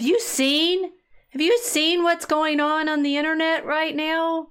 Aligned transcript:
Have 0.00 0.08
you 0.08 0.18
seen? 0.18 0.92
Have 1.28 1.42
you 1.42 1.58
seen 1.58 2.02
what's 2.02 2.24
going 2.24 2.58
on 2.58 2.88
on 2.88 3.02
the 3.02 3.18
internet 3.18 3.66
right 3.66 3.94
now? 3.94 4.48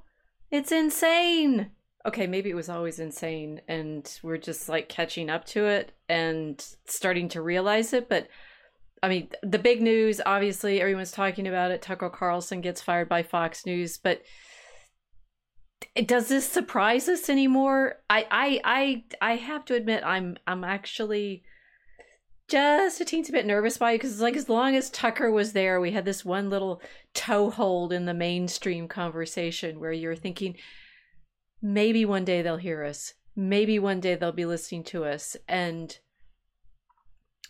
It's 0.51 0.71
insane. 0.71 1.71
Okay, 2.05 2.27
maybe 2.27 2.51
it 2.51 2.55
was 2.55 2.69
always 2.69 2.99
insane 2.99 3.59
and 3.67 4.19
we're 4.21 4.37
just 4.37 4.69
like 4.69 4.89
catching 4.89 5.27
up 5.27 5.45
to 5.45 5.65
it 5.65 5.91
and 6.07 6.63
starting 6.85 7.29
to 7.29 7.41
realize 7.41 7.93
it, 7.93 8.07
but 8.07 8.27
I 9.01 9.09
mean, 9.09 9.29
the 9.41 9.57
big 9.57 9.81
news, 9.81 10.21
obviously, 10.23 10.81
everyone's 10.81 11.11
talking 11.11 11.47
about 11.47 11.71
it. 11.71 11.81
Tucker 11.81 12.11
Carlson 12.11 12.61
gets 12.61 12.83
fired 12.83 13.09
by 13.09 13.23
Fox 13.23 13.65
News, 13.65 13.97
but 13.97 14.21
does 16.05 16.27
this 16.27 16.47
surprise 16.47 17.09
us 17.09 17.27
anymore? 17.27 17.95
I, 18.07 18.27
I, 18.29 18.61
I, 18.63 19.03
I 19.31 19.35
have 19.37 19.65
to 19.65 19.73
admit, 19.73 20.03
I'm, 20.05 20.37
I'm 20.45 20.63
actually 20.63 21.41
just 22.49 22.99
a 23.01 23.05
teensy 23.05 23.31
bit 23.31 23.45
nervous 23.45 23.77
by 23.77 23.95
because 23.95 24.11
it's 24.11 24.21
like 24.21 24.35
as 24.35 24.49
long 24.49 24.75
as 24.75 24.89
Tucker 24.89 25.31
was 25.31 25.53
there, 25.53 25.79
we 25.79 25.91
had 25.91 26.05
this 26.05 26.25
one 26.25 26.49
little 26.49 26.81
toehold 27.13 27.93
in 27.93 28.05
the 28.05 28.13
mainstream 28.13 28.87
conversation 28.87 29.79
where 29.79 29.91
you're 29.91 30.15
thinking, 30.15 30.55
maybe 31.61 32.05
one 32.05 32.25
day 32.25 32.41
they'll 32.41 32.57
hear 32.57 32.83
us, 32.83 33.13
maybe 33.35 33.79
one 33.79 33.99
day 33.99 34.15
they'll 34.15 34.31
be 34.31 34.45
listening 34.45 34.83
to 34.85 35.05
us, 35.05 35.37
and 35.47 35.99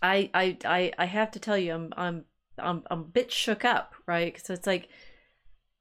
I 0.01 0.29
I 0.33 0.57
I 0.65 0.91
I 0.97 1.05
have 1.05 1.31
to 1.31 1.39
tell 1.39 1.57
you, 1.57 1.73
I'm 1.73 1.93
I'm 1.97 2.25
I'm 2.57 2.83
I'm 2.89 2.99
a 2.99 3.03
bit 3.03 3.31
shook 3.31 3.65
up, 3.65 3.95
right? 4.05 4.33
Because 4.33 4.49
it's 4.49 4.67
like, 4.67 4.89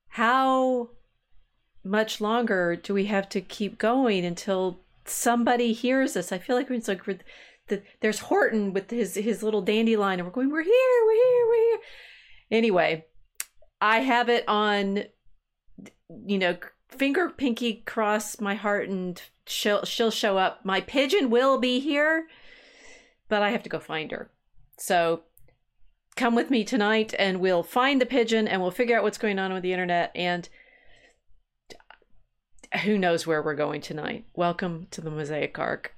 how 0.09 0.91
much 1.85 2.21
longer 2.21 2.77
do 2.77 2.95
we 2.95 3.07
have 3.07 3.29
to 3.31 3.41
keep 3.41 3.79
going 3.79 4.25
until 4.25 4.81
somebody 5.05 5.73
hears 5.73 6.17
us? 6.17 6.33
I 6.33 6.39
feel 6.39 6.57
like 6.57 6.71
it's 6.71 6.89
like 6.89 7.07
we're, 7.07 7.19
the, 7.69 7.83
there's 8.01 8.21
Horton 8.21 8.73
with 8.73 8.91
his 8.91 9.15
his 9.15 9.43
little 9.43 9.63
dandelion, 9.63 10.21
and 10.21 10.27
we're 10.27 10.33
going, 10.33 10.51
we're 10.51 10.63
here, 10.63 11.05
we're 11.07 11.15
here, 11.15 11.47
we're 11.49 11.71
here. 11.71 11.79
Anyway, 12.51 13.07
I 13.81 14.01
have 14.01 14.29
it 14.29 14.45
on, 14.49 15.05
you 16.27 16.39
know, 16.39 16.57
finger 16.89 17.31
pinky 17.31 17.83
cross 17.87 18.41
my 18.41 18.55
heart, 18.55 18.89
and 18.89 19.21
she'll 19.47 19.85
she'll 19.85 20.11
show 20.11 20.39
up. 20.39 20.65
My 20.65 20.81
pigeon 20.81 21.31
will 21.31 21.59
be 21.59 21.81
here 21.81 22.27
but 23.29 23.43
I 23.43 23.51
have 23.51 23.63
to 23.65 23.69
go 23.69 23.79
find 23.79 24.11
her. 24.11 24.31
So 24.79 25.23
come 26.17 26.35
with 26.35 26.51
me 26.51 26.65
tonight 26.65 27.15
and 27.19 27.41
we'll 27.41 27.63
find 27.63 28.01
the 28.01 28.07
pigeon 28.07 28.49
and 28.49 28.61
we'll 28.61 28.71
figure 28.71 28.97
out 28.97 29.05
what's 29.05 29.19
going 29.19 29.39
on 29.39 29.53
with 29.53 29.63
the 29.63 29.73
internet 29.73 30.11
and 30.15 30.49
who 32.85 32.99
knows 32.99 33.27
where 33.27 33.43
we're 33.43 33.55
going 33.55 33.81
tonight. 33.81 34.27
Welcome 34.35 34.89
to 34.91 35.01
the 35.01 35.11
Mosaic 35.11 35.59
Ark. 35.59 35.95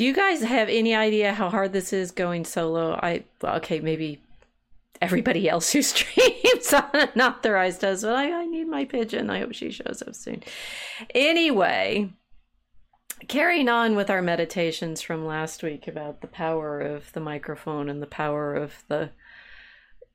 Do 0.00 0.06
you 0.06 0.14
guys 0.14 0.40
have 0.40 0.70
any 0.70 0.94
idea 0.94 1.34
how 1.34 1.50
hard 1.50 1.74
this 1.74 1.92
is 1.92 2.10
going 2.10 2.46
solo? 2.46 2.98
I 3.02 3.24
well, 3.42 3.56
okay, 3.56 3.80
maybe 3.80 4.18
everybody 5.02 5.46
else 5.46 5.70
who 5.74 5.82
streams 5.82 6.72
unauthorized 6.94 7.82
does, 7.82 8.00
but 8.00 8.14
I, 8.14 8.32
I 8.32 8.46
need 8.46 8.66
my 8.66 8.86
pigeon. 8.86 9.28
I 9.28 9.40
hope 9.40 9.52
she 9.52 9.70
shows 9.70 10.02
up 10.06 10.14
soon. 10.14 10.42
Anyway, 11.14 12.08
carrying 13.28 13.68
on 13.68 13.94
with 13.94 14.08
our 14.08 14.22
meditations 14.22 15.02
from 15.02 15.26
last 15.26 15.62
week 15.62 15.86
about 15.86 16.22
the 16.22 16.28
power 16.28 16.80
of 16.80 17.12
the 17.12 17.20
microphone 17.20 17.90
and 17.90 18.00
the 18.00 18.06
power 18.06 18.54
of 18.54 18.82
the 18.88 19.10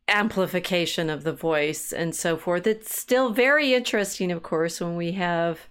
amplification 0.07 1.11
of 1.11 1.23
the 1.23 1.31
voice 1.31 1.93
and 1.93 2.15
so 2.15 2.37
forth. 2.37 2.65
It's 2.65 2.97
still 2.97 3.29
very 3.29 3.75
interesting, 3.75 4.31
of 4.31 4.41
course, 4.41 4.81
when 4.81 4.95
we 4.95 5.11
have 5.11 5.69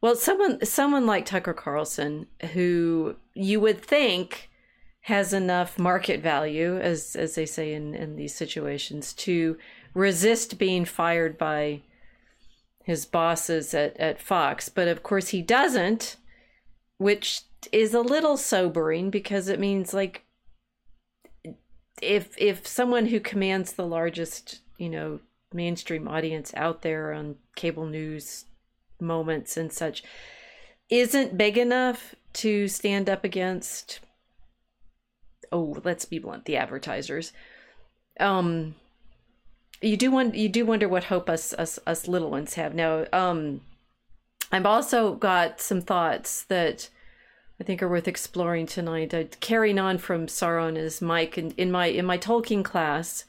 well, 0.00 0.16
someone 0.16 0.64
someone 0.64 1.06
like 1.06 1.26
Tucker 1.26 1.54
Carlson, 1.54 2.26
who 2.52 3.16
you 3.34 3.60
would 3.60 3.80
think 3.82 4.50
has 5.02 5.32
enough 5.32 5.78
market 5.78 6.20
value, 6.20 6.78
as 6.78 7.16
as 7.16 7.34
they 7.34 7.46
say 7.46 7.72
in, 7.72 7.94
in 7.94 8.16
these 8.16 8.34
situations, 8.34 9.12
to 9.12 9.56
resist 9.94 10.58
being 10.58 10.84
fired 10.84 11.38
by 11.38 11.82
his 12.84 13.06
bosses 13.06 13.72
at, 13.74 13.96
at 13.98 14.20
Fox. 14.20 14.68
But 14.68 14.88
of 14.88 15.02
course 15.02 15.28
he 15.28 15.42
doesn't, 15.42 16.16
which 16.98 17.42
is 17.72 17.94
a 17.94 18.00
little 18.00 18.36
sobering 18.36 19.10
because 19.10 19.48
it 19.48 19.58
means 19.58 19.94
like 19.94 20.24
if 22.02 22.34
if 22.36 22.66
someone 22.66 23.06
who 23.06 23.20
commands 23.20 23.72
the 23.72 23.86
largest, 23.86 24.60
you 24.78 24.88
know, 24.88 25.20
mainstream 25.52 26.08
audience 26.08 26.52
out 26.56 26.82
there 26.82 27.12
on 27.12 27.36
cable 27.56 27.86
news 27.86 28.44
moments 29.00 29.56
and 29.56 29.72
such 29.72 30.02
isn't 30.90 31.36
big 31.36 31.58
enough 31.58 32.14
to 32.32 32.68
stand 32.68 33.08
up 33.08 33.24
against 33.24 34.00
oh 35.52 35.76
let's 35.84 36.04
be 36.04 36.18
blunt 36.18 36.44
the 36.44 36.56
advertisers. 36.56 37.32
Um 38.20 38.74
you 39.80 39.96
do 39.96 40.10
want 40.10 40.34
you 40.34 40.48
do 40.48 40.64
wonder 40.64 40.88
what 40.88 41.04
hope 41.04 41.28
us 41.28 41.52
us 41.54 41.78
us 41.86 42.08
little 42.08 42.30
ones 42.30 42.54
have. 42.54 42.74
Now 42.74 43.06
um 43.12 43.60
i've 44.52 44.66
also 44.66 45.14
got 45.14 45.60
some 45.60 45.80
thoughts 45.80 46.44
that 46.44 46.88
i 47.60 47.64
think 47.64 47.82
are 47.82 47.88
worth 47.88 48.08
exploring 48.08 48.66
tonight. 48.66 49.14
Uh, 49.14 49.24
carrying 49.40 49.78
on 49.78 49.98
from 49.98 50.26
sauron 50.26 50.76
as 50.76 51.00
mike 51.00 51.36
and 51.36 51.52
in 51.56 51.70
my 51.70 51.86
in 51.86 52.04
my 52.04 52.18
tolkien 52.18 52.64
class 52.64 53.24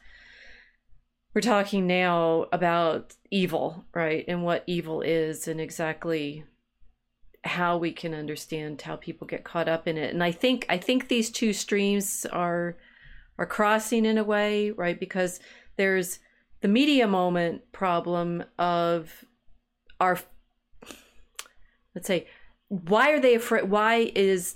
we're 1.36 1.42
talking 1.42 1.86
now 1.86 2.48
about 2.54 3.14
evil, 3.30 3.84
right? 3.94 4.24
And 4.30 4.44
what 4.44 4.64
evil 4.68 5.02
is 5.02 5.50
and 5.50 5.60
exactly 5.60 6.46
how 7.44 7.78
we 7.78 7.92
can 7.92 8.14
understand 8.14 8.82
how 8.82 8.96
people 8.96 9.28
get 9.28 9.44
caught 9.44 9.68
up 9.68 9.86
in 9.86 9.98
it. 9.98 10.14
And 10.14 10.24
I 10.24 10.32
think 10.32 10.66
I 10.70 10.78
think 10.78 11.10
these 11.10 11.30
two 11.30 11.52
streams 11.52 12.26
are 12.32 12.78
are 13.38 13.46
crossing 13.46 14.06
in 14.06 14.18
a 14.18 14.24
way, 14.24 14.72
right? 14.72 14.98
Because 14.98 15.42
there's 15.76 16.20
the 16.62 16.70
media 16.70 17.06
moment 17.06 17.70
problem 17.74 18.46
of 18.58 19.26
our 20.00 20.18
let's 21.94 22.08
say 22.08 22.28
why 22.70 23.12
are 23.12 23.20
they 23.20 23.36
afraid 23.36 23.70
why 23.70 24.12
is 24.16 24.56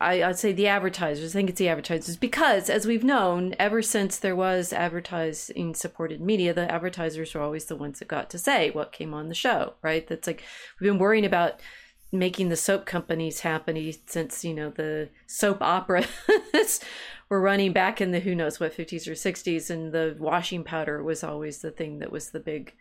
I, 0.00 0.22
I'd 0.22 0.38
say 0.38 0.52
the 0.52 0.68
advertisers. 0.68 1.34
I 1.34 1.38
think 1.38 1.50
it's 1.50 1.58
the 1.58 1.68
advertisers 1.68 2.16
because, 2.16 2.70
as 2.70 2.86
we've 2.86 3.04
known, 3.04 3.54
ever 3.58 3.82
since 3.82 4.18
there 4.18 4.36
was 4.36 4.72
advertising 4.72 5.74
supported 5.74 6.20
media, 6.20 6.54
the 6.54 6.70
advertisers 6.70 7.34
were 7.34 7.40
always 7.40 7.66
the 7.66 7.76
ones 7.76 7.98
that 7.98 8.08
got 8.08 8.30
to 8.30 8.38
say 8.38 8.70
what 8.70 8.92
came 8.92 9.14
on 9.14 9.28
the 9.28 9.34
show, 9.34 9.74
right? 9.82 10.06
That's 10.06 10.26
like 10.26 10.42
we've 10.80 10.90
been 10.90 10.98
worrying 10.98 11.24
about 11.24 11.60
making 12.12 12.50
the 12.50 12.56
soap 12.56 12.84
companies 12.84 13.40
happy 13.40 13.96
since 14.06 14.44
you 14.44 14.52
know 14.52 14.70
the 14.70 15.08
soap 15.26 15.62
operas 15.62 16.06
were 17.28 17.40
running 17.40 17.72
back 17.72 18.00
in 18.00 18.10
the 18.10 18.20
who 18.20 18.34
knows 18.34 18.60
what 18.60 18.76
50s 18.76 19.06
or 19.06 19.12
60s, 19.12 19.70
and 19.70 19.92
the 19.92 20.16
washing 20.18 20.64
powder 20.64 21.02
was 21.02 21.24
always 21.24 21.58
the 21.58 21.70
thing 21.70 21.98
that 22.00 22.12
was 22.12 22.30
the 22.30 22.40
big 22.40 22.74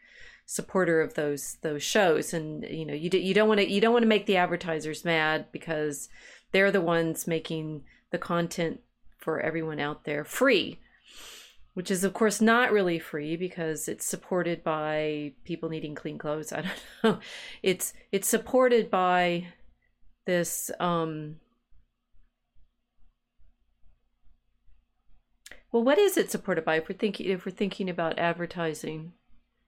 supporter 0.45 0.99
of 0.99 1.13
those 1.13 1.57
those 1.61 1.81
shows 1.81 2.33
and 2.33 2.65
you 2.65 2.85
know 2.85 2.93
you 2.93 3.09
do, 3.09 3.17
you 3.17 3.33
don't 3.33 3.47
want 3.47 3.59
to 3.59 3.69
you 3.69 3.79
don't 3.79 3.93
want 3.93 4.03
to 4.03 4.09
make 4.09 4.25
the 4.25 4.35
advertisers 4.35 5.05
mad 5.05 5.45
because 5.53 6.09
they're 6.51 6.71
the 6.71 6.81
ones 6.81 7.27
making 7.27 7.83
the 8.11 8.17
content 8.17 8.81
for 9.17 9.39
everyone 9.39 9.79
out 9.79 10.03
there 10.05 10.23
free. 10.25 10.79
which 11.73 11.89
is 11.91 12.03
of 12.03 12.13
course 12.13 12.41
not 12.41 12.71
really 12.71 12.99
free 12.99 13.37
because 13.37 13.87
it's 13.87 14.05
supported 14.05 14.63
by 14.63 15.31
people 15.45 15.69
needing 15.69 15.95
clean 15.95 16.17
clothes. 16.17 16.51
I 16.53 16.61
don't 16.61 16.73
know. 17.03 17.19
It's 17.63 17.93
it's 18.11 18.27
supported 18.27 18.89
by 18.91 19.47
this 20.25 20.69
um 20.79 21.37
Well, 25.71 25.83
what 25.83 25.97
is 25.97 26.17
it 26.17 26.29
supported 26.31 26.65
by 26.65 26.75
if 26.77 26.89
we're 26.89 26.97
thinking 26.97 27.27
if 27.27 27.45
we're 27.45 27.51
thinking 27.51 27.89
about 27.89 28.19
advertising? 28.19 29.13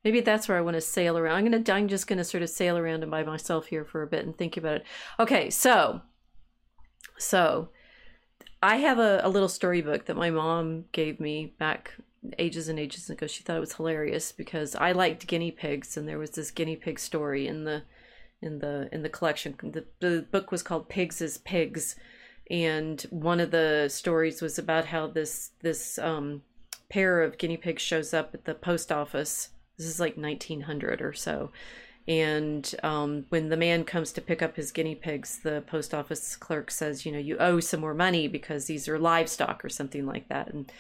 Maybe 0.04 0.20
that's 0.20 0.50
where 0.50 0.58
I 0.58 0.62
want 0.62 0.76
to 0.76 0.82
sail 0.82 1.18
around. 1.18 1.36
I'm 1.38 1.50
gonna 1.50 1.74
I'm 1.74 1.88
just 1.88 2.08
gonna 2.08 2.26
sort 2.26 2.44
of 2.44 2.50
sail 2.50 2.78
around 2.78 3.04
and 3.04 3.12
by 3.12 3.24
myself 3.24 3.68
here 3.68 3.86
for 3.86 4.04
a 4.04 4.08
bit 4.08 4.26
and 4.26 4.38
think 4.38 4.58
about 4.58 4.78
it. 4.78 4.84
Okay, 5.20 5.50
so 5.50 6.02
so 7.24 7.70
I 8.62 8.78
have 8.78 9.00
a, 9.00 9.22
a 9.24 9.30
little 9.30 9.50
storybook 9.50 10.06
that 10.06 10.16
my 10.16 10.30
mom 10.30 10.86
gave 10.92 11.20
me 11.20 11.54
back 11.58 11.94
ages 12.40 12.70
and 12.70 12.80
ages 12.80 13.10
ago. 13.10 13.28
She 13.28 13.44
thought 13.44 13.58
it 13.58 13.62
was 13.62 13.74
hilarious 13.74 14.32
because 14.32 14.76
I 14.76 14.92
liked 14.92 15.28
guinea 15.28 15.52
pigs, 15.52 15.98
and 15.98 16.08
there 16.08 16.18
was 16.18 16.32
this 16.32 16.52
guinea 16.52 16.76
pig 16.76 17.00
story 17.00 17.48
in 17.48 17.66
the 17.66 17.84
in 18.42 18.60
the 18.60 18.90
in 18.92 19.04
the 19.04 19.10
collection. 19.10 19.56
The, 19.62 19.86
the 20.00 20.26
book 20.32 20.52
was 20.52 20.64
called 20.64 20.90
Pigs 20.90 21.22
as 21.22 21.38
Pigs, 21.40 21.96
and 22.50 23.02
one 23.10 23.40
of 23.40 23.52
the 23.52 23.90
stories 23.90 24.42
was 24.42 24.58
about 24.58 24.86
how 24.86 25.08
this 25.08 25.52
this 25.62 25.98
um, 26.00 26.44
pair 26.90 27.22
of 27.22 27.38
guinea 27.38 27.58
pigs 27.58 27.82
shows 27.82 28.14
up 28.14 28.34
at 28.34 28.46
the 28.46 28.54
post 28.54 28.92
office. 28.92 29.50
This 29.78 29.88
is 29.88 30.00
like 30.00 30.18
1900 30.18 31.02
or 31.02 31.14
so, 31.14 31.52
and 32.08 32.74
um, 32.84 33.26
when 33.30 33.50
the 33.50 33.58
man 33.58 33.84
comes 33.86 34.12
to 34.14 34.22
pick 34.22 34.42
up 34.42 34.56
his 34.56 34.72
guinea 34.72 34.96
pigs, 34.96 35.40
the 35.40 35.64
post 35.68 35.94
office 35.94 36.36
clerk 36.36 36.70
says, 36.72 37.06
"You 37.06 37.12
know, 37.12 37.20
you 37.20 37.38
owe 37.38 37.60
some 37.60 37.80
more 37.80 37.94
money 37.94 38.28
because 38.28 38.66
these 38.66 38.88
are 38.88 39.00
livestock 39.00 39.64
or 39.64 39.70
something 39.70 40.06
like 40.06 40.28
that." 40.30 40.54
And 40.54 40.72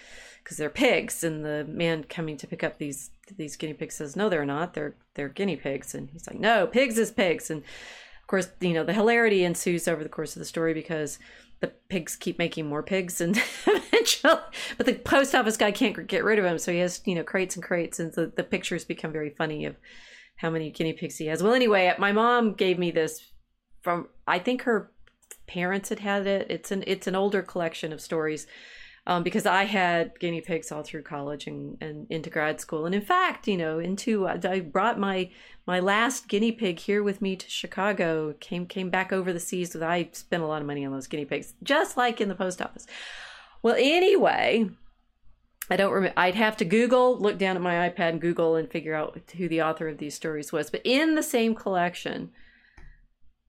because 0.43 0.57
they're 0.57 0.69
pigs. 0.69 1.23
And 1.23 1.45
the 1.45 1.65
man 1.67 2.03
coming 2.03 2.37
to 2.37 2.47
pick 2.47 2.63
up 2.63 2.77
these 2.77 3.11
these 3.37 3.55
guinea 3.55 3.73
pigs 3.73 3.95
says 3.95 4.15
no 4.15 4.29
they're 4.29 4.45
not. 4.45 4.73
They're 4.73 4.95
they're 5.15 5.29
guinea 5.29 5.55
pigs. 5.55 5.95
And 5.95 6.09
he's 6.09 6.27
like 6.27 6.39
no 6.39 6.67
pigs 6.67 6.97
is 6.97 7.11
pigs. 7.11 7.49
And 7.49 7.61
of 7.61 8.27
course 8.27 8.49
you 8.59 8.73
know 8.73 8.83
the 8.83 8.93
hilarity 8.93 9.43
ensues 9.43 9.87
over 9.87 10.03
the 10.03 10.09
course 10.09 10.35
of 10.35 10.39
the 10.39 10.45
story 10.45 10.73
because 10.73 11.19
the 11.59 11.67
pigs 11.67 12.17
keep 12.17 12.37
making 12.37 12.67
more 12.67 12.83
pigs 12.83 13.21
and 13.21 13.41
eventually 13.67 14.37
but 14.75 14.85
the 14.85 14.95
post 14.95 15.33
office 15.33 15.55
guy 15.55 15.71
can't 15.71 16.07
get 16.07 16.23
rid 16.23 16.37
of 16.37 16.43
them 16.43 16.57
so 16.57 16.73
he 16.73 16.79
has 16.79 16.99
you 17.05 17.15
know 17.15 17.23
crates 17.23 17.55
and 17.55 17.63
crates 17.63 17.99
and 18.01 18.11
the, 18.13 18.27
the 18.35 18.43
pictures 18.43 18.83
become 18.83 19.13
very 19.13 19.29
funny 19.29 19.63
of 19.63 19.77
how 20.37 20.49
many 20.49 20.69
guinea 20.69 20.93
pigs 20.93 21.17
he 21.17 21.27
has 21.27 21.41
well 21.41 21.53
anyway 21.53 21.93
my 21.97 22.11
mom 22.11 22.53
gave 22.53 22.77
me 22.77 22.91
this 22.91 23.31
from 23.81 24.07
i 24.27 24.39
think 24.39 24.63
her 24.63 24.91
parents 25.47 25.89
had 25.89 25.99
had 25.99 26.25
it 26.27 26.47
it's 26.49 26.71
an 26.71 26.83
it's 26.87 27.07
an 27.07 27.15
older 27.15 27.41
collection 27.41 27.91
of 27.93 28.01
stories 28.01 28.47
um, 29.05 29.23
because 29.23 29.45
I 29.45 29.63
had 29.63 30.17
guinea 30.19 30.41
pigs 30.41 30.71
all 30.71 30.83
through 30.83 31.03
college 31.03 31.47
and, 31.47 31.77
and 31.81 32.07
into 32.09 32.29
grad 32.29 32.61
school. 32.61 32.85
And 32.85 32.95
in 32.95 33.01
fact, 33.01 33.47
you 33.47 33.57
know, 33.57 33.79
into 33.79 34.27
I 34.27 34.61
brought 34.61 34.99
my 34.99 35.29
my 35.65 35.79
last 35.79 36.27
guinea 36.27 36.51
pig 36.53 36.79
here 36.79 37.03
with 37.03 37.21
me 37.21 37.35
to 37.35 37.49
Chicago. 37.49 38.33
came 38.39 38.65
came 38.65 38.89
back 38.89 39.11
over 39.11 39.33
the 39.33 39.39
seas. 39.39 39.73
With 39.73 39.83
I 39.83 40.09
spent 40.13 40.43
a 40.43 40.47
lot 40.47 40.61
of 40.61 40.67
money 40.67 40.85
on 40.85 40.93
those 40.93 41.07
guinea 41.07 41.25
pigs, 41.25 41.53
just 41.63 41.97
like 41.97 42.21
in 42.21 42.29
the 42.29 42.35
post 42.35 42.61
office. 42.61 42.87
Well, 43.61 43.75
anyway, 43.77 44.69
I 45.69 45.77
don't 45.77 45.93
remember. 45.93 46.13
I'd 46.17 46.35
have 46.35 46.57
to 46.57 46.65
Google, 46.65 47.17
look 47.17 47.37
down 47.37 47.55
at 47.55 47.61
my 47.61 47.89
iPad 47.89 48.09
and 48.09 48.21
Google 48.21 48.55
and 48.55 48.69
figure 48.69 48.95
out 48.95 49.19
who 49.37 49.47
the 49.47 49.61
author 49.61 49.87
of 49.87 49.97
these 49.97 50.15
stories 50.15 50.51
was. 50.51 50.69
But 50.69 50.81
in 50.83 51.15
the 51.15 51.23
same 51.23 51.55
collection, 51.55 52.31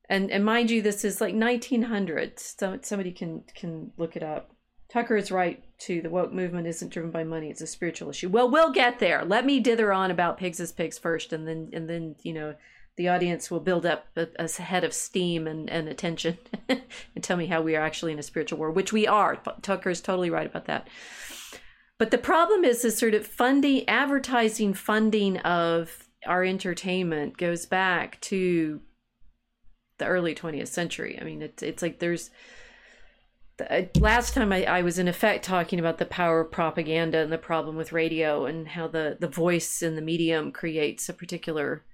and 0.09 0.31
and 0.31 0.45
mind 0.45 0.71
you, 0.71 0.81
this 0.83 1.05
is 1.05 1.21
like 1.21 1.35
1900. 1.35 2.39
So 2.39 2.79
somebody 2.83 3.13
can 3.13 3.43
can 3.55 3.93
look 3.97 4.17
it 4.17 4.23
up. 4.23 4.51
Tucker 4.89 5.17
is 5.17 5.33
right 5.33 5.65
too. 5.79 6.03
The 6.03 6.11
woke 6.11 6.33
movement 6.33 6.69
isn't 6.69 6.93
driven 6.93 7.11
by 7.11 7.25
money; 7.25 7.51
it's 7.51 7.63
a 7.63 7.67
spiritual 7.67 8.11
issue. 8.11 8.29
Well, 8.29 8.51
we'll 8.51 8.73
get 8.73 9.01
there. 9.01 9.25
Let 9.25 9.45
me 9.45 9.59
dither 9.59 9.93
on 9.93 10.11
about 10.11 10.39
pigs 10.39 10.61
as 10.61 10.73
pigs 10.73 10.99
first, 10.99 11.33
and 11.33 11.49
then 11.49 11.71
and 11.73 11.91
then 11.91 12.15
you 12.23 12.33
know 12.33 12.55
the 12.97 13.09
audience 13.09 13.51
will 13.51 13.61
build 13.61 13.85
up 13.85 14.07
a, 14.17 14.29
a 14.39 14.49
head 14.49 14.85
of 14.85 14.95
steam 14.95 15.49
and, 15.49 15.69
and 15.69 15.89
attention 15.89 16.39
and 16.69 16.83
tell 17.23 17.37
me 17.37 17.47
how 17.47 17.61
we 17.61 17.75
are 17.75 17.83
actually 17.83 18.13
in 18.13 18.21
a 18.21 18.23
spiritual 18.23 18.59
war, 18.59 18.71
which 18.71 18.93
we 18.93 19.07
are. 19.07 19.37
Tucker 19.63 19.91
is 19.91 20.01
totally 20.01 20.31
right 20.31 20.47
about 20.47 20.67
that. 20.67 20.87
But 21.99 22.11
the 22.11 22.19
problem 22.19 22.65
is 22.65 22.83
this 22.83 22.99
sort 22.99 23.15
of 23.15 23.27
funding, 23.27 23.89
advertising 23.89 24.75
funding 24.75 25.39
of 25.39 26.09
our 26.27 26.45
entertainment 26.45 27.37
goes 27.37 27.67
back 27.67 28.21
to 28.23 28.81
the 29.99 30.07
early 30.07 30.35
20th 30.35 30.69
century. 30.69 31.19
I 31.21 31.25
mean, 31.25 31.43
it's 31.43 31.63
it's 31.63 31.83
like 31.83 32.01
there's 32.01 32.31
uh, 33.71 33.83
last 34.01 34.35
time 34.35 34.53
I, 34.53 34.65
I 34.65 34.83
was 34.83 34.99
in 34.99 35.07
effect 35.07 35.45
talking 35.45 35.79
about 35.79 35.99
the 35.99 36.07
power 36.07 36.41
of 36.41 36.51
propaganda 36.51 37.19
and 37.19 37.33
the 37.33 37.39
problem 37.39 37.77
with 37.77 37.93
radio 37.93 38.47
and 38.47 38.67
how 38.67 38.89
the, 38.89 39.17
the 39.21 39.29
voice 39.29 39.81
in 39.83 39.95
the 39.95 40.03
medium 40.03 40.51
creates 40.51 41.09
a 41.09 41.15
particular 41.15 41.85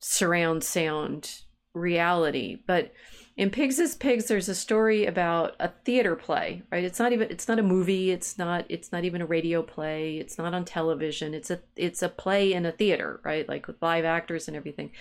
surround 0.00 0.64
sound 0.64 1.42
reality. 1.74 2.56
But 2.66 2.92
in 3.36 3.50
Pigs 3.50 3.78
as 3.78 3.94
Pigs, 3.94 4.26
there's 4.26 4.48
a 4.48 4.54
story 4.54 5.04
about 5.04 5.56
a 5.60 5.68
theater 5.84 6.16
play, 6.16 6.62
right? 6.72 6.84
It's 6.84 6.98
not 6.98 7.12
even 7.12 7.30
it's 7.30 7.48
not 7.48 7.58
a 7.58 7.62
movie, 7.62 8.10
it's 8.10 8.38
not 8.38 8.64
it's 8.68 8.92
not 8.92 9.04
even 9.04 9.20
a 9.20 9.26
radio 9.26 9.62
play, 9.62 10.16
it's 10.18 10.38
not 10.38 10.54
on 10.54 10.64
television. 10.64 11.34
It's 11.34 11.50
a 11.50 11.60
it's 11.76 12.02
a 12.02 12.08
play 12.08 12.52
in 12.52 12.64
a 12.64 12.72
theater, 12.72 13.20
right? 13.24 13.46
Like 13.48 13.66
with 13.66 13.82
live 13.82 14.04
actors 14.04 14.48
and 14.48 14.56
everything. 14.56 14.92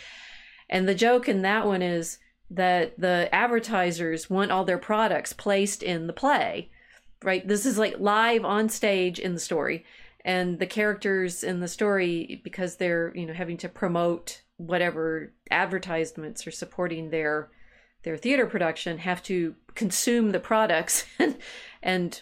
And 0.70 0.88
the 0.88 0.96
joke 0.96 1.30
in 1.30 1.44
that 1.44 1.66
one 1.66 1.82
is 1.82 2.18
that 2.50 3.00
the 3.00 3.30
advertisers 3.34 4.30
want 4.30 4.52
all 4.52 4.66
their 4.66 4.78
products 4.78 5.34
placed 5.34 5.82
in 5.82 6.08
the 6.08 6.14
play 6.14 6.70
right 7.24 7.48
this 7.48 7.66
is 7.66 7.78
like 7.78 7.96
live 8.00 8.46
on 8.46 8.70
stage 8.70 9.20
in 9.20 9.34
the 9.34 9.40
story 9.40 9.84
and 10.24 10.60
the 10.60 10.68
characters 10.68 11.44
in 11.44 11.60
the 11.60 11.68
story 11.68 12.40
because 12.44 12.76
they're 12.76 13.12
you 13.16 13.26
know 13.26 13.34
having 13.34 13.58
to 13.58 13.68
promote 13.68 14.42
whatever 14.58 15.34
advertisements 15.50 16.46
are 16.46 16.52
supporting 16.52 17.10
their 17.10 17.50
their 18.06 18.18
theater 18.18 18.46
production 18.46 18.98
have 19.00 19.22
to 19.24 19.56
consume 19.76 20.32
the 20.32 20.40
products. 20.40 21.06
And 21.20 21.36
and 21.84 22.22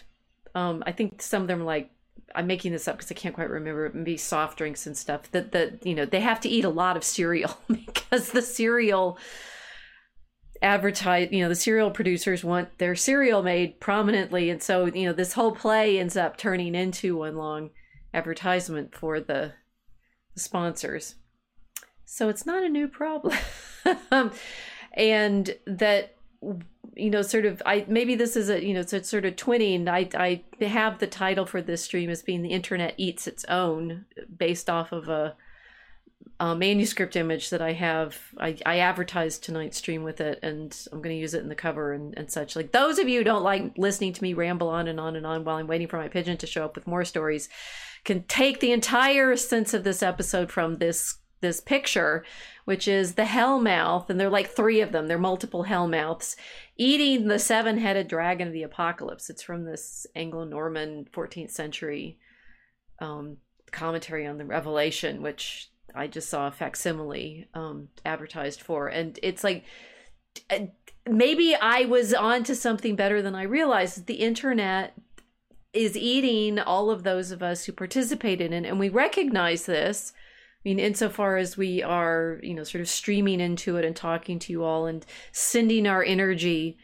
um, 0.54 0.82
i 0.86 0.92
think 0.92 1.22
some 1.22 1.42
of 1.42 1.48
them 1.48 1.64
like 1.64 1.90
i'm 2.34 2.46
making 2.46 2.70
this 2.70 2.86
up 2.86 2.96
because 2.96 3.10
i 3.10 3.14
can't 3.14 3.34
quite 3.34 3.48
remember 3.48 3.90
maybe 3.94 4.16
soft 4.16 4.58
drinks 4.58 4.86
and 4.86 4.96
stuff 4.96 5.30
that 5.30 5.52
that 5.52 5.84
you 5.86 5.94
know 5.94 6.04
they 6.04 6.20
have 6.20 6.40
to 6.40 6.48
eat 6.48 6.64
a 6.64 6.68
lot 6.68 6.96
of 6.96 7.02
cereal 7.02 7.58
because 7.68 8.32
the 8.32 8.42
cereal 8.42 9.18
advertise 10.64 11.28
you 11.30 11.42
know 11.42 11.48
the 11.48 11.54
cereal 11.54 11.90
producers 11.90 12.42
want 12.42 12.78
their 12.78 12.94
cereal 12.94 13.42
made 13.42 13.78
prominently. 13.80 14.50
And 14.50 14.62
so 14.62 14.86
you 14.86 15.06
know 15.06 15.12
this 15.12 15.34
whole 15.34 15.52
play 15.52 15.98
ends 15.98 16.16
up 16.16 16.36
turning 16.36 16.74
into 16.74 17.18
one 17.18 17.36
long 17.36 17.70
advertisement 18.12 18.94
for 18.94 19.20
the, 19.20 19.52
the 20.34 20.40
sponsors. 20.40 21.16
So 22.06 22.28
it's 22.28 22.46
not 22.46 22.62
a 22.62 22.68
new 22.68 22.88
problem 22.88 23.36
and 24.94 25.54
that 25.66 26.14
you 26.96 27.10
know 27.10 27.22
sort 27.22 27.44
of 27.44 27.62
i 27.66 27.84
maybe 27.88 28.14
this 28.14 28.36
is 28.36 28.48
a 28.48 28.64
you 28.64 28.72
know 28.72 28.80
it's 28.80 29.08
sort 29.08 29.24
of 29.24 29.34
twinning 29.36 29.88
i 29.88 30.08
i 30.16 30.64
have 30.64 30.98
the 30.98 31.06
title 31.06 31.44
for 31.44 31.60
this 31.60 31.82
stream 31.82 32.08
as 32.08 32.22
being 32.22 32.42
the 32.42 32.50
internet 32.50 32.94
eats 32.96 33.26
its 33.26 33.44
own 33.46 34.04
based 34.38 34.70
off 34.70 34.92
of 34.92 35.08
a 35.08 35.34
uh, 36.40 36.54
manuscript 36.54 37.16
image 37.16 37.50
that 37.50 37.62
I 37.62 37.72
have. 37.72 38.18
I, 38.38 38.56
I 38.66 38.78
advertised 38.78 39.44
tonight's 39.44 39.78
stream 39.78 40.02
with 40.02 40.20
it, 40.20 40.40
and 40.42 40.76
I'm 40.90 40.98
going 40.98 41.14
to 41.14 41.20
use 41.20 41.34
it 41.34 41.42
in 41.42 41.48
the 41.48 41.54
cover 41.54 41.92
and, 41.92 42.16
and 42.16 42.30
such. 42.30 42.56
Like 42.56 42.72
those 42.72 42.98
of 42.98 43.08
you 43.08 43.18
who 43.18 43.24
don't 43.24 43.42
like 43.42 43.76
listening 43.76 44.12
to 44.14 44.22
me 44.22 44.34
ramble 44.34 44.68
on 44.68 44.88
and 44.88 44.98
on 44.98 45.16
and 45.16 45.26
on 45.26 45.44
while 45.44 45.56
I'm 45.56 45.66
waiting 45.66 45.88
for 45.88 45.96
my 45.96 46.08
pigeon 46.08 46.36
to 46.38 46.46
show 46.46 46.64
up 46.64 46.74
with 46.74 46.86
more 46.86 47.04
stories, 47.04 47.48
can 48.04 48.24
take 48.24 48.60
the 48.60 48.72
entire 48.72 49.36
sense 49.36 49.74
of 49.74 49.84
this 49.84 50.02
episode 50.02 50.50
from 50.50 50.78
this 50.78 51.16
this 51.44 51.60
picture, 51.60 52.24
which 52.64 52.88
is 52.88 53.14
the 53.14 53.26
hell 53.26 53.60
mouth, 53.60 54.10
and 54.10 54.18
there 54.18 54.28
are 54.28 54.32
like 54.32 54.48
three 54.48 54.80
of 54.80 54.90
them. 54.90 55.06
They're 55.06 55.18
multiple 55.18 55.62
hell 55.64 55.86
mouths 55.86 56.36
eating 56.76 57.28
the 57.28 57.38
seven-headed 57.38 58.08
dragon 58.08 58.48
of 58.48 58.52
the 58.52 58.64
apocalypse. 58.64 59.30
It's 59.30 59.42
from 59.42 59.64
this 59.64 60.06
Anglo-Norman 60.16 61.06
14th 61.14 61.50
century 61.50 62.18
um, 62.98 63.36
commentary 63.70 64.26
on 64.26 64.38
the 64.38 64.44
Revelation, 64.44 65.22
which 65.22 65.70
I 65.94 66.06
just 66.06 66.28
saw 66.28 66.48
a 66.48 66.52
facsimile 66.52 67.46
um, 67.54 67.88
advertised 68.04 68.60
for, 68.60 68.88
and 68.88 69.18
it's 69.22 69.44
like 69.44 69.64
maybe 71.08 71.54
I 71.54 71.84
was 71.84 72.14
onto 72.14 72.54
something 72.54 72.96
better 72.96 73.22
than 73.22 73.34
I 73.34 73.42
realized. 73.42 74.06
The 74.06 74.14
internet 74.14 74.94
is 75.72 75.96
eating 75.96 76.58
all 76.58 76.90
of 76.90 77.02
those 77.02 77.30
of 77.30 77.42
us 77.42 77.64
who 77.64 77.72
participated 77.72 78.52
in 78.52 78.64
it, 78.64 78.68
and 78.68 78.78
we 78.78 78.88
recognize 78.88 79.66
this. 79.66 80.12
I 80.64 80.68
mean, 80.68 80.78
insofar 80.78 81.36
as 81.36 81.56
we 81.56 81.82
are, 81.82 82.40
you 82.42 82.54
know, 82.54 82.64
sort 82.64 82.80
of 82.80 82.88
streaming 82.88 83.40
into 83.40 83.76
it 83.76 83.84
and 83.84 83.94
talking 83.94 84.38
to 84.40 84.52
you 84.52 84.64
all 84.64 84.86
and 84.86 85.04
sending 85.32 85.86
our 85.86 86.02
energy 86.02 86.78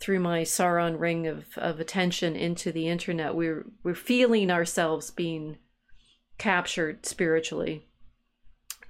through 0.00 0.20
my 0.20 0.42
Sauron 0.42 0.98
ring 0.98 1.26
of, 1.26 1.58
of 1.58 1.80
attention 1.80 2.36
into 2.36 2.72
the 2.72 2.88
internet, 2.88 3.34
we're 3.34 3.66
we're 3.82 3.94
feeling 3.94 4.50
ourselves 4.50 5.10
being 5.10 5.58
captured 6.38 7.04
spiritually 7.04 7.84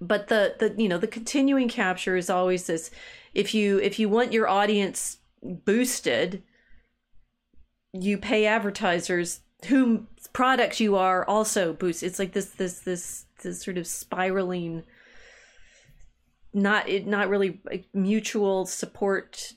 but 0.03 0.29
the 0.29 0.55
the 0.59 0.75
you 0.81 0.87
know 0.87 0.99
the 0.99 1.07
continuing 1.07 1.67
capture 1.67 2.15
is 2.15 2.29
always 2.29 2.67
this 2.67 2.91
if 3.33 3.55
you 3.55 3.79
if 3.79 3.99
you 3.99 4.07
want 4.07 4.35
your 4.35 4.47
audience 4.47 5.17
boosted 5.43 6.43
you 7.93 8.19
pay 8.19 8.47
advertisers 8.47 9.41
whom 9.67 10.07
products 10.33 10.81
you 10.81 10.97
are 10.97 11.25
also 11.25 11.73
boost. 11.73 12.03
It's 12.03 12.19
like 12.19 12.33
this 12.33 12.51
this 12.51 12.81
this 12.81 13.25
this 13.39 13.63
sort 13.63 13.79
of 13.79 13.87
spiraling 13.87 14.83
not 16.53 16.89
it 16.89 17.07
not 17.07 17.29
really 17.29 17.61
mutual 17.93 18.67
support 18.67 19.53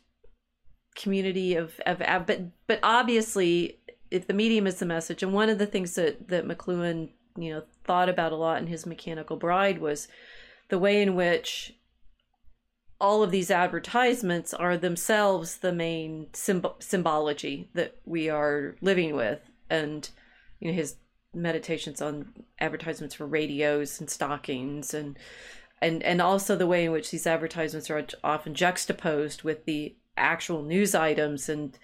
community 0.95 1.55
of, 1.55 1.79
of 1.85 1.99
but 2.25 2.41
but 2.67 2.79
obviously 2.83 3.79
if 4.09 4.27
the 4.27 4.33
medium 4.33 4.67
is 4.67 4.79
the 4.79 4.85
message 4.85 5.23
and 5.23 5.33
one 5.33 5.49
of 5.49 5.57
the 5.57 5.65
things 5.65 5.95
that 5.95 6.27
that 6.27 6.45
McLuhan 6.45 7.09
you 7.37 7.53
know 7.53 7.63
thought 7.83 8.09
about 8.09 8.33
a 8.33 8.35
lot 8.35 8.61
in 8.61 8.67
his 8.67 8.85
mechanical 8.85 9.37
bride 9.37 9.79
was 9.79 10.07
the 10.69 10.79
way 10.79 11.01
in 11.01 11.15
which 11.15 11.73
all 13.01 13.23
of 13.23 13.31
these 13.31 13.49
advertisements 13.49 14.53
are 14.53 14.77
themselves 14.77 15.57
the 15.57 15.73
main 15.73 16.27
symb- 16.33 16.81
symbology 16.81 17.67
that 17.73 17.95
we 18.05 18.29
are 18.29 18.75
living 18.79 19.15
with. 19.15 19.39
And 19.69 20.07
you 20.59 20.69
know 20.69 20.75
his 20.75 20.95
meditations 21.33 22.01
on 22.01 22.33
advertisements 22.59 23.15
for 23.15 23.25
radios 23.25 23.99
and 23.99 24.09
stockings 24.09 24.93
and 24.93 25.17
and 25.81 26.03
and 26.03 26.21
also 26.21 26.55
the 26.55 26.67
way 26.67 26.85
in 26.85 26.91
which 26.91 27.11
these 27.11 27.25
advertisements 27.25 27.89
are 27.89 28.05
often 28.23 28.53
juxtaposed 28.53 29.43
with 29.43 29.65
the 29.65 29.95
actual 30.17 30.61
news 30.61 30.93
items 30.93 31.47
and 31.47 31.77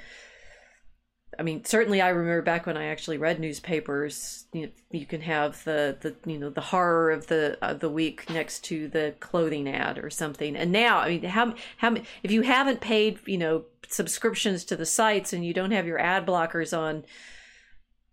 I 1.37 1.43
mean, 1.43 1.65
certainly 1.65 2.01
I 2.01 2.09
remember 2.09 2.41
back 2.41 2.65
when 2.65 2.77
I 2.77 2.85
actually 2.85 3.17
read 3.17 3.39
newspapers. 3.39 4.45
You, 4.53 4.67
know, 4.67 4.71
you 4.91 5.05
can 5.05 5.21
have 5.21 5.63
the, 5.65 5.97
the 5.99 6.15
you 6.29 6.39
know 6.39 6.49
the 6.49 6.61
horror 6.61 7.11
of 7.11 7.27
the 7.27 7.57
of 7.61 7.79
the 7.79 7.89
week 7.89 8.29
next 8.29 8.63
to 8.65 8.87
the 8.87 9.13
clothing 9.19 9.67
ad 9.67 9.99
or 9.99 10.09
something. 10.09 10.55
And 10.55 10.71
now, 10.71 10.99
I 10.99 11.09
mean, 11.09 11.23
how 11.23 11.53
how 11.77 11.95
if 12.23 12.31
you 12.31 12.41
haven't 12.41 12.81
paid 12.81 13.19
you 13.25 13.37
know 13.37 13.65
subscriptions 13.87 14.63
to 14.65 14.75
the 14.75 14.85
sites 14.85 15.33
and 15.33 15.45
you 15.45 15.53
don't 15.53 15.71
have 15.71 15.85
your 15.85 15.99
ad 15.99 16.25
blockers 16.25 16.75
on, 16.75 17.03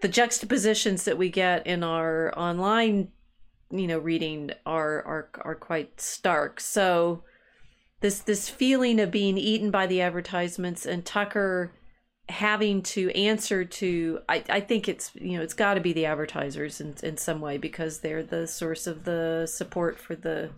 the 0.05 0.09
juxtapositions 0.09 1.05
that 1.05 1.17
we 1.17 1.31
get 1.31 1.67
in 1.67 1.83
our 1.83 2.31
online 2.39 3.09
you 3.71 3.87
know 3.87 3.99
reading 3.99 4.51
are 4.67 5.03
are 5.07 5.31
are 5.41 5.55
quite 5.55 5.99
stark. 5.99 6.61
So 6.61 7.23
this 8.01 8.19
this 8.19 8.51
feeling 8.51 9.01
of 9.01 9.11
being 9.11 9.39
eaten 9.39 9.71
by 9.71 9.87
the 9.87 10.03
advertisements 10.03 10.85
and 10.85 11.07
Tucker 11.07 11.73
having 12.29 12.83
to 12.83 13.11
answer 13.13 13.65
to 13.65 14.19
I, 14.29 14.45
I 14.51 14.61
think 14.61 14.91
it's 14.91 15.11
you 15.15 15.39
know 15.39 15.43
it's 15.43 15.55
got 15.55 15.73
to 15.75 15.81
be 15.81 15.95
the 15.95 16.05
advertisers 16.05 16.83
in, 16.83 16.97
in 17.03 17.17
some 17.17 17.41
way 17.41 17.57
because 17.57 18.01
they're 18.01 18.23
the 18.23 18.47
source 18.47 18.87
of 18.87 19.05
the 19.05 19.47
support 19.51 19.99
for 19.99 20.15
the 20.15 20.51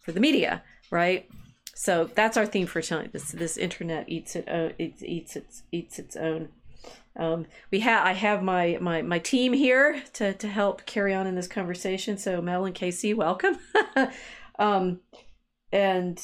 for 0.00 0.12
the 0.12 0.20
media 0.20 0.62
right? 0.90 1.26
So 1.74 2.10
that's 2.14 2.36
our 2.36 2.44
theme 2.44 2.66
for 2.66 2.82
tonight. 2.82 3.14
This 3.14 3.32
this 3.32 3.56
internet 3.56 4.06
eats 4.10 4.36
it 4.36 4.46
uh, 4.46 4.74
it 4.78 5.02
eats 5.02 5.34
its 5.34 5.62
eats 5.72 5.98
its 5.98 6.14
own 6.14 6.50
um, 7.16 7.46
we 7.70 7.80
have 7.80 8.06
I 8.06 8.12
have 8.12 8.42
my 8.42 8.78
my 8.80 9.02
my 9.02 9.18
team 9.18 9.52
here 9.52 10.02
to 10.14 10.32
to 10.34 10.48
help 10.48 10.86
carry 10.86 11.12
on 11.14 11.26
in 11.26 11.34
this 11.34 11.48
conversation 11.48 12.16
so 12.18 12.40
Mel 12.40 12.64
and 12.64 12.74
Casey 12.74 13.14
welcome 13.14 13.58
um 14.58 15.00
and 15.72 16.20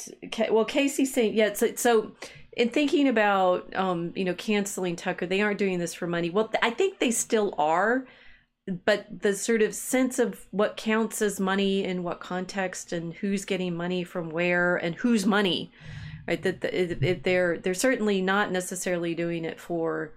well 0.50 0.64
Casey 0.64 1.04
saying 1.04 1.34
yeah 1.34 1.52
so, 1.54 1.74
so 1.74 2.12
in 2.56 2.70
thinking 2.70 3.06
about 3.06 3.74
um, 3.76 4.12
you 4.16 4.24
know 4.24 4.34
canceling 4.34 4.96
Tucker, 4.96 5.26
they 5.26 5.42
aren't 5.42 5.58
doing 5.58 5.78
this 5.78 5.94
for 5.94 6.06
money. 6.06 6.30
Well, 6.30 6.50
I 6.62 6.70
think 6.70 6.98
they 6.98 7.10
still 7.10 7.54
are, 7.58 8.06
but 8.84 9.06
the 9.22 9.34
sort 9.34 9.62
of 9.62 9.74
sense 9.74 10.18
of 10.18 10.46
what 10.50 10.76
counts 10.76 11.20
as 11.22 11.38
money 11.38 11.84
in 11.84 12.02
what 12.02 12.18
context 12.18 12.92
and 12.92 13.12
who's 13.14 13.44
getting 13.44 13.76
money 13.76 14.02
from 14.02 14.30
where 14.30 14.76
and 14.76 14.94
whose 14.94 15.26
money, 15.26 15.70
right? 16.26 16.42
That 16.42 16.62
the, 16.62 17.20
they're 17.22 17.58
they're 17.58 17.74
certainly 17.74 18.22
not 18.22 18.50
necessarily 18.50 19.14
doing 19.14 19.44
it 19.44 19.60
for 19.60 20.14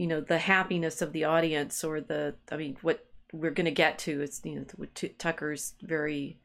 you 0.00 0.06
know 0.06 0.20
the 0.20 0.38
happiness 0.38 1.02
of 1.02 1.12
the 1.12 1.24
audience 1.24 1.84
or 1.84 2.00
the 2.00 2.34
I 2.50 2.56
mean 2.56 2.76
what 2.82 3.04
we're 3.32 3.50
going 3.50 3.66
to 3.66 3.70
get 3.70 3.98
to 4.00 4.22
is 4.22 4.40
you 4.44 4.56
know 4.56 4.86
Tucker's 5.18 5.74
very 5.82 6.40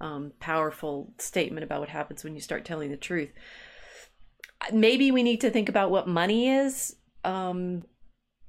um, 0.00 0.32
powerful 0.38 1.12
statement 1.18 1.64
about 1.64 1.80
what 1.80 1.88
happens 1.88 2.22
when 2.22 2.34
you 2.34 2.40
start 2.40 2.64
telling 2.64 2.90
the 2.90 2.96
truth 2.96 3.30
maybe 4.72 5.10
we 5.10 5.22
need 5.22 5.40
to 5.40 5.50
think 5.50 5.68
about 5.68 5.90
what 5.90 6.08
money 6.08 6.48
is. 6.48 6.96
Um, 7.24 7.84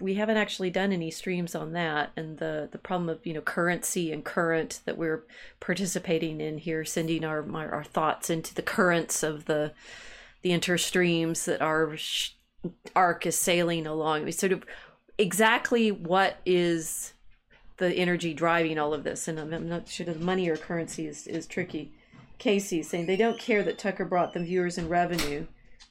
we 0.02 0.16
haven't 0.16 0.38
actually 0.38 0.70
done 0.70 0.94
any 0.94 1.12
streams 1.12 1.56
on 1.56 1.74
that, 1.74 2.12
and 2.16 2.38
the 2.38 2.70
the 2.72 2.78
problem 2.78 3.10
of 3.10 3.26
you 3.26 3.34
know 3.34 3.42
currency 3.42 4.12
and 4.12 4.24
current 4.24 4.80
that 4.86 4.98
we're 4.98 5.26
participating 5.60 6.40
in 6.40 6.58
here, 6.58 6.86
sending 6.86 7.26
our 7.26 7.46
our, 7.54 7.84
thoughts 7.84 8.30
into 8.30 8.56
the 8.56 8.62
currents 8.62 9.24
of 9.24 9.46
the 9.46 9.74
the 10.42 10.52
interstreams 10.52 11.44
that 11.46 11.62
are 11.62 11.98
sh- 11.98 12.32
Ark 12.96 13.26
is 13.26 13.36
sailing 13.38 13.88
along. 13.88 14.26
We 14.26 14.32
sort 14.32 14.52
of 14.52 14.64
exactly 15.18 15.92
what 15.92 16.38
is 16.46 17.14
the 17.78 17.94
energy 17.94 18.34
driving 18.34 18.78
all 18.78 18.94
of 18.94 19.04
this, 19.04 19.28
and 19.28 19.40
I'm, 19.40 19.70
not 19.70 19.88
sure 19.88 20.06
that 20.06 20.20
money 20.20 20.50
or 20.50 20.58
currency 20.58 21.08
is 21.08 21.28
is 21.28 21.48
tricky. 21.48 21.94
Casey 22.38 22.84
saying 22.84 23.06
they 23.06 23.18
don't 23.18 23.40
care 23.40 23.64
that 23.64 23.78
Tucker 23.78 24.06
brought 24.06 24.34
them 24.34 24.46
viewers 24.46 24.78
and 24.78 24.90
revenue 24.90 25.46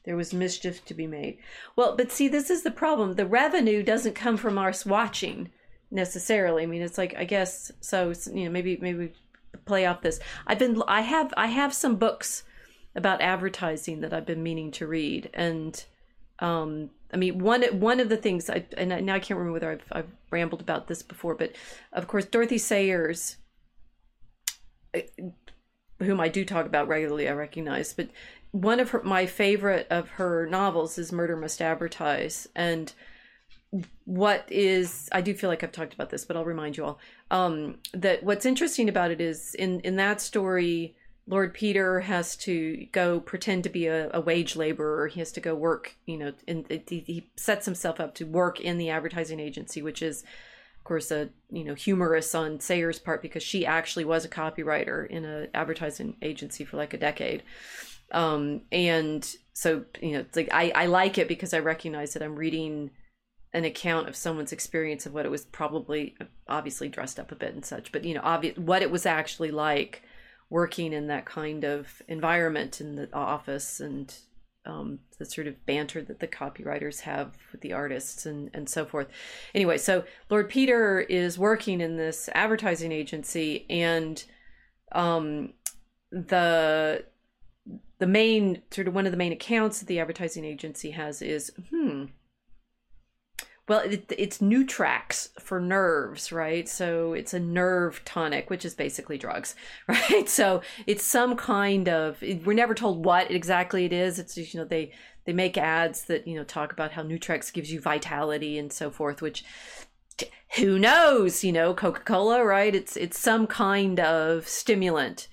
there 0.08 0.16
was 0.16 0.32
mischief 0.32 0.82
to 0.86 0.94
be 0.94 1.06
made. 1.06 1.36
Well, 1.76 1.94
but 1.94 2.10
see, 2.10 2.28
this 2.28 2.48
is 2.48 2.62
the 2.62 2.70
problem. 2.70 3.14
The 3.14 3.26
revenue 3.26 3.82
doesn't 3.82 4.14
come 4.14 4.38
from 4.38 4.56
us 4.56 4.86
watching 4.86 5.50
necessarily. 5.90 6.62
I 6.62 6.66
mean, 6.66 6.80
it's 6.80 6.96
like 6.96 7.14
I 7.16 7.24
guess 7.24 7.70
so. 7.80 8.14
You 8.32 8.44
know, 8.46 8.50
maybe 8.50 8.78
maybe 8.80 9.12
play 9.66 9.84
off 9.84 10.00
this. 10.00 10.18
I've 10.46 10.58
been 10.58 10.82
I 10.88 11.02
have 11.02 11.34
I 11.36 11.48
have 11.48 11.74
some 11.74 11.96
books 11.96 12.44
about 12.96 13.20
advertising 13.20 14.00
that 14.00 14.14
I've 14.14 14.24
been 14.24 14.42
meaning 14.42 14.70
to 14.72 14.86
read, 14.86 15.28
and 15.34 15.84
um, 16.40 16.90
I 17.12 17.16
mean 17.16 17.38
one 17.38 17.62
one 17.80 18.00
of 18.00 18.08
the 18.08 18.16
things 18.16 18.48
I 18.50 18.64
and 18.76 18.92
I, 18.92 19.00
now 19.00 19.14
I 19.14 19.18
can't 19.18 19.38
remember 19.38 19.52
whether 19.52 19.70
I've 19.70 19.84
I've 19.92 20.10
rambled 20.30 20.60
about 20.60 20.88
this 20.88 21.02
before, 21.02 21.34
but 21.34 21.52
of 21.92 22.06
course 22.06 22.24
Dorothy 22.26 22.58
Sayers 22.58 23.36
uh, 24.94 25.00
whom 26.00 26.20
I 26.20 26.28
do 26.28 26.44
talk 26.44 26.66
about 26.66 26.86
regularly, 26.86 27.28
I 27.28 27.32
recognize, 27.32 27.92
but 27.92 28.08
one 28.52 28.80
of 28.80 28.90
her 28.90 29.02
my 29.02 29.26
favorite 29.26 29.86
of 29.90 30.08
her 30.10 30.46
novels 30.46 30.96
is 30.96 31.12
Murder 31.12 31.36
Must 31.36 31.60
Advertise, 31.60 32.46
and 32.54 32.92
what 34.04 34.46
is 34.50 35.08
I 35.12 35.20
do 35.20 35.34
feel 35.34 35.50
like 35.50 35.62
I've 35.62 35.72
talked 35.72 35.94
about 35.94 36.10
this, 36.10 36.24
but 36.24 36.36
I'll 36.36 36.44
remind 36.44 36.76
you 36.76 36.84
all 36.84 36.98
um, 37.30 37.78
that 37.92 38.22
what's 38.22 38.46
interesting 38.46 38.88
about 38.88 39.10
it 39.10 39.20
is 39.20 39.54
in 39.54 39.80
in 39.80 39.96
that 39.96 40.20
story. 40.20 40.96
Lord 41.28 41.52
Peter 41.52 42.00
has 42.00 42.36
to 42.36 42.86
go 42.90 43.20
pretend 43.20 43.62
to 43.64 43.68
be 43.68 43.86
a, 43.86 44.10
a 44.14 44.20
wage 44.20 44.56
laborer. 44.56 45.08
He 45.08 45.20
has 45.20 45.30
to 45.32 45.40
go 45.40 45.54
work, 45.54 45.96
you 46.06 46.16
know, 46.16 46.32
and 46.46 46.66
he 46.88 47.30
sets 47.36 47.66
himself 47.66 48.00
up 48.00 48.14
to 48.16 48.24
work 48.24 48.60
in 48.60 48.78
the 48.78 48.90
advertising 48.90 49.38
agency, 49.38 49.82
which 49.82 50.00
is 50.02 50.22
of 50.22 50.84
course 50.84 51.10
a 51.10 51.28
you 51.50 51.64
know 51.64 51.74
humorous 51.74 52.34
on 52.34 52.60
Sayers' 52.60 52.98
part 52.98 53.20
because 53.20 53.42
she 53.42 53.66
actually 53.66 54.06
was 54.06 54.24
a 54.24 54.28
copywriter 54.28 55.06
in 55.06 55.26
an 55.26 55.48
advertising 55.52 56.16
agency 56.22 56.64
for 56.64 56.78
like 56.78 56.94
a 56.94 56.98
decade 56.98 57.42
um 58.12 58.62
and 58.72 59.36
so 59.52 59.84
you 60.00 60.12
know 60.12 60.20
it's 60.20 60.36
like 60.36 60.48
i 60.52 60.72
i 60.74 60.86
like 60.86 61.18
it 61.18 61.28
because 61.28 61.52
i 61.52 61.58
recognize 61.58 62.14
that 62.14 62.22
i'm 62.22 62.36
reading 62.36 62.90
an 63.52 63.64
account 63.64 64.08
of 64.08 64.16
someone's 64.16 64.52
experience 64.52 65.06
of 65.06 65.12
what 65.12 65.26
it 65.26 65.30
was 65.30 65.44
probably 65.44 66.16
obviously 66.48 66.88
dressed 66.88 67.18
up 67.18 67.32
a 67.32 67.36
bit 67.36 67.54
and 67.54 67.64
such 67.64 67.92
but 67.92 68.04
you 68.04 68.14
know 68.14 68.20
obvious 68.22 68.56
what 68.56 68.82
it 68.82 68.90
was 68.90 69.04
actually 69.04 69.50
like 69.50 70.02
working 70.50 70.92
in 70.92 71.06
that 71.08 71.26
kind 71.26 71.64
of 71.64 72.02
environment 72.08 72.80
in 72.80 72.94
the 72.96 73.08
office 73.14 73.80
and 73.80 74.14
um, 74.66 74.98
the 75.18 75.24
sort 75.24 75.46
of 75.46 75.66
banter 75.66 76.02
that 76.02 76.20
the 76.20 76.28
copywriters 76.28 77.00
have 77.00 77.36
with 77.52 77.60
the 77.62 77.72
artists 77.72 78.26
and, 78.26 78.50
and 78.52 78.68
so 78.68 78.84
forth. 78.84 79.08
Anyway, 79.54 79.78
so 79.78 80.04
Lord 80.30 80.48
Peter 80.48 81.00
is 81.00 81.38
working 81.38 81.80
in 81.80 81.96
this 81.96 82.28
advertising 82.34 82.92
agency, 82.92 83.66
and 83.70 84.22
um, 84.92 85.54
the 86.10 87.04
the 87.98 88.06
main 88.06 88.62
sort 88.70 88.88
of 88.88 88.94
one 88.94 89.06
of 89.06 89.12
the 89.12 89.18
main 89.18 89.32
accounts 89.32 89.80
that 89.80 89.86
the 89.86 90.00
advertising 90.00 90.44
agency 90.44 90.92
has 90.92 91.20
is 91.20 91.50
hmm 91.70 92.04
well 93.68 93.80
it, 93.80 94.12
it's 94.16 94.38
Nutrax 94.38 95.28
for 95.40 95.60
nerves 95.60 96.32
right? 96.32 96.68
So 96.68 97.12
it's 97.12 97.34
a 97.34 97.40
nerve 97.40 98.02
tonic 98.04 98.50
which 98.50 98.64
is 98.64 98.74
basically 98.74 99.18
drugs 99.18 99.54
right? 99.88 100.28
So 100.28 100.62
it's 100.86 101.04
some 101.04 101.36
kind 101.36 101.88
of 101.88 102.20
we're 102.22 102.54
never 102.54 102.74
told 102.74 103.04
what 103.04 103.30
exactly 103.30 103.84
it 103.84 103.92
is. 103.92 104.18
It's 104.18 104.36
you 104.36 104.60
know 104.60 104.64
they 104.64 104.92
they 105.24 105.32
make 105.32 105.58
ads 105.58 106.04
that 106.04 106.26
you 106.26 106.36
know 106.36 106.44
talk 106.44 106.72
about 106.72 106.92
how 106.92 107.02
Nutrax 107.02 107.52
gives 107.52 107.70
you 107.70 107.80
vitality 107.80 108.58
and 108.58 108.72
so 108.72 108.90
forth 108.90 109.20
which 109.20 109.44
who 110.56 110.78
knows 110.78 111.44
you 111.44 111.52
know 111.52 111.74
coca-cola 111.74 112.44
right? 112.44 112.74
It's 112.74 112.96
it's 112.96 113.18
some 113.18 113.46
kind 113.46 114.00
of 114.00 114.48
stimulant. 114.48 115.28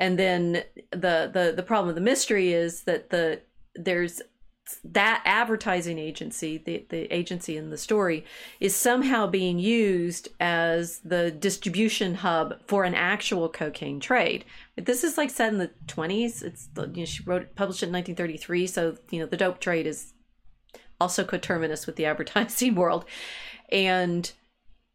And 0.00 0.18
then 0.18 0.62
the 0.90 1.30
the 1.32 1.52
the 1.56 1.62
problem 1.62 1.88
of 1.88 1.94
the 1.94 2.00
mystery 2.00 2.52
is 2.52 2.82
that 2.82 3.10
the 3.10 3.40
there's 3.74 4.20
that 4.84 5.22
advertising 5.24 5.98
agency 5.98 6.58
the, 6.58 6.84
the 6.88 7.12
agency 7.14 7.56
in 7.56 7.70
the 7.70 7.78
story 7.78 8.24
is 8.60 8.74
somehow 8.74 9.26
being 9.26 9.58
used 9.58 10.28
as 10.40 10.98
the 11.00 11.30
distribution 11.30 12.14
hub 12.14 12.54
for 12.66 12.84
an 12.84 12.94
actual 12.94 13.48
cocaine 13.48 14.00
trade. 14.00 14.44
This 14.76 15.04
is 15.04 15.16
like 15.18 15.30
set 15.30 15.52
in 15.52 15.58
the 15.58 15.70
20s 15.86 16.42
it's 16.42 16.68
you 16.76 16.86
know, 16.86 17.04
she 17.04 17.22
wrote 17.24 17.54
published 17.54 17.82
it 17.82 17.86
in 17.86 17.92
1933 17.92 18.66
so 18.66 18.96
you 19.10 19.20
know 19.20 19.26
the 19.26 19.36
dope 19.36 19.60
trade 19.60 19.86
is 19.86 20.12
also 21.00 21.24
coterminous 21.24 21.86
with 21.86 21.96
the 21.96 22.06
advertising 22.10 22.74
world. 22.74 23.04
And 23.70 24.30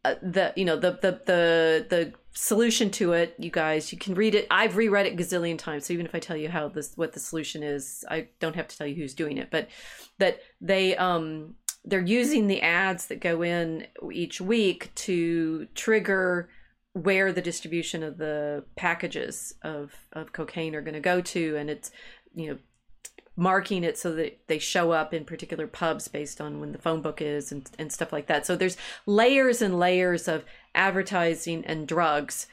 uh, 0.04 0.14
the 0.22 0.52
you 0.56 0.64
know 0.64 0.76
the 0.76 0.92
the 1.02 1.20
the 1.26 1.86
the 1.88 2.12
solution 2.32 2.90
to 2.90 3.12
it 3.12 3.34
you 3.38 3.50
guys 3.50 3.92
you 3.92 3.98
can 3.98 4.14
read 4.14 4.34
it. 4.34 4.46
I've 4.50 4.76
reread 4.76 5.06
it 5.06 5.16
gazillion 5.16 5.58
times 5.58 5.86
so 5.86 5.92
even 5.92 6.04
if 6.04 6.14
i 6.14 6.18
tell 6.18 6.36
you 6.36 6.48
how 6.48 6.68
this 6.68 6.92
what 6.96 7.12
the 7.12 7.20
solution 7.20 7.62
is 7.62 8.04
i 8.10 8.26
don't 8.40 8.56
have 8.56 8.66
to 8.68 8.76
tell 8.76 8.86
you 8.86 8.96
who's 8.96 9.14
doing 9.14 9.38
it. 9.38 9.50
But 9.50 9.68
that 10.18 10.40
they 10.60 10.96
um 10.96 11.54
they're 11.84 12.00
using 12.00 12.46
the 12.46 12.62
ads 12.62 13.06
that 13.06 13.20
go 13.20 13.42
in 13.42 13.86
each 14.12 14.40
week 14.40 14.94
to 14.94 15.66
trigger 15.74 16.48
where 16.94 17.32
the 17.32 17.42
distribution 17.42 18.02
of 18.02 18.18
the 18.18 18.64
packages 18.76 19.54
of 19.62 19.92
of 20.12 20.32
cocaine 20.32 20.74
are 20.74 20.82
going 20.82 20.94
to 20.94 21.00
go 21.00 21.20
to 21.20 21.56
and 21.56 21.70
it's 21.70 21.90
you 22.34 22.50
know 22.50 22.58
marking 23.36 23.82
it 23.82 23.98
so 23.98 24.14
that 24.14 24.38
they 24.46 24.58
show 24.58 24.92
up 24.92 25.12
in 25.12 25.24
particular 25.24 25.66
pubs 25.66 26.08
based 26.08 26.40
on 26.40 26.60
when 26.60 26.72
the 26.72 26.78
phone 26.78 27.02
book 27.02 27.20
is 27.20 27.50
and, 27.50 27.68
and 27.78 27.92
stuff 27.92 28.12
like 28.12 28.26
that. 28.26 28.46
So 28.46 28.56
there's 28.56 28.76
layers 29.06 29.60
and 29.60 29.78
layers 29.78 30.28
of 30.28 30.44
advertising 30.74 31.64
and 31.66 31.88
drugs 31.88 32.46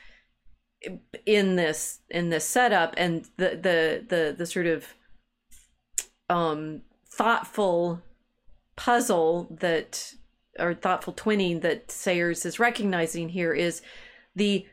in 1.25 1.55
this 1.55 1.99
in 2.09 2.29
this 2.29 2.45
setup 2.45 2.95
and 2.97 3.25
the 3.37 3.49
the 3.49 4.05
the 4.07 4.35
the 4.35 4.45
sort 4.47 4.65
of 4.65 4.95
um 6.27 6.81
thoughtful 7.07 8.01
puzzle 8.75 9.47
that 9.59 10.13
or 10.57 10.73
thoughtful 10.73 11.13
twinning 11.13 11.61
that 11.61 11.91
Sayers 11.91 12.45
is 12.45 12.59
recognizing 12.59 13.29
here 13.29 13.53
is 13.53 13.81
the 14.35 14.65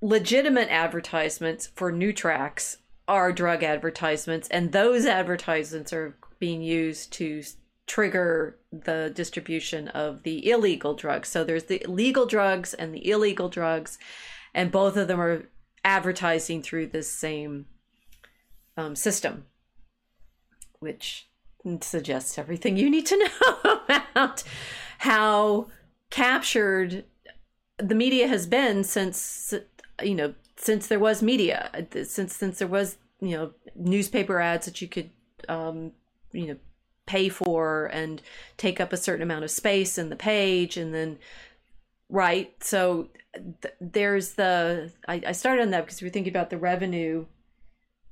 legitimate 0.00 0.68
advertisements 0.70 1.68
for 1.74 1.92
Nutrax 1.92 2.78
are 3.06 3.32
drug 3.32 3.62
advertisements, 3.62 4.48
and 4.48 4.72
those 4.72 5.06
advertisements 5.06 5.92
are 5.92 6.16
being 6.38 6.62
used 6.62 7.12
to 7.14 7.42
trigger 7.86 8.58
the 8.72 9.12
distribution 9.14 9.88
of 9.88 10.22
the 10.22 10.50
illegal 10.50 10.94
drugs. 10.94 11.28
So 11.28 11.44
there's 11.44 11.64
the 11.64 11.84
legal 11.86 12.26
drugs 12.26 12.72
and 12.74 12.94
the 12.94 13.10
illegal 13.10 13.48
drugs, 13.48 13.98
and 14.54 14.72
both 14.72 14.96
of 14.96 15.08
them 15.08 15.20
are 15.20 15.48
advertising 15.84 16.62
through 16.62 16.86
this 16.88 17.10
same 17.10 17.66
um, 18.76 18.96
system, 18.96 19.44
which 20.80 21.28
suggests 21.80 22.38
everything 22.38 22.76
you 22.76 22.90
need 22.90 23.06
to 23.06 23.16
know 23.64 23.80
about 23.88 24.42
how 24.98 25.68
captured 26.10 27.04
the 27.78 27.94
media 27.94 28.28
has 28.28 28.46
been 28.46 28.84
since 28.84 29.52
you 30.02 30.14
know 30.14 30.34
since 30.64 30.86
there 30.86 30.98
was 30.98 31.22
media, 31.22 31.86
since 32.04 32.34
since 32.34 32.58
there 32.58 32.68
was 32.68 32.96
you 33.20 33.36
know 33.36 33.52
newspaper 33.74 34.40
ads 34.40 34.66
that 34.66 34.80
you 34.80 34.88
could 34.88 35.10
um, 35.48 35.92
you 36.32 36.46
know 36.46 36.56
pay 37.06 37.28
for 37.28 37.86
and 37.86 38.22
take 38.56 38.80
up 38.80 38.92
a 38.92 38.96
certain 38.96 39.22
amount 39.22 39.44
of 39.44 39.50
space 39.50 39.98
in 39.98 40.08
the 40.08 40.16
page, 40.16 40.76
and 40.76 40.94
then 40.94 41.18
right. 42.08 42.54
So 42.62 43.08
th- 43.34 43.74
there's 43.80 44.32
the 44.34 44.90
I, 45.06 45.22
I 45.26 45.32
started 45.32 45.62
on 45.62 45.70
that 45.70 45.84
because 45.84 46.00
we 46.00 46.08
are 46.08 46.12
thinking 46.12 46.32
about 46.32 46.50
the 46.50 46.58
revenue 46.58 47.26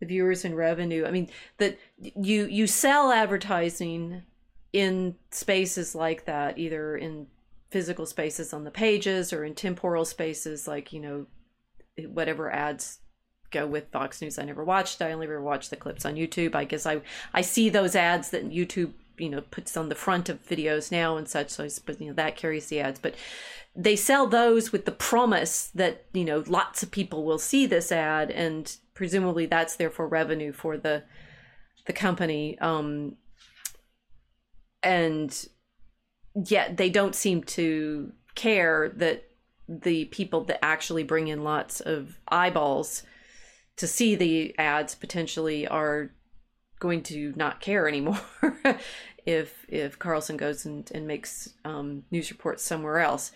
the 0.00 0.06
viewers 0.06 0.44
and 0.44 0.56
revenue 0.56 1.06
i 1.06 1.12
mean 1.12 1.28
that 1.58 1.78
you 2.00 2.46
you 2.46 2.66
sell 2.66 3.12
advertising 3.12 4.22
in 4.72 5.14
spaces 5.30 5.94
like 5.94 6.24
that 6.24 6.58
either 6.58 6.96
in 6.96 7.28
physical 7.70 8.04
spaces 8.04 8.52
on 8.52 8.64
the 8.64 8.70
pages 8.72 9.32
or 9.32 9.44
in 9.44 9.54
temporal 9.54 10.04
spaces 10.04 10.66
like 10.66 10.92
you 10.92 10.98
know 10.98 11.24
whatever 11.98 12.50
ads 12.50 12.98
go 13.50 13.66
with 13.66 13.90
Fox 13.92 14.20
News. 14.20 14.38
I 14.38 14.44
never 14.44 14.64
watched. 14.64 15.00
I 15.02 15.12
only 15.12 15.26
ever 15.26 15.42
watched 15.42 15.70
the 15.70 15.76
clips 15.76 16.04
on 16.04 16.16
YouTube. 16.16 16.54
I 16.54 16.64
guess 16.64 16.86
I 16.86 17.02
I 17.32 17.42
see 17.42 17.68
those 17.68 17.94
ads 17.94 18.30
that 18.30 18.50
YouTube 18.50 18.92
you 19.18 19.28
know 19.28 19.42
puts 19.42 19.76
on 19.76 19.88
the 19.88 19.94
front 19.94 20.28
of 20.28 20.46
videos 20.46 20.90
now 20.90 21.16
and 21.16 21.28
such. 21.28 21.50
So 21.50 21.68
suppose 21.68 22.00
you 22.00 22.08
know 22.08 22.14
that 22.14 22.36
carries 22.36 22.66
the 22.66 22.80
ads, 22.80 22.98
but 22.98 23.14
they 23.76 23.96
sell 23.96 24.26
those 24.26 24.72
with 24.72 24.84
the 24.84 24.92
promise 24.92 25.68
that 25.74 26.06
you 26.12 26.24
know 26.24 26.42
lots 26.46 26.82
of 26.82 26.90
people 26.90 27.24
will 27.24 27.38
see 27.38 27.66
this 27.66 27.92
ad, 27.92 28.30
and 28.30 28.76
presumably 28.94 29.46
that's 29.46 29.76
therefore 29.76 30.08
revenue 30.08 30.52
for 30.52 30.76
the 30.76 31.04
the 31.86 31.92
company. 31.92 32.58
Um, 32.58 33.16
and 34.82 35.46
yet 36.34 36.76
they 36.76 36.90
don't 36.90 37.14
seem 37.14 37.42
to 37.44 38.12
care 38.34 38.88
that 38.96 39.24
the 39.80 40.06
people 40.06 40.44
that 40.44 40.64
actually 40.64 41.02
bring 41.02 41.28
in 41.28 41.44
lots 41.44 41.80
of 41.80 42.18
eyeballs 42.28 43.02
to 43.76 43.86
see 43.86 44.14
the 44.14 44.56
ads 44.58 44.94
potentially 44.94 45.66
are 45.66 46.10
going 46.78 47.02
to 47.02 47.32
not 47.36 47.60
care 47.60 47.88
anymore 47.88 48.20
if 49.26 49.64
if 49.68 49.98
Carlson 49.98 50.36
goes 50.36 50.66
and, 50.66 50.90
and 50.92 51.06
makes 51.06 51.50
um, 51.64 52.02
news 52.10 52.30
reports 52.30 52.62
somewhere 52.62 52.98
else. 52.98 53.32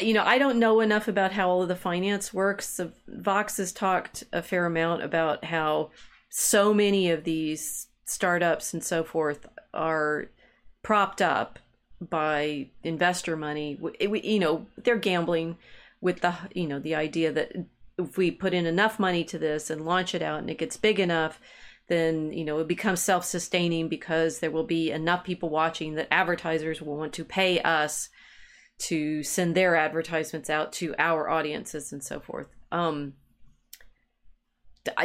You 0.00 0.14
know, 0.14 0.24
I 0.24 0.38
don't 0.38 0.58
know 0.58 0.80
enough 0.80 1.06
about 1.06 1.32
how 1.32 1.48
all 1.48 1.62
of 1.62 1.68
the 1.68 1.76
finance 1.76 2.32
works. 2.34 2.80
Vox 3.06 3.58
has 3.58 3.72
talked 3.72 4.24
a 4.32 4.42
fair 4.42 4.66
amount 4.66 5.02
about 5.02 5.44
how 5.44 5.90
so 6.30 6.74
many 6.74 7.10
of 7.10 7.24
these 7.24 7.86
startups 8.06 8.74
and 8.74 8.82
so 8.82 9.04
forth 9.04 9.46
are 9.72 10.26
propped 10.82 11.22
up 11.22 11.58
by 12.00 12.68
investor 12.82 13.36
money. 13.36 13.78
It, 13.98 14.24
you 14.24 14.38
know, 14.38 14.66
they're 14.76 14.96
gambling 14.96 15.56
with 16.00 16.20
the 16.20 16.34
you 16.54 16.66
know 16.66 16.78
the 16.78 16.94
idea 16.94 17.32
that 17.32 17.52
if 17.98 18.16
we 18.16 18.30
put 18.30 18.54
in 18.54 18.66
enough 18.66 18.98
money 18.98 19.24
to 19.24 19.38
this 19.38 19.70
and 19.70 19.84
launch 19.84 20.14
it 20.14 20.22
out 20.22 20.40
and 20.40 20.50
it 20.50 20.58
gets 20.58 20.76
big 20.76 21.00
enough, 21.00 21.40
then 21.88 22.32
you 22.32 22.44
know 22.44 22.58
it 22.58 22.68
becomes 22.68 23.00
self-sustaining 23.00 23.88
because 23.88 24.38
there 24.38 24.50
will 24.50 24.64
be 24.64 24.90
enough 24.90 25.24
people 25.24 25.48
watching 25.48 25.94
that 25.94 26.08
advertisers 26.10 26.82
will 26.82 26.96
want 26.96 27.12
to 27.14 27.24
pay 27.24 27.60
us 27.60 28.08
to 28.76 29.22
send 29.22 29.54
their 29.54 29.76
advertisements 29.76 30.50
out 30.50 30.72
to 30.72 30.94
our 30.98 31.28
audiences 31.28 31.92
and 31.92 32.02
so 32.02 32.18
forth. 32.18 32.48
Um, 32.72 33.14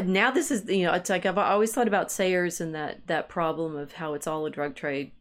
now 0.03 0.31
this 0.31 0.51
is 0.51 0.67
you 0.67 0.85
know 0.85 0.93
it's 0.93 1.09
like 1.09 1.25
I've 1.25 1.37
always 1.37 1.73
thought 1.73 1.87
about 1.87 2.11
Sayers 2.11 2.59
and 2.59 2.75
that 2.75 3.07
that 3.07 3.29
problem 3.29 3.77
of 3.77 3.93
how 3.93 4.13
it's 4.13 4.27
all 4.27 4.45
a 4.45 4.51
drug 4.51 4.75
trade 4.75 5.11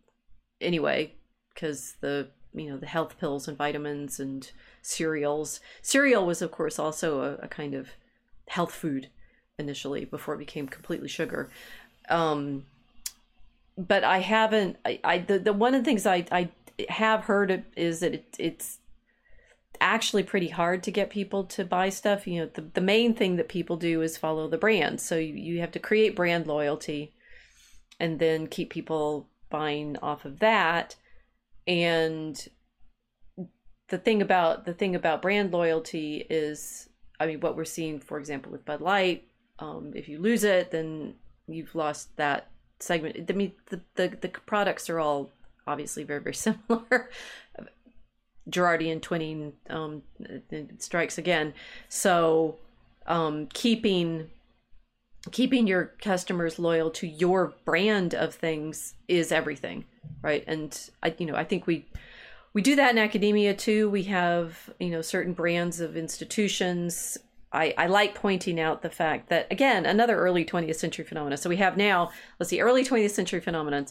anyway 0.61 1.15
because 1.59 1.97
the 2.01 2.29
you 2.55 2.71
know 2.71 2.77
the 2.77 2.87
health 2.87 3.19
pills 3.19 3.49
and 3.49 3.57
vitamins 3.57 4.21
and 4.21 4.51
cereals. 4.81 5.61
Cereal 5.83 6.25
was 6.25 6.41
of 6.41 6.53
course 6.53 6.79
also 6.79 7.21
a, 7.21 7.35
a 7.45 7.49
kind 7.49 7.75
of 7.75 7.91
health 8.49 8.73
food 8.73 9.09
initially 9.59 10.05
before 10.05 10.35
it 10.35 10.39
became 10.39 10.69
completely 10.69 11.09
sugar. 11.09 11.51
Um, 12.09 12.67
but 13.77 14.05
I 14.05 14.19
haven't. 14.21 14.77
I, 14.85 15.01
I 15.03 15.19
the, 15.19 15.39
the 15.39 15.53
one 15.53 15.75
of 15.75 15.83
the 15.83 15.85
things 15.85 16.07
I 16.07 16.25
I 16.31 16.51
have 16.89 17.25
heard 17.25 17.65
is 17.77 18.01
that 18.01 18.15
it, 18.15 18.37
it's 18.39 18.79
actually 19.81 20.23
pretty 20.23 20.49
hard 20.49 20.83
to 20.85 20.91
get 20.93 21.11
people 21.11 21.45
to 21.45 21.65
buy 21.65 21.89
stuff. 21.89 22.27
You 22.27 22.41
know, 22.41 22.51
the, 22.55 22.63
the 22.63 22.81
main 22.81 23.15
thing 23.15 23.37
that 23.37 23.49
people 23.49 23.77
do 23.77 24.01
is 24.03 24.17
follow 24.17 24.49
the 24.49 24.59
brand. 24.59 25.01
So 25.01 25.17
you, 25.17 25.35
you 25.35 25.61
have 25.61 25.73
to 25.73 25.79
create 25.79 26.17
brand 26.17 26.47
loyalty 26.47 27.13
and 28.01 28.19
then 28.19 28.47
keep 28.47 28.71
people 28.71 29.29
buying 29.51 29.97
off 30.03 30.25
of 30.25 30.39
that 30.39 30.95
and 31.69 32.49
the 33.89 33.99
thing 33.99 34.21
about 34.21 34.65
the 34.65 34.75
thing 34.75 34.97
about 34.97 35.23
brand 35.23 35.53
loyalty 35.53 36.27
is 36.29 36.89
i 37.21 37.27
mean 37.27 37.39
what 37.41 37.57
we're 37.57 37.65
seeing 37.65 38.01
for 38.01 38.19
example 38.19 38.51
with 38.51 38.65
bud 38.65 38.81
light 38.81 39.25
um, 39.61 39.93
if 39.95 40.09
you 40.09 40.19
lose 40.19 40.45
it 40.45 40.71
then 40.71 41.15
you've 41.49 41.75
lost 41.75 42.17
that 42.17 42.49
segment. 42.81 43.29
I 43.29 43.33
mean 43.33 43.53
the, 43.67 43.81
the, 43.97 44.09
the 44.21 44.29
products 44.29 44.89
are 44.91 45.01
all 45.01 45.31
obviously 45.67 46.05
very 46.05 46.21
very 46.21 46.35
similar. 46.35 47.11
Girardian 48.51 49.01
twinning 49.01 49.53
um, 49.69 50.03
strikes 50.79 51.19
again. 51.19 51.53
So 51.89 52.57
um, 53.07 53.47
keeping 53.53 54.31
keeping 55.31 55.67
your 55.67 55.93
customers 56.01 56.59
loyal 56.59 56.91
to 56.91 57.07
your 57.07 57.55
brand 57.65 58.15
of 58.15 58.35
things 58.35 58.95
is 59.09 59.33
everything 59.33 59.85
right? 60.23 60.45
And 60.47 60.91
i 61.03 61.15
you 61.19 61.27
know 61.27 61.35
i 61.35 61.45
think 61.45 61.67
we 61.67 61.87
we 62.55 62.63
do 62.63 62.77
that 62.77 62.91
in 62.91 62.99
academia 62.99 63.55
too. 63.55 63.89
We 63.91 64.05
have 64.05 64.71
you 64.81 64.91
know 64.91 65.03
certain 65.03 65.33
brands 65.33 65.81
of 65.81 65.97
institutions. 65.97 67.19
I, 67.53 67.73
I 67.79 67.87
like 67.87 68.15
pointing 68.15 68.61
out 68.61 68.83
the 68.83 68.91
fact 68.91 69.31
that 69.31 69.47
again 69.51 69.87
another 69.87 70.19
early 70.19 70.45
20th 70.45 70.75
century 70.75 71.05
phenomena 71.05 71.39
so 71.39 71.49
we 71.49 71.57
have 71.57 71.79
now 71.79 72.11
let's 72.39 72.51
see 72.51 72.61
early 72.61 72.85
20th 72.85 73.13
century 73.13 73.41
phenomena 73.41 73.87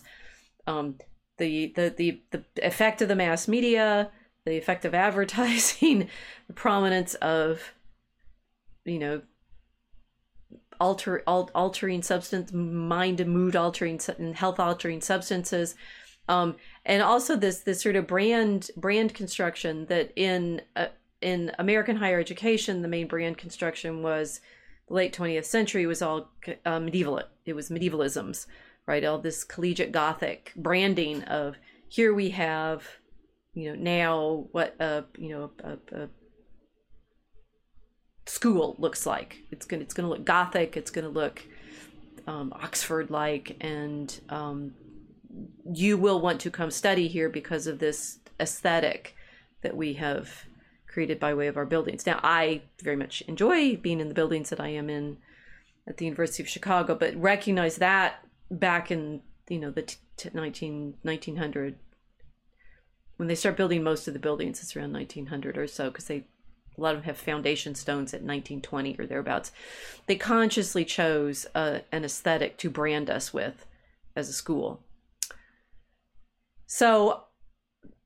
um, 0.67 0.97
the, 1.39 1.73
the 1.75 1.89
the 1.97 2.21
the 2.29 2.43
effect 2.61 3.01
of 3.01 3.07
the 3.07 3.15
mass 3.15 3.47
media 3.47 4.11
the 4.45 4.57
effect 4.57 4.85
of 4.85 4.93
advertising 4.93 6.07
the 6.47 6.53
prominence 6.53 7.15
of 7.15 7.73
you 8.85 8.99
know 8.99 9.21
alter 10.79 11.23
al- 11.27 11.51
altering 11.55 12.01
substance 12.01 12.51
mind 12.53 13.19
and 13.19 13.31
mood 13.31 13.55
altering 13.55 13.99
and 14.17 14.35
health 14.35 14.59
altering 14.59 15.01
substances. 15.01 15.75
Um, 16.29 16.55
and 16.85 17.01
also 17.01 17.35
this 17.35 17.59
this 17.59 17.81
sort 17.81 17.95
of 17.95 18.07
brand 18.07 18.69
brand 18.75 19.13
construction 19.13 19.85
that 19.87 20.11
in 20.15 20.61
uh, 20.75 20.87
in 21.21 21.51
American 21.57 21.95
higher 21.97 22.19
education 22.19 22.81
the 22.81 22.87
main 22.87 23.07
brand 23.07 23.37
construction 23.37 24.03
was 24.03 24.41
the 24.87 24.93
late 24.93 25.15
20th 25.15 25.45
century 25.45 25.85
was 25.85 26.01
all 26.01 26.31
uh, 26.65 26.79
medieval 26.79 27.21
it 27.45 27.53
was 27.53 27.69
medievalisms 27.69 28.45
right? 28.87 29.03
All 29.03 29.19
this 29.19 29.43
collegiate 29.43 29.91
gothic 29.91 30.53
branding 30.55 31.23
of 31.25 31.57
here 31.89 32.13
we 32.13 32.31
have 32.31 32.83
you 33.53 33.69
know 33.69 33.75
now 33.75 34.47
what 34.51 34.75
a 34.79 35.03
you 35.17 35.29
know 35.29 35.51
a, 35.63 35.73
a 35.95 36.09
school 38.27 38.75
looks 38.79 39.05
like. 39.05 39.43
It's 39.51 39.65
gonna 39.65 39.83
it's 39.83 39.93
gonna 39.93 40.09
look 40.09 40.25
gothic. 40.25 40.77
It's 40.77 40.91
gonna 40.91 41.09
look 41.09 41.43
um, 42.27 42.53
Oxford 42.55 43.09
like, 43.09 43.55
and 43.61 44.19
um, 44.29 44.73
you 45.73 45.97
will 45.97 46.19
want 46.19 46.41
to 46.41 46.51
come 46.51 46.71
study 46.71 47.07
here 47.07 47.29
because 47.29 47.67
of 47.67 47.79
this 47.79 48.19
aesthetic 48.39 49.15
that 49.61 49.75
we 49.75 49.93
have 49.93 50.45
created 50.87 51.19
by 51.19 51.33
way 51.33 51.47
of 51.47 51.57
our 51.57 51.65
buildings. 51.65 52.05
Now, 52.05 52.19
I 52.23 52.63
very 52.81 52.95
much 52.95 53.21
enjoy 53.27 53.75
being 53.77 53.99
in 53.99 54.09
the 54.09 54.13
buildings 54.13 54.49
that 54.49 54.59
I 54.59 54.69
am 54.69 54.89
in 54.89 55.17
at 55.87 55.97
the 55.97 56.05
University 56.05 56.43
of 56.43 56.49
Chicago, 56.49 56.95
but 56.95 57.15
recognize 57.15 57.77
that 57.77 58.25
back 58.49 58.91
in 58.91 59.21
you 59.49 59.59
know 59.59 59.71
the 59.71 59.83
t- 59.83 59.97
t- 60.17 60.29
19, 60.33 60.95
1900 61.01 61.79
when 63.17 63.27
they 63.27 63.35
start 63.35 63.57
building 63.57 63.83
most 63.83 64.07
of 64.07 64.13
the 64.13 64.19
buildings, 64.19 64.61
it's 64.61 64.75
around 64.75 64.93
1900 64.93 65.57
or 65.57 65.67
so 65.67 65.89
because 65.89 66.05
they 66.05 66.27
a 66.77 66.81
lot 66.81 66.93
of 66.93 67.01
them 67.01 67.05
have 67.05 67.17
foundation 67.17 67.75
stones 67.75 68.13
at 68.13 68.21
1920 68.21 68.95
or 68.99 69.05
thereabouts. 69.05 69.51
They 70.05 70.15
consciously 70.15 70.85
chose 70.85 71.45
uh, 71.55 71.79
an 71.91 72.05
aesthetic 72.05 72.57
to 72.59 72.69
brand 72.69 73.09
us 73.09 73.33
with 73.33 73.65
as 74.15 74.29
a 74.29 74.33
school. 74.33 74.83
So, 76.65 77.23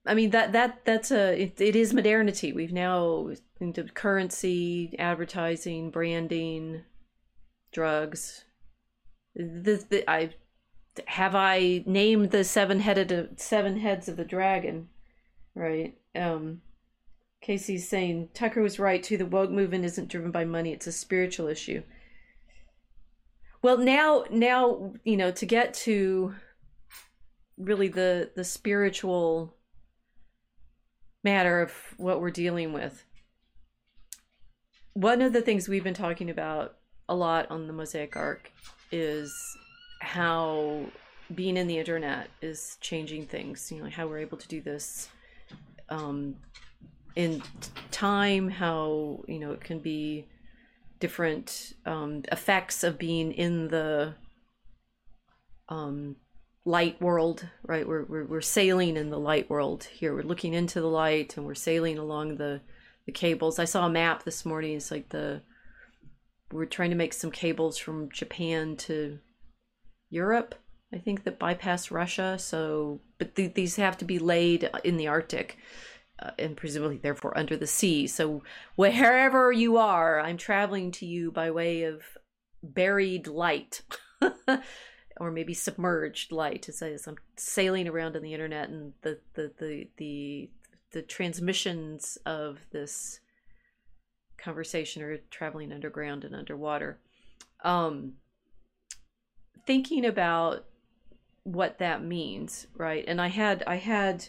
I 0.06 0.14
mean 0.14 0.32
that 0.32 0.52
that 0.54 0.84
that's 0.86 1.12
a 1.12 1.40
it, 1.40 1.62
it 1.62 1.76
is 1.76 1.94
modernity. 1.94 2.54
We've 2.54 2.74
now 2.74 3.32
into 3.60 3.84
currency, 3.84 4.96
advertising, 4.98 5.92
branding, 5.92 6.82
drugs. 7.72 8.46
The, 9.36 9.86
the, 9.90 10.10
I 10.10 10.32
have 11.08 11.36
I 11.36 11.84
named 11.86 12.32
the 12.32 12.44
seven 12.44 12.80
headed 12.80 13.40
seven 13.40 13.78
heads 13.78 14.10
of 14.10 14.18
the 14.18 14.26
dragon, 14.26 14.90
right? 15.56 15.98
Um, 16.16 16.62
Casey's 17.42 17.90
saying 17.90 18.30
Tucker 18.34 18.62
was 18.62 18.80
right 18.80 19.02
too. 19.02 19.18
The 19.18 19.26
woke 19.26 19.50
movement 19.50 19.86
isn't 19.86 20.10
driven 20.10 20.32
by 20.32 20.46
money; 20.46 20.72
it's 20.72 20.88
a 20.88 20.92
spiritual 20.92 21.48
issue. 21.48 21.84
Well, 23.64 23.78
now, 23.78 24.26
now 24.32 24.94
you 25.04 25.18
know 25.18 25.32
to 25.32 25.46
get 25.46 25.74
to 25.86 26.36
really 27.58 27.88
the 27.88 28.32
the 28.36 28.44
spiritual 28.44 29.56
matter 31.24 31.62
of 31.62 31.74
what 31.98 32.22
we're 32.22 32.32
dealing 32.32 32.74
with. 32.74 33.06
One 34.94 35.22
of 35.22 35.34
the 35.34 35.42
things 35.42 35.68
we've 35.68 35.84
been 35.84 35.94
talking 35.94 36.30
about 36.30 36.78
a 37.08 37.16
lot 37.16 37.50
on 37.50 37.68
the 37.68 37.74
Mosaic 37.74 38.16
Ark 38.16 38.52
is 38.92 39.34
how 40.02 40.86
being 41.34 41.58
in 41.58 41.68
the 41.68 41.78
internet 41.78 42.30
is 42.42 42.78
changing 42.82 43.26
things. 43.26 43.72
You 43.72 43.84
know, 43.84 43.90
how 43.90 44.08
we're 44.08 44.20
able 44.20 44.38
to 44.38 44.48
do 44.48 44.62
this 44.62 45.10
um, 45.90 46.36
in 47.16 47.42
time 47.92 48.50
how 48.50 49.24
you 49.28 49.40
know 49.40 49.52
it 49.52 49.62
can 49.62 49.80
be 49.80 50.28
different 51.00 51.74
um, 51.86 52.24
effects 52.32 52.84
of 52.84 52.98
being 52.98 53.32
in 53.32 53.68
the 53.70 54.14
um, 55.70 56.16
light 56.66 57.02
world 57.02 57.48
right? 57.64 57.88
We're, 57.88 58.04
we're, 58.04 58.26
we're 58.26 58.42
sailing 58.42 58.98
in 58.98 59.10
the 59.10 59.20
light 59.20 59.50
world 59.50 59.86
here. 59.86 60.14
We're 60.14 60.24
looking 60.24 60.54
into 60.54 60.80
the 60.80 60.88
light 60.88 61.38
and 61.38 61.46
we're 61.46 61.56
sailing 61.56 61.98
along 61.98 62.38
the 62.38 62.62
the 63.08 63.12
cables. 63.12 63.58
I 63.58 63.66
saw 63.66 63.88
a 63.88 63.90
map 63.90 64.24
this 64.24 64.46
morning. 64.46 64.76
It's 64.76 64.92
like 64.92 65.10
the 65.10 65.42
we're 66.52 66.66
trying 66.66 66.90
to 66.90 66.96
make 66.96 67.14
some 67.14 67.32
cables 67.32 67.78
from 67.78 68.10
japan 68.12 68.76
to 68.76 69.20
europe 70.10 70.56
i 70.94 70.98
think 70.98 71.24
that 71.24 71.40
bypass 71.40 71.92
russia. 71.92 72.38
So 72.38 73.00
but 73.18 73.36
th- 73.36 73.54
these 73.54 73.78
have 73.78 73.98
to 74.00 74.06
be 74.06 74.20
laid 74.20 74.70
in 74.84 74.98
the 74.98 75.08
arctic 75.08 75.58
and 76.38 76.56
presumably 76.58 76.98
therefore 76.98 77.38
under 77.38 77.58
the 77.58 77.68
sea. 77.68 78.08
So 78.08 78.44
wherever 78.76 79.52
you 79.52 79.78
are, 79.78 80.20
I'm 80.20 80.38
traveling 80.38 80.92
to 80.94 81.06
you 81.06 81.32
by 81.32 81.52
way 81.52 81.84
of 81.84 82.04
buried 82.64 83.28
light. 83.28 83.82
or 85.22 85.30
maybe 85.30 85.54
submerged 85.54 86.32
light 86.32 86.68
as, 86.68 86.82
I'm 86.82 87.18
sailing 87.36 87.88
around 87.88 88.16
on 88.16 88.24
the 88.24 88.34
internet 88.34 88.70
and 88.70 88.94
the 89.02 89.20
the, 89.34 89.52
the 89.60 89.88
the 89.98 90.50
the 90.94 91.02
transmissions 91.02 92.18
of 92.26 92.60
this 92.72 93.20
conversation 94.38 95.04
are 95.04 95.18
traveling 95.30 95.72
underground 95.72 96.24
and 96.24 96.36
underwater. 96.36 97.00
Um, 97.64 98.14
thinking 99.66 100.06
about 100.06 100.66
what 101.44 101.78
that 101.80 102.04
means, 102.04 102.68
right? 102.76 103.06
And 103.08 103.22
I 103.22 103.28
had 103.28 103.64
I 103.68 103.76
had 103.76 104.28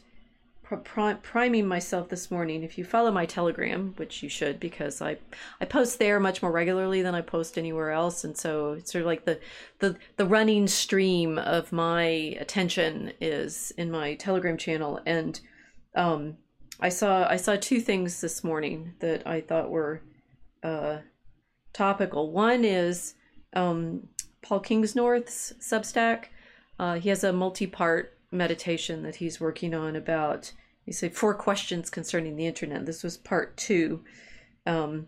priming 0.76 1.66
myself 1.66 2.08
this 2.08 2.30
morning. 2.30 2.62
If 2.62 2.78
you 2.78 2.84
follow 2.84 3.10
my 3.10 3.26
Telegram, 3.26 3.94
which 3.96 4.22
you 4.22 4.28
should, 4.28 4.60
because 4.60 5.00
I 5.02 5.18
I 5.60 5.64
post 5.64 5.98
there 5.98 6.20
much 6.20 6.42
more 6.42 6.52
regularly 6.52 7.02
than 7.02 7.14
I 7.14 7.20
post 7.20 7.58
anywhere 7.58 7.90
else, 7.90 8.24
and 8.24 8.36
so 8.36 8.72
it's 8.72 8.92
sort 8.92 9.02
of 9.02 9.06
like 9.06 9.24
the 9.24 9.40
the 9.78 9.96
the 10.16 10.26
running 10.26 10.66
stream 10.66 11.38
of 11.38 11.72
my 11.72 12.02
attention 12.40 13.12
is 13.20 13.72
in 13.76 13.90
my 13.90 14.14
Telegram 14.14 14.56
channel. 14.56 15.00
And 15.06 15.40
um, 15.94 16.36
I 16.80 16.88
saw 16.88 17.28
I 17.28 17.36
saw 17.36 17.56
two 17.56 17.80
things 17.80 18.20
this 18.20 18.42
morning 18.42 18.94
that 19.00 19.26
I 19.26 19.40
thought 19.40 19.70
were 19.70 20.02
uh, 20.62 20.98
topical. 21.72 22.32
One 22.32 22.64
is 22.64 23.14
um, 23.54 24.08
Paul 24.42 24.60
Kingsnorth's 24.60 25.54
Substack. 25.60 26.26
Uh, 26.78 26.94
he 26.94 27.08
has 27.08 27.22
a 27.22 27.32
multi-part 27.32 28.18
meditation 28.32 29.02
that 29.02 29.16
he's 29.16 29.40
working 29.40 29.74
on 29.74 29.94
about 29.94 30.52
you 30.86 30.92
say 30.92 31.08
four 31.08 31.34
questions 31.34 31.90
concerning 31.90 32.36
the 32.36 32.46
internet. 32.46 32.86
This 32.86 33.02
was 33.02 33.16
part 33.16 33.56
two, 33.56 34.02
um, 34.66 35.06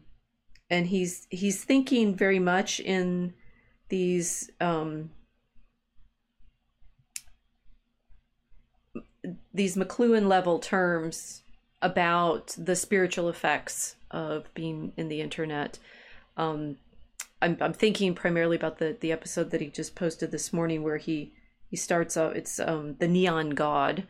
and 0.71 0.87
he's 0.87 1.27
he's 1.31 1.65
thinking 1.65 2.15
very 2.15 2.39
much 2.39 2.81
in 2.81 3.35
these 3.89 4.51
um, 4.61 5.11
these 9.53 9.77
McLuhan 9.77 10.29
level 10.29 10.59
terms 10.59 11.43
about 11.83 12.55
the 12.59 12.77
spiritual 12.77 13.29
effects 13.29 13.97
of 14.11 14.53
being 14.55 14.93
in 14.97 15.09
the 15.09 15.21
internet. 15.21 15.79
Um, 16.37 16.79
I'm 17.43 17.57
I'm 17.61 17.73
thinking 17.73 18.15
primarily 18.15 18.57
about 18.57 18.79
the 18.79 18.97
the 18.99 19.13
episode 19.13 19.51
that 19.51 19.61
he 19.61 19.69
just 19.69 19.95
posted 19.95 20.31
this 20.31 20.53
morning 20.53 20.83
where 20.83 20.99
he 20.99 21.33
he 21.69 21.77
starts 21.77 22.17
off 22.17 22.35
it's 22.35 22.61
um, 22.61 22.97
the 23.01 23.09
neon 23.09 23.51
god 23.51 24.07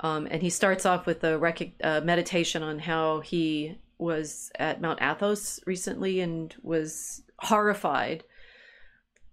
um, 0.00 0.26
and 0.30 0.42
he 0.42 0.50
starts 0.50 0.86
off 0.86 1.06
with 1.06 1.22
a 1.24 1.38
rec- 1.38 1.74
uh, 1.82 2.00
meditation 2.02 2.62
on 2.62 2.78
how 2.78 3.20
he 3.20 3.78
was 3.98 4.50
at 4.58 4.80
Mount 4.80 5.00
Athos 5.02 5.60
recently 5.66 6.20
and 6.20 6.54
was 6.62 7.22
horrified 7.40 8.24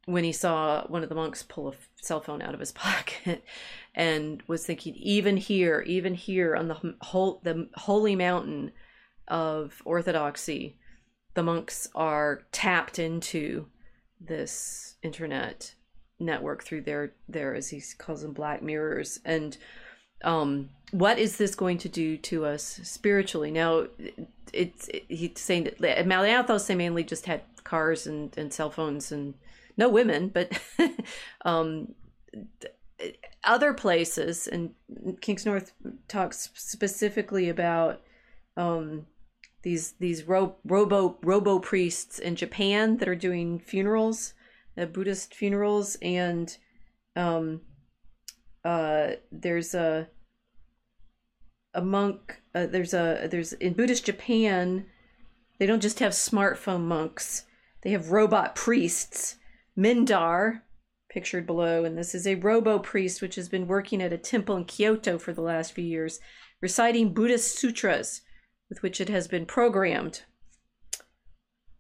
when 0.06 0.24
he 0.24 0.32
saw 0.32 0.86
one 0.88 1.04
of 1.04 1.10
the 1.10 1.16
monks 1.16 1.44
pull 1.44 1.70
a 1.70 1.74
cell 2.02 2.22
phone 2.22 2.42
out 2.42 2.54
of 2.54 2.60
his 2.60 2.72
pocket 2.74 3.44
and 3.96 4.44
was 4.48 4.66
thinking 4.66 4.96
even 4.96 5.38
here 5.38 5.82
even 5.88 6.14
here 6.14 6.56
on 6.56 6.68
the 6.68 6.96
whole 7.02 7.42
the 7.44 7.68
holy 7.76 8.16
mountain 8.16 8.72
of 9.28 9.82
orthodoxy 9.84 10.78
the 11.34 11.44
monks 11.44 11.88
are 11.94 12.48
tapped 12.52 12.98
into 12.98 13.68
this 14.20 14.96
internet 15.04 15.76
network 16.20 16.64
through 16.64 16.82
their 16.82 17.14
their 17.28 17.54
as 17.54 17.70
he 17.70 17.82
calls 17.98 18.22
them 18.22 18.34
black 18.34 18.62
mirrors. 18.62 19.20
And 19.24 19.58
um, 20.24 20.70
what 20.92 21.20
is 21.20 21.38
this 21.38 21.56
going 21.56 21.78
to 21.80 21.90
do 21.90 22.18
to 22.18 22.46
us 22.46 22.80
spiritually? 22.84 23.52
Now, 23.52 23.88
it's 24.54 24.88
it, 24.88 25.06
he's 25.10 25.40
saying 25.40 25.66
that 25.80 26.00
at 26.00 26.08
Mount 26.08 26.28
Athos 26.28 26.68
they 26.68 26.76
mainly 26.76 27.04
just 27.04 27.26
had 27.26 27.42
cars 27.64 28.08
and, 28.08 28.36
and 28.38 28.54
cell 28.54 28.70
phones 28.70 29.12
and 29.12 29.34
no 29.76 29.90
women, 29.90 30.30
but 30.30 30.60
um, 31.46 31.94
other 33.44 33.74
places, 33.74 34.48
and 34.48 34.72
Kingsnorth 35.22 35.72
talks 36.08 36.50
specifically 36.56 37.50
about 37.50 38.02
um, 38.56 39.06
these 39.64 39.94
these 39.94 40.24
ro- 40.24 40.56
robo 40.66 41.18
robo 41.22 41.60
priests 41.60 42.20
in 42.20 42.36
Japan 42.36 42.98
that 42.98 43.08
are 43.08 43.16
doing 43.16 43.60
funerals, 43.60 44.34
uh, 44.78 44.86
Buddhist 44.86 45.36
funerals, 45.36 45.96
and 46.02 46.58
um, 47.16 47.62
uh, 48.68 49.16
there's 49.32 49.74
a 49.74 50.10
a 51.74 51.82
monk. 51.82 52.42
Uh, 52.54 52.66
there's 52.66 52.94
a 52.94 53.28
there's 53.32 53.54
in 53.54 53.74
Buddhist 53.74 54.06
Japan, 54.06 54.86
they 55.58 55.66
don't 55.66 55.82
just 55.82 56.00
have 56.00 56.12
smartphone 56.12 56.82
monks. 56.82 57.46
They 57.84 57.92
have 57.92 58.12
robot 58.12 58.56
priests. 58.56 59.38
Mindar, 59.78 60.64
pictured 61.10 61.46
below, 61.46 61.86
and 61.86 61.98
this 61.98 62.14
is 62.14 62.28
a 62.28 62.36
robo 62.36 62.80
priest 62.80 63.22
which 63.22 63.36
has 63.36 63.48
been 63.48 63.68
working 63.68 64.02
at 64.02 64.12
a 64.12 64.18
temple 64.18 64.58
in 64.58 64.66
Kyoto 64.66 65.18
for 65.20 65.32
the 65.32 65.42
last 65.42 65.72
few 65.72 65.84
years, 65.84 66.20
reciting 66.60 67.14
Buddhist 67.14 67.56
sutras 67.58 68.22
with 68.70 68.82
which 68.82 69.00
it 69.00 69.08
has 69.08 69.28
been 69.28 69.46
programmed. 69.46 70.24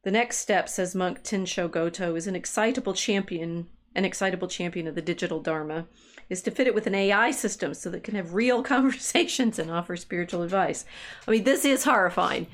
The 0.03 0.11
next 0.11 0.37
step, 0.37 0.69
says 0.69 0.93
monk 0.93 1.23
Tensho 1.23 1.69
Goto, 1.69 2.15
is 2.15 2.27
an 2.27 2.35
excitable 2.35 2.93
champion 2.93 3.67
an 3.97 4.05
excitable 4.05 4.47
champion 4.47 4.87
of 4.87 4.95
the 4.95 5.01
digital 5.01 5.41
Dharma, 5.41 5.87
is 6.29 6.41
to 6.43 6.51
fit 6.51 6.67
it 6.67 6.75
with 6.75 6.87
an 6.87 6.95
AI 6.95 7.31
system 7.31 7.73
so 7.73 7.89
that 7.89 7.97
it 7.97 8.03
can 8.03 8.15
have 8.15 8.33
real 8.33 8.61
conversations 8.75 9.59
and 9.59 9.71
offer 9.71 9.95
spiritual 9.95 10.43
advice. 10.43 10.85
I 11.27 11.31
mean, 11.31 11.43
this 11.43 11.65
is 11.65 11.83
horrifying 11.83 12.47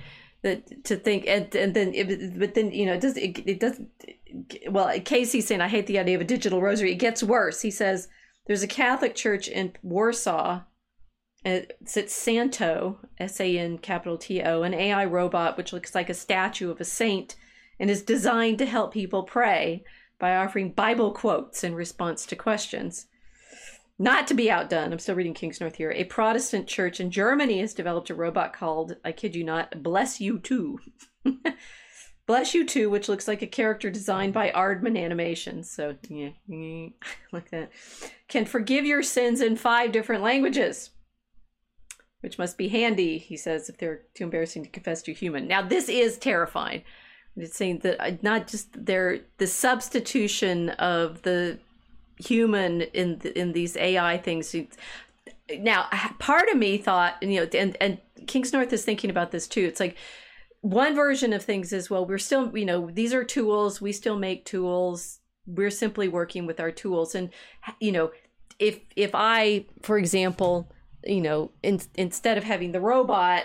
that 0.44 0.84
to 0.84 0.96
think 0.96 1.26
and 1.26 1.54
and 1.56 1.74
then 1.74 1.94
it, 1.94 2.38
but 2.38 2.54
then 2.54 2.72
you 2.72 2.86
know 2.86 2.94
it 2.94 3.02
does 3.02 3.18
it, 3.18 3.40
it 3.48 3.60
does 3.60 3.80
well 4.70 4.94
casey's 5.00 5.48
saying 5.48 5.62
i 5.62 5.68
hate 5.68 5.88
the 5.88 5.98
idea 5.98 6.16
of 6.16 6.22
a 6.22 6.26
digital 6.26 6.62
rosary. 6.62 6.92
It 6.92 6.96
gets 6.96 7.24
worse. 7.24 7.62
He 7.62 7.72
says 7.72 8.08
there's 8.46 8.64
a 8.64 8.68
catholic 8.68 9.16
church 9.16 9.48
in 9.48 9.74
warsaw 9.82 10.62
uh, 11.46 11.62
it's 11.82 11.98
at 11.98 12.10
santo 12.10 13.00
s-a-n 13.18 13.78
capital 13.78 14.18
t-o 14.18 14.64
an 14.64 14.74
ai 14.74 15.06
robot 15.06 15.58
which 15.58 15.74
looks 15.74 15.96
like 15.96 16.10
a 16.10 16.14
statue 16.14 16.70
of 16.70 16.80
a 16.80 16.86
saint 16.86 17.36
and 17.80 17.90
is 17.90 18.02
designed 18.02 18.58
to 18.58 18.66
help 18.66 18.94
people 18.94 19.24
pray 19.24 19.84
by 20.20 20.36
offering 20.36 20.72
bible 20.72 21.12
quotes 21.12 21.64
in 21.64 21.74
response 21.74 22.26
to 22.26 22.36
questions 22.36 23.08
not 24.00 24.28
to 24.28 24.34
be 24.34 24.50
outdone, 24.50 24.92
I'm 24.92 25.00
still 25.00 25.16
reading 25.16 25.34
Kingsnorth 25.34 25.76
here. 25.76 25.92
A 25.92 26.04
Protestant 26.06 26.68
church 26.68 27.00
in 27.00 27.12
Germany 27.12 27.60
has 27.60 27.74
developed 27.74 28.10
a 28.10 28.16
robot 28.16 28.54
called, 28.54 28.98
I 29.06 29.12
kid 29.12 29.36
you 29.36 29.44
not, 29.44 29.84
Bless 29.84 30.20
You 30.20 30.40
Too. 30.40 30.80
Bless 32.26 32.56
You 32.56 32.66
Too, 32.66 32.90
which 32.90 33.08
looks 33.08 33.28
like 33.28 33.42
a 33.42 33.48
character 33.48 33.92
designed 33.92 34.34
by 34.34 34.50
Aardman 34.52 34.98
Animation. 34.98 35.64
So, 35.64 35.96
yeah, 36.10 36.30
like 37.32 37.52
that. 37.52 37.72
Can 38.28 38.46
forgive 38.46 38.86
your 38.86 39.04
sins 39.04 39.42
in 39.42 39.56
five 39.58 39.92
different 39.92 40.24
languages, 40.24 40.90
which 42.22 42.40
must 42.40 42.58
be 42.58 42.70
handy, 42.70 43.20
he 43.20 43.38
says, 43.38 43.70
if 43.70 43.78
they're 43.78 44.02
too 44.16 44.24
embarrassing 44.24 44.64
to 44.64 44.70
confess 44.70 45.04
to 45.04 45.12
a 45.12 45.16
human. 45.16 45.48
Now, 45.48 45.62
this 45.62 45.88
is 45.88 46.18
terrifying. 46.18 46.82
It's 47.36 47.56
saying 47.56 47.80
that 47.80 48.00
uh, 48.00 48.18
not 48.22 48.48
just 48.48 48.86
their 48.86 49.22
the 49.38 49.48
substitution 49.48 50.70
of 50.70 51.24
the 51.24 51.60
human 52.18 52.82
in 52.82 53.22
in 53.36 53.54
these 53.54 53.76
AI 53.78 54.18
things. 54.18 54.56
Now, 55.60 55.88
part 56.20 56.50
of 56.50 56.58
me 56.58 56.78
thought, 56.78 57.22
you 57.22 57.40
know, 57.40 57.48
and 57.54 57.78
and 57.80 57.98
Kingsnorth 58.26 58.74
is 58.74 58.86
thinking 58.86 59.10
about 59.10 59.32
this 59.32 59.48
too. 59.48 59.66
It's 59.66 59.80
like 59.80 59.98
one 60.62 60.96
version 60.96 61.34
of 61.34 61.44
things 61.44 61.74
is 61.74 61.90
well, 61.90 62.06
we're 62.06 62.18
still, 62.18 62.58
you 62.58 62.66
know, 62.66 62.90
these 62.92 63.14
are 63.14 63.24
tools. 63.24 63.82
We 63.82 63.92
still 63.92 64.18
make 64.18 64.46
tools. 64.46 65.20
We're 65.46 65.72
simply 65.72 66.08
working 66.08 66.46
with 66.46 66.60
our 66.60 66.72
tools, 66.72 67.16
and 67.16 67.30
you 67.80 67.92
know, 67.92 68.12
if 68.60 68.80
if 68.96 69.12
I, 69.14 69.66
for 69.82 69.98
example, 69.98 70.72
you 71.06 71.22
know, 71.22 71.52
in, 71.62 71.82
instead 71.96 72.38
of 72.38 72.46
having 72.46 72.72
the 72.72 72.80
robot 72.80 73.44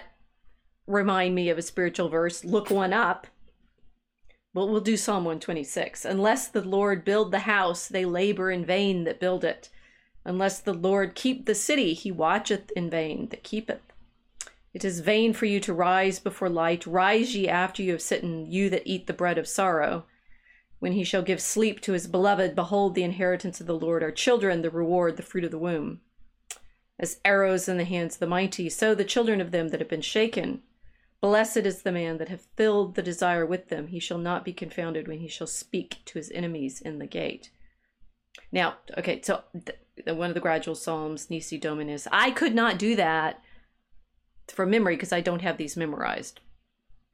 remind 0.87 1.35
me 1.35 1.51
of 1.51 1.59
a 1.59 1.63
spiritual 1.63 2.09
verse, 2.09 2.45
look 2.45 2.71
one 2.71 2.93
up 2.93 3.27
well, 4.59 4.69
we'll 4.69 4.81
do 4.81 4.97
Psalm 4.97 5.25
126. 5.25 6.05
Unless 6.05 6.49
the 6.49 6.63
Lord 6.63 7.05
build 7.05 7.31
the 7.31 7.41
house, 7.41 7.87
they 7.87 8.05
labor 8.05 8.51
in 8.51 8.65
vain 8.65 9.05
that 9.05 9.21
build 9.21 9.45
it. 9.45 9.69
Unless 10.25 10.59
the 10.61 10.75
Lord 10.75 11.15
keep 11.15 11.47
the 11.47 11.55
city, 11.55 11.95
he 11.95 12.11
watcheth 12.11 12.73
in 12.73 12.91
vain 12.91 13.29
that 13.29 13.45
keepeth. 13.45 13.81
It 14.75 14.85
is 14.85 14.99
vain 14.99 15.33
for 15.33 15.47
you 15.47 15.61
to 15.61 15.73
rise 15.73 16.19
before 16.19 16.49
light. 16.49 16.89
Rise 16.89 17.37
ye 17.37 17.47
after 17.47 17.85
you 17.85 17.93
have 17.93 18.03
sitten, 18.03 18.51
you 18.51 18.69
that 18.71 18.83
eat 18.85 19.07
the 19.07 19.13
bread 19.13 19.39
of 19.39 19.47
sorrow. 19.47 20.07
When 20.81 20.93
he 20.93 21.05
shall 21.05 21.23
give 21.23 21.41
sleep 21.41 21.81
to 21.83 21.93
his 21.93 22.09
beloved, 22.09 22.57
behold, 22.57 22.97
the 22.97 23.05
inheritance 23.05 23.61
of 23.61 23.69
the 23.69 23.79
Lord 23.79 24.03
are 24.03 24.11
children, 24.11 24.63
the 24.63 24.71
reward, 24.71 25.17
the 25.17 25.23
fruit 25.23 25.45
of 25.45 25.53
the 25.53 25.59
womb. 25.59 26.01
As 26.99 27.21
arrows 27.25 27.69
in 27.69 27.77
the 27.77 27.85
hands 27.85 28.17
of 28.17 28.21
the 28.21 28.27
mighty, 28.27 28.69
so 28.69 28.93
the 28.93 29.05
children 29.05 29.41
of 29.41 29.53
them 29.53 29.69
that 29.69 29.79
have 29.79 29.89
been 29.89 30.01
shaken. 30.01 30.63
Blessed 31.21 31.59
is 31.59 31.83
the 31.83 31.93
man 31.93 32.19
that 32.19 32.29
hath 32.29 32.47
filled 32.57 32.95
the 32.95 33.03
desire 33.03 33.45
with 33.45 33.69
them. 33.69 33.89
He 33.89 33.99
shall 33.99 34.19
not 34.19 34.45
be 34.45 34.53
confounded 34.53 35.09
when 35.09 35.19
he 35.19 35.29
shall 35.29 35.49
speak 35.49 35.99
to 36.07 36.19
his 36.19 36.31
enemies 36.31 36.81
in 36.81 36.99
the 36.99 37.07
gate. 37.07 37.51
Now, 38.53 38.77
okay, 38.97 39.21
so 39.23 39.43
the, 39.53 40.15
one 40.15 40.31
of 40.31 40.35
the 40.35 40.41
gradual 40.41 40.75
psalms, 40.75 41.29
Nisi 41.29 41.59
Dominus. 41.59 42.07
I 42.13 42.31
could 42.31 42.55
not 42.55 42.79
do 42.79 42.95
that 42.97 43.43
from 44.47 44.71
memory 44.71 44.95
because 44.97 45.13
I 45.13 45.21
don't 45.21 45.43
have 45.43 45.57
these 45.57 45.77
memorized, 45.77 46.41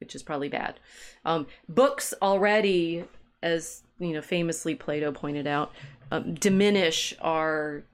which 0.01 0.14
is 0.14 0.23
probably 0.23 0.49
bad. 0.49 0.79
Um, 1.25 1.47
books 1.69 2.12
already, 2.21 3.05
as 3.43 3.83
you 3.99 4.12
know, 4.12 4.23
famously 4.23 4.75
Plato 4.75 5.12
pointed 5.12 5.47
out, 5.47 5.73
um, 6.11 6.35
diminish 6.35 7.14
our 7.21 7.85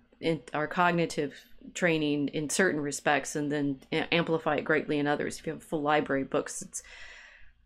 our 0.53 0.66
cognitive 0.66 1.33
training 1.75 2.29
in 2.29 2.51
certain 2.51 2.81
respects 2.81 3.37
and 3.37 3.51
then 3.51 3.81
amplify 3.92 4.57
it 4.57 4.64
greatly 4.64 4.99
in 4.99 5.07
others. 5.07 5.38
If 5.38 5.46
you 5.46 5.53
have 5.53 5.62
a 5.62 5.64
full 5.64 5.83
library 5.83 6.23
of 6.23 6.31
books, 6.31 6.62
it's 6.62 6.83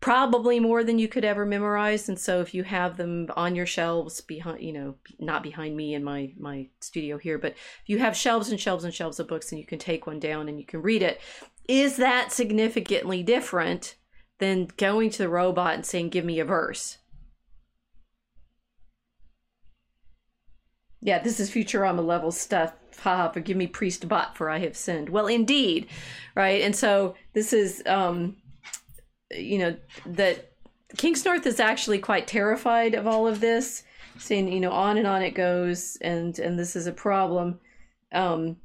probably 0.01 0.61
more 0.61 0.85
than 0.85 0.99
you 0.99 1.09
could 1.09 1.25
ever 1.25 1.47
memorize. 1.47 2.09
And 2.11 2.19
so 2.19 2.41
if 2.41 2.53
you 2.53 2.63
have 2.65 2.99
them 2.99 3.29
on 3.37 3.55
your 3.55 3.65
shelves 3.65 4.21
behind, 4.21 4.63
you 4.63 4.73
know, 4.73 4.97
not 5.19 5.43
behind 5.43 5.77
me 5.77 5.95
in 5.95 6.05
my 6.05 6.33
my 6.39 6.69
studio 6.81 7.17
here, 7.17 7.39
but 7.39 7.53
if 7.53 7.89
you 7.89 7.99
have 7.99 8.15
shelves 8.17 8.51
and 8.51 8.61
shelves 8.61 8.85
and 8.85 8.93
shelves 8.93 9.19
of 9.19 9.29
books 9.29 9.51
and 9.51 9.59
you 9.59 9.67
can 9.67 9.79
take 9.79 10.07
one 10.07 10.21
down 10.21 10.49
and 10.49 10.61
you 10.61 10.67
can 10.67 10.83
read 10.83 11.03
it, 11.03 11.21
is 11.69 11.97
that 11.97 12.33
significantly 12.33 13.23
different 13.23 13.97
than 14.41 14.69
going 14.77 15.09
to 15.09 15.19
the 15.19 15.29
robot 15.29 15.75
and 15.75 15.87
saying, 15.87 16.11
"Give 16.11 16.25
me 16.25 16.39
a 16.39 16.45
verse"? 16.45 16.99
Yeah, 21.05 21.19
this 21.19 21.39
is 21.39 21.51
Futurama 21.51 22.03
level 22.05 22.33
stuff. 22.33 22.73
Ha, 23.01 23.29
forgive 23.29 23.59
me, 23.59 23.67
priest 23.67 24.09
bot, 24.09 24.39
for 24.39 24.49
I 24.49 24.59
have 24.61 24.75
sinned. 24.75 25.11
Well, 25.11 25.27
indeed, 25.27 25.87
right? 26.35 26.63
And 26.63 26.75
so 26.75 27.15
this 27.35 27.53
is, 27.53 27.83
um, 27.85 28.39
you 29.31 29.59
know, 29.59 29.77
that 30.07 30.53
Kingsnorth 30.97 31.45
is 31.45 31.61
actually 31.61 31.99
quite 31.99 32.27
terrified 32.27 32.95
of 32.95 33.07
all 33.07 33.27
of 33.27 33.41
this, 33.41 33.83
saying, 34.19 34.51
you 34.51 34.61
know, 34.61 34.71
on 34.71 34.97
and 34.97 35.07
on 35.07 35.21
it 35.21 35.33
goes, 35.33 35.99
and 36.01 36.39
and 36.39 36.59
this 36.59 36.75
is 36.75 36.87
a 36.87 36.93
problem. 36.93 37.61
Um, 38.11 38.57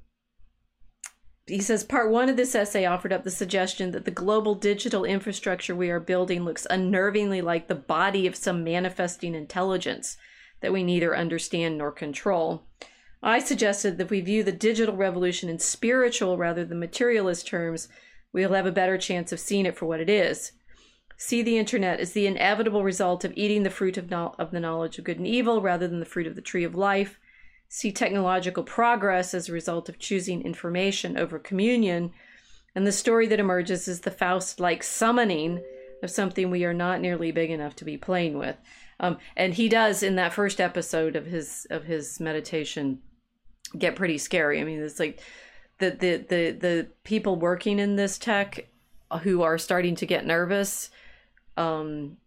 he 1.45 1.59
says 1.59 1.83
part 1.83 2.09
one 2.09 2.29
of 2.29 2.37
this 2.37 2.55
essay 2.55 2.85
offered 2.85 3.11
up 3.11 3.25
the 3.25 3.31
suggestion 3.31 3.91
that 3.91 4.05
the 4.05 4.11
global 4.11 4.55
digital 4.55 5.03
infrastructure 5.03 5.75
we 5.75 5.89
are 5.89 5.99
building 5.99 6.45
looks 6.45 6.67
unnervingly 6.69 7.43
like 7.43 7.67
the 7.67 7.75
body 7.75 8.27
of 8.27 8.35
some 8.35 8.63
manifesting 8.63 9.35
intelligence 9.35 10.15
that 10.61 10.73
we 10.73 10.83
neither 10.83 11.15
understand 11.15 11.77
nor 11.77 11.91
control. 11.91 12.63
I 13.21 13.39
suggested 13.39 13.97
that 13.97 14.05
if 14.05 14.09
we 14.09 14.21
view 14.21 14.43
the 14.43 14.51
digital 14.51 14.95
revolution 14.95 15.49
in 15.49 15.59
spiritual 15.59 16.37
rather 16.37 16.63
than 16.63 16.79
materialist 16.79 17.47
terms, 17.47 17.89
we'll 18.31 18.53
have 18.53 18.65
a 18.65 18.71
better 18.71 18.97
chance 18.97 19.31
of 19.31 19.39
seeing 19.39 19.65
it 19.65 19.77
for 19.77 19.85
what 19.85 19.99
it 19.99 20.09
is. 20.09 20.53
See 21.17 21.41
the 21.41 21.57
internet 21.57 21.99
as 21.99 22.13
the 22.13 22.27
inevitable 22.27 22.81
result 22.81 23.25
of 23.25 23.33
eating 23.35 23.63
the 23.63 23.69
fruit 23.69 23.97
of, 23.97 24.09
no- 24.09 24.35
of 24.39 24.51
the 24.51 24.59
knowledge 24.61 24.97
of 24.97 25.03
good 25.03 25.17
and 25.17 25.27
evil 25.27 25.61
rather 25.61 25.85
than 25.85 25.99
the 25.99 26.05
fruit 26.05 26.27
of 26.27 26.35
the 26.35 26.41
tree 26.41 26.63
of 26.63 26.75
life. 26.75 27.19
See 27.67 27.91
technological 27.91 28.63
progress 28.63 29.33
as 29.33 29.49
a 29.49 29.53
result 29.53 29.89
of 29.89 29.99
choosing 29.99 30.41
information 30.41 31.17
over 31.17 31.37
communion. 31.37 32.11
And 32.73 32.87
the 32.87 32.93
story 32.93 33.27
that 33.27 33.39
emerges 33.39 33.89
is 33.89 34.01
the 34.01 34.11
Faust 34.11 34.61
like 34.61 34.81
summoning 34.81 35.61
of 36.01 36.09
something 36.09 36.49
we 36.49 36.63
are 36.63 36.73
not 36.73 37.01
nearly 37.01 37.31
big 37.31 37.51
enough 37.51 37.75
to 37.75 37.85
be 37.85 37.97
playing 37.97 38.37
with. 38.37 38.55
Um, 38.99 39.17
and 39.35 39.53
he 39.53 39.69
does 39.69 40.03
in 40.03 40.15
that 40.15 40.33
first 40.33 40.59
episode 40.59 41.15
of 41.15 41.25
his 41.25 41.65
of 41.69 41.85
his 41.85 42.19
meditation 42.19 42.99
get 43.77 43.95
pretty 43.95 44.17
scary. 44.17 44.59
I 44.59 44.63
mean, 44.63 44.81
it's 44.81 44.99
like 44.99 45.21
the 45.77 45.91
the 45.91 46.17
the 46.27 46.51
the 46.51 46.87
people 47.03 47.35
working 47.35 47.79
in 47.79 47.95
this 47.95 48.17
tech 48.17 48.67
who 49.21 49.41
are 49.41 49.57
starting 49.57 49.95
to 49.95 50.05
get 50.05 50.25
nervous. 50.25 50.91
Um, 51.57 52.17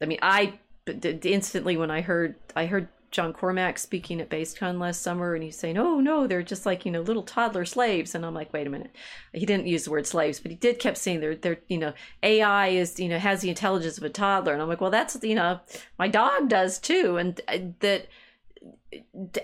I 0.00 0.06
mean, 0.06 0.18
I 0.22 0.58
instantly 0.86 1.76
when 1.76 1.90
I 1.90 2.00
heard 2.00 2.34
I 2.56 2.66
heard 2.66 2.88
John 3.10 3.32
Carmack 3.32 3.76
speaking 3.78 4.20
at 4.20 4.30
BaseCon 4.30 4.78
last 4.78 5.02
summer, 5.02 5.34
and 5.34 5.42
he's 5.42 5.58
saying, 5.58 5.76
"Oh 5.76 5.98
no, 6.00 6.26
they're 6.26 6.44
just 6.44 6.64
like 6.64 6.86
you 6.86 6.92
know 6.92 7.00
little 7.00 7.24
toddler 7.24 7.64
slaves." 7.64 8.14
And 8.14 8.24
I'm 8.24 8.34
like, 8.34 8.52
"Wait 8.52 8.66
a 8.66 8.70
minute." 8.70 8.94
He 9.32 9.46
didn't 9.46 9.66
use 9.66 9.84
the 9.84 9.90
word 9.90 10.06
slaves, 10.06 10.38
but 10.38 10.50
he 10.50 10.56
did 10.56 10.78
kept 10.78 10.96
saying 10.96 11.20
they're 11.20 11.34
they're 11.34 11.58
you 11.68 11.78
know 11.78 11.92
AI 12.22 12.68
is 12.68 13.00
you 13.00 13.08
know 13.08 13.18
has 13.18 13.40
the 13.40 13.48
intelligence 13.48 13.98
of 13.98 14.04
a 14.04 14.10
toddler, 14.10 14.52
and 14.52 14.62
I'm 14.62 14.68
like, 14.68 14.80
"Well, 14.80 14.92
that's 14.92 15.18
you 15.22 15.34
know 15.34 15.60
my 15.98 16.06
dog 16.06 16.48
does 16.48 16.78
too," 16.78 17.16
and 17.16 17.40
uh, 17.48 17.58
that. 17.80 18.08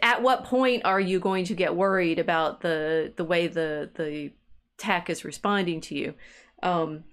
At 0.02 0.22
what 0.22 0.44
point 0.44 0.84
are 0.84 1.00
you 1.00 1.18
going 1.20 1.46
to 1.46 1.54
get 1.54 1.74
worried 1.74 2.18
about 2.18 2.60
the 2.60 3.12
the 3.16 3.24
way 3.24 3.46
the 3.46 3.90
the 3.94 4.32
tech 4.76 5.08
is 5.08 5.24
responding 5.24 5.80
to 5.82 5.94
you? 5.94 6.14
Um, 6.62 7.04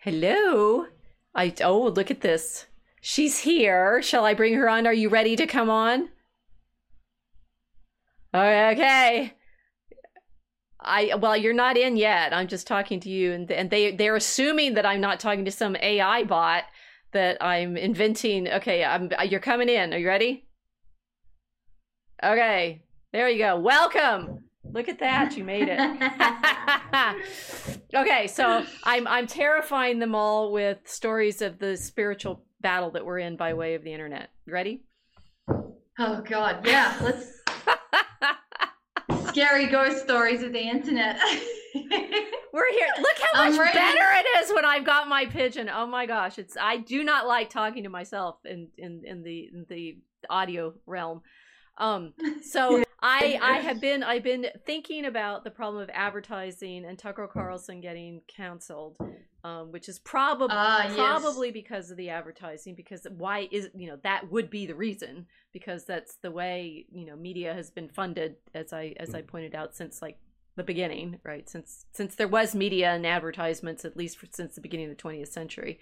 hello, 0.00 0.86
I 1.34 1.54
oh 1.62 1.88
look 1.88 2.10
at 2.10 2.22
this 2.22 2.66
She's 3.10 3.38
here. 3.38 4.02
Shall 4.02 4.26
I 4.26 4.34
bring 4.34 4.52
her 4.52 4.68
on? 4.68 4.86
Are 4.86 4.92
you 4.92 5.08
ready 5.08 5.34
to 5.34 5.46
come 5.46 5.70
on? 5.70 6.10
Okay. 8.34 9.32
I 10.78 11.14
well, 11.18 11.34
you're 11.34 11.54
not 11.54 11.78
in 11.78 11.96
yet. 11.96 12.34
I'm 12.34 12.48
just 12.48 12.66
talking 12.66 13.00
to 13.00 13.08
you, 13.08 13.32
and 13.32 13.50
and 13.50 13.70
they 13.70 13.92
they're 13.92 14.14
assuming 14.14 14.74
that 14.74 14.84
I'm 14.84 15.00
not 15.00 15.20
talking 15.20 15.46
to 15.46 15.50
some 15.50 15.74
AI 15.76 16.24
bot 16.24 16.64
that 17.12 17.42
I'm 17.42 17.78
inventing. 17.78 18.46
Okay, 18.46 18.84
I'm 18.84 19.10
you're 19.24 19.40
coming 19.40 19.70
in. 19.70 19.94
Are 19.94 19.98
you 19.98 20.06
ready? 20.06 20.46
Okay, 22.22 22.82
there 23.14 23.30
you 23.30 23.38
go. 23.38 23.58
Welcome. 23.58 24.44
Look 24.70 24.90
at 24.90 24.98
that, 24.98 25.34
you 25.34 25.44
made 25.44 25.68
it. 25.70 25.80
okay, 27.94 28.26
so 28.26 28.66
I'm 28.84 29.06
I'm 29.06 29.26
terrifying 29.26 29.98
them 29.98 30.14
all 30.14 30.52
with 30.52 30.76
stories 30.84 31.40
of 31.40 31.58
the 31.58 31.74
spiritual 31.74 32.44
battle 32.60 32.90
that 32.92 33.04
we're 33.04 33.18
in 33.18 33.36
by 33.36 33.54
way 33.54 33.74
of 33.74 33.84
the 33.84 33.92
internet. 33.92 34.30
Ready? 34.46 34.82
Oh 35.98 36.22
God, 36.24 36.66
yeah. 36.66 36.96
Let's 37.00 37.42
scary 39.28 39.66
ghost 39.66 40.02
stories 40.02 40.42
of 40.42 40.52
the 40.52 40.60
internet. 40.60 41.18
We're 42.52 42.72
here. 42.72 42.88
Look 42.98 43.16
how 43.32 43.50
much 43.50 43.72
better 43.72 43.98
it 44.00 44.26
is 44.42 44.52
when 44.52 44.64
I've 44.64 44.84
got 44.84 45.08
my 45.08 45.26
pigeon. 45.26 45.68
Oh 45.68 45.86
my 45.86 46.06
gosh, 46.06 46.38
it's 46.38 46.56
I 46.58 46.78
do 46.78 47.04
not 47.04 47.26
like 47.26 47.50
talking 47.50 47.84
to 47.84 47.90
myself 47.90 48.36
in 48.44 48.68
in 48.78 49.02
in 49.04 49.22
the 49.22 49.50
in 49.52 49.66
the 49.68 49.98
audio 50.30 50.74
realm. 50.86 51.22
Um, 51.76 52.14
so 52.42 52.82
I 53.02 53.38
I 53.40 53.58
have 53.58 53.80
been 53.80 54.02
I've 54.02 54.24
been 54.24 54.46
thinking 54.66 55.04
about 55.04 55.44
the 55.44 55.50
problem 55.50 55.82
of 55.82 55.90
advertising 55.92 56.84
and 56.84 56.98
Tucker 56.98 57.28
Carlson 57.32 57.80
getting 57.80 58.22
canceled, 58.26 58.96
um, 59.44 59.70
which 59.72 59.88
is 59.88 59.98
probably 59.98 60.56
uh, 60.56 60.94
probably 60.94 61.48
yes. 61.48 61.52
because 61.52 61.90
of 61.90 61.96
the 61.96 62.10
advertising. 62.10 62.74
Because 62.74 63.06
why 63.16 63.48
is 63.50 63.70
you 63.74 63.88
know 63.88 63.98
that 64.02 64.30
would 64.30 64.50
be 64.50 64.66
the 64.66 64.74
reason 64.74 65.26
because 65.52 65.84
that's 65.84 66.16
the 66.16 66.30
way 66.30 66.86
you 66.92 67.04
know 67.04 67.16
media 67.16 67.54
has 67.54 67.70
been 67.70 67.88
funded 67.88 68.36
as 68.54 68.72
I 68.72 68.94
as 68.98 69.14
I 69.14 69.22
pointed 69.22 69.54
out 69.54 69.76
since 69.76 70.02
like 70.02 70.18
the 70.56 70.64
beginning 70.64 71.20
right 71.22 71.48
since 71.48 71.86
since 71.92 72.16
there 72.16 72.26
was 72.26 72.54
media 72.54 72.90
and 72.90 73.06
advertisements 73.06 73.84
at 73.84 73.96
least 73.96 74.18
for, 74.18 74.26
since 74.32 74.56
the 74.56 74.60
beginning 74.60 74.90
of 74.90 74.96
the 74.96 75.02
20th 75.02 75.28
century. 75.28 75.78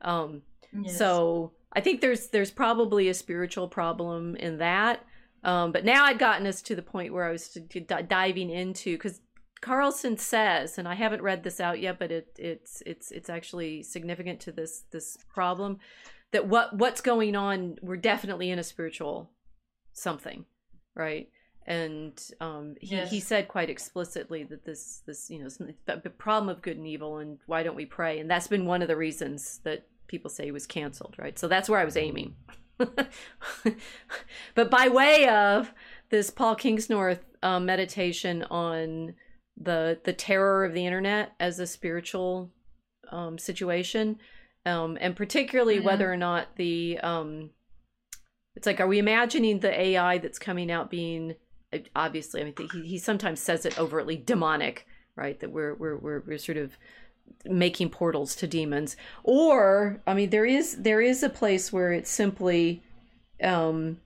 Um, 0.00 0.42
yes. 0.72 0.96
So 0.96 1.52
I 1.72 1.80
think 1.80 2.00
there's 2.00 2.28
there's 2.28 2.50
probably 2.50 3.08
a 3.08 3.14
spiritual 3.14 3.68
problem 3.68 4.36
in 4.36 4.58
that 4.58 5.04
um, 5.46 5.70
but 5.70 5.84
now 5.84 6.04
I'd 6.04 6.18
gotten 6.18 6.46
us 6.46 6.60
to 6.62 6.74
the 6.74 6.82
point 6.82 7.12
where 7.12 7.24
I 7.24 7.30
was 7.30 7.56
diving 8.08 8.50
into 8.50 8.96
because 8.96 9.20
Carlson 9.60 10.16
says, 10.18 10.78
and 10.78 10.86
I 10.86 10.94
haven't 10.94 11.22
read 11.22 11.42
this 11.42 11.60
out 11.60 11.80
yet, 11.80 11.98
but 11.98 12.12
it, 12.12 12.28
it's 12.38 12.82
it's 12.84 13.10
it's 13.10 13.30
actually 13.30 13.82
significant 13.82 14.40
to 14.40 14.52
this 14.52 14.84
this 14.90 15.16
problem 15.32 15.78
that 16.32 16.46
what 16.46 16.76
what's 16.76 17.00
going 17.00 17.34
on. 17.34 17.76
We're 17.82 17.96
definitely 17.96 18.50
in 18.50 18.58
a 18.58 18.64
spiritual 18.64 19.30
something, 19.92 20.44
right? 20.94 21.28
And 21.66 22.22
um, 22.40 22.76
he 22.80 22.96
yes. 22.96 23.10
he 23.10 23.18
said 23.18 23.48
quite 23.48 23.70
explicitly 23.70 24.44
that 24.44 24.64
this 24.64 25.02
this 25.06 25.30
you 25.30 25.42
know 25.42 25.48
the 25.86 26.10
problem 26.10 26.48
of 26.48 26.62
good 26.62 26.76
and 26.76 26.86
evil, 26.86 27.18
and 27.18 27.38
why 27.46 27.62
don't 27.62 27.76
we 27.76 27.86
pray? 27.86 28.20
And 28.20 28.30
that's 28.30 28.48
been 28.48 28.66
one 28.66 28.82
of 28.82 28.88
the 28.88 28.96
reasons 28.96 29.60
that 29.64 29.86
people 30.06 30.30
say 30.30 30.44
he 30.44 30.52
was 30.52 30.66
canceled, 30.66 31.16
right? 31.18 31.38
So 31.38 31.48
that's 31.48 31.68
where 31.68 31.80
I 31.80 31.84
was 31.84 31.96
aiming. 31.96 32.36
but 32.78 34.70
by 34.70 34.88
way 34.88 35.26
of 35.28 35.72
this 36.10 36.30
Paul 36.30 36.56
Kingsnorth 36.56 37.20
um, 37.42 37.64
meditation 37.64 38.44
on 38.44 39.14
the 39.56 39.98
the 40.04 40.12
terror 40.12 40.64
of 40.64 40.74
the 40.74 40.86
internet 40.86 41.32
as 41.40 41.58
a 41.58 41.66
spiritual 41.66 42.50
um, 43.10 43.38
situation, 43.38 44.18
um, 44.64 44.98
and 45.00 45.16
particularly 45.16 45.76
mm-hmm. 45.76 45.86
whether 45.86 46.12
or 46.12 46.16
not 46.16 46.56
the 46.56 46.98
um, 46.98 47.50
it's 48.54 48.66
like, 48.66 48.80
are 48.80 48.86
we 48.86 48.98
imagining 48.98 49.60
the 49.60 49.80
AI 49.80 50.18
that's 50.18 50.38
coming 50.38 50.70
out 50.70 50.90
being 50.90 51.34
obviously? 51.94 52.40
I 52.40 52.44
mean, 52.44 52.54
he 52.72 52.86
he 52.86 52.98
sometimes 52.98 53.40
says 53.40 53.66
it 53.66 53.78
overtly 53.78 54.16
demonic, 54.16 54.86
right? 55.14 55.38
That 55.40 55.52
we're 55.52 55.74
we're 55.74 55.96
we're, 55.96 56.22
we're 56.26 56.38
sort 56.38 56.58
of 56.58 56.76
making 57.44 57.90
portals 57.90 58.36
to 58.36 58.46
demons 58.46 58.96
or 59.24 60.00
i 60.06 60.14
mean 60.14 60.30
there 60.30 60.46
is 60.46 60.76
there 60.76 61.00
is 61.00 61.24
a 61.24 61.28
place 61.28 61.72
where 61.72 61.92
it's 61.92 62.10
simply 62.10 62.82
um 63.42 63.98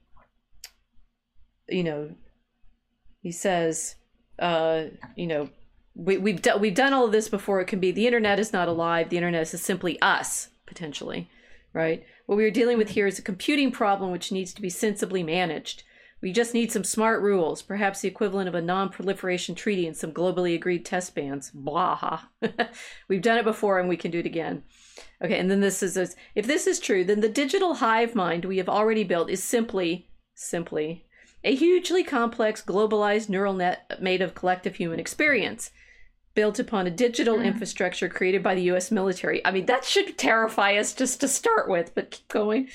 you 1.68 1.84
know 1.84 2.14
he 3.20 3.30
says 3.30 3.96
uh 4.40 4.85
you 5.16 5.26
know 5.26 5.48
we, 5.94 6.16
we've 6.18 6.42
done 6.42 6.61
we've 6.61 6.74
done 6.74 6.92
all 6.92 7.05
of 7.05 7.12
this 7.12 7.29
before 7.29 7.61
it 7.61 7.66
can 7.66 7.81
be 7.81 7.90
the 7.90 8.07
internet 8.07 8.38
is 8.38 8.53
not 8.53 8.68
alive 8.68 9.09
the 9.09 9.16
internet 9.16 9.42
is 9.42 9.61
simply 9.61 10.00
us 10.00 10.48
potentially 10.67 11.29
right 11.73 12.04
what 12.27 12.37
we 12.37 12.44
are 12.44 12.50
dealing 12.50 12.79
with 12.79 12.90
here 12.90 13.06
is 13.06 13.19
a 13.19 13.23
computing 13.23 13.71
problem 13.71 14.10
which 14.10 14.33
needs 14.33 14.52
to 14.52 14.62
be 14.62 14.71
sensibly 14.71 15.23
managed 15.23 15.83
we 16.21 16.33
just 16.33 16.52
need 16.52 16.71
some 16.71 16.85
smart 16.85 17.23
rules, 17.23 17.62
perhaps 17.62 18.00
the 18.00 18.08
equivalent 18.08 18.48
of 18.48 18.54
a 18.54 18.60
non 18.60 18.90
proliferation 18.90 19.54
treaty 19.54 19.87
and 19.87 19.96
some 19.96 20.12
globally 20.12 20.54
agreed 20.54 20.85
test 20.85 21.14
bans. 21.14 21.50
Blah. 21.50 22.21
We've 23.08 23.23
done 23.23 23.38
it 23.38 23.44
before 23.44 23.79
and 23.79 23.88
we 23.88 23.96
can 23.96 24.10
do 24.10 24.19
it 24.19 24.27
again. 24.27 24.62
Okay, 25.23 25.38
and 25.38 25.50
then 25.50 25.60
this 25.60 25.83
is 25.83 25.96
if 26.35 26.46
this 26.46 26.67
is 26.67 26.79
true, 26.79 27.04
then 27.04 27.21
the 27.21 27.29
digital 27.29 27.75
hive 27.75 28.14
mind 28.14 28.44
we 28.44 28.58
have 28.58 28.69
already 28.69 29.04
built 29.04 29.31
is 29.31 29.42
simply, 29.42 30.08
simply 30.35 31.06
a 31.44 31.54
hugely 31.54 32.04
complex, 32.04 32.62
globalized 32.62 33.28
neural 33.28 33.54
net 33.54 33.98
made 34.00 34.22
of 34.22 34.34
collective 34.34 34.76
human 34.76 35.00
experience, 35.00 35.70
built 36.34 36.58
upon 36.58 36.86
a 36.86 36.90
digital 36.90 37.38
mm. 37.38 37.44
infrastructure 37.44 38.08
created 38.08 38.42
by 38.42 38.54
the 38.54 38.70
US 38.72 38.90
military. 38.90 39.44
I 39.44 39.50
mean, 39.50 39.66
that 39.66 39.84
should 39.84 40.18
terrify 40.18 40.76
us 40.76 40.94
just 40.94 41.20
to 41.20 41.28
start 41.28 41.68
with, 41.68 41.94
but 41.94 42.10
keep 42.10 42.28
going 42.28 42.68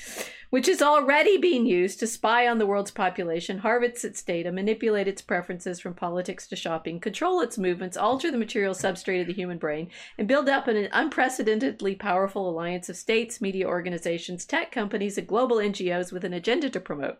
which 0.50 0.68
is 0.68 0.80
already 0.80 1.36
being 1.36 1.66
used 1.66 1.98
to 1.98 2.06
spy 2.06 2.46
on 2.46 2.58
the 2.58 2.66
world's 2.66 2.90
population, 2.90 3.58
harvest 3.58 4.04
its 4.04 4.22
data, 4.22 4.52
manipulate 4.52 5.08
its 5.08 5.22
preferences 5.22 5.80
from 5.80 5.94
politics 5.94 6.46
to 6.46 6.56
shopping, 6.56 7.00
control 7.00 7.40
its 7.40 7.58
movements, 7.58 7.96
alter 7.96 8.30
the 8.30 8.38
material 8.38 8.74
substrate 8.74 9.20
of 9.20 9.26
the 9.26 9.32
human 9.32 9.58
brain, 9.58 9.90
and 10.16 10.28
build 10.28 10.48
up 10.48 10.68
an 10.68 10.88
unprecedentedly 10.92 11.94
powerful 11.94 12.48
alliance 12.48 12.88
of 12.88 12.96
states, 12.96 13.40
media 13.40 13.66
organizations, 13.66 14.44
tech 14.44 14.70
companies, 14.70 15.18
and 15.18 15.26
global 15.26 15.56
NGOs 15.56 16.12
with 16.12 16.24
an 16.24 16.32
agenda 16.32 16.70
to 16.70 16.80
promote. 16.80 17.18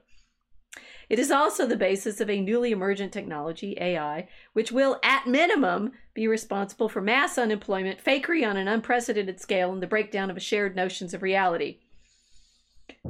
It 1.09 1.19
is 1.19 1.31
also 1.31 1.67
the 1.67 1.77
basis 1.77 2.21
of 2.21 2.29
a 2.29 2.41
newly 2.41 2.73
emergent 2.73 3.13
technology, 3.13 3.77
AI, 3.81 4.29
which 4.55 4.73
will, 4.73 4.99
at 5.05 5.27
minimum, 5.27 5.93
be 6.15 6.27
responsible 6.27 6.89
for 6.89 7.01
mass 7.01 7.39
unemployment, 7.39 8.03
fakery 8.03 8.49
on 8.49 8.57
an 8.57 8.67
unprecedented 8.67 9.41
scale, 9.41 9.73
and 9.73 9.81
the 9.81 9.87
breakdown 9.87 10.31
of 10.31 10.43
shared 10.43 10.75
notions 10.75 11.15
of 11.15 11.23
reality. 11.23 11.79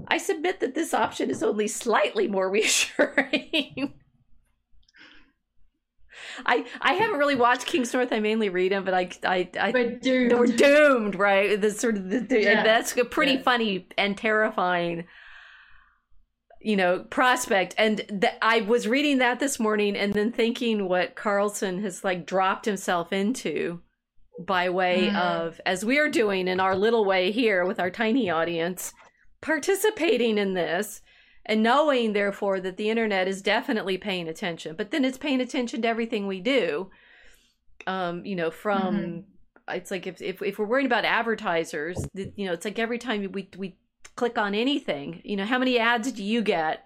I 0.09 0.19
submit 0.19 0.61
that 0.61 0.75
this 0.75 0.93
option 0.93 1.31
is 1.31 1.43
only 1.43 1.69
slightly 1.69 2.29
more 2.29 2.51
reassuring. 2.51 3.95
I 6.45 6.67
I 6.83 6.95
haven't 6.95 7.19
really 7.19 7.35
watched 7.35 7.67
Kingsnorth. 7.67 8.13
I 8.13 8.21
mainly 8.21 8.51
read 8.51 8.73
him, 8.73 8.85
but 8.85 8.93
I 8.93 9.11
I, 9.25 9.49
I 9.59 9.71
we're 9.71 9.99
doomed. 9.99 10.33
We're 10.33 10.47
doomed, 10.47 11.15
right? 11.15 11.59
The 11.59 11.71
sort 11.71 11.97
of 11.97 12.11
the, 12.11 12.21
the 12.21 12.43
yeah. 12.43 12.63
that's 12.63 12.95
a 12.97 13.07
pretty 13.07 13.35
yeah. 13.35 13.43
funny 13.43 13.89
and 13.97 14.19
terrifying, 14.19 15.07
you 16.67 16.75
know, 16.75 16.99
prospect. 17.11 17.77
And 17.79 17.99
th- 18.09 18.35
I 18.43 18.63
was 18.63 18.89
reading 18.89 19.19
that 19.19 19.39
this 19.39 19.61
morning, 19.61 19.97
and 19.97 20.13
then 20.13 20.33
thinking 20.33 20.89
what 20.89 21.15
Carlson 21.15 21.81
has 21.83 22.03
like 22.03 22.27
dropped 22.27 22.65
himself 22.65 23.13
into 23.13 23.83
by 24.45 24.69
way 24.69 25.09
mm. 25.09 25.17
of 25.17 25.61
as 25.65 25.85
we 25.85 25.97
are 25.99 26.09
doing 26.09 26.49
in 26.49 26.59
our 26.59 26.75
little 26.75 27.05
way 27.05 27.31
here 27.31 27.65
with 27.65 27.79
our 27.81 27.91
tiny 27.91 28.29
audience 28.29 28.93
participating 29.41 30.37
in 30.37 30.53
this 30.53 31.01
and 31.47 31.63
knowing 31.63 32.13
therefore 32.13 32.61
that 32.61 32.77
the 32.77 32.91
internet 32.91 33.27
is 33.27 33.41
definitely 33.41 33.97
paying 33.97 34.29
attention 34.29 34.77
but 34.77 34.91
then 34.91 35.07
it's 35.07 35.17
paying 35.17 35.41
attention 35.41 35.81
to 35.81 35.89
everything 35.89 36.27
we 36.27 36.39
do 36.39 36.91
um 37.87 38.27
you 38.27 38.37
know 38.37 38.51
from 38.51 38.95
mm-hmm. 38.95 39.75
it's 39.75 39.91
like 39.91 40.07
if, 40.07 40.21
if 40.21 40.43
if 40.43 40.59
we're 40.59 40.67
worrying 40.67 40.85
about 40.85 41.07
advertisers 41.07 42.07
you 42.15 42.45
know 42.45 42.53
it's 42.53 42.67
like 42.67 42.79
every 42.79 42.99
time 42.99 43.27
we 43.33 43.49
we 43.57 43.75
click 44.17 44.39
on 44.39 44.55
anything 44.55 45.21
you 45.25 45.37
know 45.37 45.45
how 45.45 45.59
many 45.59 45.79
ads 45.79 46.11
do 46.11 46.23
you 46.23 46.43
get 46.43 46.85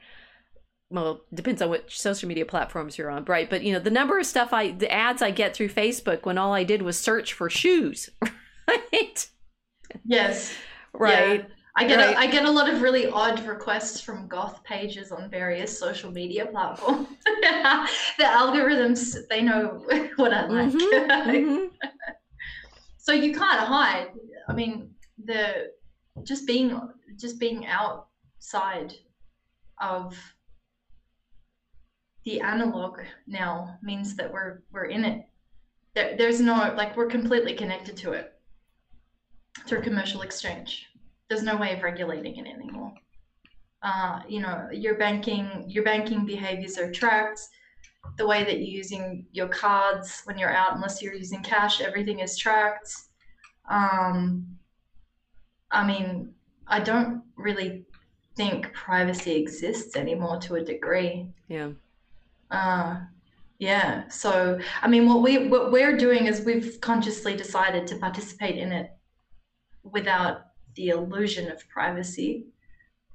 well 0.91 1.23
depends 1.33 1.63
on 1.63 1.71
which 1.71 1.99
social 1.99 2.29
media 2.29 2.45
platforms 2.45 2.99
you're 2.99 3.11
on 3.11 3.25
right 3.25 3.49
but 3.49 3.63
you 3.63 3.73
know 3.73 3.79
the 3.79 3.91
number 3.91 4.19
of 4.19 4.27
stuff 4.27 4.53
i 4.53 4.73
the 4.73 4.91
ads 4.93 5.23
i 5.23 5.31
get 5.31 5.55
through 5.55 5.69
facebook 5.69 6.25
when 6.25 6.37
all 6.37 6.53
i 6.53 6.65
did 6.65 6.83
was 6.83 6.99
search 6.99 7.33
for 7.33 7.49
shoes 7.49 8.11
right 8.69 9.29
yes 10.05 10.55
right 10.93 11.41
yeah. 11.41 11.55
I 11.77 11.87
get 11.87 11.99
right. 11.99 12.17
a, 12.17 12.19
I 12.19 12.27
get 12.27 12.45
a 12.45 12.51
lot 12.51 12.69
of 12.69 12.83
really 12.83 13.09
odd 13.09 13.47
requests 13.47 14.01
from 14.01 14.27
goth 14.27 14.63
pages 14.65 15.13
on 15.13 15.31
various 15.31 15.79
social 15.79 16.11
media 16.11 16.47
platforms. 16.47 17.09
the 17.25 18.25
algorithms 18.25 19.17
they 19.31 19.41
know 19.41 19.85
what 20.17 20.35
I 20.35 20.47
like. 20.47 20.73
Mm-hmm, 20.73 21.31
mm-hmm. 21.31 21.67
so 22.99 23.13
you 23.13 23.33
can't 23.33 23.61
hide. 23.61 24.09
I 24.49 24.53
mean, 24.53 24.91
the 25.25 25.71
just 26.23 26.47
being 26.47 26.79
just 27.17 27.39
being 27.39 27.67
outside 27.67 28.95
of 29.81 30.17
the 32.25 32.41
analog 32.41 33.01
now 33.27 33.79
means 33.83 34.15
that 34.17 34.33
we're 34.33 34.63
we're 34.73 34.85
in 34.85 35.05
it. 35.05 35.27
There, 35.95 36.17
there's 36.17 36.41
no 36.41 36.75
like 36.77 36.97
we're 36.97 37.07
completely 37.07 37.55
connected 37.55 37.97
to 37.99 38.13
it 38.13 38.35
through 39.67 39.83
commercial 39.83 40.23
exchange 40.23 40.91
there's 41.31 41.43
no 41.45 41.57
way 41.57 41.73
of 41.73 41.83
regulating 41.83 42.37
it 42.37 42.47
anymore. 42.49 42.93
Uh, 43.83 44.21
you 44.29 44.41
know, 44.41 44.69
your 44.73 44.97
banking 44.97 45.65
your 45.69 45.85
banking 45.85 46.27
behaviors 46.27 46.77
are 46.77 46.91
tracked. 46.91 47.41
The 48.19 48.27
way 48.27 48.45
that 48.45 48.59
you're 48.59 48.77
using 48.77 49.27
your 49.33 49.49
cards 49.49 50.23
when 50.25 50.37
you're 50.37 50.53
out, 50.53 50.75
unless 50.75 51.01
you're 51.01 51.15
using 51.15 51.43
cash, 51.43 51.81
everything 51.81 52.19
is 52.19 52.37
tracked. 52.37 52.93
Um, 53.71 54.59
I 55.71 55.87
mean, 55.87 56.35
I 56.67 56.81
don't 56.81 57.23
really 57.37 57.85
think 58.37 58.73
privacy 58.73 59.35
exists 59.37 59.97
anymore 59.97 60.39
to 60.39 60.57
a 60.57 60.65
degree. 60.65 61.29
Yeah. 61.49 61.71
Uh, 62.51 63.01
yeah. 63.59 64.09
So, 64.09 64.59
I 64.83 64.89
mean, 64.89 65.07
what 65.07 65.23
we 65.23 65.49
what 65.49 65.71
we're 65.71 65.97
doing 65.97 66.27
is 66.27 66.41
we've 66.41 66.81
consciously 66.81 67.37
decided 67.37 67.87
to 67.89 67.97
participate 67.97 68.57
in 68.57 68.73
it 68.73 68.91
without 69.83 70.47
the 70.77 70.89
illusion 70.89 71.51
of 71.51 71.69
privacy. 71.69 72.47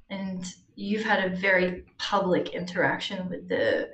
And 0.09 0.45
you've 0.75 1.03
had 1.03 1.23
a 1.23 1.35
very 1.35 1.85
public 1.97 2.49
interaction 2.49 3.29
with 3.29 3.49
the 3.49 3.89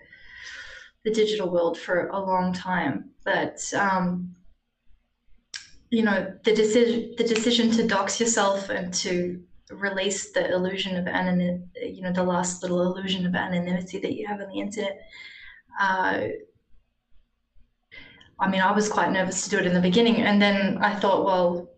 the 1.03 1.12
digital 1.12 1.49
world 1.49 1.80
for 1.80 2.07
a 2.09 2.20
long 2.20 2.53
time, 2.53 3.09
but 3.24 3.59
um, 3.74 4.36
you 5.91 6.03
know 6.03 6.33
the 6.43 6.53
decision 6.53 7.13
the 7.17 7.23
decision 7.23 7.69
to 7.71 7.85
dox 7.85 8.19
yourself 8.19 8.69
and 8.69 8.93
to 8.93 9.43
release 9.73 10.31
the 10.31 10.51
illusion 10.51 10.97
of 10.97 11.07
anonymity, 11.07 11.93
you 11.95 12.01
know, 12.01 12.11
the 12.11 12.23
last 12.23 12.61
little 12.61 12.81
illusion 12.81 13.25
of 13.25 13.35
anonymity 13.35 13.99
that 13.99 14.13
you 14.13 14.27
have 14.27 14.41
on 14.41 14.49
the 14.49 14.59
internet. 14.59 15.01
Uh, 15.79 16.27
I 18.39 18.49
mean, 18.49 18.61
I 18.61 18.71
was 18.71 18.89
quite 18.89 19.11
nervous 19.11 19.43
to 19.43 19.49
do 19.49 19.57
it 19.59 19.65
in 19.65 19.73
the 19.73 19.81
beginning, 19.81 20.17
and 20.17 20.41
then 20.41 20.77
I 20.79 20.95
thought, 20.95 21.25
well, 21.25 21.69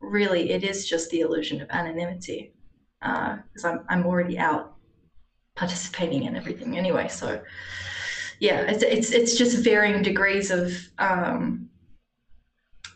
really, 0.00 0.50
it 0.50 0.62
is 0.62 0.88
just 0.88 1.10
the 1.10 1.20
illusion 1.20 1.60
of 1.60 1.70
anonymity 1.70 2.52
because 3.00 3.64
uh, 3.64 3.68
I'm 3.68 3.84
I'm 3.88 4.06
already 4.06 4.38
out 4.38 4.74
participating 5.56 6.24
in 6.24 6.36
everything 6.36 6.76
anyway. 6.76 7.08
So, 7.08 7.42
yeah, 8.38 8.60
it's 8.60 8.82
it's 8.82 9.10
it's 9.12 9.36
just 9.36 9.64
varying 9.64 10.02
degrees 10.02 10.50
of 10.50 10.72
um, 10.98 11.68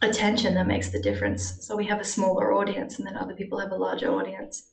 attention 0.03 0.55
that 0.55 0.67
makes 0.67 0.91
the 0.91 1.01
difference. 1.01 1.65
So 1.67 1.77
we 1.77 1.87
have 1.87 2.01
a 2.01 2.05
smaller 2.05 2.53
audience, 2.53 2.99
and 2.99 3.07
then 3.07 3.17
other 3.17 3.35
people 3.35 3.59
have 3.59 3.73
a 3.73 3.77
larger 3.77 4.11
audience. 4.11 4.69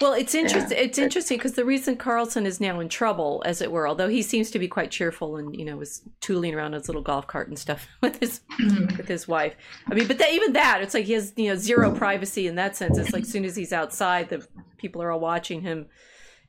Well, 0.00 0.12
it's 0.12 0.34
interesting. 0.34 0.76
Yeah. 0.76 0.84
It's 0.84 0.98
interesting 0.98 1.38
because 1.38 1.52
the 1.54 1.64
reason 1.64 1.96
Carlson 1.96 2.46
is 2.46 2.60
now 2.60 2.80
in 2.80 2.88
trouble, 2.88 3.42
as 3.44 3.60
it 3.60 3.70
were, 3.70 3.88
although 3.88 4.08
he 4.08 4.22
seems 4.22 4.50
to 4.52 4.58
be 4.58 4.68
quite 4.68 4.90
cheerful 4.90 5.36
and 5.36 5.54
you 5.54 5.64
know 5.64 5.76
was 5.76 6.02
tooling 6.20 6.54
around 6.54 6.72
his 6.72 6.88
little 6.88 7.02
golf 7.02 7.26
cart 7.26 7.48
and 7.48 7.58
stuff 7.58 7.86
with 8.00 8.18
his 8.20 8.40
mm-hmm. 8.60 8.96
with 8.96 9.08
his 9.08 9.28
wife. 9.28 9.54
I 9.90 9.94
mean, 9.94 10.06
but 10.06 10.18
that, 10.18 10.32
even 10.32 10.52
that, 10.54 10.82
it's 10.82 10.94
like 10.94 11.04
he 11.04 11.12
has 11.14 11.32
you 11.36 11.48
know 11.50 11.56
zero 11.56 11.90
privacy 11.90 12.46
in 12.46 12.54
that 12.56 12.76
sense. 12.76 12.98
It's 12.98 13.12
like 13.12 13.22
as 13.24 13.30
soon 13.30 13.44
as 13.44 13.56
he's 13.56 13.72
outside, 13.72 14.28
the 14.28 14.46
people 14.78 15.02
are 15.02 15.10
all 15.10 15.20
watching 15.20 15.62
him 15.62 15.86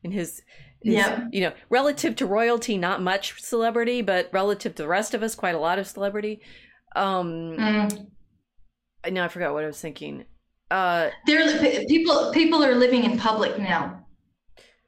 in 0.03 0.11
his. 0.11 0.41
his 0.81 0.93
yeah. 0.93 1.27
You 1.31 1.41
know, 1.41 1.53
relative 1.69 2.15
to 2.17 2.25
royalty, 2.25 2.77
not 2.77 3.01
much 3.01 3.41
celebrity, 3.41 4.01
but 4.01 4.29
relative 4.31 4.75
to 4.75 4.83
the 4.83 4.89
rest 4.89 5.13
of 5.13 5.23
us, 5.23 5.35
quite 5.35 5.55
a 5.55 5.59
lot 5.59 5.79
of 5.79 5.87
celebrity. 5.87 6.41
Um, 6.95 7.57
mm. 7.57 8.07
No, 9.11 9.23
I 9.23 9.27
forgot 9.27 9.53
what 9.53 9.63
I 9.63 9.67
was 9.67 9.79
thinking. 9.79 10.25
Uh, 10.69 11.09
there, 11.25 11.85
people 11.87 12.31
people 12.33 12.63
are 12.63 12.75
living 12.75 13.03
in 13.03 13.17
public 13.17 13.57
now. 13.57 14.05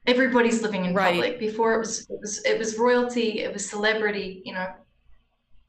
Everybody's 0.08 0.62
living 0.62 0.86
in 0.86 0.94
right. 0.94 1.14
public. 1.14 1.40
Before 1.40 1.76
it 1.76 1.80
was 1.80 2.02
it 2.10 2.20
was 2.20 2.44
it 2.46 2.60
was 2.60 2.78
royalty, 2.78 3.40
it 3.40 3.54
was 3.54 3.70
celebrity, 3.70 4.42
you 4.44 4.54
know, 4.54 4.68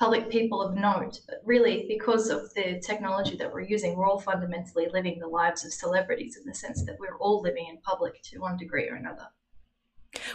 public 0.00 0.28
people 0.30 0.60
of 0.62 0.74
note. 0.74 1.20
But 1.28 1.42
really, 1.44 1.84
because 1.86 2.28
of 2.28 2.52
the 2.54 2.80
technology 2.84 3.36
that 3.36 3.52
we're 3.52 3.60
using, 3.60 3.96
we're 3.96 4.08
all 4.08 4.18
fundamentally 4.18 4.88
living 4.92 5.20
the 5.20 5.28
lives 5.28 5.64
of 5.64 5.72
celebrities 5.72 6.36
in 6.36 6.44
the 6.44 6.54
sense 6.54 6.84
that 6.86 6.96
we're 6.98 7.18
all 7.18 7.40
living 7.40 7.66
in 7.68 7.78
public 7.82 8.20
to 8.22 8.40
one 8.40 8.56
degree 8.56 8.88
or 8.88 8.96
another. 8.96 9.28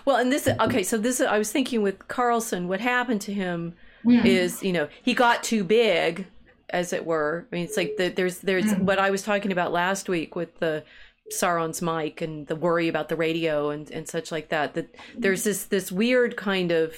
Well, 0.06 0.18
and 0.18 0.32
this 0.32 0.48
okay, 0.48 0.84
so 0.84 0.98
this 0.98 1.20
I 1.20 1.38
was 1.38 1.52
thinking 1.52 1.82
with 1.82 2.08
Carlson, 2.08 2.70
what 2.70 2.80
happened 2.80 3.22
to 3.22 3.34
him 3.34 3.76
mm. 4.06 4.26
is, 4.26 4.64
you 4.64 4.74
know, 4.74 4.88
he 5.04 5.14
got 5.14 5.44
too 5.44 5.64
big 5.64 6.28
as 6.70 6.94
it 6.94 7.06
were. 7.06 7.48
I 7.52 7.56
mean, 7.56 7.66
it's 7.66 7.78
like 7.78 7.98
the, 7.98 8.10
there's 8.10 8.40
there's 8.40 8.66
mm. 8.66 8.82
what 8.82 9.00
I 9.00 9.10
was 9.10 9.24
talking 9.24 9.52
about 9.52 9.72
last 9.72 10.10
week 10.10 10.36
with 10.36 10.60
the 10.60 10.84
Sauron's 11.32 11.82
mic 11.82 12.22
and 12.22 12.48
the 12.48 12.56
worry 12.56 12.88
about 12.88 13.10
the 13.10 13.16
radio 13.16 13.70
and 13.70 13.90
and 13.92 14.08
such 14.08 14.32
like 14.32 14.50
that. 14.50 14.74
That 14.74 14.96
there's 15.18 15.44
this 15.44 15.66
this 15.66 15.92
weird 15.92 16.36
kind 16.36 16.72
of 16.72 16.96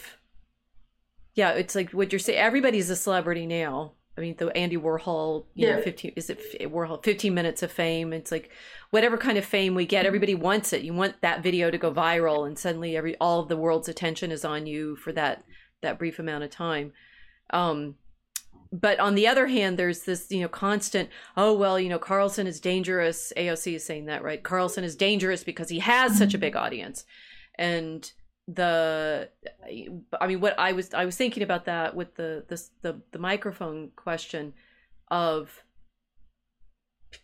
yeah, 1.35 1.51
it's 1.51 1.75
like 1.75 1.91
what 1.91 2.11
you're 2.11 2.19
saying. 2.19 2.39
Everybody's 2.39 2.89
a 2.89 2.95
celebrity 2.95 3.45
now. 3.45 3.93
I 4.17 4.21
mean, 4.21 4.35
the 4.37 4.47
Andy 4.57 4.77
Warhol, 4.77 5.45
you 5.53 5.67
yeah. 5.67 5.75
know, 5.75 5.81
fifteen 5.83 6.13
is 6.15 6.31
it 6.31 6.41
Warhol? 6.71 7.03
Fifteen 7.03 7.35
minutes 7.35 7.61
of 7.61 7.71
fame. 7.71 8.11
It's 8.11 8.31
like 8.31 8.49
whatever 8.89 9.17
kind 9.17 9.37
of 9.37 9.45
fame 9.45 9.75
we 9.75 9.85
get, 9.85 10.07
everybody 10.07 10.33
wants 10.33 10.73
it. 10.73 10.81
You 10.81 10.93
want 10.93 11.21
that 11.21 11.43
video 11.43 11.69
to 11.69 11.77
go 11.77 11.93
viral, 11.93 12.47
and 12.47 12.57
suddenly 12.57 12.97
every 12.97 13.15
all 13.17 13.39
of 13.39 13.47
the 13.47 13.57
world's 13.57 13.87
attention 13.87 14.31
is 14.31 14.43
on 14.43 14.65
you 14.65 14.95
for 14.95 15.11
that 15.13 15.43
that 15.81 15.99
brief 15.99 16.19
amount 16.19 16.43
of 16.43 16.49
time. 16.49 16.93
Um, 17.51 17.95
but 18.71 18.99
on 18.99 19.15
the 19.15 19.27
other 19.27 19.47
hand, 19.47 19.77
there's 19.77 20.01
this, 20.01 20.27
you 20.29 20.41
know, 20.41 20.49
constant, 20.49 21.09
oh, 21.37 21.53
well, 21.53 21.79
you 21.79 21.89
know, 21.89 21.99
Carlson 21.99 22.47
is 22.47 22.59
dangerous. 22.59 23.31
AOC 23.37 23.75
is 23.75 23.85
saying 23.85 24.05
that, 24.05 24.23
right? 24.23 24.43
Carlson 24.43 24.83
is 24.83 24.95
dangerous 24.95 25.43
because 25.43 25.69
he 25.69 25.79
has 25.79 26.17
such 26.17 26.33
a 26.33 26.37
big 26.37 26.55
audience. 26.55 27.05
And 27.55 28.11
the 28.47 29.29
I 30.21 30.27
mean 30.27 30.39
what 30.39 30.57
I 30.57 30.71
was 30.71 30.93
I 30.93 31.03
was 31.03 31.17
thinking 31.17 31.43
about 31.43 31.65
that 31.65 31.95
with 31.95 32.15
the 32.15 32.45
this 32.47 32.71
the 32.81 33.01
the 33.11 33.19
microphone 33.19 33.91
question 33.95 34.53
of 35.11 35.63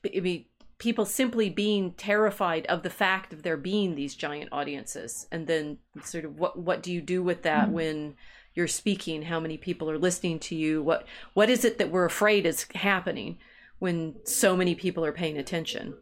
I 0.05 0.19
mean 0.19 0.45
people 0.79 1.05
simply 1.05 1.49
being 1.49 1.93
terrified 1.93 2.65
of 2.65 2.83
the 2.83 2.89
fact 2.89 3.31
of 3.31 3.43
there 3.43 3.55
being 3.55 3.95
these 3.95 4.15
giant 4.15 4.49
audiences 4.51 5.27
and 5.31 5.47
then 5.47 5.77
sort 6.03 6.25
of 6.25 6.37
what 6.37 6.59
what 6.59 6.83
do 6.83 6.91
you 6.91 6.99
do 6.99 7.23
with 7.23 7.43
that 7.43 7.65
mm-hmm. 7.65 7.73
when 7.73 8.15
you're 8.55 8.67
speaking 8.67 9.23
how 9.23 9.39
many 9.39 9.57
people 9.57 9.89
are 9.89 9.97
listening 9.97 10.39
to 10.39 10.55
you 10.55 10.81
what 10.81 11.05
what 11.33 11.49
is 11.49 11.65
it 11.65 11.77
that 11.77 11.89
we're 11.89 12.05
afraid 12.05 12.45
is 12.45 12.65
happening 12.75 13.37
when 13.83 14.15
so 14.23 14.55
many 14.55 14.75
people 14.75 15.03
are 15.03 15.11
paying 15.11 15.37
attention? 15.37 15.93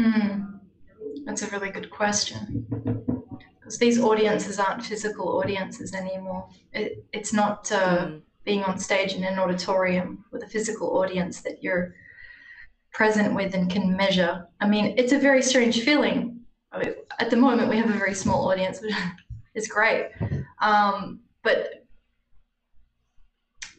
Mm, 0.00 0.58
that's 1.26 1.42
a 1.42 1.50
really 1.50 1.68
good 1.68 1.90
question. 1.90 2.64
Because 3.54 3.76
these 3.76 4.00
audiences 4.00 4.58
aren't 4.58 4.82
physical 4.82 5.38
audiences 5.38 5.92
anymore. 5.92 6.48
It, 6.72 7.04
it's 7.12 7.34
not 7.34 7.70
uh, 7.70 8.06
mm. 8.06 8.22
being 8.44 8.64
on 8.64 8.78
stage 8.78 9.12
in 9.12 9.22
an 9.22 9.38
auditorium 9.38 10.24
with 10.32 10.42
a 10.42 10.48
physical 10.48 10.96
audience 10.96 11.42
that 11.42 11.62
you're 11.62 11.94
present 12.94 13.34
with 13.34 13.54
and 13.54 13.70
can 13.70 13.94
measure. 13.94 14.48
I 14.62 14.66
mean 14.66 14.94
it's 14.96 15.12
a 15.12 15.18
very 15.18 15.42
strange 15.42 15.82
feeling. 15.82 16.40
I 16.72 16.78
mean, 16.78 16.94
at 17.18 17.28
the 17.28 17.36
moment 17.36 17.68
we 17.68 17.76
have 17.76 17.90
a 17.90 17.98
very 17.98 18.14
small 18.14 18.50
audience 18.50 18.80
is 19.54 19.68
great. 19.68 20.10
Um, 20.60 21.20
but 21.42 21.84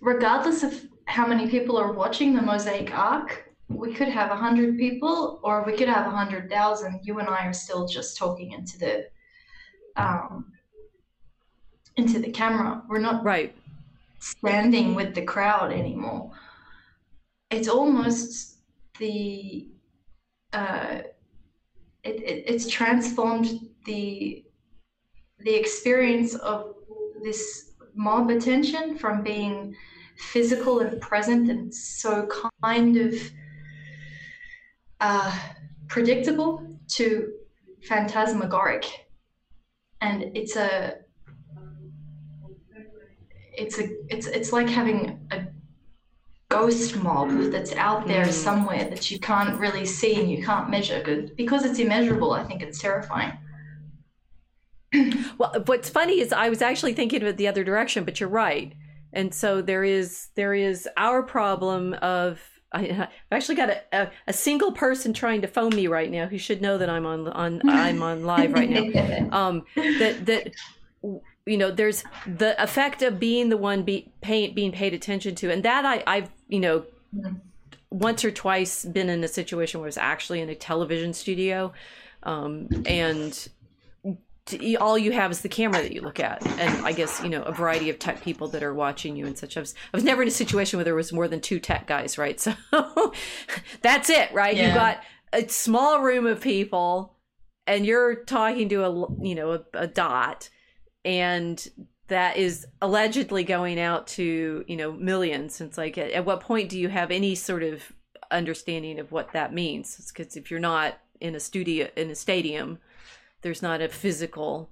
regardless 0.02 0.64
of 0.64 0.86
how 1.06 1.28
many 1.28 1.50
people 1.50 1.78
are 1.78 1.94
watching 1.94 2.34
the 2.34 2.42
Mosaic 2.42 2.96
Ark, 2.96 3.52
we 3.70 3.94
could 3.94 4.08
have 4.08 4.30
100 4.30 4.78
people 4.78 5.40
or 5.44 5.64
we 5.66 5.76
could 5.76 5.88
have 5.88 6.06
100,000. 6.06 7.00
You 7.04 7.20
and 7.20 7.28
I 7.28 7.46
are 7.46 7.54
still 7.54 7.88
just 7.88 8.18
talking 8.18 8.52
into 8.52 8.78
the 8.78 9.06
um, 9.96 10.52
into 11.98 12.20
the 12.20 12.30
camera. 12.30 12.84
We're 12.88 13.00
not 13.00 13.24
right 13.24 13.56
standing 14.20 14.96
with 14.96 15.16
the 15.16 15.22
crowd 15.22 15.72
anymore. 15.72 16.32
It's 17.50 17.68
almost 17.68 18.58
the 19.00 19.70
uh, 20.54 21.02
it, 22.04 22.16
it, 22.22 22.44
it's 22.48 22.68
transformed 22.68 23.60
the 23.86 24.45
the 25.46 25.54
experience 25.54 26.34
of 26.36 26.74
this 27.24 27.74
mob 27.94 28.30
attention 28.30 28.98
from 28.98 29.24
being 29.24 29.76
physical 30.18 30.80
and 30.80 31.00
present 31.00 31.50
and 31.50 31.74
so 31.74 32.28
kind 32.64 32.98
of 32.98 33.14
uh, 35.00 35.40
predictable 35.88 36.68
to 36.88 37.32
phantasmagoric 37.84 38.86
and 40.02 40.24
it's 40.36 40.56
a 40.56 40.96
it's 43.58 43.78
a 43.80 43.88
it's 44.10 44.26
it's 44.28 44.52
like 44.52 44.68
having 44.68 45.20
a 45.32 45.46
ghost 46.50 46.98
mob 46.98 47.30
that's 47.52 47.74
out 47.74 48.08
there 48.08 48.26
mm. 48.26 48.32
somewhere 48.32 48.90
that 48.90 49.12
you 49.12 49.20
can't 49.20 49.60
really 49.60 49.86
see 49.86 50.20
and 50.20 50.32
you 50.32 50.44
can't 50.44 50.70
measure 50.70 51.30
because 51.36 51.64
it's 51.66 51.80
immeasurable 51.80 52.32
i 52.32 52.44
think 52.44 52.62
it's 52.64 52.80
terrifying 52.80 53.32
well, 55.38 55.54
what's 55.66 55.90
funny 55.90 56.20
is 56.20 56.32
I 56.34 56.50
was 56.50 56.62
actually 56.62 56.94
thinking 56.94 57.22
of 57.22 57.28
it 57.28 57.38
the 57.38 57.48
other 57.48 57.64
direction, 57.64 58.04
but 58.04 58.20
you're 58.20 58.30
right. 58.30 58.74
And 59.14 59.34
so 59.34 59.62
there 59.62 59.84
is 59.84 60.28
there 60.36 60.54
is 60.54 60.88
our 60.98 61.24
problem 61.24 61.94
of 61.96 62.42
I, 62.72 62.84
have 62.88 63.10
actually 63.32 63.56
got 63.56 63.70
a, 63.70 63.82
a, 63.94 64.12
a, 64.28 64.34
single 64.34 64.74
person 64.74 65.14
trying 65.14 65.42
to 65.42 65.48
phone 65.48 65.74
me 65.74 65.88
right 65.88 66.12
now 66.12 66.28
who 66.28 66.38
should 66.38 66.62
know 66.62 66.78
that 66.78 66.90
I'm 66.90 67.06
on 67.06 67.28
on 67.30 67.62
I'm 67.70 68.04
on 68.04 68.26
live 68.26 68.54
right 68.54 68.70
now. 68.70 69.30
Um, 69.32 69.66
that 69.76 70.26
that 70.26 70.52
you 71.46 71.58
know 71.58 71.72
there's 71.72 72.04
the 72.26 72.62
effect 72.62 73.02
of 73.02 73.20
being 73.20 73.50
the 73.50 73.58
one 73.58 73.84
be, 73.84 74.12
pay, 74.22 74.50
being 74.50 74.72
paid 74.72 74.94
attention 74.94 75.36
to, 75.36 75.52
and 75.52 75.64
that 75.64 75.86
I 75.86 76.04
I've 76.06 76.30
you 76.50 76.60
know 76.60 76.84
once 77.92 78.26
or 78.26 78.32
twice 78.32 78.84
been 78.84 79.10
in 79.10 79.24
a 79.24 79.28
situation 79.28 79.80
where 79.80 79.88
it's 79.88 79.98
actually 79.98 80.42
in 80.42 80.50
a 80.50 80.56
television 80.56 81.14
studio, 81.14 81.72
um, 82.24 82.68
and 82.86 83.48
to, 84.48 84.76
all 84.76 84.98
you 84.98 85.12
have 85.12 85.32
is 85.32 85.42
the 85.42 85.50
camera 85.50 85.82
that 85.82 85.92
you 85.92 86.02
look 86.02 86.20
at. 86.20 86.46
And 86.60 86.86
i 86.86 86.92
guess 86.92 87.22
you 87.24 87.30
know 87.30 87.42
a 87.44 87.52
variety 87.52 87.90
of 87.90 88.00
tech 88.00 88.22
people 88.22 88.48
that 88.50 88.64
are 88.64 88.74
watching 88.74 89.16
you 89.16 89.26
and 89.26 89.38
such. 89.38 89.58
I 89.58 89.60
was, 89.60 89.74
I 89.94 89.98
was 89.98 90.04
never 90.04 90.22
in 90.22 90.28
a 90.28 90.32
situation 90.32 90.78
where 90.78 90.84
there 90.84 90.96
was 90.96 91.12
more 91.12 91.28
than 91.28 91.42
two 91.42 91.60
tech 91.60 91.88
guys 91.88 92.18
right? 92.18 92.40
So 92.46 93.14
that's 93.82 94.10
it 94.10 94.32
right? 94.34 94.56
Yeah. 94.56 94.70
you 94.70 94.76
got 94.76 95.00
a 95.34 95.48
small 95.48 96.02
room 96.02 96.26
of 96.26 96.42
people 96.42 97.16
and 97.68 97.86
you're 97.86 98.16
talking 98.16 98.70
to 98.70 98.84
a 98.84 99.24
you 99.24 99.36
know 99.36 99.54
a, 99.54 99.62
a 99.74 99.88
dot. 99.88 100.50
And 101.04 101.68
that 102.08 102.38
is 102.38 102.68
allegedly 102.82 103.44
going 103.44 103.80
out 103.80 104.08
to 104.08 104.64
you 104.68 104.76
know 104.76 104.92
millions. 104.92 105.62
It's 105.62 105.78
like 105.78 105.98
at, 105.98 106.12
at 106.12 106.26
what 106.26 106.42
point 106.42 106.70
do 106.70 106.80
you 106.80 106.90
have 106.90 107.12
any 107.12 107.36
sort 107.36 107.64
of 107.64 107.92
understanding 108.32 109.00
of 109.00 109.12
what 109.12 109.34
that 109.34 109.54
means? 109.54 110.12
Because 110.14 110.36
if 110.36 110.52
you're 110.52 110.60
not 110.60 111.00
in 111.20 111.36
a 111.36 111.40
studio 111.40 111.90
in 111.96 112.10
a 112.10 112.16
stadium 112.16 112.80
there's 113.46 113.62
not 113.62 113.80
a 113.80 113.88
physical 113.88 114.72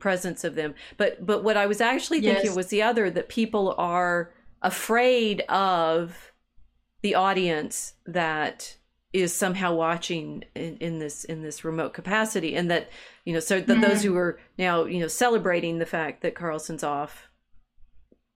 presence 0.00 0.42
of 0.42 0.56
them. 0.56 0.74
But 0.96 1.24
but 1.24 1.44
what 1.44 1.56
i 1.56 1.66
was 1.66 1.80
actually 1.80 2.20
thinking 2.20 2.46
Yes. 2.46 2.56
was 2.56 2.66
the 2.66 2.82
other 2.82 3.10
that 3.10 3.28
people 3.28 3.76
are 3.78 4.32
afraid 4.60 5.42
of 5.42 6.32
the 7.02 7.14
audience 7.14 7.94
that 8.06 8.76
is 9.12 9.32
somehow 9.32 9.72
watching 9.72 10.42
in, 10.56 10.76
in 10.78 10.98
this 10.98 11.22
in 11.22 11.42
this 11.42 11.64
remote 11.64 11.92
capacity. 11.94 12.56
And 12.56 12.68
that 12.72 12.90
you 13.24 13.32
know 13.32 13.38
so 13.38 13.60
that 13.60 13.68
mm-hmm. 13.68 13.82
those 13.82 14.02
who 14.02 14.16
are 14.16 14.40
now 14.58 14.84
you 14.84 14.98
know 14.98 15.06
celebrating 15.06 15.78
the 15.78 15.86
fact 15.86 16.22
that 16.22 16.34
carlson's 16.34 16.82
off 16.82 17.28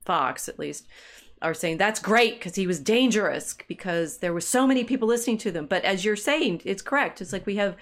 fox 0.05 0.49
at 0.49 0.61
least 0.61 0.87
are 1.43 1.55
saying 1.55 1.76
that's 1.76 1.99
great 1.99 2.39
because 2.39 2.55
he 2.55 2.68
was 2.68 2.78
dangerous 2.78 3.57
because 3.66 4.18
there 4.18 4.33
were 4.33 4.41
so 4.41 4.64
many 4.64 4.85
people 4.85 5.09
listening 5.09 5.39
to 5.39 5.51
them. 5.51 5.66
But 5.66 5.85
as 5.85 6.05
you're 6.05 6.14
saying 6.14 6.62
it's 6.64 6.83
correct. 6.83 7.20
It's 7.20 7.33
like 7.33 7.47
we 7.47 7.57
have 7.57 7.74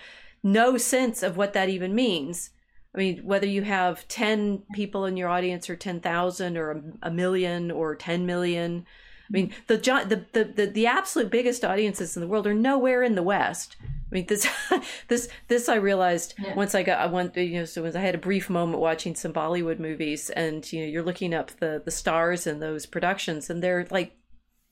no 0.42 0.76
sense 0.76 1.22
of 1.22 1.36
what 1.36 1.52
that 1.52 1.68
even 1.68 1.94
means 1.94 2.50
i 2.94 2.98
mean 2.98 3.18
whether 3.24 3.46
you 3.46 3.62
have 3.62 4.06
10 4.08 4.62
people 4.74 5.04
in 5.04 5.16
your 5.16 5.28
audience 5.28 5.68
or 5.70 5.76
10,000 5.76 6.56
or 6.56 6.70
a, 6.70 6.82
a 7.02 7.10
million 7.10 7.70
or 7.70 7.94
10 7.94 8.26
million 8.26 8.86
I 9.30 9.32
mean, 9.32 9.54
the, 9.68 9.76
the 9.76 10.24
the 10.32 10.44
the 10.44 10.66
the 10.66 10.86
absolute 10.88 11.30
biggest 11.30 11.64
audiences 11.64 12.16
in 12.16 12.20
the 12.20 12.26
world 12.26 12.48
are 12.48 12.54
nowhere 12.54 13.04
in 13.04 13.14
the 13.14 13.22
West. 13.22 13.76
I 13.80 13.86
mean, 14.10 14.26
this 14.26 14.44
this 15.06 15.28
this 15.46 15.68
I 15.68 15.76
realized 15.76 16.34
Yeah. 16.36 16.56
once 16.56 16.74
I 16.74 16.82
got 16.82 16.98
I 16.98 17.06
went 17.06 17.36
you 17.36 17.60
know 17.60 17.64
so 17.64 17.86
I 17.86 17.96
had 18.00 18.16
a 18.16 18.18
brief 18.18 18.50
moment 18.50 18.80
watching 18.80 19.14
some 19.14 19.32
Bollywood 19.32 19.78
movies, 19.78 20.30
and 20.30 20.70
you 20.72 20.80
know 20.80 20.86
you're 20.88 21.04
looking 21.04 21.32
up 21.32 21.52
the 21.60 21.80
the 21.84 21.92
stars 21.92 22.44
in 22.48 22.58
those 22.58 22.86
productions, 22.86 23.48
and 23.50 23.62
they're 23.62 23.86
like 23.92 24.16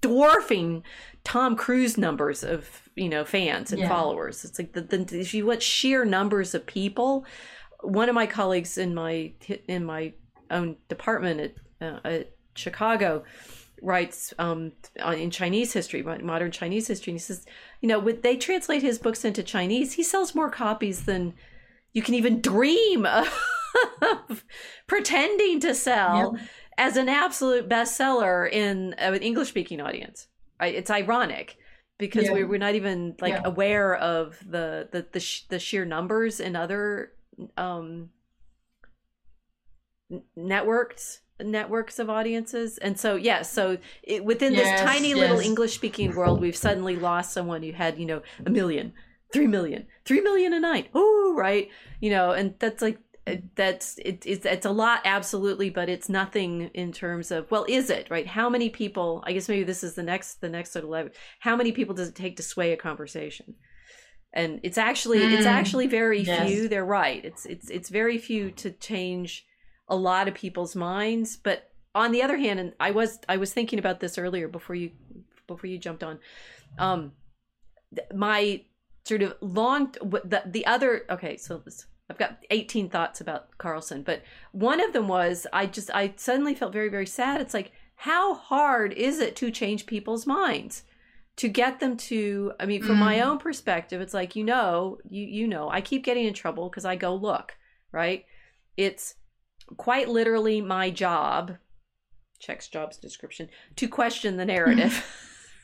dwarfing 0.00 0.82
Tom 1.24 1.56
Cruise 1.56 1.98
numbers 1.98 2.44
of 2.44 2.88
you 2.94 3.08
know 3.08 3.24
fans 3.24 3.72
and 3.72 3.80
Yeah. 3.80 3.88
followers. 3.88 4.44
It's 4.44 4.58
like 4.58 4.72
the, 4.72 4.80
the 4.82 5.18
if 5.18 5.34
you 5.34 5.46
what 5.46 5.62
sheer 5.62 6.04
numbers 6.04 6.54
of 6.54 6.66
people. 6.66 7.24
One 7.80 8.08
of 8.08 8.14
my 8.14 8.26
colleagues 8.26 8.78
in 8.78 8.94
my 8.94 9.32
in 9.68 9.84
my 9.84 10.12
own 10.50 10.76
department 10.88 11.40
at, 11.80 11.86
uh, 11.86 12.00
at 12.08 12.30
Chicago 12.54 13.24
writes 13.80 14.34
um, 14.40 14.72
in 15.14 15.30
Chinese 15.30 15.72
history, 15.72 16.02
modern 16.02 16.50
Chinese 16.50 16.88
history, 16.88 17.12
and 17.12 17.20
he 17.20 17.22
says, 17.22 17.46
you 17.80 17.88
know, 17.88 18.00
when 18.00 18.20
they 18.22 18.36
translate 18.36 18.82
his 18.82 18.98
books 18.98 19.24
into 19.24 19.42
Chinese, 19.42 19.92
he 19.92 20.02
sells 20.02 20.34
more 20.34 20.50
copies 20.50 21.04
than 21.04 21.32
you 21.92 22.02
can 22.02 22.14
even 22.14 22.40
dream 22.40 23.06
of 24.02 24.44
pretending 24.88 25.60
to 25.60 25.74
sell 25.74 26.36
as 26.78 26.96
an 26.96 27.08
absolute 27.08 27.68
bestseller 27.68 28.50
in 28.50 28.94
an 28.94 29.14
English 29.16 29.48
speaking 29.48 29.80
audience. 29.80 30.28
I, 30.58 30.68
it's 30.68 30.90
ironic 30.90 31.58
because 31.98 32.26
Yeah. 32.26 32.44
we're, 32.44 32.58
not 32.58 32.74
even 32.76 33.16
like 33.20 33.34
Yeah. 33.34 33.42
aware 33.44 33.94
of 33.96 34.38
the 34.48 34.88
the 34.90 35.06
the, 35.12 35.20
sh- 35.20 35.42
the 35.48 35.58
sheer 35.58 35.84
numbers 35.84 36.40
in 36.40 36.56
other 36.56 37.12
um 37.56 38.10
networks 40.36 41.20
networks 41.40 41.98
of 41.98 42.08
audiences 42.10 42.78
and 42.78 42.98
so 42.98 43.14
yeah 43.14 43.42
so 43.42 43.76
it, 44.02 44.24
within 44.24 44.54
Yes, 44.54 44.80
this 44.80 44.80
tiny 44.80 45.14
little 45.14 45.38
english 45.38 45.74
speaking 45.74 46.14
world 46.14 46.40
we've 46.40 46.56
suddenly 46.56 46.96
lost 46.96 47.32
someone 47.32 47.62
who 47.62 47.72
had 47.72 47.98
you 47.98 48.06
know 48.06 48.22
a 48.46 48.50
million 48.50 48.92
three 49.32 49.46
million 49.46 49.86
three 50.04 50.20
million 50.20 50.52
a 50.52 50.58
night 50.60 50.88
oh 50.94 51.34
right 51.36 51.68
you 52.00 52.10
know 52.10 52.32
and 52.32 52.54
that's 52.58 52.82
like 52.82 52.98
that's 53.54 53.98
it, 53.98 54.24
it's 54.26 54.46
it's 54.46 54.66
a 54.66 54.70
lot 54.70 55.00
absolutely 55.04 55.70
but 55.70 55.88
it's 55.88 56.08
nothing 56.08 56.70
in 56.74 56.92
terms 56.92 57.30
of 57.30 57.50
well 57.50 57.64
is 57.68 57.90
it 57.90 58.08
right? 58.10 58.26
How 58.26 58.48
many 58.48 58.70
people 58.70 59.22
i 59.26 59.32
guess 59.32 59.48
maybe 59.48 59.64
this 59.64 59.82
is 59.84 59.94
the 59.94 60.02
next 60.02 60.40
the 60.40 60.48
next 60.48 60.72
sort 60.72 60.84
of 60.84 60.90
level. 60.90 61.12
How 61.40 61.56
many 61.56 61.72
people 61.72 61.94
does 61.94 62.08
it 62.08 62.14
take 62.14 62.36
to 62.36 62.42
sway 62.42 62.72
a 62.72 62.76
conversation? 62.76 63.54
And 64.32 64.60
it's 64.62 64.78
actually 64.78 65.20
it's 65.34 65.46
Mm, 65.46 65.58
actually 65.58 65.86
very 65.86 66.22
yes. 66.24 66.48
few 66.48 66.68
they're 66.68 66.84
right. 66.84 67.24
It's 67.24 67.46
it's 67.46 67.70
it's 67.70 67.88
very 67.88 68.18
few 68.18 68.50
to 68.52 68.70
change 68.72 69.46
a 69.88 69.96
lot 69.96 70.28
of 70.28 70.34
people's 70.34 70.76
minds 70.76 71.36
but 71.36 71.70
on 71.94 72.12
the 72.12 72.22
other 72.22 72.36
hand 72.36 72.60
and 72.60 72.74
i 72.78 72.90
was 72.90 73.18
i 73.28 73.38
was 73.38 73.52
thinking 73.54 73.78
about 73.78 74.00
this 74.00 74.18
earlier 74.18 74.46
before 74.46 74.76
you 74.76 74.90
before 75.46 75.68
you 75.68 75.78
jumped 75.78 76.02
on 76.04 76.18
um 76.78 77.12
th- 77.94 78.06
my 78.14 78.62
sort 79.06 79.22
of 79.22 79.34
long 79.40 79.90
the, 80.02 80.42
the 80.46 80.66
other 80.66 81.06
okay 81.08 81.38
so 81.38 81.58
this, 81.64 81.86
i've 82.10 82.18
got 82.18 82.38
18 82.50 82.88
thoughts 82.88 83.20
about 83.20 83.56
carlson 83.58 84.02
but 84.02 84.22
one 84.52 84.80
of 84.80 84.92
them 84.92 85.08
was 85.08 85.46
i 85.52 85.66
just 85.66 85.90
i 85.94 86.12
suddenly 86.16 86.54
felt 86.54 86.72
very 86.72 86.88
very 86.88 87.06
sad. 87.06 87.40
It's 87.40 87.54
like 87.54 87.72
how 87.96 88.34
hard 88.34 88.92
is 88.92 89.18
it 89.18 89.34
to 89.36 89.50
change 89.50 89.86
people's 89.86 90.24
minds? 90.26 90.84
To 91.38 91.48
get 91.48 91.80
them 91.80 91.96
to 92.08 92.52
i 92.60 92.66
mean 92.66 92.82
from 92.82 92.98
my 92.98 93.16
Mm. 93.18 93.24
own 93.26 93.38
perspective 93.38 94.00
it's 94.00 94.14
like 94.14 94.34
you 94.36 94.44
know 94.44 94.98
you 95.08 95.24
you 95.24 95.46
know 95.46 95.68
i 95.70 95.80
keep 95.80 96.02
getting 96.04 96.24
in 96.26 96.34
trouble 96.34 96.68
because 96.68 96.84
i 96.84 96.96
go 96.96 97.14
look 97.14 97.56
right? 97.92 98.24
It's 98.76 99.14
quite 99.76 100.08
literally 100.08 100.60
my 100.60 100.90
job 100.90 101.56
checks 102.38 102.68
jobs 102.68 102.96
description 102.96 103.48
to 103.76 103.88
question 103.88 104.36
the 104.36 104.44
narrative. 104.44 105.04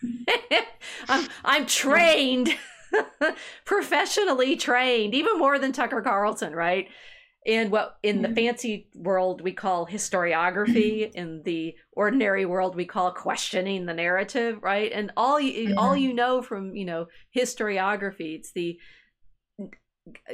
I'm 1.08 1.28
i'm 1.44 1.66
trained 1.66 2.56
professionally 3.64 4.56
trained 4.56 5.14
even 5.14 5.38
more 5.38 5.58
than 5.58 5.72
tucker 5.72 6.02
carlson 6.02 6.54
right? 6.54 6.88
In 7.46 7.70
what 7.70 7.96
in 8.02 8.22
the 8.22 8.28
fancy 8.30 8.88
world 8.94 9.42
we 9.42 9.52
call 9.52 9.86
historiography 9.86 11.10
in 11.14 11.42
the 11.44 11.74
ordinary 11.92 12.46
world 12.46 12.74
we 12.74 12.86
call 12.86 13.12
questioning 13.12 13.86
the 13.86 13.94
narrative 13.94 14.58
right? 14.62 14.90
And 14.92 15.12
all 15.16 15.38
you 15.40 15.74
all 15.76 15.96
you 15.96 16.14
know 16.14 16.42
from 16.42 16.74
you 16.74 16.84
know 16.84 17.06
historiography 17.36 18.36
it's 18.36 18.52
the 18.52 18.78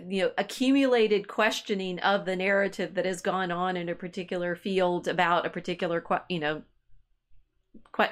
you 0.09 0.23
know 0.23 0.31
accumulated 0.39 1.29
questioning 1.29 1.99
of 2.01 2.25
the 2.25 2.37
narrative 2.37 2.95
that 2.95 3.07
has 3.07 3.21
gone 3.21 3.51
on 3.51 3.77
in 3.77 3.89
a 3.89 3.95
particular 3.95 4.55
field 4.57 5.09
about 5.09 5.47
a 5.47 5.51
particular 5.51 6.05
you 6.29 6.41
know 6.41 6.63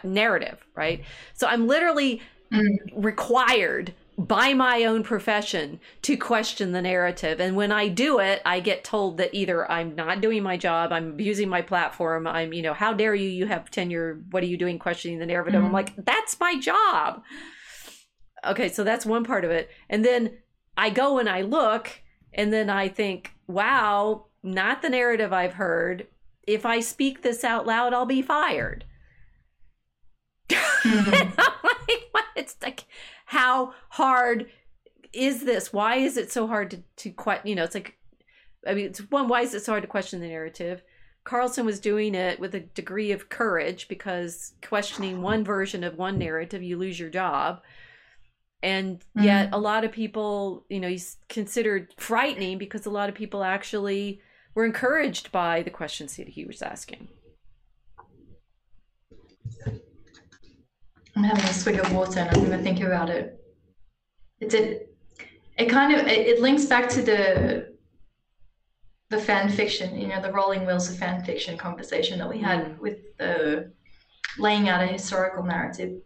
narrative 0.05 0.59
right? 0.75 1.03
So 1.35 1.47
i'm 1.47 1.67
literally 1.67 2.21
Mm. 2.51 2.79
required 2.95 3.93
by 4.19 4.53
my 4.53 4.83
own 4.85 5.05
profession 5.05 5.79
to 6.03 6.17
question 6.17 6.73
the 6.73 6.83
narrative 6.83 7.39
and 7.39 7.55
when 7.55 7.71
i 7.71 7.87
do 7.87 8.19
it 8.19 8.43
i 8.45 8.59
get 8.59 8.83
told 8.83 9.17
that 9.17 9.33
either 9.33 9.71
i'm 9.71 9.95
not 9.95 10.21
doing 10.21 10.43
my 10.43 10.57
job 10.57 10.91
i'm 10.93 11.11
abusing 11.11 11.49
my 11.49 11.63
platform 11.63 12.27
i'm 12.27 12.53
you 12.53 12.61
know 12.61 12.75
how 12.75 12.93
dare 12.93 13.15
you 13.15 13.29
you 13.29 13.47
have 13.47 13.71
tenure 13.71 14.21
what 14.31 14.43
are 14.43 14.47
you 14.47 14.57
doing 14.57 14.77
questioning 14.77 15.21
the 15.21 15.27
narrative 15.27 15.63
i'm 15.63 15.71
Mhm. 15.71 15.73
like 15.75 16.05
that's 16.05 16.41
my 16.41 16.59
job 16.59 17.23
okay 18.45 18.69
so 18.69 18.83
that's 18.83 19.07
one 19.07 19.23
part 19.23 19.45
of 19.45 19.53
it 19.53 19.71
and 19.89 20.05
then 20.05 20.39
i 20.77 20.91
go 20.91 21.19
and 21.21 21.29
i 21.29 21.41
look 21.43 22.01
and 22.35 22.53
then 22.53 22.69
i 22.69 22.89
think 22.89 23.35
wow 23.47 24.27
not 24.43 24.83
the 24.83 24.91
narrative 24.91 25.33
i've 25.33 25.55
heard 25.55 26.09
if 26.45 26.67
i 26.67 26.81
speak 26.81 27.23
this 27.23 27.45
out 27.45 27.67
loud 27.69 27.95
i'll 27.95 28.05
be 28.05 28.21
fired 28.23 28.85
Mhm. 30.51 31.13
and 31.13 31.33
I'm 31.39 31.53
like, 31.63 32.09
what? 32.13 32.25
It's 32.37 32.57
like, 32.63 32.85
how 33.29 33.75
hard 33.91 34.47
is 35.13 35.45
this? 35.45 35.71
Why 35.71 35.97
is 35.97 36.17
it 36.17 36.33
so 36.33 36.47
hard 36.47 36.71
to 36.71 36.83
to 36.97 37.11
que- 37.11 37.43
You 37.45 37.57
know, 37.57 37.65
it's 37.65 37.75
like, 37.75 37.99
I 38.67 38.73
mean, 38.73 38.87
it's 38.87 39.01
one. 39.11 39.29
Why 39.29 39.43
is 39.43 39.53
it 39.53 39.63
so 39.63 39.73
hard 39.73 39.83
to 39.83 39.89
question 39.89 40.21
the 40.21 40.29
narrative? 40.29 40.83
Carlson 41.25 41.67
was 41.67 41.79
doing 41.79 42.15
it 42.15 42.41
with 42.41 42.55
a 42.55 42.61
degree 42.61 43.13
of 43.13 43.29
courage 43.29 43.87
because 43.87 44.55
questioning 44.67 45.21
one 45.21 45.45
version 45.45 45.85
of 45.85 45.99
one 45.99 46.17
narrative, 46.17 46.63
you 46.63 46.79
lose 46.79 46.99
your 46.99 47.11
job. 47.11 47.61
And 48.63 49.01
mm-hmm. 49.01 49.25
yet, 49.25 49.51
a 49.53 49.59
lot 49.59 49.85
of 49.85 49.93
people, 49.93 50.65
you 50.71 50.81
know, 50.81 50.89
he's 50.89 51.19
considered 51.29 51.93
frightening 51.99 52.57
because 52.57 52.87
a 52.87 52.91
lot 52.91 53.11
of 53.11 53.15
people 53.15 53.45
actually 53.45 54.23
were 54.55 54.65
encouraged 54.65 55.31
by 55.31 55.63
the 55.63 55.71
questions 55.71 56.17
that 56.17 56.29
he 56.29 56.47
was 56.47 56.63
asking. 56.63 57.09
I'm 61.19 61.25
having 61.25 61.47
a 61.47 61.53
swig 61.53 61.81
of 61.81 61.93
water 61.93 62.21
and 62.21 62.29
I'm 62.31 62.45
going 62.45 62.57
to 62.57 62.63
think 62.63 62.81
about 62.81 63.11
it. 63.11 63.45
It's 64.39 64.55
it, 64.55 64.97
it 65.57 65.69
kind 65.69 65.93
of 65.93 66.07
it, 66.07 66.29
it 66.29 66.41
links 66.41 66.67
back 66.67 66.89
to 66.91 67.03
the 67.03 67.75
the 69.11 69.19
fan 69.19 69.49
fiction, 69.49 69.99
you 70.01 70.07
know, 70.07 70.21
the 70.23 70.31
rolling 70.31 70.65
wheels 70.65 70.89
of 70.89 70.97
fan 70.97 71.25
fiction 71.25 71.59
conversation 71.59 72.21
that 72.21 72.29
we 72.29 72.39
had 72.39 72.79
with 72.79 72.99
the 73.17 73.69
laying 74.39 74.69
out 74.69 74.81
a 74.81 74.87
historical 74.87 75.43
narrative. 75.43 76.01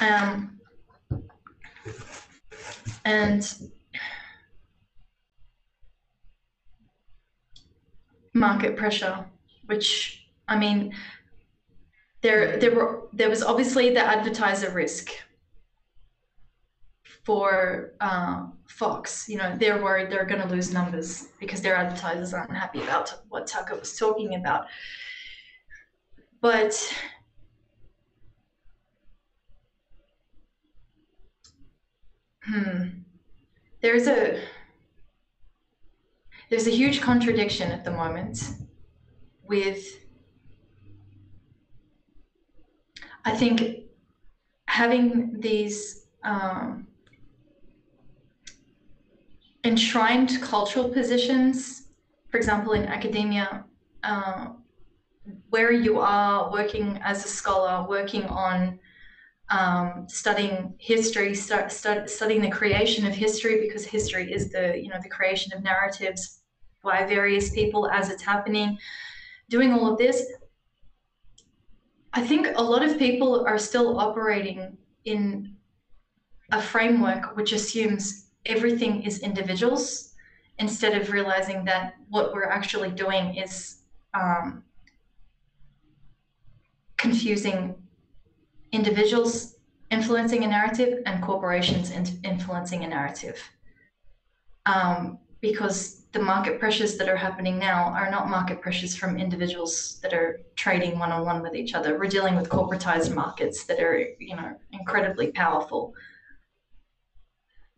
Um, 0.00 0.58
and 3.04 3.70
market 8.34 8.76
pressure, 8.76 9.24
which 9.72 10.26
I 10.48 10.58
mean, 10.58 10.94
there 12.20 12.58
there 12.58 12.74
were 12.74 13.08
there 13.12 13.30
was 13.30 13.42
obviously 13.42 13.88
the 13.90 14.04
advertiser 14.14 14.70
risk 14.70 15.10
for 17.24 17.94
uh, 18.00 18.48
Fox. 18.66 19.28
You 19.30 19.38
know, 19.38 19.56
they're 19.58 19.82
worried 19.82 20.10
they're 20.10 20.26
going 20.26 20.42
to 20.46 20.54
lose 20.54 20.72
numbers 20.72 21.28
because 21.40 21.62
their 21.62 21.76
advertisers 21.76 22.34
aren't 22.34 22.54
happy 22.54 22.82
about 22.82 23.14
what 23.30 23.46
Tucker 23.46 23.76
was 23.76 23.96
talking 23.96 24.34
about. 24.34 24.66
But 26.42 26.74
hmm, 32.44 32.82
there's 33.80 34.06
a 34.06 34.38
there's 36.50 36.66
a 36.66 36.76
huge 36.82 37.00
contradiction 37.00 37.70
at 37.72 37.84
the 37.84 37.90
moment 37.90 38.36
with 39.44 39.98
I 43.24 43.36
think 43.36 43.84
having 44.66 45.40
these 45.40 46.06
um, 46.24 46.88
enshrined 49.64 50.40
cultural 50.42 50.88
positions, 50.92 51.82
for 52.30 52.36
example, 52.36 52.72
in 52.72 52.84
academia, 52.86 53.64
uh, 54.02 54.48
where 55.50 55.70
you 55.72 55.98
are 56.00 56.50
working 56.50 56.98
as 57.02 57.24
a 57.24 57.28
scholar, 57.28 57.86
working 57.88 58.24
on 58.26 58.78
um, 59.50 60.06
studying 60.08 60.74
history, 60.78 61.34
studying 61.34 62.42
the 62.42 62.50
creation 62.50 63.06
of 63.06 63.14
history, 63.14 63.60
because 63.60 63.84
history 63.84 64.32
is 64.32 64.50
the 64.50 64.78
you 64.80 64.88
know 64.88 64.98
the 65.02 65.08
creation 65.08 65.52
of 65.54 65.62
narratives 65.62 66.40
by 66.82 67.04
various 67.04 67.50
people 67.50 67.88
as 67.90 68.08
it's 68.08 68.22
happening. 68.22 68.76
Doing 69.52 69.74
all 69.74 69.92
of 69.92 69.98
this, 69.98 70.32
I 72.14 72.26
think 72.26 72.46
a 72.56 72.62
lot 72.62 72.82
of 72.82 72.98
people 72.98 73.44
are 73.46 73.58
still 73.58 74.00
operating 74.00 74.78
in 75.04 75.56
a 76.50 76.62
framework 76.62 77.36
which 77.36 77.52
assumes 77.52 78.30
everything 78.46 79.02
is 79.02 79.18
individuals 79.18 80.14
instead 80.58 80.94
of 80.94 81.10
realizing 81.10 81.66
that 81.66 81.96
what 82.08 82.32
we're 82.32 82.48
actually 82.48 82.92
doing 82.92 83.34
is 83.34 83.82
um, 84.14 84.64
confusing 86.96 87.76
individuals 88.72 89.56
influencing 89.90 90.44
a 90.44 90.46
narrative 90.46 91.02
and 91.04 91.22
corporations 91.22 91.90
in- 91.90 92.20
influencing 92.24 92.84
a 92.84 92.88
narrative. 92.88 93.50
Um, 94.64 95.18
because 95.42 96.04
the 96.12 96.20
market 96.20 96.60
pressures 96.60 96.96
that 96.96 97.08
are 97.08 97.16
happening 97.16 97.58
now 97.58 97.88
are 97.88 98.08
not 98.08 98.30
market 98.30 98.60
pressures 98.60 98.94
from 98.94 99.18
individuals 99.18 99.98
that 100.00 100.14
are 100.14 100.40
trading 100.54 100.98
one 101.00 101.10
on 101.10 101.24
one 101.24 101.42
with 101.42 101.56
each 101.56 101.74
other. 101.74 101.98
We're 101.98 102.06
dealing 102.06 102.36
with 102.36 102.48
corporatized 102.48 103.12
markets 103.12 103.64
that 103.64 103.80
are, 103.80 104.06
you 104.20 104.36
know, 104.36 104.56
incredibly 104.70 105.32
powerful. 105.32 105.94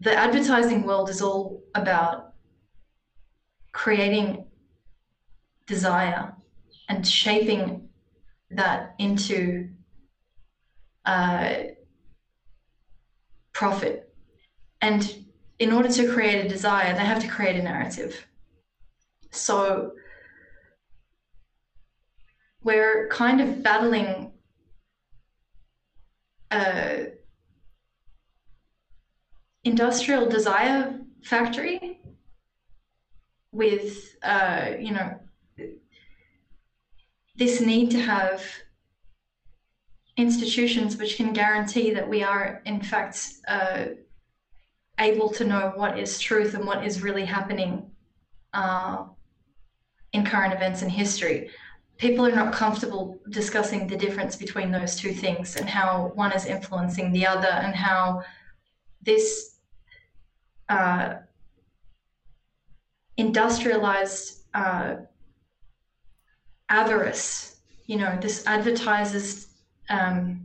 The 0.00 0.14
advertising 0.14 0.82
world 0.82 1.08
is 1.08 1.22
all 1.22 1.62
about 1.74 2.32
creating 3.72 4.44
desire 5.66 6.34
and 6.90 7.06
shaping 7.08 7.88
that 8.50 8.94
into 8.98 9.70
uh, 11.06 11.54
profit. 13.54 14.12
And 14.82 15.23
in 15.64 15.72
order 15.72 15.88
to 15.88 16.12
create 16.12 16.44
a 16.44 16.48
desire, 16.48 16.92
they 16.92 17.06
have 17.12 17.22
to 17.22 17.26
create 17.26 17.56
a 17.56 17.62
narrative. 17.62 18.26
So 19.30 19.92
we're 22.62 23.08
kind 23.08 23.40
of 23.40 23.62
battling 23.62 24.32
a 26.52 27.12
industrial 29.64 30.28
desire 30.28 31.00
factory 31.22 31.98
with 33.50 34.16
uh, 34.22 34.72
you 34.78 34.92
know 34.92 35.18
this 37.36 37.62
need 37.62 37.90
to 37.90 38.00
have 38.00 38.44
institutions 40.18 40.98
which 40.98 41.16
can 41.16 41.32
guarantee 41.32 41.88
that 41.94 42.06
we 42.06 42.22
are 42.22 42.60
in 42.66 42.82
fact 42.82 43.16
uh, 43.48 43.84
able 44.98 45.28
to 45.30 45.44
know 45.44 45.72
what 45.74 45.98
is 45.98 46.18
truth 46.18 46.54
and 46.54 46.66
what 46.66 46.84
is 46.84 47.02
really 47.02 47.24
happening 47.24 47.90
uh, 48.52 49.04
in 50.12 50.24
current 50.24 50.54
events 50.54 50.82
and 50.82 50.90
history. 50.90 51.50
People 51.98 52.26
are 52.26 52.32
not 52.32 52.52
comfortable 52.52 53.18
discussing 53.30 53.86
the 53.86 53.96
difference 53.96 54.36
between 54.36 54.70
those 54.70 54.96
two 54.96 55.12
things 55.12 55.56
and 55.56 55.68
how 55.68 56.12
one 56.14 56.32
is 56.32 56.46
influencing 56.46 57.12
the 57.12 57.26
other 57.26 57.48
and 57.48 57.74
how 57.74 58.22
this 59.02 59.56
uh, 60.68 61.14
industrialized 63.16 64.44
uh, 64.54 64.96
avarice, 66.68 67.60
you 67.86 67.96
know, 67.96 68.18
this 68.20 68.46
advertises 68.46 69.48
um, 69.88 70.43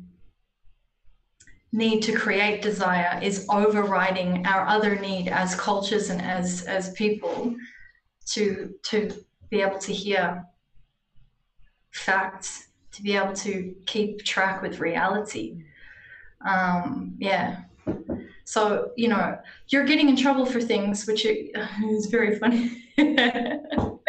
need 1.72 2.02
to 2.02 2.14
create 2.14 2.62
desire 2.62 3.20
is 3.22 3.46
overriding 3.50 4.46
our 4.48 4.66
other 4.68 4.96
need 4.96 5.28
as 5.28 5.54
cultures 5.56 6.10
and 6.10 6.22
as 6.22 6.64
as 6.64 6.92
people 6.94 7.56
to 8.26 8.74
to 8.84 9.12
be 9.50 9.62
able 9.62 9.78
to 9.78 9.94
hear 9.94 10.44
facts 11.92 12.68
to 12.92 13.04
be 13.04 13.16
able 13.16 13.34
to 13.34 13.76
keep 13.86 14.24
track 14.24 14.62
with 14.62 14.80
reality. 14.80 15.64
Um 16.46 17.16
yeah. 17.20 17.62
So 18.46 18.92
you 18.98 19.08
know 19.08 19.38
you're 19.68 19.86
getting 19.86 20.10
in 20.10 20.16
trouble 20.16 20.46
for 20.46 20.62
things 20.62 21.06
which 21.06 21.26
is 21.26 22.06
very 22.12 22.40
funny. 22.40 22.84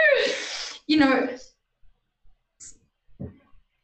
You 0.86 0.96
know 0.96 1.28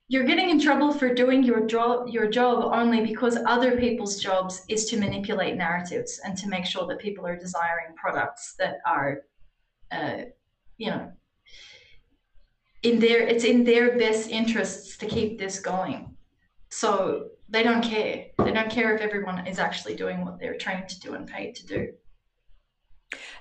you're 0.08 0.24
getting 0.24 0.50
in 0.50 0.60
trouble 0.60 0.92
for 0.92 1.12
doing 1.12 1.42
your 1.42 1.66
job 1.66 2.08
your 2.08 2.28
job 2.28 2.64
only 2.72 3.04
because 3.04 3.38
other 3.46 3.76
people's 3.76 4.20
jobs 4.20 4.64
is 4.68 4.86
to 4.86 4.96
manipulate 4.96 5.56
narratives 5.56 6.20
and 6.24 6.36
to 6.38 6.48
make 6.48 6.64
sure 6.64 6.86
that 6.86 6.98
people 6.98 7.26
are 7.26 7.36
desiring 7.36 7.94
products 7.96 8.54
that 8.58 8.78
are 8.86 9.22
uh, 9.90 10.18
you 10.78 10.90
know 10.90 11.10
in 12.86 13.00
their 13.00 13.20
it's 13.20 13.44
in 13.44 13.64
their 13.64 13.98
best 13.98 14.30
interests 14.30 14.96
to 14.98 15.06
keep 15.06 15.38
this 15.38 15.58
going. 15.60 16.16
So 16.70 17.30
they 17.48 17.62
don't 17.62 17.82
care. 17.82 18.26
They 18.38 18.52
don't 18.52 18.70
care 18.70 18.94
if 18.94 19.00
everyone 19.00 19.46
is 19.46 19.58
actually 19.58 19.96
doing 19.96 20.24
what 20.24 20.38
they're 20.38 20.56
trained 20.56 20.88
to 20.90 21.00
do 21.00 21.14
and 21.14 21.26
paid 21.26 21.54
to 21.56 21.66
do. 21.66 21.92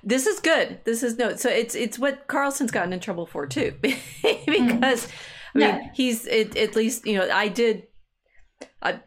This 0.03 0.26
is 0.28 0.39
good. 0.39 0.80
This 0.86 1.03
is 1.03 1.18
no 1.18 1.36
so 1.36 1.49
it's 1.49 1.76
it's 1.76 1.99
what 1.99 2.28
carlson's 2.28 2.72
gotten 2.72 2.93
in 2.93 2.99
trouble 2.99 3.26
for 3.26 3.45
too 3.45 3.74
because 3.82 5.07
mm 5.07 5.11
I 5.56 5.60
mean, 5.60 5.91
he's 5.93 6.26
it, 6.28 6.56
at 6.58 6.76
least 6.76 7.06
you 7.06 7.18
know 7.18 7.30
I 7.32 7.47
did. 7.47 7.84
I, 8.82 8.99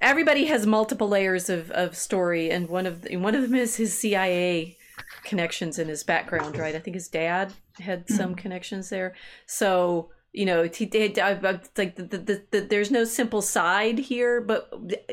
everybody 0.00 0.46
has 0.46 0.66
multiple 0.66 1.08
layers 1.08 1.48
of, 1.48 1.70
of 1.70 1.96
story, 1.96 2.50
and 2.50 2.68
one 2.68 2.86
of 2.86 3.02
the, 3.02 3.16
one 3.16 3.34
of 3.34 3.42
them 3.42 3.54
is 3.54 3.76
his 3.76 3.96
CIA 3.98 4.76
connections 5.24 5.78
in 5.78 5.88
his 5.88 6.04
background, 6.04 6.56
right? 6.56 6.74
I 6.74 6.78
think 6.78 6.94
his 6.94 7.08
dad 7.08 7.52
had 7.80 8.04
hmm. 8.08 8.14
some 8.14 8.34
connections 8.34 8.90
there, 8.90 9.14
so 9.46 10.10
you 10.32 10.44
know 10.44 10.64
he 10.64 10.84
did 10.84 11.18
I, 11.18 11.30
I, 11.30 11.60
like 11.76 11.96
the, 11.96 12.02
the, 12.04 12.42
the, 12.50 12.60
there's 12.60 12.90
no 12.90 13.04
simple 13.04 13.40
side 13.40 13.98
here 13.98 14.42
but 14.42 14.70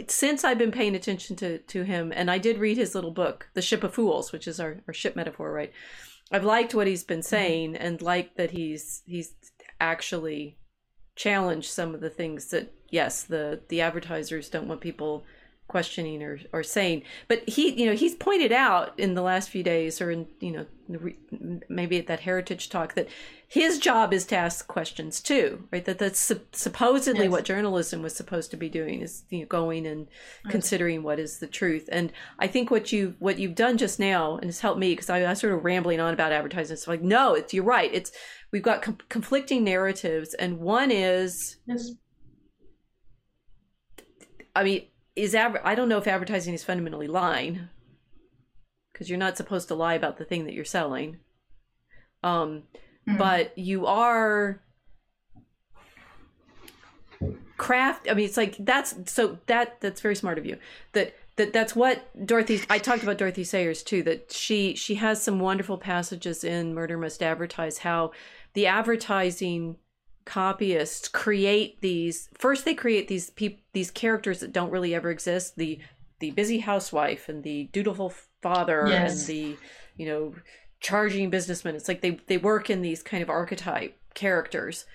since 0.08 0.44
i've 0.44 0.58
been 0.58 0.74
paying 0.74 0.94
attention 0.94 1.38
to 1.38 1.60
to 1.60 1.84
him 1.84 2.12
and 2.14 2.30
i 2.30 2.38
did 2.38 2.58
read 2.58 2.76
his 2.76 2.94
little 2.94 3.12
book 3.12 3.48
the 3.54 3.62
ship 3.62 3.84
of 3.86 3.94
fools 3.94 4.34
which 4.34 4.46
is 4.46 4.60
our, 4.60 4.82
our 4.88 4.94
ship 4.94 5.16
metaphor 5.16 5.54
right 5.54 5.72
i've 6.34 6.44
liked 6.44 6.76
what 6.76 6.86
he's 6.86 7.06
been 7.06 7.20
hmm. 7.20 7.24
saying 7.24 7.76
and 7.78 8.02
liked 8.02 8.36
that 8.36 8.52
he's 8.52 9.04
he's 9.06 9.34
actually 9.80 10.58
challenge 11.16 11.70
some 11.70 11.96
of 11.96 12.02
the 12.02 12.10
things 12.10 12.48
that 12.48 12.74
yes 12.90 13.24
the 13.24 13.62
the 13.70 13.82
advertisers 13.82 14.50
don't 14.50 14.68
want 14.68 14.82
people 14.82 15.24
questioning 15.68 16.22
or, 16.22 16.40
or 16.54 16.64
saying. 16.64 17.02
But 17.28 17.48
he 17.50 17.72
you 17.72 17.88
know 17.88 17.96
he's 17.96 18.16
pointed 18.16 18.52
out 18.52 18.94
in 19.00 19.16
the 19.16 19.22
last 19.22 19.50
few 19.50 19.64
days 19.64 20.00
or 20.00 20.12
in 20.12 20.28
you 20.40 20.52
know 20.52 20.66
maybe 21.68 21.98
at 21.98 22.06
that 22.06 22.20
heritage 22.20 22.70
talk 22.70 22.94
that 22.94 23.08
his 23.48 23.80
job 23.80 24.14
is 24.14 24.24
to 24.28 24.36
ask 24.36 24.68
questions 24.68 25.20
too 25.20 25.68
right? 25.72 25.84
That 25.86 25.98
that's 25.98 26.32
supposedly 26.52 27.24
yes. 27.24 27.32
what 27.32 27.46
journalism 27.46 28.04
was 28.04 28.16
supposed 28.16 28.52
to 28.52 28.58
be 28.58 28.70
doing 28.70 29.02
is 29.02 29.24
you 29.32 29.40
know, 29.40 29.46
going 29.48 29.88
and 29.88 30.08
right. 30.44 30.52
considering 30.52 31.02
what 31.02 31.20
is 31.20 31.40
the 31.40 31.48
truth. 31.48 31.90
And 31.92 32.14
i 32.38 32.46
think 32.46 32.70
what 32.70 32.92
you 32.92 33.16
what 33.18 33.40
you've 33.40 33.56
done 33.56 33.78
just 33.78 34.00
now 34.00 34.38
and 34.38 34.50
it's 34.50 34.60
helped 34.60 34.80
me 34.80 34.92
because 34.92 35.10
I, 35.10 35.30
I 35.30 35.34
sort 35.34 35.54
of 35.54 35.66
rambling 35.66 36.00
on 36.00 36.14
about 36.14 36.32
advertising. 36.32 36.76
It's 36.76 36.88
like 36.88 37.02
no 37.02 37.34
it's 37.34 37.56
you're 37.56 37.64
right. 37.64 37.90
It's 37.92 38.12
we've 38.56 38.64
got 38.64 38.82
com- 38.82 38.98
conflicting 39.10 39.64
narratives 39.64 40.34
and 40.36 40.60
one 40.60 40.90
is 40.90 41.58
yes 41.68 41.92
i 44.56 44.64
mean 44.64 44.86
is 45.16 45.34
adver- 45.34 45.66
I 45.66 45.76
don't 45.76 45.90
know 45.90 45.98
if 45.98 46.08
advertising 46.08 46.54
is 46.54 46.64
fundamentally 46.64 47.08
lying 47.08 47.70
because 48.92 49.10
you're 49.10 49.20
not 49.20 49.38
supposed 49.38 49.68
to 49.70 49.76
lie 49.76 49.94
about 49.94 50.18
the 50.18 50.26
thing 50.26 50.46
that 50.46 50.54
you're 50.54 50.66
selling. 50.66 51.18
Um, 52.24 52.64
mm-hmm. 53.08 53.18
but 53.18 53.58
you 53.58 53.86
are 53.86 54.62
craft. 57.58 58.08
I 58.10 58.14
mean, 58.14 58.26
it's 58.26 58.38
like 58.38 58.56
that's 58.60 58.96
so 59.12 59.40
that 59.48 59.80
that's 59.80 60.02
very 60.02 60.16
smart 60.16 60.38
of 60.38 60.46
you. 60.46 60.58
That 60.94 61.16
that 61.38 61.54
that's 61.54 61.76
what 61.76 62.26
Dorothy 62.26 62.62
I 62.70 62.80
talked 62.80 63.04
about 63.04 63.18
Dorothy 63.18 63.44
Sayers 63.44 63.84
too 63.84 64.04
that 64.04 64.32
she 64.32 64.76
she 64.76 64.96
has 64.96 65.22
some 65.22 65.40
wonderful 65.40 65.78
passages 65.78 66.44
in 66.44 66.74
Murder 66.74 66.98
Must 66.98 67.22
Advertise 67.22 67.80
how 67.80 68.12
the 68.56 68.66
advertising 68.66 69.78
copyists 70.26 71.08
create 71.12 71.80
these 71.82 72.30
first 72.36 72.66
they 72.66 72.74
create 72.74 73.08
these 73.08 73.30
peop, 73.30 73.62
these 73.74 73.92
characters 73.92 74.40
that 74.40 74.52
don't 74.52 74.72
really 74.72 74.96
ever 74.96 75.12
exist 75.12 75.56
the 75.56 75.80
the 76.20 76.32
busy 76.32 76.60
housewife 76.60 77.30
and 77.30 77.44
the 77.44 77.70
dutiful 77.72 78.12
father 78.42 78.86
yes. 78.88 79.20
and 79.20 79.28
the 79.28 79.58
you 79.98 80.06
know 80.08 80.34
charging 80.80 81.30
businessman 81.30 81.76
it's 81.76 81.88
like 81.88 82.02
they 82.02 82.20
they 82.28 82.38
work 82.38 82.70
in 82.70 82.82
these 82.82 83.04
kind 83.04 83.22
of 83.22 83.30
archetype 83.30 83.98
characters 84.16 84.86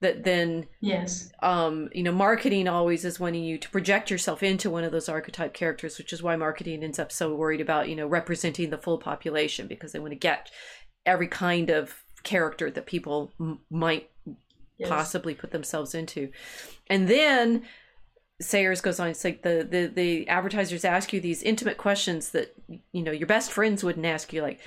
that 0.00 0.24
then 0.24 0.66
yes 0.80 1.30
um 1.42 1.90
you 1.92 2.02
know 2.02 2.12
marketing 2.12 2.66
always 2.66 3.04
is 3.04 3.20
wanting 3.20 3.44
you 3.44 3.58
to 3.58 3.68
project 3.68 4.10
yourself 4.10 4.42
into 4.42 4.70
one 4.70 4.84
of 4.84 4.92
those 4.92 5.10
archetype 5.10 5.52
characters 5.52 5.98
which 5.98 6.12
is 6.12 6.22
why 6.22 6.36
marketing 6.36 6.82
ends 6.82 6.98
up 6.98 7.12
so 7.12 7.34
worried 7.34 7.60
about 7.60 7.88
you 7.88 7.96
know 7.96 8.06
representing 8.06 8.70
the 8.70 8.78
full 8.78 8.96
population 8.96 9.66
because 9.66 9.92
they 9.92 9.98
want 9.98 10.12
to 10.12 10.16
get 10.16 10.50
every 11.04 11.28
kind 11.28 11.70
of 11.70 12.02
character 12.22 12.70
that 12.70 12.86
people 12.86 13.32
m- 13.40 13.60
might 13.70 14.10
yes. 14.78 14.88
possibly 14.88 15.34
put 15.34 15.50
themselves 15.50 15.94
into 15.94 16.30
and 16.88 17.08
then 17.08 17.62
Sayers 18.40 18.80
goes 18.80 18.98
on. 18.98 19.08
It's 19.08 19.22
like 19.22 19.42
the, 19.42 19.66
the 19.68 19.86
the 19.86 20.28
advertisers 20.28 20.84
ask 20.84 21.12
you 21.12 21.20
these 21.20 21.42
intimate 21.42 21.76
questions 21.76 22.30
that 22.30 22.54
you 22.92 23.02
know 23.02 23.12
your 23.12 23.26
best 23.26 23.52
friends 23.52 23.84
wouldn't 23.84 24.06
ask 24.06 24.32
you. 24.32 24.40
Like, 24.40 24.60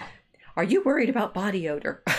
are 0.55 0.63
you 0.63 0.83
worried 0.83 1.09
about 1.09 1.33
body 1.33 1.67
odor? 1.67 2.03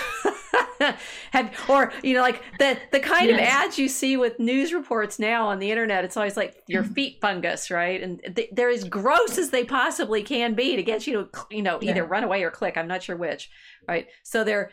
Have, 1.30 1.54
or 1.68 1.92
you 2.02 2.14
know 2.14 2.20
like 2.20 2.42
the 2.58 2.76
the 2.90 3.00
kind 3.00 3.30
yes. 3.30 3.38
of 3.38 3.46
ads 3.46 3.78
you 3.78 3.88
see 3.88 4.16
with 4.16 4.38
news 4.38 4.72
reports 4.72 5.18
now 5.18 5.46
on 5.46 5.58
the 5.58 5.70
internet 5.70 6.04
it's 6.04 6.16
always 6.16 6.36
like 6.36 6.62
your 6.66 6.82
mm-hmm. 6.82 6.92
feet 6.92 7.18
fungus 7.22 7.70
right 7.70 8.02
and 8.02 8.20
they, 8.34 8.50
they're 8.52 8.68
as 8.68 8.84
gross 8.84 9.38
as 9.38 9.48
they 9.48 9.64
possibly 9.64 10.22
can 10.22 10.54
be 10.54 10.76
to 10.76 10.82
get 10.82 11.06
you 11.06 11.12
to 11.32 11.46
you 11.50 11.62
know 11.62 11.78
either 11.80 12.02
yeah. 12.02 12.08
run 12.08 12.24
away 12.24 12.42
or 12.42 12.50
click 12.50 12.76
i'm 12.76 12.88
not 12.88 13.02
sure 13.02 13.16
which 13.16 13.50
right 13.88 14.08
so 14.24 14.44
they're 14.44 14.72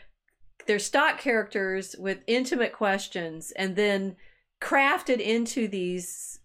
they're 0.66 0.78
stock 0.78 1.18
characters 1.18 1.94
with 1.98 2.18
intimate 2.26 2.72
questions 2.72 3.52
and 3.52 3.76
then 3.76 4.16
crafted 4.60 5.18
into 5.18 5.66
these 5.68 6.38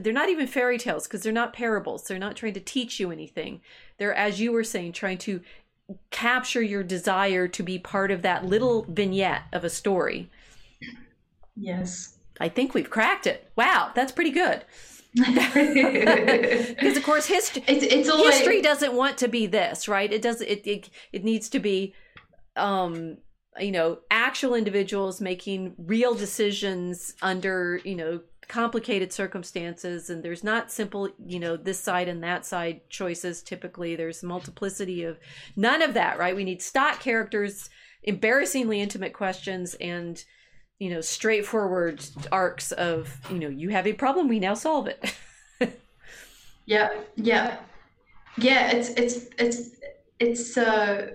they're 0.00 0.12
not 0.12 0.28
even 0.28 0.46
fairy 0.46 0.76
tales 0.76 1.06
because 1.06 1.22
they're 1.22 1.32
not 1.32 1.52
parables 1.52 2.04
they're 2.04 2.18
not 2.18 2.36
trying 2.36 2.52
to 2.52 2.60
teach 2.60 3.00
you 3.00 3.10
anything 3.10 3.60
they're 3.98 4.14
as 4.14 4.40
you 4.40 4.52
were 4.52 4.64
saying 4.64 4.92
trying 4.92 5.16
to 5.16 5.40
capture 6.10 6.62
your 6.62 6.82
desire 6.82 7.48
to 7.48 7.62
be 7.62 7.78
part 7.78 8.10
of 8.10 8.22
that 8.22 8.44
little 8.44 8.84
vignette 8.88 9.42
of 9.52 9.64
a 9.64 9.70
story. 9.70 10.30
Yes. 11.56 12.18
I 12.40 12.48
think 12.48 12.74
we've 12.74 12.90
cracked 12.90 13.26
it. 13.26 13.50
Wow, 13.56 13.90
that's 13.94 14.12
pretty 14.12 14.30
good. 14.30 14.64
because 15.14 16.96
of 16.96 17.02
course 17.02 17.26
history 17.26 17.64
it's, 17.66 17.82
it's 17.82 18.08
history 18.08 18.60
doesn't 18.60 18.92
want 18.92 19.16
to 19.18 19.26
be 19.26 19.46
this, 19.46 19.88
right? 19.88 20.12
It 20.12 20.20
does 20.20 20.42
it 20.42 20.66
it, 20.66 20.90
it 21.12 21.24
needs 21.24 21.48
to 21.48 21.58
be 21.58 21.94
um 22.56 23.16
you 23.60 23.72
know 23.72 23.98
actual 24.10 24.54
individuals 24.54 25.20
making 25.20 25.74
real 25.78 26.14
decisions 26.14 27.14
under 27.22 27.80
you 27.84 27.94
know 27.94 28.20
complicated 28.48 29.12
circumstances 29.12 30.08
and 30.08 30.22
there's 30.22 30.42
not 30.42 30.72
simple 30.72 31.10
you 31.26 31.38
know 31.38 31.56
this 31.56 31.78
side 31.78 32.08
and 32.08 32.22
that 32.24 32.46
side 32.46 32.80
choices 32.88 33.42
typically. 33.42 33.94
There's 33.94 34.22
multiplicity 34.22 35.04
of 35.04 35.18
none 35.56 35.82
of 35.82 35.94
that 35.94 36.18
right? 36.18 36.34
We 36.34 36.44
need 36.44 36.62
stock 36.62 37.00
characters 37.00 37.68
embarrassingly 38.02 38.80
intimate 38.80 39.12
questions 39.12 39.74
and 39.80 40.22
you 40.78 40.90
know 40.90 41.00
straightforward 41.00 42.02
arcs 42.32 42.72
of 42.72 43.20
you 43.30 43.38
know 43.38 43.48
you 43.48 43.68
have 43.70 43.86
a 43.86 43.92
problem 43.92 44.28
we 44.28 44.40
now 44.40 44.54
solve 44.54 44.86
it. 44.88 45.14
Yeah 46.68 46.90
yeah. 47.16 47.56
Yeah 48.36 48.70
it's 48.72 48.90
it's 48.90 49.26
it's 49.38 49.70
it's 50.20 50.56
uh 50.58 51.12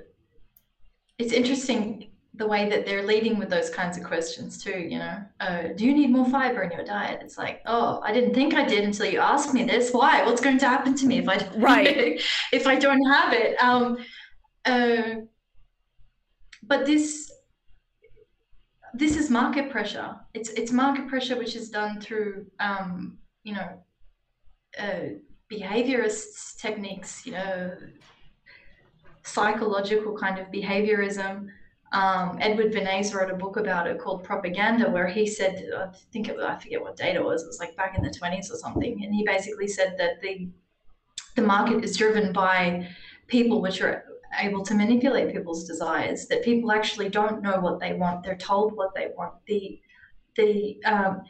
it's 1.19 1.31
interesting 1.31 2.09
the 2.35 2.47
way 2.47 2.67
that 2.67 2.83
they're 2.85 3.05
leading 3.05 3.37
with 3.37 3.49
those 3.49 3.69
kinds 3.69 3.97
of 3.97 4.03
questions 4.03 4.61
too 4.63 4.79
you 4.79 4.97
know? 4.97 5.23
Uh, 5.39 5.67
do 5.75 5.85
you 5.85 5.93
need 5.93 6.09
more 6.09 6.29
fiber 6.29 6.63
in 6.63 6.71
your 6.71 6.83
diet? 6.83 7.19
It's 7.21 7.37
like 7.37 7.61
oh 7.65 8.01
i 8.03 8.11
didn't 8.11 8.33
think 8.33 8.53
i 8.53 8.65
did 8.65 8.83
until 8.83 9.05
you 9.05 9.19
asked 9.19 9.53
me 9.53 9.63
this. 9.63 9.91
Why? 9.91 10.23
What's 10.25 10.41
going 10.41 10.57
to 10.59 10.67
happen 10.67 10.95
to 10.95 11.05
me 11.05 11.19
if 11.19 11.29
i 11.29 11.37
right. 11.57 12.21
if 12.51 12.67
i 12.67 12.75
don't 12.75 13.05
have 13.05 13.33
it? 13.33 13.61
Um 13.61 13.97
uh, 14.65 15.15
but 16.63 16.85
this 16.85 17.31
this 18.93 19.17
is 19.17 19.29
market 19.29 19.71
pressure. 19.71 20.15
It's 20.33 20.49
it's 20.49 20.71
market 20.71 21.07
pressure 21.07 21.35
which 21.37 21.55
is 21.55 21.69
done 21.69 21.99
through 21.99 22.45
um 22.59 23.17
you 23.43 23.53
know 23.55 23.69
uh, 24.79 25.17
behaviorists 25.51 26.57
techniques 26.57 27.25
you 27.25 27.33
know 27.33 27.75
psychological 29.23 30.17
kind 30.17 30.39
of 30.39 30.47
behaviorism 30.47 31.47
um, 31.93 32.39
Edward 32.41 32.73
Bernays 32.73 33.13
wrote 33.13 33.29
a 33.29 33.35
book 33.35 33.57
about 33.57 33.85
it 33.85 33.99
called 33.99 34.23
Propaganda, 34.23 34.89
where 34.89 35.07
he 35.07 35.27
said, 35.27 35.63
I 35.77 35.95
think 36.11 36.27
it, 36.27 36.35
was, 36.35 36.43
I 36.43 36.57
forget 36.57 36.81
what 36.81 36.97
date 36.97 37.15
it 37.15 37.23
was, 37.23 37.43
it 37.43 37.47
was 37.47 37.59
like 37.59 37.75
back 37.75 37.95
in 37.95 38.03
the 38.03 38.09
20s 38.09 38.51
or 38.51 38.57
something. 38.57 39.03
And 39.03 39.13
he 39.13 39.23
basically 39.23 39.67
said 39.67 39.95
that 39.99 40.19
the, 40.19 40.49
the 41.35 41.43
market 41.43 41.83
is 41.83 41.95
driven 41.95 42.33
by 42.33 42.87
people 43.27 43.61
which 43.61 43.79
are 43.81 44.05
able 44.39 44.63
to 44.63 44.73
manipulate 44.73 45.31
people's 45.31 45.65
desires, 45.65 46.25
that 46.27 46.43
people 46.43 46.71
actually 46.71 47.09
don't 47.09 47.43
know 47.43 47.59
what 47.59 47.79
they 47.79 47.93
want. 47.93 48.23
They're 48.23 48.35
told 48.37 48.75
what 48.75 48.95
they 48.95 49.09
want. 49.15 49.35
The, 49.45 49.79
the, 50.35 50.83
um, 50.85 51.21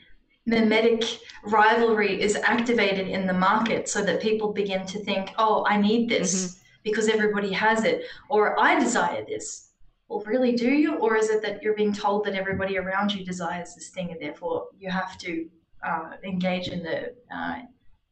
mimetic 0.45 1.19
rivalry 1.45 2.21
is 2.21 2.35
activated 2.35 3.07
in 3.07 3.27
the 3.27 3.33
market 3.33 3.87
so 3.87 4.01
that 4.01 4.21
people 4.21 4.51
begin 4.51 4.85
to 4.85 4.99
think, 5.03 5.33
oh, 5.37 5.65
I 5.67 5.77
need 5.77 6.09
this 6.09 6.35
mm-hmm. 6.35 6.59
because 6.83 7.07
everybody 7.09 7.51
has 7.51 7.83
it, 7.83 8.05
or 8.29 8.59
I 8.59 8.79
desire 8.79 9.25
this 9.25 9.72
well, 10.09 10.21
really, 10.25 10.55
do 10.55 10.69
you? 10.69 10.95
Or 10.95 11.15
is 11.15 11.29
it 11.29 11.41
that 11.41 11.63
you're 11.63 11.75
being 11.75 11.93
told 11.93 12.25
that 12.25 12.35
everybody 12.35 12.77
around 12.77 13.13
you 13.13 13.25
desires 13.25 13.73
this 13.73 13.89
thing 13.89 14.11
and 14.11 14.21
therefore 14.21 14.67
you 14.77 14.89
have 14.89 15.17
to 15.19 15.49
uh, 15.85 16.11
engage 16.23 16.67
in 16.67 16.83
the 16.83 17.13
uh, 17.33 17.59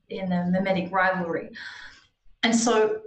in 0.09 0.29
the 0.29 0.45
mimetic 0.51 0.91
rivalry? 0.91 1.49
And 2.43 2.55
so, 2.55 3.01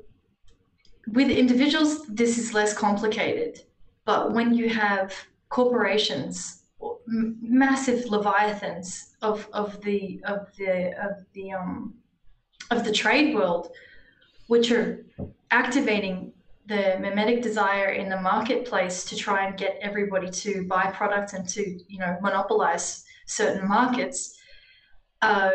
with 1.09 1.31
individuals, 1.31 2.07
this 2.07 2.39
is 2.39 2.55
less 2.55 2.77
complicated. 2.77 3.61
But 4.05 4.33
when 4.33 4.55
you 4.55 4.69
have 4.69 5.15
corporations, 5.49 6.65
massive 7.07 8.05
leviathans 8.07 9.17
of, 9.23 9.49
of 9.53 9.81
the 9.83 10.21
of 10.25 10.55
the 10.57 10.93
of 11.03 11.25
the 11.33 11.53
um, 11.53 11.95
of 12.71 12.85
the 12.85 12.93
trade 12.93 13.35
world, 13.35 13.71
which 14.49 14.71
are 14.71 15.05
activating 15.51 16.34
the 16.67 16.97
mimetic 17.01 17.43
desire 17.43 17.91
in 17.91 18.09
the 18.09 18.21
marketplace 18.21 19.05
to 19.05 19.17
try 19.17 19.47
and 19.47 19.59
get 19.59 19.79
everybody 19.83 20.31
to 20.31 20.67
buy 20.67 20.87
products 20.87 21.33
and 21.35 21.49
to 21.49 21.63
you 21.89 21.99
know 21.99 22.17
monopolize 22.23 23.05
certain 23.27 23.69
markets 23.69 24.39
uh, 25.23 25.51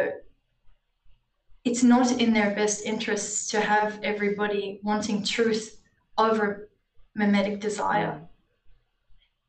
it's 1.65 1.83
not 1.83 2.11
in 2.19 2.33
their 2.33 2.55
best 2.55 2.83
interests 2.83 3.49
to 3.51 3.59
have 3.59 3.99
everybody 4.03 4.79
wanting 4.83 5.23
truth 5.23 5.81
over 6.17 6.69
mimetic 7.15 7.59
desire. 7.59 8.21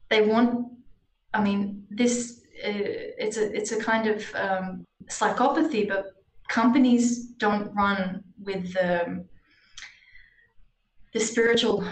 They 0.08 0.22
want 0.22 0.66
i 1.32 1.40
mean 1.40 1.86
this 1.90 2.40
uh, 2.64 2.88
it's 3.24 3.36
a 3.36 3.56
it's 3.56 3.72
a 3.72 3.80
kind 3.80 4.08
of 4.08 4.34
um, 4.34 4.84
psychopathy 5.08 5.88
but 5.88 6.06
companies 6.48 7.26
don't 7.44 7.72
run 7.74 8.24
with 8.38 8.76
um, 8.76 9.24
the 11.12 11.20
spiritual 11.20 11.84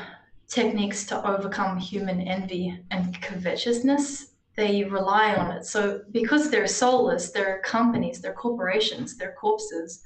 techniques 0.49 1.05
to 1.07 1.27
overcome 1.27 1.77
human 1.77 2.21
envy 2.21 2.83
and 2.91 3.21
covetousness 3.21 4.33
they 4.57 4.83
rely 4.83 5.37
on 5.37 5.53
it. 5.53 5.65
So 5.65 6.01
because 6.11 6.51
they're 6.51 6.67
soulless 6.67 7.31
they're 7.31 7.61
companies 7.61 8.21
they're 8.21 8.33
corporations 8.33 9.17
they're 9.17 9.37
corpses 9.41 10.03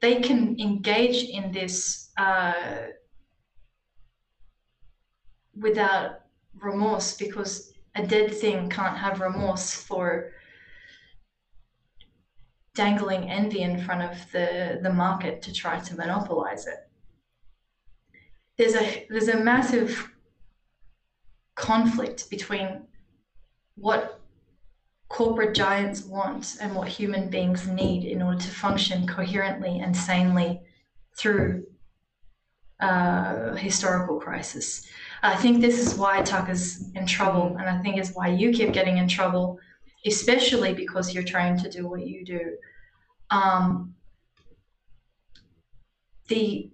they 0.00 0.20
can 0.20 0.58
engage 0.60 1.24
in 1.24 1.52
this 1.52 2.10
uh, 2.18 2.52
without 5.54 6.20
remorse 6.60 7.16
because 7.16 7.72
a 7.94 8.06
dead 8.06 8.34
thing 8.34 8.68
can't 8.68 8.96
have 8.96 9.20
remorse 9.20 9.74
for 9.74 10.32
dangling 12.74 13.30
envy 13.30 13.62
in 13.62 13.82
front 13.82 14.02
of 14.02 14.30
the, 14.32 14.78
the 14.82 14.92
market 14.92 15.40
to 15.40 15.52
try 15.52 15.80
to 15.80 15.96
monopolize 15.96 16.66
it 16.66 16.85
there's 18.58 18.74
a 18.74 19.06
there's 19.10 19.28
a 19.28 19.38
massive 19.38 20.10
conflict 21.54 22.28
between 22.30 22.82
what 23.76 24.20
corporate 25.08 25.54
giants 25.54 26.02
want 26.04 26.56
and 26.60 26.74
what 26.74 26.88
human 26.88 27.28
beings 27.28 27.66
need 27.68 28.04
in 28.04 28.22
order 28.22 28.40
to 28.40 28.50
function 28.50 29.06
coherently 29.06 29.78
and 29.80 29.96
sanely 29.96 30.60
through 31.16 31.64
uh, 32.80 33.54
historical 33.54 34.18
crisis. 34.20 34.86
I 35.22 35.36
think 35.36 35.60
this 35.60 35.78
is 35.78 35.94
why 35.94 36.22
Tucker's 36.22 36.90
in 36.94 37.06
trouble, 37.06 37.56
and 37.58 37.68
I 37.68 37.80
think 37.80 37.96
it's 37.96 38.12
why 38.12 38.28
you 38.28 38.52
keep 38.52 38.72
getting 38.72 38.98
in 38.98 39.08
trouble, 39.08 39.58
especially 40.04 40.74
because 40.74 41.14
you're 41.14 41.22
trying 41.22 41.58
to 41.58 41.70
do 41.70 41.88
what 41.88 42.06
you 42.06 42.24
do. 42.24 42.56
Um, 43.30 43.94
the 46.28 46.70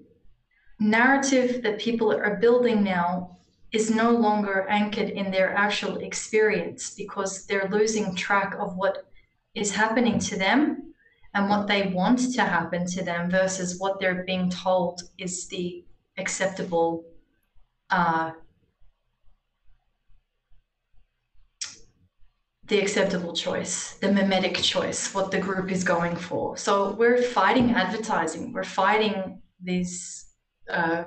narrative 0.82 1.62
that 1.62 1.78
people 1.78 2.12
are 2.12 2.36
building 2.36 2.82
now 2.82 3.36
is 3.70 3.90
no 3.90 4.10
longer 4.10 4.66
anchored 4.68 5.08
in 5.08 5.30
their 5.30 5.54
actual 5.54 5.96
experience 5.98 6.94
because 6.94 7.46
they're 7.46 7.68
losing 7.70 8.14
track 8.14 8.54
of 8.58 8.76
what 8.76 9.06
is 9.54 9.74
happening 9.74 10.18
to 10.18 10.36
them 10.36 10.92
and 11.34 11.48
what 11.48 11.66
they 11.66 11.88
want 11.88 12.18
to 12.34 12.42
happen 12.42 12.84
to 12.86 13.02
them 13.02 13.30
versus 13.30 13.78
what 13.78 13.98
they're 13.98 14.24
being 14.24 14.50
told 14.50 15.02
is 15.16 15.46
the 15.48 15.84
acceptable 16.18 17.04
uh, 17.90 18.32
the 22.66 22.78
acceptable 22.80 23.34
choice, 23.34 23.94
the 24.00 24.10
mimetic 24.10 24.56
choice, 24.56 25.12
what 25.12 25.30
the 25.30 25.38
group 25.38 25.70
is 25.70 25.84
going 25.84 26.16
for. 26.16 26.56
So 26.56 26.92
we're 26.92 27.20
fighting 27.20 27.72
advertising. 27.72 28.52
We're 28.52 28.64
fighting 28.64 29.42
these 29.62 30.21
uh, 30.70 31.04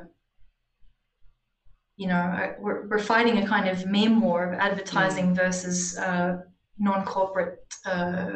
you 1.97 2.07
know, 2.07 2.53
we're, 2.59 2.87
we're 2.87 2.99
fighting 2.99 3.37
a 3.37 3.47
kind 3.47 3.69
of 3.69 3.85
meme 3.85 4.19
war 4.21 4.51
of 4.51 4.59
advertising 4.59 5.31
mm. 5.31 5.35
versus 5.35 5.97
uh, 5.97 6.41
non 6.77 7.05
corporate 7.05 7.65
uh, 7.85 8.33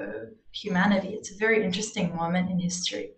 humanity. 0.51 1.09
It's 1.09 1.31
a 1.31 1.37
very 1.37 1.63
interesting 1.63 2.15
moment 2.15 2.49
in 2.49 2.59
history. 2.59 3.11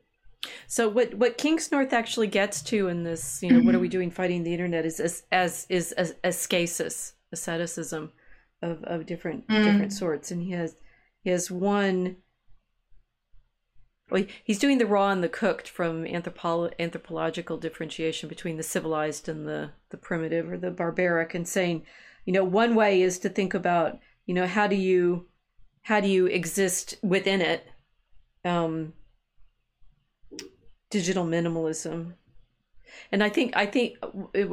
So 0.68 0.90
what 0.90 1.14
what 1.14 1.38
Kingsnorth 1.38 1.94
actually 1.94 2.28
gets 2.28 2.64
to 2.64 2.88
in 2.88 3.04
this, 3.04 3.44
you 3.44 3.52
know, 3.52 3.62
what 3.62 3.76
are 3.76 3.80
we 3.80 3.88
doing 3.98 4.10
fighting 4.10 4.44
the 4.44 4.54
internet 4.54 4.86
is 4.86 5.00
as 5.00 5.24
as 5.32 5.68
is 5.70 5.92
as, 5.92 6.16
ascesis, 6.24 7.14
asceticism 7.32 8.12
of, 8.64 8.84
of 8.84 9.06
different 9.06 9.48
mm. 9.48 9.64
different 9.64 9.94
sorts. 9.94 10.32
And 10.32 10.42
he 10.42 10.52
has 10.52 10.76
he 11.24 11.30
has 11.30 11.52
one 11.52 12.18
well, 14.12 14.26
he's 14.44 14.60
doing 14.60 14.78
the 14.78 14.86
raw 14.86 15.10
and 15.10 15.24
the 15.24 15.30
cooked 15.30 15.70
from 15.70 16.04
anthropo- 16.04 16.74
anthropological 16.78 17.58
differentiation 17.58 18.28
between 18.28 18.58
the 18.58 18.64
civilized 18.64 19.30
and 19.30 19.48
the, 19.48 19.72
the 19.90 19.98
primitive 19.98 20.52
or 20.52 20.58
the 20.58 20.70
barbaric 20.70 21.34
and 21.34 21.48
saying, 21.48 21.86
you 22.26 22.34
know, 22.34 22.44
one 22.44 22.76
way 22.76 23.02
is 23.02 23.18
to 23.20 23.30
think 23.30 23.54
about, 23.54 24.00
you 24.26 24.34
know, 24.34 24.46
how 24.46 24.68
do 24.68 24.76
you 24.76 25.28
how 25.84 26.00
do 26.00 26.08
you 26.08 26.28
exist 26.28 26.96
within 27.02 27.42
it? 27.42 27.66
Um, 28.46 28.94
digital 30.90 31.26
minimalism. 31.26 32.14
And 33.12 33.24
I 33.24 33.30
think 33.30 33.56
I 33.56 33.66
think 33.66 33.98
it, 34.34 34.50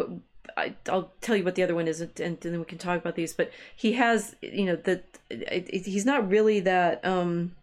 I, 0.57 0.75
will 0.87 1.13
tell 1.21 1.37
you 1.37 1.45
what 1.45 1.57
the 1.57 1.63
other 1.63 1.75
one 1.75 1.89
is, 1.89 2.01
and, 2.01 2.19
and, 2.21 2.41
then 2.41 2.59
we 2.59 2.65
can 2.65 2.79
talk 2.79 2.99
about 2.99 3.17
these. 3.17 3.35
But 3.35 3.51
he 3.77 3.93
has, 3.93 4.37
you 4.41 4.65
know, 4.65 4.77
that 4.77 5.19
he's 5.69 6.07
not 6.07 6.29
really 6.29 6.61
that. 6.61 7.05
Um, 7.05 7.57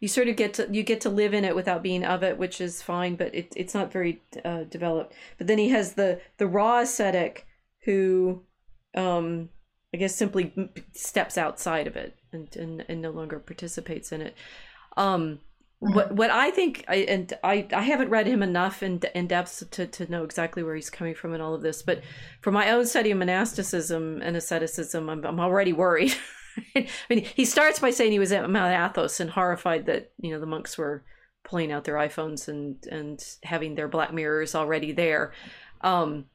you 0.00 0.08
sort 0.08 0.28
of 0.28 0.36
get 0.36 0.54
to 0.54 0.68
you 0.70 0.82
get 0.82 1.00
to 1.02 1.10
live 1.10 1.34
in 1.34 1.44
it 1.44 1.54
without 1.54 1.82
being 1.82 2.04
of 2.04 2.22
it, 2.22 2.38
which 2.38 2.60
is 2.60 2.82
fine, 2.82 3.16
but 3.16 3.34
it, 3.34 3.52
it's 3.56 3.74
not 3.74 3.92
very 3.92 4.22
uh, 4.44 4.64
developed. 4.64 5.14
But 5.38 5.46
then 5.46 5.58
he 5.58 5.70
has 5.70 5.94
the 5.94 6.20
the 6.38 6.46
raw 6.46 6.80
ascetic 6.80 7.46
who, 7.84 8.42
um, 8.94 9.48
I 9.94 9.98
guess, 9.98 10.14
simply 10.14 10.52
steps 10.92 11.38
outside 11.38 11.86
of 11.86 11.96
it 11.96 12.18
and 12.32 12.54
and, 12.56 12.84
and 12.88 13.02
no 13.02 13.10
longer 13.10 13.38
participates 13.38 14.12
in 14.12 14.22
it. 14.22 14.34
Um, 14.96 15.40
what 15.78 16.12
what 16.12 16.30
I 16.30 16.50
think, 16.50 16.84
I, 16.88 16.96
and 16.96 17.32
I 17.44 17.66
I 17.72 17.82
haven't 17.82 18.08
read 18.08 18.26
him 18.26 18.42
enough 18.42 18.82
in 18.82 19.00
in 19.14 19.26
depth 19.26 19.70
to 19.70 19.86
to 19.86 20.10
know 20.10 20.24
exactly 20.24 20.62
where 20.62 20.74
he's 20.74 20.90
coming 20.90 21.14
from 21.14 21.34
in 21.34 21.40
all 21.40 21.54
of 21.54 21.62
this, 21.62 21.82
but 21.82 22.02
for 22.40 22.50
my 22.50 22.70
own 22.70 22.86
study 22.86 23.10
of 23.10 23.18
monasticism 23.18 24.22
and 24.22 24.36
asceticism, 24.36 25.08
I'm 25.08 25.24
I'm 25.24 25.40
already 25.40 25.72
worried. 25.72 26.14
I 26.76 26.88
mean, 27.10 27.24
he 27.24 27.44
starts 27.44 27.78
by 27.78 27.90
saying 27.90 28.12
he 28.12 28.18
was 28.18 28.32
at 28.32 28.48
Mount 28.48 28.72
Athos 28.72 29.20
and 29.20 29.30
horrified 29.30 29.86
that 29.86 30.12
you 30.20 30.30
know 30.30 30.40
the 30.40 30.46
monks 30.46 30.76
were 30.76 31.04
pulling 31.44 31.70
out 31.70 31.84
their 31.84 31.94
iPhones 31.94 32.48
and 32.48 32.84
and 32.90 33.24
having 33.42 33.74
their 33.74 33.88
black 33.88 34.12
mirrors 34.12 34.54
already 34.54 34.92
there. 34.92 35.32
Um, 35.80 36.26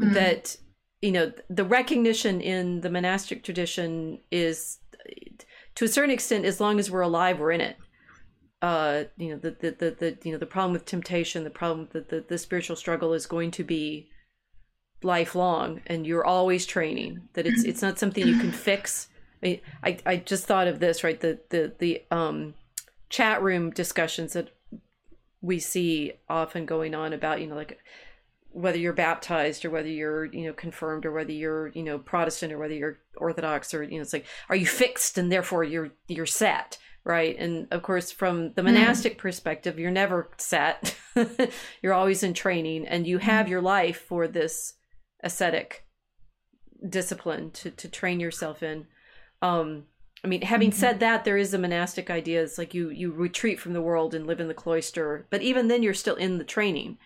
mm-hmm. 0.00 0.12
That 0.14 0.56
you 1.02 1.12
know 1.12 1.32
the 1.48 1.64
recognition 1.64 2.40
in 2.40 2.80
the 2.80 2.90
monastic 2.90 3.44
tradition 3.44 4.20
is 4.30 4.78
to 5.74 5.84
a 5.84 5.88
certain 5.88 6.10
extent 6.10 6.44
as 6.44 6.60
long 6.60 6.78
as 6.78 6.90
we're 6.90 7.02
alive 7.02 7.38
we're 7.38 7.52
in 7.52 7.60
it 7.60 7.76
uh 8.62 9.04
you 9.16 9.30
know 9.30 9.36
the 9.36 9.50
the 9.50 9.70
the, 9.70 9.90
the 9.90 10.18
you 10.24 10.32
know 10.32 10.38
the 10.38 10.46
problem 10.46 10.72
with 10.72 10.84
temptation 10.84 11.44
the 11.44 11.50
problem 11.50 11.88
that 11.92 12.08
the, 12.08 12.24
the 12.26 12.38
spiritual 12.38 12.74
struggle 12.74 13.12
is 13.12 13.26
going 13.26 13.50
to 13.50 13.62
be 13.62 14.08
lifelong 15.02 15.82
and 15.86 16.06
you're 16.06 16.24
always 16.24 16.64
training 16.64 17.20
that 17.34 17.46
it's 17.46 17.64
it's 17.64 17.82
not 17.82 17.98
something 17.98 18.26
you 18.26 18.38
can 18.38 18.50
fix 18.50 19.08
I, 19.42 19.60
I, 19.82 19.98
I 20.06 20.16
just 20.16 20.46
thought 20.46 20.68
of 20.68 20.80
this 20.80 21.04
right 21.04 21.20
the 21.20 21.38
the 21.50 21.72
the 21.78 22.02
um 22.10 22.54
chat 23.08 23.42
room 23.42 23.70
discussions 23.70 24.32
that 24.32 24.50
we 25.40 25.58
see 25.58 26.12
often 26.28 26.66
going 26.66 26.94
on 26.94 27.12
about 27.12 27.40
you 27.40 27.46
know 27.46 27.54
like 27.54 27.78
whether 28.50 28.78
you're 28.78 28.94
baptized 28.94 29.64
or 29.64 29.70
whether 29.70 29.88
you're 29.88 30.24
you 30.24 30.46
know 30.46 30.52
confirmed 30.52 31.04
or 31.04 31.12
whether 31.12 31.32
you're 31.32 31.68
you 31.68 31.82
know 31.82 31.98
protestant 31.98 32.52
or 32.52 32.58
whether 32.58 32.74
you're 32.74 32.98
orthodox 33.18 33.74
or 33.74 33.82
you 33.82 33.96
know 33.96 34.02
it's 34.02 34.12
like 34.12 34.26
are 34.48 34.56
you 34.56 34.66
fixed 34.66 35.18
and 35.18 35.30
therefore 35.30 35.62
you're 35.62 35.90
you're 36.08 36.26
set 36.26 36.78
right 37.04 37.36
and 37.38 37.68
of 37.70 37.82
course 37.82 38.10
from 38.10 38.52
the 38.54 38.62
hmm. 38.62 38.68
monastic 38.68 39.16
mm. 39.16 39.18
perspective 39.18 39.78
you're 39.78 39.90
never 39.90 40.30
set 40.38 40.96
you're 41.82 41.92
always 41.92 42.22
in 42.22 42.32
training 42.32 42.86
and 42.86 43.06
you 43.06 43.18
have 43.18 43.46
mm. 43.46 43.50
your 43.50 43.60
life 43.60 44.00
for 44.08 44.26
this 44.26 44.74
ascetic 45.22 45.84
discipline 46.88 47.50
to 47.50 47.70
to 47.70 47.88
train 47.88 48.20
yourself 48.20 48.62
in 48.62 48.86
um 49.46 49.84
i 50.24 50.28
mean 50.28 50.42
having 50.42 50.70
mm-hmm. 50.70 50.78
said 50.78 51.00
that 51.00 51.24
there 51.24 51.36
is 51.36 51.54
a 51.54 51.58
monastic 51.58 52.10
idea. 52.10 52.42
It's 52.42 52.58
like 52.58 52.74
you 52.74 52.90
you 52.90 53.12
retreat 53.12 53.60
from 53.60 53.72
the 53.72 53.82
world 53.82 54.14
and 54.14 54.26
live 54.26 54.40
in 54.40 54.48
the 54.48 54.54
cloister 54.54 55.26
but 55.30 55.42
even 55.42 55.68
then 55.68 55.82
you're 55.82 55.94
still 55.94 56.16
in 56.16 56.38
the 56.38 56.44
training. 56.44 56.98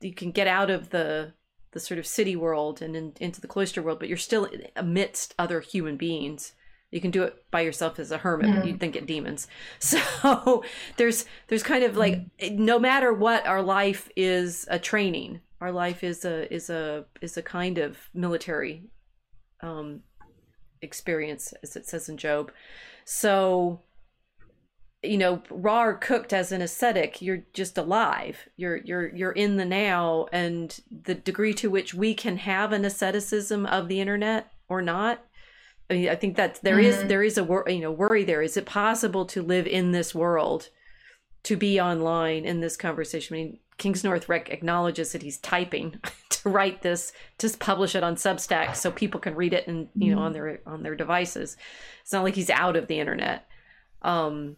You 0.00 0.14
can 0.14 0.30
get 0.32 0.46
out 0.46 0.70
of 0.70 0.90
the 0.90 1.34
the 1.72 1.80
sort 1.80 1.98
of 1.98 2.06
city 2.06 2.36
world 2.36 2.80
and 2.80 2.96
in, 2.96 3.12
into 3.20 3.40
the 3.40 3.48
cloister 3.48 3.82
world 3.82 3.98
but 3.98 4.08
you're 4.08 4.16
still 4.16 4.48
amidst 4.74 5.34
other 5.38 5.60
human 5.60 5.96
beings. 5.96 6.52
You 6.90 7.00
can 7.00 7.10
do 7.10 7.24
it 7.24 7.44
by 7.50 7.60
yourself 7.60 7.98
as 7.98 8.10
a 8.10 8.18
hermit 8.18 8.50
mm-hmm. 8.50 8.66
you'd 8.66 8.80
think 8.80 8.96
it 8.96 9.06
demons. 9.06 9.46
So 9.80 10.64
there's 10.96 11.26
there's 11.48 11.62
kind 11.62 11.84
of 11.84 11.96
like 11.96 12.20
no 12.52 12.78
matter 12.78 13.12
what 13.12 13.46
our 13.46 13.62
life 13.62 14.08
is 14.16 14.66
a 14.70 14.78
training. 14.78 15.40
Our 15.60 15.72
life 15.72 16.04
is 16.04 16.24
a 16.24 16.52
is 16.52 16.70
a 16.70 17.04
is 17.20 17.36
a 17.36 17.42
kind 17.42 17.78
of 17.78 17.98
military 18.14 18.84
um 19.62 20.02
experience, 20.82 21.52
as 21.62 21.76
it 21.76 21.86
says 21.86 22.08
in 22.08 22.16
Job. 22.16 22.52
So, 23.04 23.80
you 25.02 25.18
know, 25.18 25.42
raw 25.50 25.84
or 25.84 25.94
cooked 25.94 26.32
as 26.32 26.52
an 26.52 26.62
ascetic, 26.62 27.22
you're 27.22 27.44
just 27.52 27.78
alive. 27.78 28.48
You're 28.56 28.78
you're 28.78 29.14
you're 29.14 29.32
in 29.32 29.56
the 29.56 29.64
now, 29.64 30.26
and 30.32 30.78
the 30.90 31.14
degree 31.14 31.54
to 31.54 31.70
which 31.70 31.94
we 31.94 32.14
can 32.14 32.38
have 32.38 32.72
an 32.72 32.84
asceticism 32.84 33.66
of 33.66 33.88
the 33.88 34.00
internet 34.00 34.52
or 34.68 34.82
not. 34.82 35.24
I 35.88 35.94
mean, 35.94 36.08
I 36.08 36.16
think 36.16 36.36
that 36.36 36.60
there 36.62 36.76
mm-hmm. 36.76 37.02
is 37.02 37.08
there 37.08 37.22
is 37.22 37.38
a 37.38 37.44
wor- 37.44 37.68
you 37.68 37.80
know 37.80 37.92
worry 37.92 38.24
there. 38.24 38.42
Is 38.42 38.56
it 38.56 38.66
possible 38.66 39.24
to 39.26 39.42
live 39.42 39.66
in 39.66 39.92
this 39.92 40.14
world, 40.14 40.70
to 41.44 41.56
be 41.56 41.80
online 41.80 42.44
in 42.44 42.60
this 42.60 42.76
conversation? 42.76 43.36
I 43.36 43.38
mean, 43.38 43.58
Kingsnorth 43.78 44.28
rec- 44.28 44.50
acknowledges 44.50 45.12
that 45.12 45.22
he's 45.22 45.38
typing 45.38 46.00
to 46.30 46.48
write 46.48 46.82
this 46.82 47.12
to 47.38 47.50
publish 47.58 47.94
it 47.94 48.02
on 48.02 48.16
Substack 48.16 48.74
so 48.74 48.90
people 48.90 49.20
can 49.20 49.34
read 49.34 49.52
it 49.52 49.66
and 49.66 49.88
you 49.94 50.14
know 50.14 50.22
on 50.22 50.32
their 50.32 50.60
on 50.66 50.82
their 50.82 50.94
devices. 50.94 51.56
It's 52.02 52.12
not 52.12 52.24
like 52.24 52.34
he's 52.34 52.50
out 52.50 52.76
of 52.76 52.86
the 52.86 53.00
internet. 53.00 53.46
Um, 54.02 54.56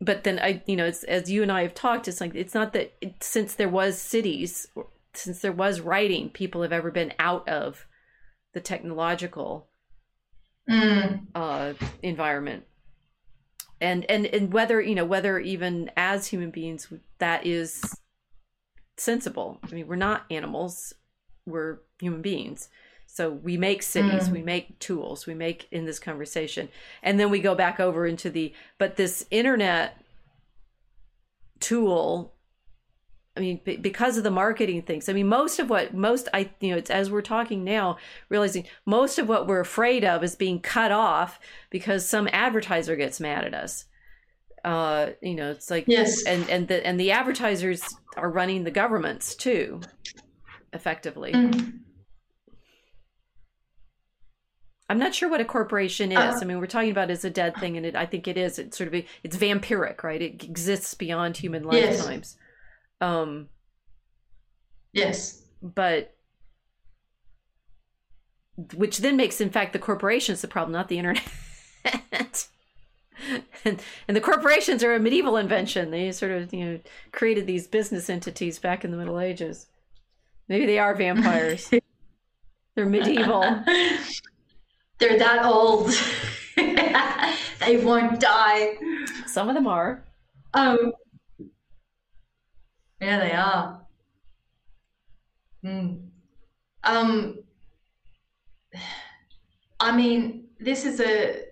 but 0.00 0.24
then 0.24 0.38
I, 0.38 0.62
you 0.66 0.76
know, 0.76 0.86
it's, 0.86 1.04
as 1.04 1.30
you 1.30 1.42
and 1.42 1.52
I 1.52 1.62
have 1.62 1.74
talked, 1.74 2.08
it's 2.08 2.20
like 2.20 2.34
it's 2.34 2.54
not 2.54 2.72
that 2.72 2.94
it, 3.00 3.22
since 3.22 3.54
there 3.54 3.68
was 3.68 3.98
cities, 3.98 4.66
since 5.14 5.40
there 5.40 5.52
was 5.52 5.80
writing, 5.80 6.30
people 6.30 6.62
have 6.62 6.72
ever 6.72 6.90
been 6.90 7.12
out 7.18 7.48
of 7.48 7.86
the 8.54 8.60
technological 8.60 9.68
mm. 10.68 11.20
uh, 11.34 11.74
environment 12.02 12.64
and 13.80 14.08
and 14.10 14.26
and 14.26 14.52
whether 14.52 14.80
you 14.80 14.94
know 14.94 15.04
whether 15.04 15.38
even 15.38 15.90
as 15.96 16.26
human 16.26 16.50
beings 16.50 16.92
that 17.18 17.46
is 17.46 17.82
sensible. 18.96 19.58
I 19.62 19.74
mean 19.74 19.86
we're 19.86 19.96
not 19.96 20.24
animals. 20.30 20.94
We're 21.46 21.78
human 21.98 22.22
beings. 22.22 22.68
So 23.06 23.30
we 23.30 23.56
make 23.56 23.82
cities 23.82 24.28
mm. 24.28 24.32
we 24.32 24.42
make 24.42 24.78
tools 24.78 25.26
we 25.26 25.34
make 25.34 25.66
in 25.72 25.84
this 25.84 25.98
conversation. 25.98 26.68
And 27.02 27.18
then 27.18 27.30
we 27.30 27.40
go 27.40 27.54
back 27.54 27.80
over 27.80 28.06
into 28.06 28.30
the 28.30 28.54
but 28.78 28.96
this 28.96 29.26
internet 29.30 30.00
tool 31.58 32.34
I 33.36 33.40
mean, 33.40 33.60
because 33.64 34.16
of 34.18 34.24
the 34.24 34.30
marketing 34.30 34.82
things. 34.82 35.08
I 35.08 35.12
mean, 35.12 35.28
most 35.28 35.60
of 35.60 35.70
what 35.70 35.94
most 35.94 36.28
I 36.34 36.50
you 36.60 36.72
know, 36.72 36.76
it's 36.76 36.90
as 36.90 37.10
we're 37.10 37.22
talking 37.22 37.62
now, 37.62 37.96
realizing 38.28 38.66
most 38.86 39.18
of 39.18 39.28
what 39.28 39.46
we're 39.46 39.60
afraid 39.60 40.04
of 40.04 40.24
is 40.24 40.34
being 40.34 40.60
cut 40.60 40.90
off 40.90 41.38
because 41.70 42.08
some 42.08 42.28
advertiser 42.32 42.96
gets 42.96 43.20
mad 43.20 43.44
at 43.44 43.54
us. 43.54 43.84
Uh, 44.64 45.10
you 45.22 45.34
know, 45.34 45.52
it's 45.52 45.70
like 45.70 45.84
yes, 45.86 46.24
and 46.26 46.48
and 46.50 46.68
the 46.68 46.84
and 46.84 46.98
the 46.98 47.12
advertisers 47.12 47.82
are 48.16 48.30
running 48.30 48.64
the 48.64 48.70
governments 48.70 49.36
too, 49.36 49.80
effectively. 50.72 51.32
Mm. 51.32 51.80
I'm 54.90 54.98
not 54.98 55.14
sure 55.14 55.30
what 55.30 55.40
a 55.40 55.44
corporation 55.44 56.10
is. 56.10 56.18
Uh, 56.18 56.38
I 56.42 56.44
mean, 56.44 56.58
we're 56.58 56.66
talking 56.66 56.90
about 56.90 57.12
as 57.12 57.24
a 57.24 57.30
dead 57.30 57.56
thing, 57.58 57.76
and 57.76 57.86
it, 57.86 57.94
I 57.94 58.06
think 58.06 58.26
it 58.26 58.36
is. 58.36 58.58
It's 58.58 58.76
sort 58.76 58.88
of 58.88 58.94
a, 58.94 59.06
it's 59.22 59.36
vampiric, 59.36 60.02
right? 60.02 60.20
It 60.20 60.42
exists 60.42 60.94
beyond 60.94 61.36
human 61.36 61.62
Yes. 61.70 62.00
lifetimes. 62.00 62.36
Um, 63.00 63.48
Yes. 64.92 65.42
but 65.62 66.14
which 68.74 68.98
then 68.98 69.16
makes, 69.16 69.40
in 69.40 69.50
fact, 69.50 69.72
the 69.72 69.78
corporations 69.78 70.42
the 70.42 70.48
problem, 70.48 70.72
not 70.72 70.88
the 70.88 70.98
internet. 70.98 71.22
and, 73.64 73.80
and 74.08 74.16
the 74.16 74.20
corporations 74.20 74.82
are 74.84 74.94
a 74.94 75.00
medieval 75.00 75.36
invention. 75.36 75.90
They 75.90 76.12
sort 76.12 76.32
of 76.32 76.52
you 76.52 76.64
know 76.64 76.80
created 77.12 77.46
these 77.46 77.66
business 77.66 78.10
entities 78.10 78.58
back 78.58 78.84
in 78.84 78.90
the 78.90 78.96
Middle 78.96 79.18
Ages. 79.20 79.66
Maybe 80.48 80.66
they 80.66 80.78
are 80.78 80.94
vampires. 80.94 81.70
They're 82.74 82.86
medieval. 82.86 83.42
They're 84.98 85.18
that 85.18 85.44
old. 85.44 85.90
they 86.56 87.82
won't 87.84 88.20
die. 88.20 88.76
Some 89.26 89.48
of 89.48 89.54
them 89.54 89.66
are. 89.66 90.04
Um. 90.54 90.92
Yeah, 93.00 93.18
they 93.18 93.32
are. 93.32 93.80
Hmm. 95.62 95.94
Um. 96.84 97.38
I 99.80 99.96
mean, 99.96 100.48
this 100.58 100.84
is 100.84 101.00
a 101.00 101.44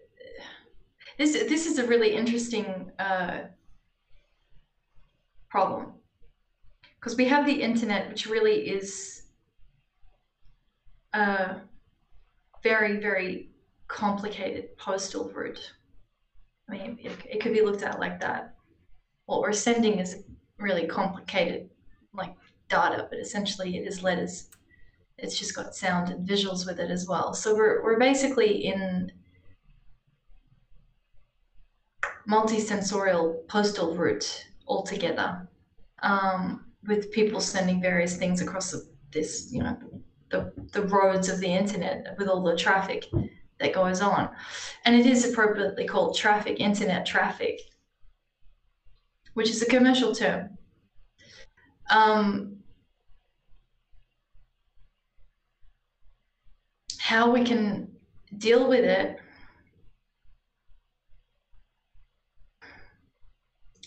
this 1.18 1.32
this 1.32 1.66
is 1.66 1.78
a 1.78 1.86
really 1.86 2.14
interesting 2.14 2.92
uh, 2.98 3.40
problem 5.48 5.94
because 7.00 7.16
we 7.16 7.24
have 7.24 7.46
the 7.46 7.62
internet, 7.62 8.08
which 8.08 8.26
really 8.26 8.68
is 8.68 9.22
a 11.14 11.56
very 12.62 12.98
very 12.98 13.50
complicated 13.88 14.76
postal 14.76 15.30
route. 15.30 15.72
I 16.68 16.72
mean, 16.72 16.98
it, 17.02 17.12
it 17.24 17.40
could 17.40 17.54
be 17.54 17.62
looked 17.62 17.82
at 17.82 17.98
like 17.98 18.20
that. 18.20 18.54
What 19.24 19.40
we're 19.40 19.52
sending 19.52 19.98
is 19.98 20.24
really 20.58 20.86
complicated, 20.86 21.70
like 22.12 22.34
data, 22.68 23.06
but 23.10 23.18
essentially 23.18 23.76
it 23.76 23.86
is 23.86 24.02
letters. 24.02 24.48
It's 25.16 25.38
just 25.38 25.56
got 25.56 25.74
sound 25.74 26.10
and 26.10 26.28
visuals 26.28 26.66
with 26.66 26.78
it 26.78 26.90
as 26.90 27.06
well. 27.08 27.34
So 27.34 27.54
we're, 27.54 27.82
we're 27.82 27.98
basically 27.98 28.66
in 28.66 29.10
multi-sensorial 32.26 33.44
postal 33.48 33.96
route 33.96 34.46
altogether, 34.66 35.48
um, 36.02 36.66
with 36.86 37.10
people 37.10 37.40
sending 37.40 37.80
various 37.80 38.16
things 38.16 38.40
across 38.40 38.70
the, 38.70 38.88
this, 39.12 39.48
you 39.50 39.62
know, 39.62 39.76
the, 40.30 40.52
the 40.72 40.82
roads 40.82 41.28
of 41.28 41.40
the 41.40 41.48
internet 41.48 42.14
with 42.18 42.28
all 42.28 42.42
the 42.42 42.56
traffic 42.56 43.06
that 43.58 43.72
goes 43.72 44.00
on. 44.00 44.28
And 44.84 44.94
it 44.94 45.06
is 45.06 45.30
appropriately 45.30 45.86
called 45.86 46.16
traffic, 46.16 46.60
internet 46.60 47.06
traffic, 47.06 47.60
which 49.38 49.50
is 49.50 49.62
a 49.62 49.66
commercial 49.66 50.12
term. 50.12 50.58
Um, 51.90 52.56
how 56.98 57.30
we 57.30 57.44
can 57.44 57.88
deal 58.36 58.68
with 58.68 58.84
it. 58.84 59.20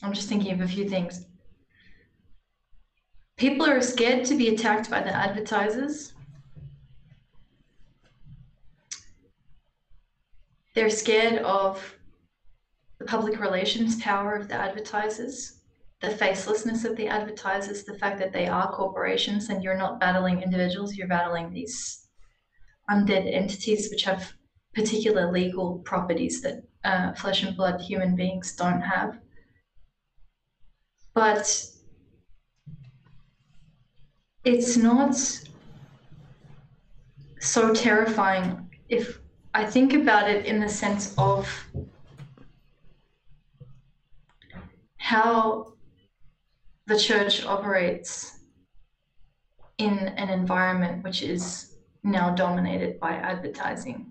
I'm 0.02 0.14
just 0.14 0.30
thinking 0.30 0.54
of 0.54 0.62
a 0.62 0.68
few 0.70 0.88
things. 0.88 1.26
People 3.36 3.66
are 3.66 3.82
scared 3.82 4.24
to 4.28 4.38
be 4.38 4.48
attacked 4.56 4.90
by 4.90 5.02
the 5.02 5.14
advertisers. 5.14 6.14
They're 10.76 10.90
scared 10.90 11.40
of 11.40 12.01
the 13.02 13.08
public 13.08 13.40
relations 13.40 14.00
power 14.00 14.36
of 14.36 14.48
the 14.48 14.54
advertisers, 14.54 15.62
the 16.02 16.10
facelessness 16.10 16.86
of 16.86 16.96
the 16.98 17.08
advertisers, 17.08 17.84
the 17.84 17.98
fact 17.98 18.20
that 18.20 18.32
they 18.32 18.46
are 18.48 18.72
corporations 18.72 19.50
and 19.50 19.64
you're 19.64 19.78
not 19.78 20.00
battling 20.00 20.40
individuals, 20.42 20.96
you're 20.96 21.08
battling 21.08 21.52
these 21.52 22.08
undead 22.92 23.26
entities 23.34 23.90
which 23.90 24.04
have 24.04 24.34
particular 24.76 25.32
legal 25.32 25.80
properties 25.80 26.42
that 26.42 26.64
uh, 26.84 27.12
flesh 27.14 27.42
and 27.42 27.58
blood 27.58 27.82
human 27.82 28.16
beings 28.16 28.56
don't 28.56 28.82
have. 28.82 29.18
But 31.16 31.66
it's 34.44 34.78
not 34.78 35.16
so 37.40 37.74
terrifying 37.74 38.70
if 38.90 39.18
I 39.56 39.66
think 39.66 39.94
about 39.94 40.30
it 40.30 40.46
in 40.46 40.60
the 40.60 40.70
sense 40.70 41.16
of 41.18 41.50
how 45.12 45.74
the 46.88 46.98
church 46.98 47.46
operates 47.46 48.40
in 49.78 49.98
an 50.24 50.30
environment 50.30 51.04
which 51.04 51.22
is 51.22 51.76
now 52.04 52.34
dominated 52.34 52.98
by 52.98 53.12
advertising. 53.32 54.10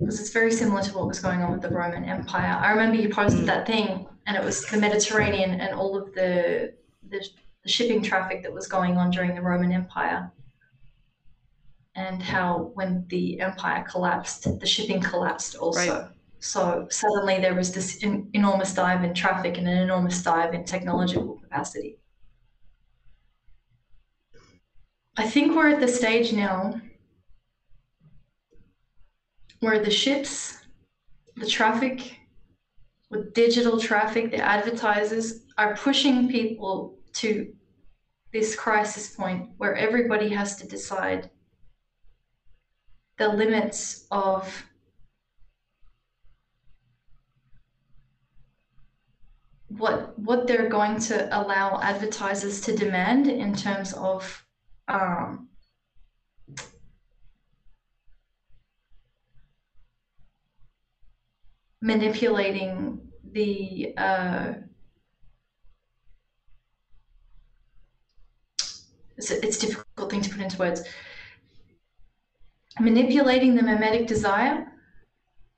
Because 0.00 0.18
it's 0.20 0.30
very 0.30 0.50
similar 0.50 0.82
to 0.82 0.92
what 0.96 1.06
was 1.06 1.20
going 1.20 1.40
on 1.42 1.52
with 1.52 1.62
the 1.62 1.68
Roman 1.70 2.04
Empire. 2.04 2.58
I 2.60 2.72
remember 2.72 2.96
you 2.96 3.10
posted 3.10 3.42
mm. 3.42 3.46
that 3.46 3.64
thing, 3.64 4.08
and 4.26 4.36
it 4.36 4.42
was 4.42 4.66
the 4.66 4.78
Mediterranean 4.78 5.60
and 5.60 5.72
all 5.72 5.96
of 5.96 6.12
the, 6.14 6.74
the, 7.10 7.24
the 7.62 7.68
shipping 7.68 8.02
traffic 8.02 8.42
that 8.42 8.52
was 8.52 8.66
going 8.66 8.96
on 8.96 9.12
during 9.12 9.36
the 9.36 9.42
Roman 9.42 9.70
Empire 9.70 10.32
and 11.94 12.20
how 12.20 12.72
when 12.74 13.06
the 13.08 13.40
empire 13.40 13.84
collapsed, 13.88 14.58
the 14.58 14.66
shipping 14.66 15.00
collapsed 15.00 15.54
also. 15.54 16.00
Right. 16.02 16.17
So 16.40 16.86
suddenly 16.90 17.40
there 17.40 17.54
was 17.54 17.72
this 17.72 18.02
en- 18.02 18.30
enormous 18.32 18.74
dive 18.74 19.02
in 19.02 19.14
traffic 19.14 19.58
and 19.58 19.68
an 19.68 19.78
enormous 19.78 20.22
dive 20.22 20.54
in 20.54 20.64
technological 20.64 21.38
capacity. 21.38 21.98
I 25.16 25.28
think 25.28 25.56
we're 25.56 25.70
at 25.70 25.80
the 25.80 25.88
stage 25.88 26.32
now 26.32 26.80
where 29.60 29.82
the 29.82 29.90
ships, 29.90 30.56
the 31.34 31.46
traffic, 31.46 32.18
with 33.10 33.34
digital 33.34 33.80
traffic, 33.80 34.30
the 34.30 34.36
advertisers 34.36 35.40
are 35.56 35.74
pushing 35.76 36.28
people 36.28 36.98
to 37.14 37.52
this 38.32 38.54
crisis 38.54 39.14
point 39.16 39.50
where 39.56 39.74
everybody 39.74 40.28
has 40.28 40.54
to 40.56 40.66
decide 40.66 41.30
the 43.16 43.28
limits 43.28 44.06
of 44.10 44.64
what 49.68 50.18
what 50.18 50.46
they're 50.46 50.68
going 50.68 50.98
to 50.98 51.28
allow 51.38 51.80
advertisers 51.82 52.60
to 52.62 52.76
demand 52.76 53.26
in 53.26 53.54
terms 53.54 53.92
of 53.92 54.44
um, 54.88 55.48
manipulating 61.82 63.00
the 63.32 63.92
uh, 63.96 64.54
it's 69.18 69.30
a, 69.30 69.44
it's 69.44 69.62
a 69.62 69.66
difficult 69.66 70.10
thing 70.10 70.22
to 70.22 70.30
put 70.30 70.40
into 70.40 70.58
words. 70.58 70.82
Manipulating 72.80 73.56
the 73.56 73.62
mimetic 73.62 74.06
desire 74.06 74.72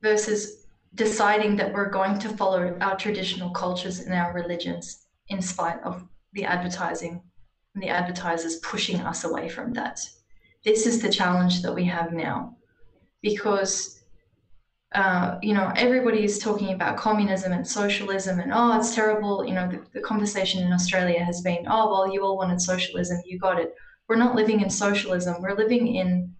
versus 0.02 0.59
deciding 0.94 1.56
that 1.56 1.72
we're 1.72 1.90
going 1.90 2.18
to 2.18 2.36
follow 2.36 2.76
our 2.80 2.96
traditional 2.96 3.50
cultures 3.50 4.00
and 4.00 4.12
our 4.12 4.32
religions 4.32 5.06
in 5.28 5.40
spite 5.40 5.80
of 5.84 6.04
the 6.32 6.44
advertising 6.44 7.22
and 7.74 7.82
the 7.82 7.88
advertisers 7.88 8.56
pushing 8.56 9.00
us 9.00 9.24
away 9.24 9.48
from 9.48 9.72
that. 9.72 10.00
This 10.64 10.86
is 10.86 11.00
the 11.00 11.10
challenge 11.10 11.62
that 11.62 11.74
we 11.74 11.84
have 11.84 12.12
now 12.12 12.56
because. 13.22 13.96
Uh, 14.92 15.38
you 15.40 15.54
know, 15.54 15.72
everybody 15.76 16.24
is 16.24 16.40
talking 16.40 16.72
about 16.74 16.96
communism 16.96 17.52
and 17.52 17.64
socialism, 17.64 18.40
and 18.40 18.50
oh, 18.52 18.76
it's 18.76 18.92
terrible. 18.92 19.46
You 19.46 19.54
know, 19.54 19.68
the, 19.68 19.86
the 19.92 20.00
conversation 20.00 20.64
in 20.64 20.72
Australia 20.72 21.22
has 21.22 21.42
been, 21.42 21.64
oh, 21.68 21.88
well, 21.88 22.12
you 22.12 22.24
all 22.24 22.36
wanted 22.36 22.60
socialism, 22.60 23.22
you 23.24 23.38
got 23.38 23.60
it. 23.60 23.72
We're 24.08 24.16
not 24.16 24.34
living 24.34 24.62
in 24.62 24.68
socialism. 24.68 25.40
We're 25.40 25.54
living 25.54 25.94
in 25.94 26.34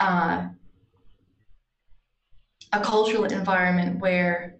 uh, 0.00 0.48
a 2.72 2.80
cultural 2.80 3.24
environment 3.24 4.00
where 4.00 4.56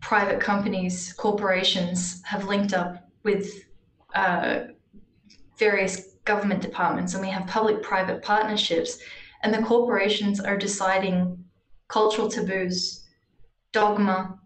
private 0.00 0.40
companies, 0.40 1.12
corporations 1.12 2.22
have 2.24 2.44
linked 2.44 2.72
up 2.72 3.08
with 3.22 3.64
uh, 4.14 4.60
various 5.58 6.14
government 6.24 6.62
departments, 6.62 7.14
and 7.14 7.22
we 7.22 7.30
have 7.30 7.46
public 7.46 7.82
private 7.82 8.22
partnerships, 8.22 8.98
and 9.42 9.52
the 9.52 9.62
corporations 9.62 10.40
are 10.40 10.56
deciding 10.56 11.44
cultural 11.88 12.28
taboos, 12.28 13.04
dogma, 13.72 14.38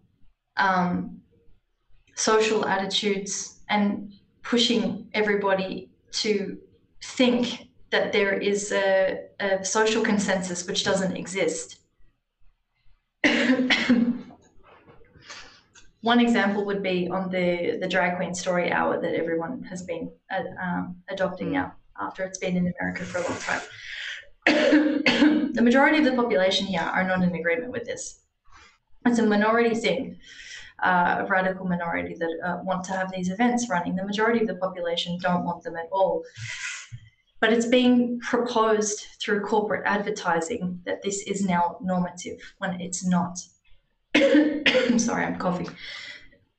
um, 0.57 1.19
social 2.15 2.65
attitudes, 2.65 3.59
and 3.69 4.13
pushing 4.43 5.07
everybody 5.13 5.89
to 6.11 6.57
think 7.03 7.67
that 7.89 8.11
there 8.11 8.33
is 8.33 8.71
a, 8.71 9.25
a 9.39 9.63
social 9.63 10.03
consensus 10.03 10.67
which 10.67 10.83
doesn't 10.83 11.15
exist. 11.15 11.79
One 16.01 16.19
example 16.19 16.65
would 16.65 16.83
be 16.83 17.07
on 17.09 17.31
the, 17.31 17.77
the 17.81 17.87
drag 17.87 18.17
queen 18.17 18.35
story 18.35 18.71
hour 18.71 19.01
that 19.01 19.15
everyone 19.15 19.63
has 19.63 19.81
been 19.81 20.11
uh, 20.31 20.43
um, 20.63 20.97
adopting 21.09 21.51
now 21.51 21.73
after 21.99 22.23
it's 22.23 22.37
been 22.37 22.55
in 22.55 22.71
America 22.79 23.03
for 23.03 23.17
a 23.19 23.21
long 23.23 23.39
time. 23.39 23.61
the 25.55 25.61
majority 25.63 25.97
of 25.97 26.05
the 26.05 26.13
population 26.13 26.67
here 26.67 26.81
are 26.81 27.03
not 27.03 27.23
in 27.23 27.33
agreement 27.33 27.71
with 27.71 27.85
this. 27.85 28.19
It's 29.05 29.19
a 29.19 29.25
minority 29.25 29.73
thing, 29.73 30.17
uh, 30.83 31.17
a 31.19 31.25
radical 31.25 31.65
minority 31.65 32.15
that 32.19 32.31
uh, 32.45 32.59
want 32.63 32.83
to 32.85 32.91
have 32.91 33.11
these 33.11 33.29
events 33.29 33.69
running. 33.69 33.95
The 33.95 34.05
majority 34.05 34.41
of 34.41 34.47
the 34.47 34.55
population 34.55 35.17
don't 35.21 35.43
want 35.43 35.63
them 35.63 35.75
at 35.75 35.87
all. 35.91 36.23
But 37.45 37.53
it's 37.53 37.67
being 37.67 38.19
proposed 38.21 39.05
through 39.21 39.41
corporate 39.41 39.83
advertising 39.85 40.81
that 40.87 41.03
this 41.03 41.21
is 41.27 41.45
now 41.45 41.77
normative 41.79 42.39
when 42.57 42.81
it's 42.81 43.05
not. 43.05 43.37
I'm 44.15 44.97
sorry, 45.07 45.25
I'm 45.25 45.37
coughing. 45.37 45.69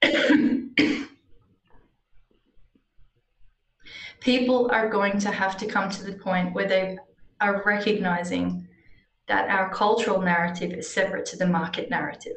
People 4.20 4.70
are 4.70 4.88
going 4.88 5.18
to 5.18 5.32
have 5.32 5.56
to 5.56 5.66
come 5.66 5.90
to 5.90 6.04
the 6.04 6.12
point 6.12 6.54
where 6.54 6.68
they 6.68 6.98
are 7.40 7.64
recognizing 7.66 8.68
that 9.26 9.50
our 9.50 9.70
cultural 9.70 10.22
narrative 10.22 10.70
is 10.70 10.88
separate 10.88 11.26
to 11.26 11.36
the 11.36 11.48
market 11.48 11.90
narrative. 11.90 12.36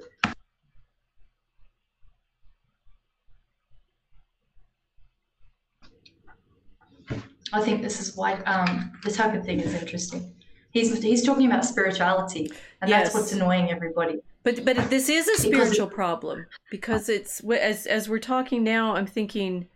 I 7.54 7.62
think 7.62 7.82
this 7.82 8.00
is 8.00 8.16
why 8.16 8.34
um, 8.42 8.92
the 9.04 9.12
type 9.12 9.34
of 9.34 9.46
thing 9.46 9.60
is 9.60 9.74
interesting. 9.74 10.34
He's 10.72 11.02
he's 11.02 11.26
talking 11.26 11.48
about 11.48 11.66
spirituality, 11.66 12.52
and 12.82 12.90
yes. 12.90 13.04
that's 13.04 13.16
what's 13.16 13.32
annoying 13.32 13.72
everybody. 13.72 14.20
But 14.44 14.64
but 14.66 14.90
this 14.90 15.10
is 15.10 15.28
a 15.28 15.38
spiritual 15.38 15.88
it, 15.88 15.94
problem 15.94 16.46
because 16.70 17.10
it's 17.10 17.42
as 17.42 17.88
as 17.88 18.08
we're 18.08 18.20
talking 18.20 18.64
now. 18.64 18.96
I'm 18.96 19.08
thinking, 19.08 19.68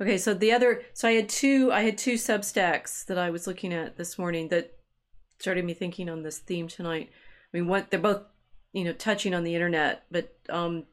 okay, 0.00 0.16
so 0.16 0.32
the 0.32 0.52
other 0.52 0.82
so 0.94 1.08
I 1.08 1.12
had 1.12 1.28
two 1.28 1.70
I 1.70 1.82
had 1.82 1.98
two 1.98 2.14
Substacks 2.14 3.04
that 3.06 3.18
I 3.18 3.30
was 3.30 3.46
looking 3.46 3.74
at 3.74 3.96
this 3.96 4.18
morning 4.18 4.48
that 4.48 4.72
started 5.38 5.64
me 5.64 5.74
thinking 5.74 6.08
on 6.08 6.22
this 6.22 6.38
theme 6.38 6.66
tonight. 6.66 7.10
I 7.52 7.56
mean, 7.58 7.68
what 7.68 7.90
they're 7.90 8.00
both 8.00 8.22
you 8.72 8.84
know 8.84 8.92
touching 8.92 9.34
on 9.34 9.44
the 9.44 9.54
internet, 9.54 10.04
but 10.10 10.34
um, 10.48 10.84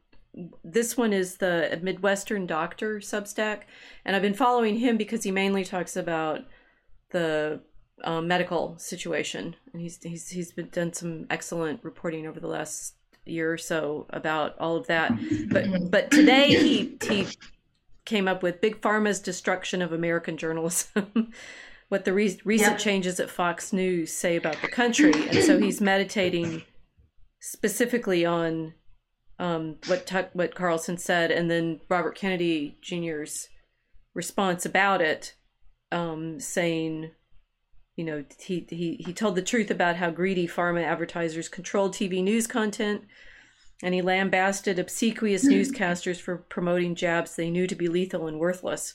this 0.62 0.96
one 0.96 1.12
is 1.12 1.36
the 1.36 1.78
Midwestern 1.82 2.46
Doctor 2.46 2.98
Substack, 2.98 3.62
and 4.04 4.16
I've 4.16 4.22
been 4.22 4.34
following 4.34 4.78
him 4.78 4.96
because 4.96 5.22
he 5.22 5.30
mainly 5.30 5.64
talks 5.64 5.96
about 5.96 6.40
the 7.10 7.60
um, 8.02 8.26
medical 8.26 8.76
situation, 8.78 9.56
and 9.72 9.80
he's 9.80 10.02
he's 10.02 10.28
he's 10.28 10.52
been 10.52 10.68
done 10.68 10.92
some 10.92 11.26
excellent 11.30 11.84
reporting 11.84 12.26
over 12.26 12.40
the 12.40 12.48
last 12.48 12.94
year 13.24 13.52
or 13.52 13.58
so 13.58 14.06
about 14.10 14.58
all 14.58 14.76
of 14.76 14.86
that. 14.88 15.12
But 15.48 15.90
but 15.90 16.10
today 16.10 16.48
he 16.48 16.96
he 17.06 17.28
came 18.04 18.28
up 18.28 18.42
with 18.42 18.60
Big 18.60 18.80
Pharma's 18.80 19.20
destruction 19.20 19.82
of 19.82 19.92
American 19.92 20.36
journalism. 20.36 21.32
what 21.88 22.04
the 22.04 22.12
re- 22.12 22.40
recent 22.44 22.72
yeah. 22.72 22.78
changes 22.78 23.20
at 23.20 23.30
Fox 23.30 23.72
News 23.72 24.12
say 24.12 24.36
about 24.36 24.60
the 24.62 24.68
country, 24.68 25.12
and 25.28 25.44
so 25.44 25.58
he's 25.58 25.80
meditating 25.80 26.62
specifically 27.40 28.24
on 28.24 28.74
um, 29.38 29.76
what 29.86 30.06
Tuck, 30.06 30.30
what 30.32 30.54
Carlson 30.54 30.96
said, 30.96 31.30
and 31.30 31.50
then 31.50 31.80
Robert 31.88 32.14
Kennedy 32.14 32.78
Jr.'s 32.80 33.48
response 34.14 34.64
about 34.64 35.00
it, 35.00 35.34
um, 35.90 36.38
saying 36.38 37.10
you 37.96 38.04
know, 38.04 38.24
he, 38.40 38.66
he, 38.68 39.02
he 39.04 39.12
told 39.12 39.36
the 39.36 39.42
truth 39.42 39.70
about 39.70 39.96
how 39.96 40.10
greedy 40.10 40.48
pharma 40.48 40.82
advertisers 40.82 41.48
controlled 41.48 41.94
TV 41.94 42.22
news 42.22 42.46
content, 42.46 43.02
and 43.82 43.94
he 43.94 44.02
lambasted 44.02 44.78
obsequious 44.78 45.46
newscasters 45.46 46.20
for 46.20 46.38
promoting 46.38 46.94
jabs 46.94 47.36
they 47.36 47.50
knew 47.50 47.66
to 47.66 47.74
be 47.74 47.88
lethal 47.88 48.26
and 48.26 48.40
worthless. 48.40 48.94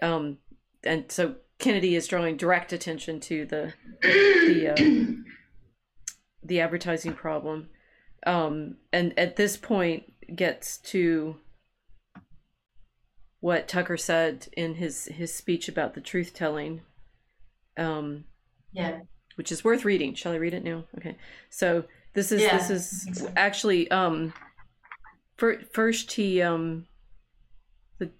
Um, 0.00 0.38
and 0.82 1.12
so 1.12 1.36
Kennedy 1.58 1.94
is 1.94 2.08
drawing 2.08 2.36
direct 2.36 2.72
attention 2.72 3.20
to 3.20 3.46
the 3.46 3.74
the 4.02 4.68
uh, 4.72 5.12
the 6.42 6.60
advertising 6.60 7.12
problem, 7.12 7.68
um, 8.26 8.76
and 8.92 9.18
at 9.18 9.36
this 9.36 9.56
point 9.56 10.04
gets 10.34 10.78
to 10.78 11.36
what 13.40 13.68
Tucker 13.68 13.96
said 13.96 14.48
in 14.56 14.76
his 14.76 15.06
his 15.06 15.34
speech 15.34 15.68
about 15.68 15.94
the 15.94 16.00
truth 16.00 16.32
telling 16.34 16.82
um, 17.76 18.24
yeah. 18.72 19.00
Which 19.36 19.50
is 19.50 19.64
worth 19.64 19.84
reading. 19.84 20.14
Shall 20.14 20.32
I 20.32 20.36
read 20.36 20.54
it 20.54 20.64
now? 20.64 20.84
Okay. 20.98 21.16
So 21.50 21.84
this 22.14 22.32
is 22.32 22.42
yeah, 22.42 22.56
this 22.56 22.70
is 22.70 23.26
actually 23.36 23.90
um, 23.90 24.34
for, 25.36 25.58
first 25.72 26.12
he 26.12 26.42
um, 26.42 26.86
the 27.98 28.10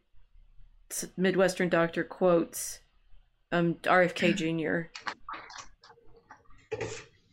Midwestern 1.16 1.68
doctor 1.68 2.02
quotes 2.02 2.80
um 3.50 3.74
RFK 3.82 4.34
Jr. 4.34 4.88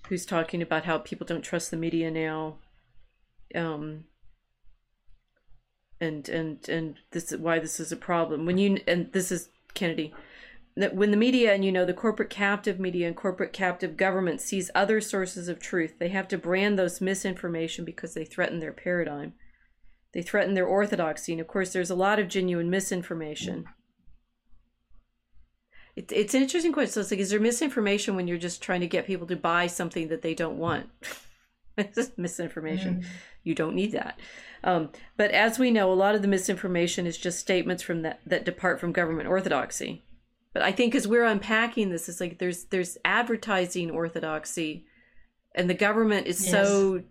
who's 0.10 0.26
talking 0.26 0.62
about 0.62 0.86
how 0.86 0.98
people 0.98 1.26
don't 1.26 1.44
trust 1.44 1.72
the 1.72 1.78
media 1.78 2.12
now. 2.12 2.58
Um, 3.56 4.06
and 6.02 6.28
and 6.30 6.68
and 6.68 6.96
this 7.12 7.32
is 7.32 7.40
why 7.40 7.60
this 7.60 7.80
is 7.80 7.92
a 7.92 7.98
problem. 7.98 8.46
When 8.46 8.58
you 8.58 8.80
and 8.88 9.12
this 9.14 9.32
is 9.32 9.50
Kennedy 9.74 10.14
that 10.76 10.96
when 10.96 11.12
the 11.12 11.18
media 11.18 11.54
and 11.54 11.66
you 11.66 11.72
know 11.72 11.86
the 11.86 11.94
corporate 11.94 12.30
captive 12.30 12.80
media 12.80 13.08
and 13.08 13.16
corporate 13.16 13.54
captive 13.54 13.98
government 13.98 14.40
sees 14.40 14.72
other 14.74 15.02
sources 15.02 15.50
of 15.50 15.60
truth 15.60 15.96
they 16.00 16.10
have 16.10 16.28
to 16.28 16.38
brand 16.38 16.78
those 16.78 17.02
misinformation 17.02 17.84
because 17.84 18.14
they 18.14 18.26
threaten 18.26 18.60
their 18.60 18.74
paradigm. 18.74 19.34
They 20.14 20.22
threaten 20.22 20.56
their 20.56 20.66
orthodoxy. 20.66 21.34
And 21.34 21.42
of 21.42 21.48
course 21.48 21.72
there's 21.74 21.92
a 21.92 21.96
lot 21.96 22.20
of 22.20 22.28
genuine 22.28 22.70
misinformation 22.70 23.66
it, 26.00 26.12
it's 26.12 26.34
an 26.34 26.42
interesting 26.42 26.74
question 26.74 26.94
so 26.94 27.02
it's 27.02 27.12
like 27.12 27.20
is 27.20 27.30
there 27.30 27.40
misinformation 27.40 28.16
when 28.16 28.28
you're 28.28 28.38
just 28.38 28.62
trying 28.62 28.82
to 28.82 28.88
get 28.88 29.08
people 29.08 29.28
to 29.28 29.36
buy 29.36 29.68
something 29.68 30.08
that 30.08 30.22
they 30.22 30.34
don't 30.34 30.58
want 30.58 30.90
it's 31.78 31.96
just 31.96 32.18
misinformation 32.18 33.02
mm. 33.02 33.06
you 33.44 33.54
don't 33.56 33.76
need 33.76 33.92
that 33.92 34.20
um, 34.62 34.90
but 35.16 35.32
as 35.32 35.58
we 35.58 35.72
know 35.72 35.92
a 35.92 35.94
lot 35.94 36.16
of 36.16 36.22
the 36.22 36.28
misinformation 36.28 37.08
is 37.08 37.18
just 37.18 37.40
statements 37.40 37.82
from 37.84 38.02
that 38.02 38.20
that 38.26 38.46
depart 38.46 38.80
from 38.80 38.92
government 38.92 39.28
orthodoxy 39.30 40.04
but 40.54 40.64
I 40.64 40.72
think 40.72 40.96
as 40.96 41.08
we're 41.08 41.26
unpacking 41.26 41.90
this, 41.90 42.10
it's 42.10 42.20
like 42.20 42.40
there's 42.40 42.66
there's 42.66 42.98
advertising 43.06 43.92
orthodoxy, 43.92 44.86
and 45.54 45.70
the 45.70 45.76
government 45.76 46.28
is 46.28 46.42
yes. 46.44 46.52
so 46.52 47.04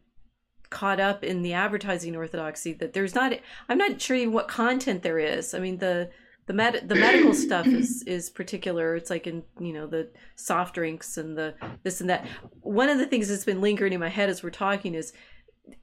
caught 0.70 1.00
up 1.00 1.24
in 1.24 1.42
the 1.42 1.54
advertising 1.54 2.16
orthodoxy 2.16 2.72
that 2.74 2.92
there's 2.92 3.14
not. 3.14 3.32
I'm 3.68 3.78
not 3.78 4.00
sure 4.00 4.16
even 4.16 4.34
what 4.34 4.48
content 4.48 5.02
there 5.02 5.18
is. 5.18 5.54
I 5.54 5.60
mean 5.60 5.78
the 5.78 6.10
the 6.48 6.52
med 6.54 6.88
the 6.88 6.96
medical 6.96 7.32
stuff 7.34 7.66
is 7.66 8.02
is 8.02 8.28
particular. 8.28 8.96
It's 8.96 9.10
like 9.10 9.28
in 9.28 9.44
you 9.60 9.72
know 9.72 9.86
the 9.86 10.08
soft 10.34 10.74
drinks 10.74 11.16
and 11.16 11.38
the 11.38 11.54
this 11.84 12.00
and 12.00 12.10
that. 12.10 12.26
One 12.62 12.88
of 12.88 12.98
the 12.98 13.06
things 13.06 13.28
that's 13.28 13.44
been 13.44 13.60
lingering 13.60 13.92
in 13.92 14.00
my 14.00 14.08
head 14.08 14.28
as 14.28 14.42
we're 14.42 14.50
talking 14.50 14.94
is 14.94 15.12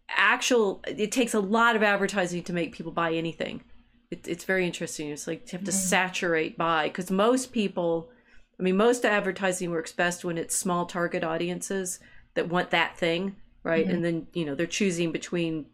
actual. 0.10 0.84
It 0.86 1.14
takes 1.14 1.34
a 1.34 1.40
lot 1.40 1.78
of 1.78 1.84
advertising 1.84 2.44
to 2.44 2.54
make 2.54 2.76
people 2.76 2.92
buy 2.92 3.14
anything 3.14 3.64
it, 4.12 4.28
it's 4.28 4.44
very 4.44 4.66
interesting. 4.66 5.10
It's 5.10 5.28
like 5.28 5.52
you 5.52 5.58
have 5.58 5.66
to 5.66 5.72
mm-hmm. 5.72 5.88
saturate 5.88 6.58
buy 6.58 6.88
because 6.88 7.12
most 7.12 7.52
people, 7.52 8.10
I 8.60 8.64
mean, 8.64 8.78
most 8.78 9.06
advertising 9.06 9.72
works 9.72 9.92
best 9.92 10.24
when 10.24 10.38
it's 10.38 10.56
small 10.56 10.86
target 10.86 11.24
audiences 11.24 12.00
that 12.36 12.50
want 12.50 12.72
that 12.72 12.98
thing, 12.98 13.36
right? 13.64 13.86
Mm-hmm. 13.86 13.96
And 13.96 14.06
then 14.06 14.28
you 14.34 14.46
know 14.46 14.56
they're 14.56 14.68
choosing 14.68 15.12
between 15.12 15.68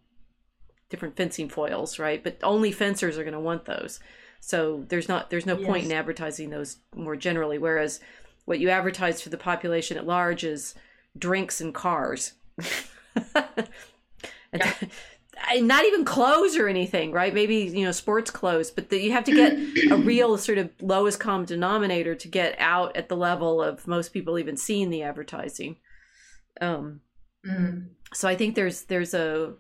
different 0.90 1.16
fencing 1.16 1.50
foils, 1.50 2.00
right? 2.00 2.24
But 2.24 2.38
only 2.44 2.72
fencers 2.72 3.18
are 3.18 3.24
going 3.24 3.34
to 3.34 3.40
want 3.40 3.66
those. 3.66 4.00
So 4.42 4.86
there's 4.90 5.08
not 5.08 5.30
there's 5.30 5.46
no 5.46 5.58
yes. 5.58 5.66
point 5.66 5.86
in 5.86 5.92
advertising 5.94 6.50
those 6.50 6.78
more 6.96 7.16
generally. 7.16 7.58
Whereas 7.58 8.02
what 8.46 8.60
you 8.60 8.70
advertise 8.70 9.22
for 9.22 9.30
the 9.30 9.38
population 9.38 9.98
at 9.98 10.06
large 10.06 10.44
is 10.44 10.76
drinks 11.18 11.62
and 11.62 11.74
cars. 11.74 12.34
yeah 14.54 14.74
not 15.60 15.86
even 15.86 16.06
clothes 16.06 16.58
or 16.58 16.68
anything, 16.68 17.12
right? 17.12 17.34
Maybe 17.34 17.56
you 17.56 17.86
know 17.86 17.92
sports 17.92 18.32
clothes, 18.32 18.72
but 18.72 18.90
the, 18.90 19.02
you 19.02 19.12
have 19.12 19.24
to 19.26 19.32
get 19.32 19.92
a 19.92 19.96
real 20.04 20.38
sort 20.38 20.58
of 20.58 20.70
lowest 20.82 21.20
common 21.20 21.46
denominator 21.46 22.16
to 22.16 22.28
get 22.28 22.56
out 22.60 22.96
at 22.96 23.10
the 23.10 23.18
level 23.18 23.62
of 23.62 23.88
most 23.88 24.14
people 24.14 24.38
even 24.38 24.58
seeing 24.58 24.90
the 24.90 25.04
advertising. 25.04 25.78
Um, 26.60 27.02
mm. 27.46 27.88
so 28.14 28.28
I 28.28 28.36
think 28.36 28.56
there's 28.56 28.84
there's 28.84 29.14
a 29.14 29.54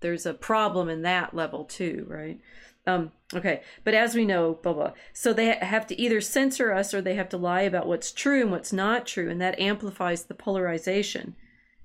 there's 0.00 0.26
a 0.26 0.34
problem 0.34 0.88
in 0.88 1.02
that 1.02 1.34
level 1.34 1.64
too, 1.64 2.06
right? 2.08 2.40
Um, 2.88 3.12
okay, 3.34 3.60
but 3.84 3.92
as 3.92 4.14
we 4.14 4.24
know, 4.24 4.54
blah 4.62 4.72
blah. 4.72 4.92
So 5.12 5.34
they 5.34 5.54
have 5.60 5.86
to 5.88 6.00
either 6.00 6.22
censor 6.22 6.72
us 6.72 6.94
or 6.94 7.02
they 7.02 7.16
have 7.16 7.28
to 7.28 7.36
lie 7.36 7.60
about 7.60 7.86
what's 7.86 8.12
true 8.12 8.40
and 8.40 8.50
what's 8.50 8.72
not 8.72 9.06
true, 9.06 9.28
and 9.28 9.40
that 9.42 9.60
amplifies 9.60 10.24
the 10.24 10.34
polarization. 10.34 11.36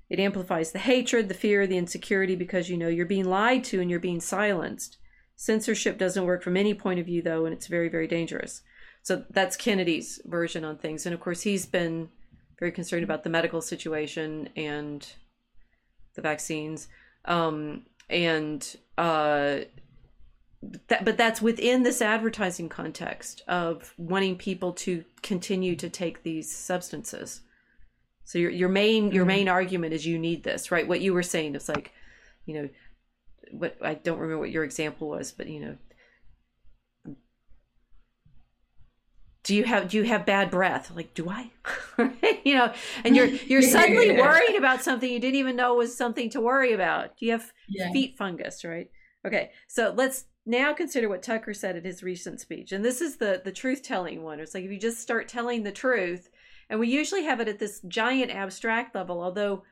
It 0.10 0.20
amplifies 0.20 0.72
the 0.72 0.80
hatred, 0.80 1.28
the 1.28 1.34
fear, 1.34 1.68
the 1.68 1.78
insecurity 1.78 2.36
because 2.36 2.70
you 2.70 2.78
know 2.78 2.88
you're 2.88 3.06
being 3.06 3.26
lied 3.26 3.66
to 3.66 3.82
and 3.82 3.90
you're 3.90 4.00
being 4.00 4.22
silenced. 4.22 4.98
Censorship 5.36 5.98
doesn't 5.98 6.26
work 6.26 6.42
from 6.42 6.56
any 6.56 6.74
point 6.74 7.02
of 7.02 7.06
view, 7.06 7.22
though, 7.22 7.44
and 7.46 7.54
it's 7.54 7.68
very, 7.68 7.90
very 7.90 8.08
dangerous. 8.08 8.62
So 9.02 9.26
that's 9.30 9.58
Kennedy's 9.58 10.22
version 10.24 10.64
on 10.64 10.78
things. 10.78 11.06
And 11.06 11.14
of 11.14 11.20
course, 11.20 11.42
he's 11.42 11.66
been 11.66 12.08
very 12.60 12.72
concerned 12.72 13.04
about 13.04 13.26
the 13.26 13.30
medical 13.30 13.60
situation 13.60 14.48
and 14.56 15.06
the 16.16 16.22
vaccines. 16.22 16.88
Um, 17.26 17.88
and 18.10 18.76
uh, 18.98 19.60
that, 20.88 21.06
but 21.06 21.18
that's 21.18 21.42
within 21.42 21.84
this 21.84 22.02
advertising 22.02 22.70
context 22.70 23.42
of 23.48 23.94
wanting 23.98 24.38
people 24.38 24.74
to 24.74 25.04
continue 25.22 25.76
to 25.76 25.90
take 25.90 26.24
these 26.24 26.54
substances. 26.56 27.42
So 28.24 28.40
your 28.40 28.52
your 28.52 28.70
main 28.70 29.12
your 29.12 29.24
mm-hmm. 29.24 29.28
main 29.28 29.50
argument 29.50 29.94
is 29.94 30.06
you 30.06 30.18
need 30.18 30.44
this, 30.44 30.72
right? 30.72 30.88
What 30.88 31.02
you 31.02 31.14
were 31.14 31.24
saying 31.24 31.56
is 31.56 31.68
like, 31.68 31.92
you 32.46 32.54
know, 32.56 32.70
what 33.52 33.78
I 33.82 33.96
don't 33.96 34.20
remember 34.20 34.40
what 34.40 34.52
your 34.52 34.64
example 34.64 35.10
was, 35.10 35.32
but 35.32 35.48
you 35.48 35.60
know, 35.60 35.78
do 39.44 39.56
you 39.56 39.64
have 39.66 39.90
do 39.90 39.98
you 39.98 40.04
have 40.04 40.26
bad 40.26 40.50
breath 40.50 40.92
like 40.96 41.14
do 41.14 41.30
i 41.30 41.52
you 42.44 42.56
know 42.56 42.74
and 43.04 43.16
you're 43.16 43.28
you're 43.28 43.62
suddenly 43.78 44.08
yeah. 44.08 44.20
worried 44.20 44.56
about 44.56 44.82
something 44.82 45.12
you 45.12 45.20
didn't 45.20 45.36
even 45.36 45.56
know 45.56 45.76
was 45.76 45.96
something 45.96 46.30
to 46.30 46.42
worry 46.42 46.74
about 46.74 47.18
do 47.18 47.26
you 47.26 47.32
have 47.32 47.52
yeah. 47.68 47.92
feet 47.92 48.18
fungus 48.18 48.64
right 48.64 48.90
okay 49.26 49.52
so 49.68 49.94
let's 49.96 50.26
now 50.46 50.74
consider 50.74 51.08
what 51.08 51.24
tucker 51.24 51.54
said 51.54 51.76
at 51.76 51.86
his 51.86 52.04
recent 52.04 52.40
speech 52.40 52.72
and 52.72 52.84
this 52.84 53.02
is 53.02 53.18
the 53.18 53.42
the 53.44 53.52
truth 53.52 53.82
telling 53.82 54.24
one. 54.24 54.40
It's 54.40 54.54
like 54.54 54.66
if 54.66 54.72
you 54.72 54.80
just 54.80 55.00
start 55.00 55.28
telling 55.28 55.64
the 55.64 55.72
truth 55.72 56.30
and 56.70 56.80
we 56.80 56.90
usually 56.90 57.24
have 57.24 57.40
it 57.40 57.48
at 57.48 57.60
this 57.60 57.82
giant 57.88 58.32
abstract 58.32 58.96
level 58.96 59.22
although 59.22 59.64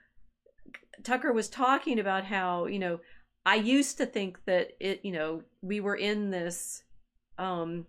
tucker 1.04 1.34
was 1.34 1.50
talking 1.50 2.00
about 2.00 2.26
how 2.26 2.66
you 2.66 2.80
know 2.80 3.00
i 3.46 3.56
used 3.56 3.98
to 3.98 4.06
think 4.06 4.38
that 4.46 4.72
it 4.80 5.00
you 5.04 5.12
know 5.12 5.42
we 5.62 5.80
were 5.80 5.96
in 5.96 6.30
this 6.30 6.84
um 7.38 7.86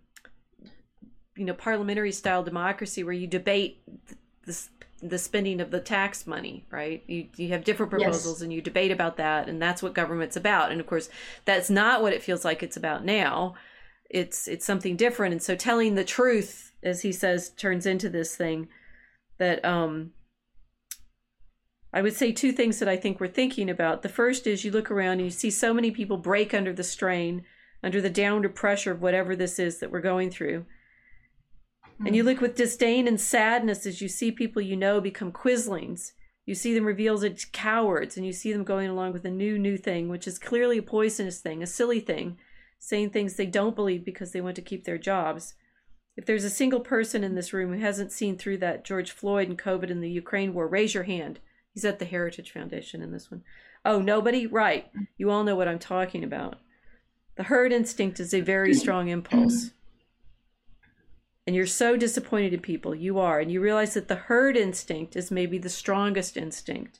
you 1.37 1.45
know 1.45 1.53
parliamentary 1.53 2.11
style 2.11 2.43
democracy 2.43 3.03
where 3.03 3.13
you 3.13 3.27
debate 3.27 3.83
the, 4.45 4.67
the 5.03 5.17
spending 5.17 5.59
of 5.59 5.69
the 5.69 5.79
tax 5.79 6.25
money 6.25 6.65
right 6.71 7.03
you 7.07 7.27
you 7.35 7.49
have 7.49 7.63
different 7.63 7.89
proposals 7.89 8.37
yes. 8.37 8.41
and 8.41 8.53
you 8.53 8.61
debate 8.61 8.91
about 8.91 9.17
that 9.17 9.49
and 9.49 9.61
that's 9.61 9.83
what 9.83 9.93
government's 9.93 10.37
about 10.37 10.71
and 10.71 10.79
of 10.79 10.87
course 10.87 11.09
that's 11.45 11.69
not 11.69 12.01
what 12.01 12.13
it 12.13 12.23
feels 12.23 12.45
like 12.45 12.63
it's 12.63 12.77
about 12.77 13.03
now 13.03 13.53
it's 14.09 14.47
it's 14.47 14.65
something 14.65 14.95
different 14.95 15.33
and 15.33 15.43
so 15.43 15.55
telling 15.55 15.95
the 15.95 16.03
truth 16.03 16.71
as 16.81 17.01
he 17.01 17.11
says 17.11 17.49
turns 17.49 17.85
into 17.85 18.09
this 18.09 18.35
thing 18.35 18.67
that 19.39 19.63
um 19.65 20.11
I 21.95 22.01
would 22.01 22.15
say 22.15 22.31
two 22.31 22.51
things 22.51 22.79
that 22.79 22.89
I 22.89 22.97
think 22.97 23.19
we're 23.19 23.27
thinking 23.27 23.69
about. 23.69 24.01
The 24.01 24.09
first 24.09 24.47
is 24.47 24.65
you 24.65 24.71
look 24.71 24.89
around 24.89 25.13
and 25.19 25.25
you 25.25 25.29
see 25.29 25.51
so 25.51 25.75
many 25.75 25.91
people 25.91 26.17
break 26.17 26.51
under 26.51 26.73
the 26.73 26.83
strain, 26.83 27.45
under 27.83 28.01
the 28.01 28.09
downward 28.09 28.55
pressure 28.55 28.91
of 28.91 29.01
whatever 29.01 29.35
this 29.35 29.59
is 29.59 29.77
that 29.77 29.91
we're 29.91 30.01
going 30.01 30.31
through. 30.31 30.65
And 32.05 32.15
you 32.15 32.23
look 32.23 32.41
with 32.41 32.55
disdain 32.55 33.07
and 33.07 33.19
sadness 33.19 33.85
as 33.85 34.01
you 34.01 34.07
see 34.07 34.31
people 34.31 34.61
you 34.61 34.75
know 34.75 34.99
become 34.99 35.31
quislings. 35.31 36.13
You 36.45 36.55
see 36.55 36.73
them 36.73 36.85
revealed 36.85 37.23
as 37.23 37.45
cowards, 37.45 38.17
and 38.17 38.25
you 38.25 38.33
see 38.33 38.51
them 38.51 38.63
going 38.63 38.89
along 38.89 39.13
with 39.13 39.23
a 39.23 39.31
new, 39.31 39.57
new 39.57 39.77
thing, 39.77 40.09
which 40.09 40.27
is 40.27 40.37
clearly 40.37 40.77
a 40.79 40.83
poisonous 40.83 41.39
thing, 41.39 41.63
a 41.63 41.67
silly 41.67 42.01
thing, 42.01 42.37
saying 42.79 43.11
things 43.11 43.35
they 43.35 43.45
don't 43.45 43.75
believe 43.75 44.03
because 44.03 44.31
they 44.31 44.41
want 44.41 44.55
to 44.57 44.61
keep 44.61 44.83
their 44.83 44.97
jobs. 44.97 45.53
If 46.17 46.25
there's 46.25 46.43
a 46.43 46.49
single 46.49 46.81
person 46.81 47.23
in 47.23 47.35
this 47.35 47.53
room 47.53 47.73
who 47.73 47.79
hasn't 47.79 48.11
seen 48.11 48.37
through 48.37 48.57
that 48.57 48.83
George 48.83 49.11
Floyd 49.11 49.47
and 49.47 49.57
COVID 49.57 49.89
and 49.89 50.03
the 50.03 50.09
Ukraine 50.09 50.53
war, 50.53 50.67
raise 50.67 50.93
your 50.93 51.03
hand. 51.03 51.39
He's 51.73 51.85
at 51.85 51.99
the 51.99 52.05
Heritage 52.05 52.51
Foundation 52.51 53.01
in 53.01 53.11
this 53.11 53.31
one. 53.31 53.43
Oh, 53.85 53.99
nobody? 53.99 54.45
Right. 54.45 54.91
You 55.17 55.31
all 55.31 55.43
know 55.43 55.55
what 55.55 55.67
I'm 55.67 55.79
talking 55.79 56.23
about. 56.23 56.57
The 57.35 57.43
herd 57.43 57.71
instinct 57.71 58.19
is 58.19 58.33
a 58.33 58.41
very 58.41 58.73
strong 58.73 59.07
impulse 59.07 59.71
and 61.45 61.55
you're 61.55 61.65
so 61.65 61.97
disappointed 61.97 62.53
in 62.53 62.61
people, 62.61 62.95
you 62.95 63.19
are, 63.19 63.39
and 63.39 63.51
you 63.51 63.59
realize 63.59 63.93
that 63.93 64.07
the 64.07 64.15
herd 64.15 64.55
instinct 64.55 65.15
is 65.15 65.29
maybe 65.29 65.57
the 65.57 65.69
strongest 65.69 66.37
instinct. 66.37 66.99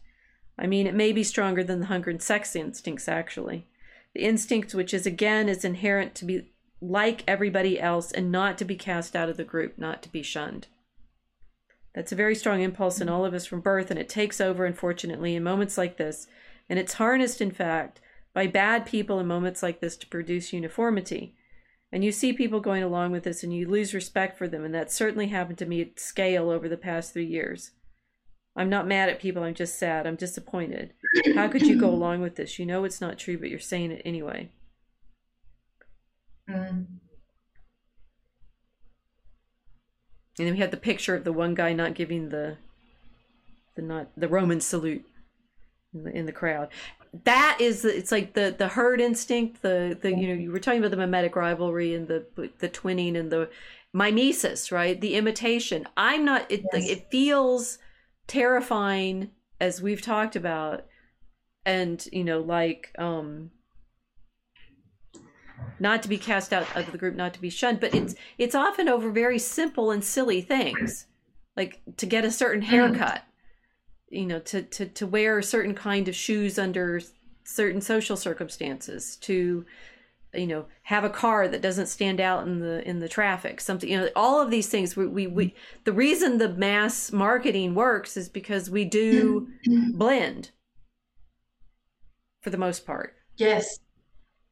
I 0.57 0.67
mean, 0.67 0.85
it 0.85 0.93
may 0.93 1.11
be 1.11 1.23
stronger 1.23 1.63
than 1.63 1.79
the 1.79 1.85
hunger 1.87 2.09
and 2.09 2.21
sex 2.21 2.55
instincts, 2.55 3.07
actually. 3.07 3.67
The 4.13 4.21
instinct, 4.21 4.75
which 4.75 4.93
is 4.93 5.05
again, 5.05 5.49
is 5.49 5.65
inherent 5.65 6.13
to 6.15 6.25
be 6.25 6.51
like 6.81 7.23
everybody 7.27 7.79
else 7.79 8.11
and 8.11 8.31
not 8.31 8.57
to 8.57 8.65
be 8.65 8.75
cast 8.75 9.15
out 9.15 9.29
of 9.29 9.37
the 9.37 9.43
group, 9.43 9.77
not 9.77 10.03
to 10.03 10.11
be 10.11 10.21
shunned. 10.21 10.67
That's 11.95 12.11
a 12.11 12.15
very 12.15 12.35
strong 12.35 12.61
impulse 12.61 12.99
in 12.99 13.07
all 13.07 13.23
of 13.23 13.33
us 13.33 13.45
from 13.45 13.61
birth, 13.61 13.89
and 13.89 13.99
it 13.99 14.09
takes 14.09 14.41
over, 14.41 14.65
unfortunately, 14.65 15.35
in 15.35 15.43
moments 15.43 15.77
like 15.77 15.97
this. 15.97 16.27
And 16.69 16.77
it's 16.77 16.93
harnessed, 16.93 17.39
in 17.39 17.51
fact, 17.51 18.01
by 18.33 18.47
bad 18.47 18.85
people 18.85 19.19
in 19.19 19.27
moments 19.27 19.63
like 19.63 19.79
this 19.79 19.95
to 19.97 20.07
produce 20.07 20.53
uniformity. 20.53 21.35
And 21.93 22.03
you 22.03 22.11
see 22.11 22.33
people 22.33 22.59
going 22.59 22.81
along 22.81 23.11
with 23.11 23.23
this 23.23 23.43
and 23.43 23.53
you 23.53 23.69
lose 23.69 23.93
respect 23.93 24.35
for 24.35 24.47
them. 24.47 24.65
And 24.65 24.73
that 24.73 24.91
certainly 24.91 25.27
happened 25.27 25.59
to 25.59 25.67
me 25.67 25.79
at 25.79 25.99
scale 25.99 26.49
over 26.49 26.67
the 26.67 26.75
past 26.75 27.13
three 27.13 27.27
years. 27.27 27.69
I'm 28.55 28.67
not 28.67 28.87
mad 28.87 29.09
at 29.09 29.19
people. 29.19 29.43
I'm 29.43 29.53
just 29.53 29.77
sad. 29.77 30.07
I'm 30.07 30.15
disappointed. 30.15 30.93
How 31.35 31.47
could 31.47 31.61
you 31.61 31.79
go 31.79 31.89
along 31.93 32.21
with 32.21 32.35
this? 32.35 32.57
You 32.57 32.65
know 32.65 32.83
it's 32.83 32.99
not 32.99 33.19
true, 33.19 33.37
but 33.37 33.51
you're 33.51 33.59
saying 33.59 33.91
it 33.91 34.01
anyway. 34.03 34.49
Mm. 36.49 36.87
And 40.39 40.47
then 40.47 40.53
we 40.53 40.59
had 40.59 40.71
the 40.71 40.77
picture 40.77 41.13
of 41.13 41.25
the 41.25 41.31
one 41.31 41.53
guy 41.53 41.73
not 41.73 41.93
giving 41.93 42.29
the 42.29 42.57
the 43.75 43.83
not 43.83 44.07
the 44.17 44.27
Roman 44.27 44.61
salute 44.61 45.05
in 45.93 46.03
the, 46.03 46.11
in 46.11 46.25
the 46.25 46.31
crowd 46.31 46.69
that 47.25 47.57
is 47.59 47.85
it's 47.85 48.11
like 48.11 48.33
the 48.33 48.55
the 48.57 48.67
herd 48.67 48.99
instinct 48.99 49.61
the 49.61 49.97
the 50.01 50.09
you 50.09 50.27
know 50.27 50.33
you 50.33 50.51
were 50.51 50.59
talking 50.59 50.79
about 50.79 50.91
the 50.91 50.97
mimetic 50.97 51.35
rivalry 51.35 51.93
and 51.93 52.07
the 52.07 52.25
the 52.59 52.69
twinning 52.69 53.15
and 53.17 53.31
the 53.31 53.49
mimesis 53.93 54.71
right? 54.71 54.99
The 54.99 55.15
imitation. 55.15 55.87
I'm 55.95 56.25
not 56.25 56.51
it 56.51 56.65
yes. 56.73 56.89
it 56.89 57.11
feels 57.11 57.77
terrifying 58.25 59.29
as 59.61 59.81
we've 59.81 60.01
talked 60.01 60.35
about 60.35 60.85
and 61.65 62.05
you 62.11 62.23
know 62.23 62.39
like 62.39 62.93
um 62.97 63.51
not 65.79 66.01
to 66.03 66.09
be 66.09 66.17
cast 66.17 66.51
out 66.51 66.65
of 66.75 66.91
the 66.91 66.97
group 66.97 67.15
not 67.15 67.33
to 67.33 67.41
be 67.41 67.49
shunned 67.49 67.79
but 67.79 67.93
it's 67.93 68.15
it's 68.37 68.55
often 68.55 68.89
over 68.89 69.11
very 69.11 69.39
simple 69.39 69.91
and 69.91 70.03
silly 70.03 70.41
things. 70.41 71.05
Like 71.55 71.79
to 71.97 72.07
get 72.07 72.25
a 72.25 72.31
certain 72.31 72.63
haircut 72.63 73.23
you 74.13 74.25
know 74.25 74.39
to 74.39 74.61
to 74.61 74.85
to 74.85 75.07
wear 75.07 75.39
a 75.39 75.43
certain 75.43 75.73
kind 75.73 76.07
of 76.07 76.15
shoes 76.15 76.57
under 76.59 77.01
certain 77.43 77.81
social 77.81 78.15
circumstances 78.15 79.17
to 79.17 79.65
you 80.33 80.47
know 80.47 80.65
have 80.83 81.03
a 81.03 81.09
car 81.09 81.47
that 81.47 81.61
doesn't 81.61 81.87
stand 81.87 82.19
out 82.19 82.47
in 82.47 82.59
the 82.59 82.87
in 82.87 82.99
the 82.99 83.07
traffic 83.07 83.61
something 83.61 83.89
you 83.89 83.97
know 83.97 84.09
all 84.15 84.41
of 84.41 84.49
these 84.49 84.67
things. 84.67 84.95
We 84.95 85.07
we, 85.07 85.27
we 85.27 85.55
the 85.83 85.93
reason 85.93 86.37
the 86.37 86.49
mass 86.49 87.11
marketing 87.11 87.75
works 87.75 88.17
is 88.17 88.29
because 88.29 88.69
we 88.69 88.85
do 88.85 89.47
blend 89.93 90.51
for 92.41 92.49
the 92.49 92.57
most 92.57 92.85
part. 92.85 93.15
Yes. 93.37 93.79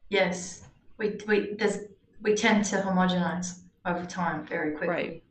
Yes. 0.09 0.67
We 0.97 1.17
we 1.27 1.53
there's 1.57 1.79
we 2.21 2.35
tend 2.35 2.65
to 2.65 2.77
homogenize 2.77 3.59
over 3.85 4.05
time 4.05 4.45
very 4.45 4.71
quickly. 4.71 4.88
Right. 4.88 5.23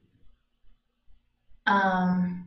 Um 1.66 2.46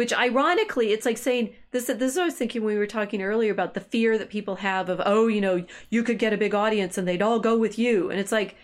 which 0.00 0.14
ironically 0.14 0.92
it's 0.92 1.04
like 1.04 1.18
saying 1.18 1.52
this 1.72 1.84
this 1.84 2.12
is 2.12 2.16
what 2.16 2.22
I 2.22 2.24
was 2.24 2.34
thinking 2.34 2.64
when 2.64 2.72
we 2.72 2.78
were 2.78 2.86
talking 2.86 3.20
earlier 3.20 3.52
about 3.52 3.74
the 3.74 3.82
fear 3.82 4.16
that 4.16 4.30
people 4.30 4.56
have 4.56 4.88
of 4.88 4.98
oh 5.04 5.26
you 5.26 5.42
know 5.42 5.62
you 5.90 6.02
could 6.02 6.18
get 6.18 6.32
a 6.32 6.38
big 6.38 6.54
audience 6.54 6.96
and 6.96 7.06
they'd 7.06 7.20
all 7.20 7.38
go 7.38 7.58
with 7.58 7.78
you 7.78 8.10
and 8.10 8.18
it's 8.18 8.32
like 8.32 8.56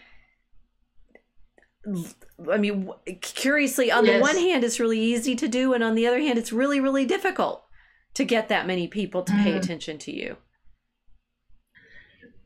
I 2.51 2.57
mean 2.57 2.89
curiously 3.21 3.93
on 3.93 4.07
yes. 4.07 4.15
the 4.15 4.23
one 4.23 4.39
hand 4.39 4.65
it's 4.65 4.81
really 4.81 4.99
easy 4.99 5.37
to 5.37 5.47
do 5.47 5.75
and 5.75 5.85
on 5.85 5.95
the 5.95 6.07
other 6.07 6.21
hand 6.21 6.39
it's 6.39 6.55
really 6.55 6.81
really 6.81 7.05
difficult 7.05 7.67
to 8.15 8.25
get 8.25 8.49
that 8.49 8.67
many 8.67 8.89
people 8.89 9.23
to 9.23 9.33
pay 9.35 9.53
mm. 9.53 9.59
attention 9.59 9.99
to 9.99 10.17
you 10.17 10.39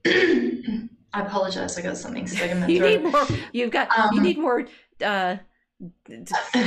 I 1.15 1.21
apologize 1.21 1.79
I 1.79 1.83
got 1.83 1.97
something 1.97 2.27
stuck 2.27 2.51
in 2.51 2.59
my 2.59 2.67
you 2.67 2.81
Need 2.81 3.05
more, 3.05 3.27
you've 3.53 3.71
got 3.71 3.97
um, 3.97 4.15
you 4.15 4.21
need 4.21 4.37
more 4.37 4.67
uh 5.01 5.37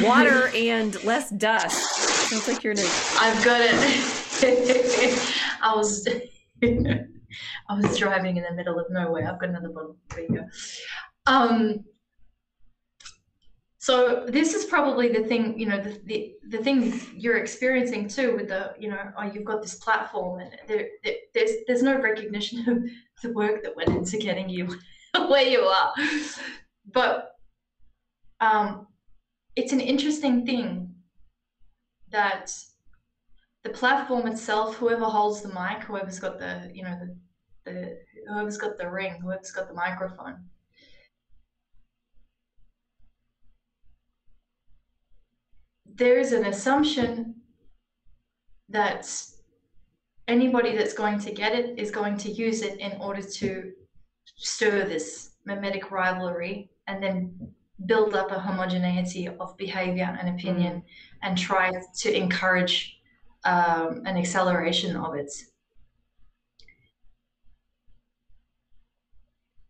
water 0.01 0.47
and 0.55 1.03
less 1.03 1.29
dust. 1.31 2.29
Sounds 2.29 2.47
like 2.47 2.63
you're 2.63 2.73
in 2.73 2.79
a. 2.79 2.89
I've 3.19 3.43
got 3.43 3.61
it. 3.61 5.33
I 5.61 5.75
was. 5.75 6.07
I 7.69 7.75
was 7.75 7.97
driving 7.97 8.37
in 8.37 8.43
the 8.43 8.53
middle 8.53 8.79
of 8.79 8.89
nowhere. 8.89 9.29
I've 9.29 9.39
got 9.39 9.49
another 9.49 9.69
bottle. 9.69 9.97
There 10.09 10.23
you 10.23 10.35
go. 10.35 10.45
Um, 11.25 11.83
so 13.79 14.25
this 14.29 14.53
is 14.53 14.63
probably 14.63 15.09
the 15.09 15.23
thing, 15.23 15.59
you 15.59 15.65
know, 15.65 15.77
the, 15.81 15.99
the, 16.05 16.35
the 16.49 16.57
thing 16.59 17.01
you're 17.17 17.37
experiencing 17.37 18.07
too 18.07 18.33
with 18.35 18.47
the, 18.47 18.73
you 18.79 18.89
know, 18.89 19.11
oh, 19.17 19.23
you've 19.23 19.43
got 19.43 19.61
this 19.61 19.75
platform 19.75 20.39
and 20.39 20.51
there, 20.67 20.87
there, 21.03 21.15
there's 21.33 21.51
there's 21.67 21.83
no 21.83 21.99
recognition 21.99 22.69
of 22.69 22.83
the 23.21 23.33
work 23.33 23.61
that 23.63 23.75
went 23.75 23.89
into 23.89 24.17
getting 24.17 24.47
you 24.47 24.73
where 25.27 25.43
you 25.43 25.61
are. 25.61 25.93
But 26.93 27.31
um, 28.39 28.87
it's 29.55 29.71
an 29.71 29.79
interesting 29.79 30.45
thing 30.45 30.95
that 32.11 32.51
the 33.63 33.69
platform 33.69 34.27
itself, 34.27 34.75
whoever 34.75 35.05
holds 35.05 35.41
the 35.41 35.49
mic, 35.49 35.83
whoever's 35.83 36.19
got 36.19 36.39
the, 36.39 36.69
you 36.73 36.83
know, 36.83 36.97
the, 37.65 37.71
the 37.71 37.97
whoever's 38.27 38.57
got 38.57 38.77
the 38.77 38.89
ring, 38.89 39.15
whoever's 39.21 39.51
got 39.51 39.67
the 39.67 39.73
microphone, 39.73 40.43
there's 45.95 46.31
an 46.31 46.45
assumption 46.45 47.35
that 48.69 49.07
anybody 50.27 50.75
that's 50.75 50.93
going 50.93 51.19
to 51.19 51.31
get 51.31 51.53
it 51.53 51.77
is 51.77 51.91
going 51.91 52.17
to 52.17 52.31
use 52.31 52.61
it 52.61 52.79
in 52.79 52.93
order 52.99 53.21
to 53.21 53.71
stir 54.35 54.85
this 54.85 55.31
mimetic 55.45 55.91
rivalry 55.91 56.69
and 56.87 57.03
then 57.03 57.53
build 57.85 58.15
up 58.15 58.31
a 58.31 58.39
homogeneity 58.39 59.27
of 59.27 59.57
behavior 59.57 60.17
and 60.19 60.29
opinion 60.29 60.73
mm. 60.73 60.83
and 61.21 61.37
try 61.37 61.71
to 61.97 62.15
encourage 62.15 62.99
um, 63.45 64.01
an 64.05 64.17
acceleration 64.17 64.95
of 64.95 65.15
it. 65.15 65.31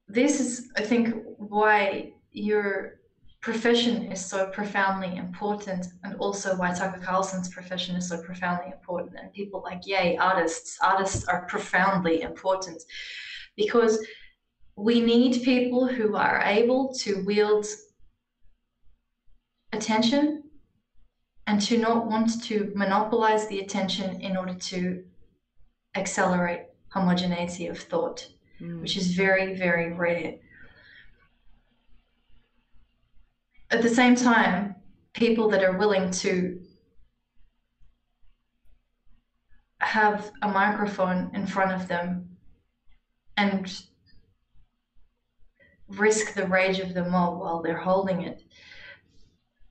This 0.07 0.39
is, 0.39 0.69
I 0.77 0.81
think, 0.81 1.15
why 1.37 2.13
your 2.31 2.99
profession 3.41 4.11
is 4.11 4.23
so 4.23 4.47
profoundly 4.51 5.17
important, 5.17 5.87
and 6.03 6.15
also 6.15 6.55
why 6.55 6.71
Tucker 6.73 6.99
Carlson's 6.99 7.49
profession 7.49 7.95
is 7.95 8.07
so 8.07 8.21
profoundly 8.21 8.71
important. 8.71 9.15
And 9.19 9.33
people 9.33 9.61
like, 9.63 9.85
yay, 9.85 10.17
artists, 10.17 10.77
artists 10.81 11.25
are 11.25 11.45
profoundly 11.47 12.21
important 12.21 12.81
because 13.57 13.99
we 14.75 15.01
need 15.01 15.43
people 15.43 15.87
who 15.87 16.15
are 16.15 16.41
able 16.45 16.93
to 16.99 17.23
wield 17.25 17.65
attention 19.73 20.43
and 21.47 21.61
to 21.61 21.77
not 21.77 22.07
want 22.07 22.41
to 22.43 22.71
monopolize 22.75 23.47
the 23.47 23.59
attention 23.59 24.21
in 24.21 24.37
order 24.37 24.53
to 24.53 25.03
accelerate 25.95 26.61
homogeneity 26.89 27.67
of 27.67 27.77
thought, 27.77 28.27
mm. 28.61 28.81
which 28.81 28.95
is 28.95 29.13
very, 29.13 29.55
very 29.55 29.91
rare. 29.93 30.35
At 33.71 33.81
the 33.81 33.89
same 33.89 34.15
time, 34.15 34.75
people 35.13 35.49
that 35.49 35.63
are 35.63 35.77
willing 35.77 36.11
to 36.11 36.61
have 39.79 40.31
a 40.41 40.47
microphone 40.47 41.29
in 41.33 41.45
front 41.45 41.71
of 41.71 41.87
them 41.87 42.29
and 43.35 43.83
risk 45.89 46.33
the 46.33 46.47
rage 46.47 46.79
of 46.79 46.93
the 46.93 47.03
mob 47.03 47.39
while 47.39 47.61
they're 47.61 47.77
holding 47.77 48.21
it 48.21 48.43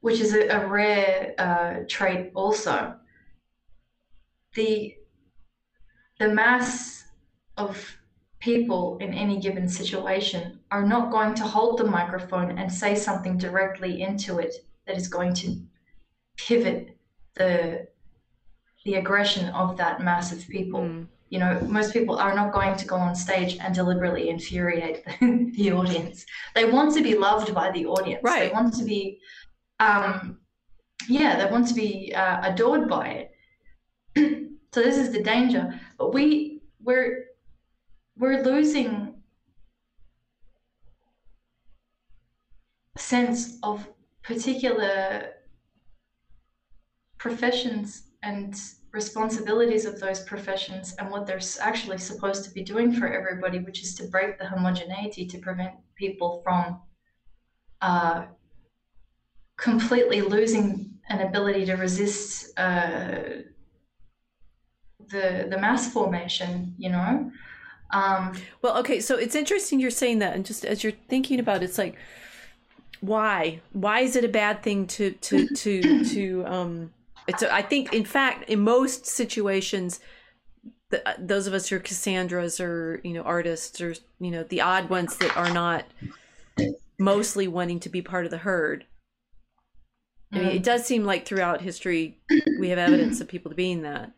which 0.03 0.21
is 0.21 0.35
a, 0.35 0.47
a 0.49 0.67
rare 0.67 1.35
uh, 1.39 1.85
trait 1.89 2.31
also. 2.35 2.95
The, 4.55 4.95
the 6.19 6.29
mass 6.29 7.05
of 7.57 7.97
people 8.41 8.99
in 9.01 9.15
any 9.15 9.39
given 9.39 9.69
situation 9.69 10.59
are 10.71 10.85
not 10.85 11.11
going 11.11 11.35
to 11.35 11.45
hold 11.45 11.79
the 11.79 11.85
microphone 11.85 12.59
and 12.59 12.71
say 12.71 12.95
something 12.95 13.39
directly 13.39 14.03
into 14.03 14.39
it 14.39 14.55
that 14.87 14.97
is 14.97 15.09
going 15.09 15.33
to 15.35 15.63
pivot 16.37 16.99
the 17.35 17.87
the 18.85 18.95
aggression 18.95 19.49
of 19.51 19.77
that 19.77 20.01
mass 20.03 20.33
of 20.33 20.47
people. 20.49 20.81
Mm. 20.81 21.07
You 21.31 21.39
know, 21.39 21.61
most 21.63 21.93
people 21.93 22.17
are 22.17 22.35
not 22.35 22.53
going 22.53 22.77
to 22.77 22.85
go 22.85 22.97
on 22.97 23.15
stage 23.15 23.57
and 23.61 23.75
deliberately 23.75 24.29
infuriate 24.29 25.05
the, 25.21 25.53
the 25.57 25.73
audience. 25.73 26.27
They 26.55 26.65
want 26.65 26.95
to 26.97 27.03
be 27.03 27.17
loved 27.17 27.55
by 27.55 27.71
the 27.71 27.87
audience. 27.87 28.23
Right. 28.25 28.49
They 28.49 28.53
want 28.53 28.75
to 28.75 28.85
be 28.85 29.21
um, 29.81 30.39
yeah, 31.09 31.37
they 31.37 31.51
want 31.51 31.69
to 31.69 31.75
be 31.75 32.13
uh, 32.15 32.41
adored 32.43 32.89
by 32.89 33.29
it. 34.15 34.51
so 34.73 34.83
this 34.83 34.97
is 34.97 35.13
the 35.13 35.23
danger. 35.23 35.81
But 35.99 36.13
we 36.13 36.61
we're 36.83 37.27
we're 38.17 38.43
losing 38.43 39.23
sense 42.97 43.59
of 43.63 43.89
particular 44.23 45.31
professions 47.19 48.05
and 48.23 48.55
responsibilities 48.93 49.87
of 49.87 49.99
those 49.99 50.21
professions 50.21 50.95
and 50.99 51.11
what 51.11 51.27
they're 51.27 51.41
actually 51.61 51.99
supposed 51.99 52.45
to 52.45 52.51
be 52.51 52.63
doing 52.63 52.93
for 52.93 53.09
everybody, 53.09 53.59
which 53.59 53.83
is 53.83 53.95
to 53.95 54.05
break 54.09 54.39
the 54.39 54.47
homogeneity 54.47 55.25
to 55.27 55.39
prevent 55.39 55.73
people 55.95 56.41
from 56.45 56.79
uh, 57.81 58.27
completely 59.57 60.23
losing 60.23 60.93
an 61.09 61.21
ability 61.21 61.67
to 61.67 61.75
resist 61.75 62.59
uh, 62.59 63.43
the 65.11 65.47
the 65.51 65.59
mass 65.59 65.93
formation. 65.93 66.75
You 66.79 66.91
know. 66.91 67.31
Um, 67.93 68.33
well, 68.63 68.79
okay, 68.79 69.01
so 69.01 69.17
it's 69.17 69.35
interesting 69.35 69.79
you're 69.79 69.91
saying 69.91 70.21
that, 70.21 70.35
and 70.35 70.47
just 70.47 70.65
as 70.65 70.83
you're 70.83 70.95
thinking 71.09 71.39
about 71.39 71.63
it, 71.63 71.67
it's 71.67 71.79
like, 71.79 71.97
why? 73.01 73.61
Why 73.73 74.01
is 74.01 74.17
it 74.17 74.25
a 74.25 74.29
bad 74.29 74.63
thing 74.63 74.87
to 74.89 75.13
to 75.13 75.49
to 75.55 76.05
to 76.05 76.45
um? 76.47 76.93
It's 77.29 77.43
a, 77.43 77.55
I 77.55 77.63
think, 77.63 77.93
in 77.93 78.05
fact, 78.05 78.51
in 78.51 78.61
most 78.61 79.07
situations, 79.07 80.01
the, 80.91 81.09
uh, 81.09 81.15
those 81.19 81.47
of 81.47 81.55
us 81.55 81.69
who 81.69 81.77
are 81.77 81.81
Cassandras 81.81 82.59
or 82.61 83.01
you 83.05 83.13
know 83.13 83.23
artists 83.23 83.81
or 83.81 83.95
you 84.19 84.31
know 84.31 84.45
the 84.45 84.61
odd 84.61 84.89
ones 84.89 85.17
that 85.19 85.37
are 85.37 85.53
not 85.53 85.85
mostly 86.99 87.49
wanting 87.49 87.81
to 87.81 87.89
be 87.89 88.03
part 88.03 88.25
of 88.25 88.31
the 88.31 88.39
herd 88.39 88.85
I 90.33 90.39
mean, 90.39 90.49
it 90.49 90.61
mm. 90.61 90.65
does 90.65 90.85
seem 90.85 91.05
like 91.05 91.27
throughout 91.27 91.61
history 91.61 92.21
we 92.59 92.71
have 92.71 92.79
evidence 92.79 93.21
of 93.21 93.29
people 93.29 93.53
being 93.53 93.83
that. 93.83 94.13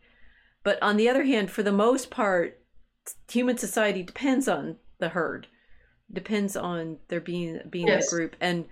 But 0.63 0.81
on 0.81 0.97
the 0.97 1.09
other 1.09 1.23
hand, 1.23 1.51
for 1.51 1.61
the 1.61 1.71
most 1.71 2.09
part, 2.09 2.59
human 3.29 3.57
society 3.57 4.01
depends 4.01 4.47
on 4.47 4.77
the 4.99 5.09
herd, 5.09 5.47
depends 6.11 6.55
on 6.55 6.97
there 7.09 7.21
being 7.21 7.59
being 7.69 7.87
yes. 7.87 8.07
a 8.07 8.15
group, 8.15 8.35
and 8.39 8.65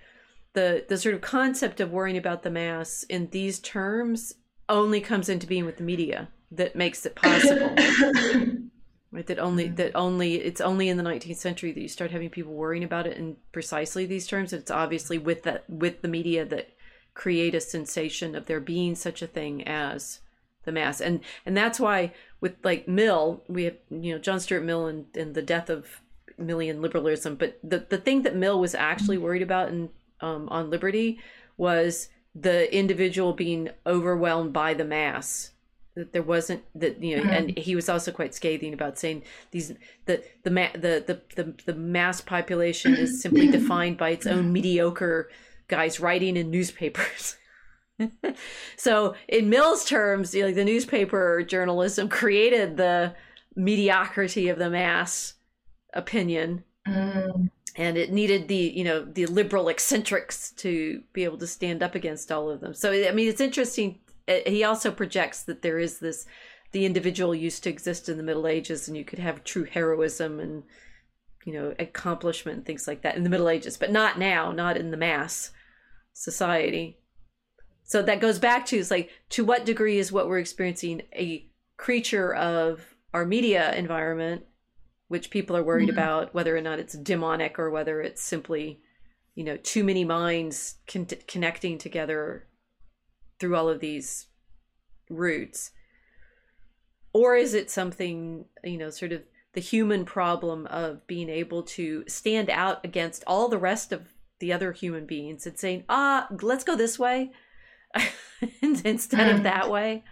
the 0.54 0.86
the 0.88 0.98
sort 0.98 1.16
of 1.16 1.22
concept 1.22 1.80
of 1.80 1.92
worrying 1.92 2.18
about 2.18 2.44
the 2.44 2.50
mass 2.50 3.04
in 3.10 3.30
these 3.32 3.60
terms 3.60 4.34
only 4.70 5.02
comes 5.02 5.28
into 5.28 5.46
being 5.46 5.66
with 5.66 5.78
the 5.78 5.84
media 5.84 6.30
that 6.52 6.76
makes 6.76 7.06
it 7.06 7.16
possible. 7.16 7.76
right 9.12 9.28
that 9.28 9.38
only 9.38 9.68
that 9.68 9.92
only 9.96 10.36
it's 10.36 10.62
only 10.62 10.90
in 10.90 10.98
the 10.98 11.04
19th 11.04 11.36
century 11.36 11.72
that 11.72 11.82
you 11.82 11.88
start 11.88 12.10
having 12.10 12.32
people 12.32 12.52
worrying 12.52 12.84
about 12.84 13.06
it 13.06 13.16
in 13.16 13.38
precisely 13.52 14.08
these 14.08 14.26
terms 14.26 14.52
it's 14.52 14.72
obviously 14.72 15.20
with 15.20 15.44
that 15.44 15.70
with 15.70 16.02
the 16.02 16.08
media 16.08 16.44
that 16.44 16.70
create 17.14 17.56
a 17.56 17.62
sensation 17.62 18.36
of 18.36 18.46
there 18.46 18.60
being 18.60 18.96
such 18.96 19.22
a 19.22 19.28
thing 19.28 19.66
as 19.68 20.20
the 20.66 20.72
mass 20.72 21.02
and 21.02 21.20
and 21.46 21.56
that's 21.56 21.80
why 21.80 22.12
with 22.40 22.56
like 22.64 22.88
mill 22.88 23.44
we 23.48 23.66
have 23.66 23.76
you 23.90 24.14
know 24.14 24.18
john 24.18 24.40
stuart 24.40 24.64
mill 24.64 24.88
and, 24.88 25.06
and 25.16 25.36
the 25.36 25.42
death 25.42 25.70
of 25.70 26.02
millian 26.40 26.82
liberalism 26.82 27.36
but 27.36 27.60
the, 27.64 27.86
the 27.90 27.98
thing 27.98 28.24
that 28.24 28.36
mill 28.36 28.60
was 28.60 28.74
actually 28.74 29.18
worried 29.18 29.42
about 29.42 29.70
in 29.70 29.90
um, 30.22 30.48
on 30.50 30.70
liberty 30.70 31.20
was 31.58 32.10
the 32.34 32.74
individual 32.76 33.34
being 33.34 33.70
overwhelmed 33.86 34.54
by 34.54 34.74
the 34.74 34.86
mass 34.86 35.52
that 35.96 36.12
there 36.12 36.24
wasn't 36.24 36.64
that 36.74 37.02
you 37.04 37.18
know 37.18 37.24
mm-hmm. 37.24 37.32
and 37.32 37.58
he 37.58 37.76
was 37.76 37.88
also 37.88 38.12
quite 38.12 38.34
scathing 38.34 38.74
about 38.74 38.98
saying 38.98 39.22
these 39.52 39.74
the 40.06 40.24
the 40.44 40.50
ma- 40.50 40.72
the, 40.74 41.04
the 41.06 41.22
the 41.36 41.54
the 41.66 41.74
mass 41.76 42.22
population 42.22 42.96
is 42.96 43.22
simply 43.22 43.48
defined 43.52 43.98
by 43.98 44.10
its 44.10 44.26
own 44.26 44.52
mediocre 44.52 45.30
guys 45.68 46.00
writing 46.00 46.38
in 46.38 46.52
newspapers. 46.52 47.38
so 48.78 49.16
in 49.28 49.50
Mill's 49.50 49.86
terms, 49.86 50.34
you 50.34 50.42
know, 50.42 50.48
like 50.48 50.56
the 50.56 50.66
newspaper 50.66 51.44
journalism 51.44 52.10
created 52.10 52.78
the 52.78 53.16
mediocrity 53.56 54.50
of 54.50 54.58
the 54.58 54.70
mass 54.70 55.36
opinion. 55.94 56.64
Mm. 56.88 57.50
And 57.76 57.98
it 57.98 58.12
needed 58.12 58.48
the, 58.48 58.56
you 58.56 58.84
know, 58.84 59.04
the 59.04 59.26
liberal 59.26 59.68
eccentrics 59.70 60.52
to 60.58 61.02
be 61.12 61.24
able 61.24 61.40
to 61.40 61.48
stand 61.48 61.82
up 61.82 61.96
against 61.96 62.32
all 62.32 62.50
of 62.50 62.62
them. 62.62 62.74
So 62.74 62.92
I 62.92 63.12
mean, 63.12 63.28
it's 63.28 63.42
interesting. 63.42 64.00
Uh, 64.28 64.40
he 64.46 64.64
also 64.64 64.92
projects 64.92 65.44
that 65.44 65.64
there 65.64 65.80
is 65.80 66.00
this, 66.00 66.26
the 66.72 66.86
individual 66.86 67.34
used 67.34 67.64
to 67.64 67.70
exist 67.70 68.10
in 68.10 68.18
the 68.18 68.24
Middle 68.24 68.48
Ages, 68.48 68.88
and 68.88 68.96
you 68.96 69.04
could 69.04 69.20
have 69.20 69.44
true 69.44 69.66
heroism 69.66 70.40
and, 70.40 70.64
you 71.46 71.54
know, 71.54 71.74
accomplishment 71.80 72.58
and 72.58 72.66
things 72.66 72.88
like 72.88 73.02
that 73.02 73.16
in 73.16 73.24
the 73.24 73.30
Middle 73.30 73.50
Ages, 73.50 73.76
but 73.76 73.92
not 73.92 74.20
now, 74.20 74.52
not 74.52 74.78
in 74.78 74.92
the 74.92 74.98
mass 74.98 75.52
society. 76.14 77.00
So 77.84 78.02
that 78.02 78.22
goes 78.22 78.40
back 78.40 78.66
to 78.68 78.78
it's 78.78 78.92
like 78.92 79.10
to 79.30 79.44
what 79.44 79.66
degree 79.66 80.00
is 80.00 80.12
what 80.12 80.28
we're 80.28 80.40
experiencing 80.40 81.02
a 81.14 81.50
creature 81.78 82.34
of 82.34 82.96
our 83.14 83.26
media 83.26 83.76
environment, 83.76 84.44
which 85.10 85.30
people 85.30 85.56
are 85.56 85.64
worried 85.64 85.90
mm-hmm. 85.90 85.98
about 85.98 86.34
whether 86.34 86.56
or 86.56 86.62
not 86.62 86.80
it's 86.80 86.94
demonic 86.94 87.60
or 87.60 87.70
whether 87.70 88.02
it's 88.02 88.22
simply, 88.22 88.80
you 89.36 89.44
know, 89.44 89.58
too 89.58 89.84
many 89.84 90.06
minds 90.06 90.76
con- 90.88 91.08
connecting 91.28 91.78
together 91.78 92.48
through 93.40 93.56
all 93.56 93.70
of 93.70 93.80
these 93.80 94.28
routes, 95.10 95.72
or 97.12 97.36
is 97.36 97.54
it 97.54 97.70
something 97.70 98.46
you 98.64 98.78
know, 98.78 98.90
sort 98.90 99.12
of 99.12 99.24
the 99.54 99.62
human 99.62 100.06
problem 100.06 100.66
of 100.68 101.06
being 101.06 101.30
able 101.30 101.64
to 101.64 102.04
stand 102.08 102.50
out 102.50 102.84
against 102.84 103.24
all 103.28 103.50
the 103.50 103.58
rest 103.58 103.92
of 103.92 104.13
the 104.44 104.52
other 104.52 104.74
human 104.74 105.06
beings 105.06 105.48
and 105.48 105.58
saying, 105.58 105.86
ah, 105.88 106.28
let's 106.42 106.66
go 106.66 106.76
this 106.76 107.00
way 107.00 107.32
instead 108.62 109.34
of 109.34 109.44
that 109.44 109.72
way. 109.72 110.04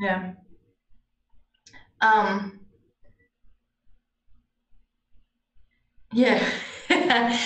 Yeah. 0.00 0.32
Um, 2.00 2.60
yeah. 6.14 6.42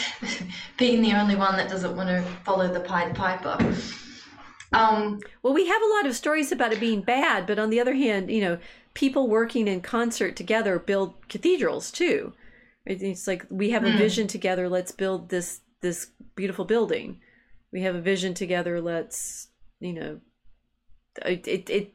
Being 0.78 1.02
the 1.02 1.14
only 1.14 1.34
one 1.34 1.56
that 1.56 1.68
doesn't 1.68 1.96
want 1.96 2.08
to 2.08 2.22
follow 2.44 2.72
the 2.72 2.78
Pied 2.78 3.16
Piper. 3.16 3.58
Um, 4.72 5.18
well, 5.42 5.52
we 5.52 5.66
have 5.66 5.82
a 5.82 5.94
lot 5.96 6.06
of 6.06 6.14
stories 6.14 6.52
about 6.52 6.72
it 6.72 6.78
being 6.78 7.00
bad, 7.00 7.48
but 7.48 7.58
on 7.58 7.70
the 7.70 7.80
other 7.80 7.94
hand, 7.94 8.30
you 8.30 8.40
know, 8.40 8.58
people 8.94 9.26
working 9.26 9.66
in 9.66 9.80
concert 9.80 10.36
together 10.36 10.78
build 10.78 11.14
cathedrals 11.28 11.90
too. 11.90 12.32
It's 12.86 13.26
like 13.26 13.44
we 13.50 13.70
have 13.70 13.84
a 13.84 13.90
mm. 13.90 13.98
vision 13.98 14.28
together. 14.28 14.68
Let's 14.68 14.92
build 14.92 15.28
this 15.28 15.60
this 15.82 16.08
beautiful 16.36 16.64
building. 16.64 17.20
We 17.72 17.82
have 17.82 17.96
a 17.96 18.00
vision 18.00 18.32
together. 18.32 18.80
Let's 18.80 19.48
you 19.80 19.92
know, 19.92 20.20
it 21.24 21.46
it. 21.48 21.70
it 21.70 21.92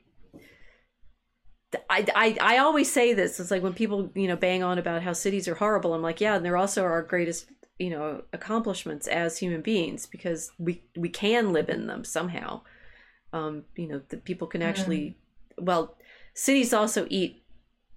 I, 1.89 2.05
I, 2.13 2.37
I 2.41 2.57
always 2.57 2.91
say 2.91 3.13
this. 3.13 3.39
It's 3.39 3.49
like 3.49 3.63
when 3.63 3.73
people, 3.73 4.11
you 4.13 4.27
know, 4.27 4.35
bang 4.35 4.61
on 4.61 4.77
about 4.77 5.03
how 5.03 5.13
cities 5.13 5.47
are 5.47 5.55
horrible. 5.55 5.93
I'm 5.93 6.01
like, 6.01 6.19
yeah, 6.19 6.35
and 6.35 6.43
they're 6.43 6.57
also 6.57 6.83
our 6.83 7.01
greatest, 7.01 7.49
you 7.79 7.89
know, 7.89 8.23
accomplishments 8.33 9.07
as 9.07 9.37
human 9.37 9.61
beings 9.61 10.05
because 10.05 10.51
we 10.59 10.83
we 10.97 11.07
can 11.07 11.53
live 11.53 11.69
in 11.69 11.87
them 11.87 12.03
somehow. 12.03 12.61
Um, 13.31 13.63
you 13.77 13.87
know, 13.87 14.01
the 14.09 14.17
people 14.17 14.47
can 14.47 14.61
actually, 14.61 15.15
mm. 15.57 15.63
well, 15.63 15.95
cities 16.33 16.73
also 16.73 17.07
eat 17.09 17.40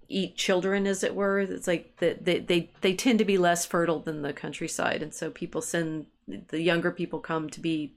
eat 0.07 0.35
children 0.35 0.85
as 0.85 1.03
it 1.03 1.15
were 1.15 1.39
it's 1.39 1.67
like 1.67 1.97
that 1.97 2.25
they, 2.25 2.39
they 2.39 2.69
they 2.81 2.93
tend 2.93 3.19
to 3.19 3.25
be 3.25 3.37
less 3.37 3.65
fertile 3.65 3.99
than 3.99 4.21
the 4.21 4.33
countryside 4.33 5.01
and 5.01 5.13
so 5.13 5.29
people 5.29 5.61
send 5.61 6.05
the 6.49 6.61
younger 6.61 6.91
people 6.91 7.19
come 7.19 7.49
to 7.49 7.59
be 7.59 7.95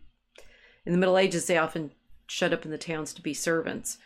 in 0.86 0.92
the 0.92 0.98
middle 0.98 1.18
ages 1.18 1.46
they 1.46 1.58
often 1.58 1.90
shut 2.26 2.52
up 2.52 2.64
in 2.64 2.70
the 2.70 2.78
towns 2.78 3.12
to 3.12 3.22
be 3.22 3.34
servants 3.34 3.98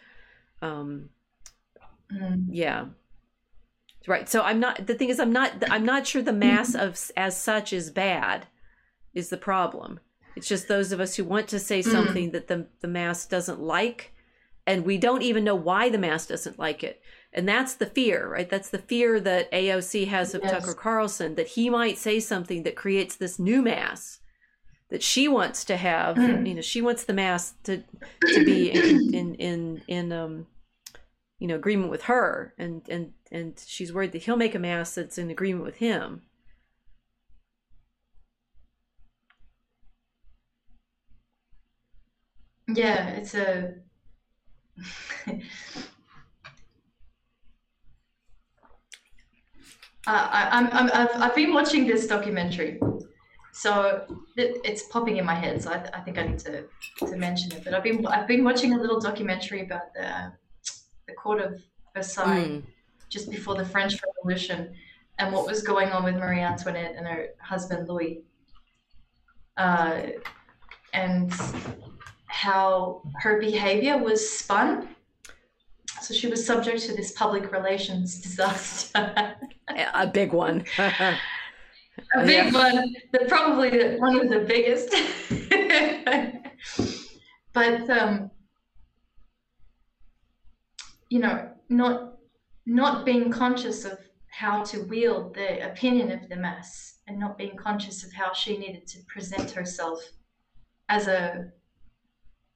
um 0.63 1.11
mm. 2.13 2.45
yeah 2.51 2.87
right 4.07 4.29
so 4.29 4.43
i'm 4.43 4.59
not 4.59 4.87
the 4.87 4.95
thing 4.95 5.09
is 5.09 5.21
i'm 5.21 5.33
not 5.33 5.53
i'm 5.71 5.85
not 5.85 6.07
sure 6.07 6.23
the 6.23 6.33
mass 6.33 6.75
of 6.75 7.11
as 7.17 7.41
such 7.41 7.73
is 7.73 7.91
bad 7.91 8.47
is 9.15 9.29
the 9.29 9.37
problem 9.37 10.01
it's 10.35 10.49
just 10.49 10.67
those 10.67 10.93
of 10.93 11.01
us 11.01 11.17
who 11.17 11.25
want 11.25 11.47
to 11.49 11.59
say 11.59 11.81
mm. 11.81 11.85
something 11.85 12.29
mm. 12.31 12.33
that 12.33 12.49
the 12.49 12.67
the 12.81 12.89
mass 12.89 13.27
doesn't 13.27 13.61
like 13.61 14.13
and 14.67 14.85
we 14.85 14.99
don't 14.99 15.23
even 15.23 15.45
know 15.45 15.55
why 15.55 15.89
the 15.89 15.99
mass 15.99 16.27
doesn't 16.27 16.59
like 16.59 16.83
it 16.83 17.01
and 17.33 17.49
that's 17.49 17.75
the 17.75 17.87
fear 17.87 18.29
right 18.29 18.51
that's 18.51 18.71
the 18.71 18.79
fear 18.79 19.19
that 19.21 19.51
aoc 19.53 20.07
has 20.07 20.35
of 20.35 20.43
yes. 20.43 20.53
tucker 20.53 20.75
carlson 20.75 21.35
that 21.35 21.49
he 21.49 21.71
might 21.71 21.99
say 21.99 22.21
something 22.21 22.63
that 22.63 22.77
creates 22.77 23.17
this 23.17 23.39
new 23.39 23.63
mass 23.63 24.21
that 24.91 25.03
she 25.03 25.27
wants 25.27 25.65
to 25.65 25.77
have 25.77 26.17
mm. 26.17 26.47
you 26.47 26.55
know 26.55 26.61
she 26.61 26.83
wants 26.83 27.05
the 27.05 27.13
mass 27.13 27.55
to 27.65 27.83
to 28.27 28.45
be 28.45 28.71
in 28.71 29.15
in 29.15 29.35
in, 29.37 29.83
in 29.89 30.13
um 30.13 30.47
you 31.39 31.49
know 31.49 31.57
agreement 31.57 31.91
with 31.91 32.03
her 32.03 32.55
and 32.59 32.83
and 32.89 33.13
and 33.31 33.63
she's 33.67 33.93
worried 33.93 34.13
that 34.13 34.23
he'll 34.23 34.37
make 34.37 34.55
a 34.55 34.59
mass 34.59 34.95
that's 34.95 35.19
in 35.19 35.31
agreement 35.31 35.65
with 35.65 35.77
him 35.77 36.23
yeah 42.69 43.09
it's 43.09 43.35
a 43.35 43.75
Uh, 50.07 50.29
I, 50.31 50.49
I'm, 50.51 50.67
I'm, 50.73 50.91
I've, 50.93 51.23
I've 51.23 51.35
been 51.35 51.55
watching 51.55 51.87
this 51.87 52.07
documentary, 52.09 52.81
so 53.53 54.05
it, 54.37 54.61
it's 54.65 54.83
popping 54.85 55.19
in 55.19 55.25
my 55.25 55.35
head. 55.35 55.63
So 55.63 55.71
I, 55.71 55.89
I 55.95 56.01
think 56.01 56.19
I 56.19 56.27
need 56.27 56.41
to, 56.41 56.65
to 56.99 57.17
mention 57.17 57.53
it. 57.53 57.63
But 57.65 57.75
I've 57.75 57.85
been 57.85 58.05
I've 58.07 58.27
been 58.27 58.43
watching 58.43 58.73
a 58.73 58.81
little 58.81 59.01
documentary 59.01 59.63
about 59.63 59.95
the 59.95 60.33
the 61.07 61.15
court 61.15 61.41
of 61.41 61.61
Versailles 61.95 62.49
mm. 62.49 62.63
just 63.09 63.31
before 63.31 63.55
the 63.55 63.65
French 63.65 63.95
Revolution 64.05 64.75
and 65.19 65.33
what 65.33 65.47
was 65.47 65.63
going 65.63 65.91
on 65.91 66.03
with 66.03 66.17
Marie 66.17 66.41
Antoinette 66.41 66.95
and 66.97 67.07
her 67.07 67.29
husband 67.41 67.89
Louis, 67.89 68.23
uh, 69.57 70.03
and 70.95 71.33
how 72.27 73.03
her 73.21 73.39
behavior 73.39 73.99
was 73.99 74.29
spun 74.29 74.89
so 76.03 76.15
she 76.15 76.27
was 76.27 76.45
subject 76.45 76.83
to 76.83 76.95
this 76.95 77.13
public 77.13 77.53
relations 77.53 78.21
disaster. 78.21 79.37
a 79.69 80.07
big 80.07 80.33
one. 80.33 80.65
a 80.79 81.17
big 82.25 82.53
yeah. 82.53 82.53
one, 82.53 82.95
the, 83.13 83.21
probably 83.29 83.97
one 83.99 84.21
of 84.21 84.29
the 84.29 84.41
biggest. 84.41 84.95
but 87.53 87.89
um, 87.91 88.31
you 91.09 91.21
know, 91.21 91.49
not 91.69 92.15
not 92.67 93.05
being 93.05 93.31
conscious 93.31 93.85
of 93.85 93.99
how 94.29 94.63
to 94.63 94.83
wield 94.85 95.35
the 95.35 95.65
opinion 95.71 96.11
of 96.11 96.29
the 96.29 96.37
mass 96.37 96.99
and 97.07 97.19
not 97.19 97.37
being 97.37 97.57
conscious 97.57 98.05
of 98.05 98.13
how 98.13 98.33
she 98.33 98.57
needed 98.57 98.87
to 98.87 98.99
present 99.07 99.51
herself 99.51 100.01
as 100.89 101.07
a 101.07 101.51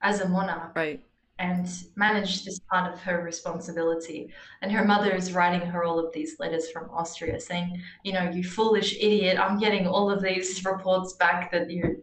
as 0.03 0.21
a 0.21 0.29
monarch. 0.29 0.75
Right 0.75 1.03
and 1.39 1.69
manage 1.97 2.45
this 2.45 2.59
part 2.61 2.93
of 2.93 2.99
her 3.01 3.23
responsibility. 3.23 4.31
And 4.63 4.73
her 4.73 4.85
mother 4.85 5.15
is 5.15 5.33
writing 5.33 5.67
her 5.69 5.85
all 5.85 5.99
of 5.99 6.13
these 6.13 6.39
letters 6.39 6.71
from 6.71 6.89
Austria 6.91 7.39
saying, 7.39 7.83
you 8.05 8.13
know, 8.13 8.31
you 8.31 8.43
foolish 8.43 8.95
idiot, 8.97 9.39
I'm 9.39 9.59
getting 9.59 9.87
all 9.87 10.11
of 10.11 10.23
these 10.23 10.65
reports 10.65 11.13
back 11.15 11.51
that 11.53 11.71
you're 11.71 11.97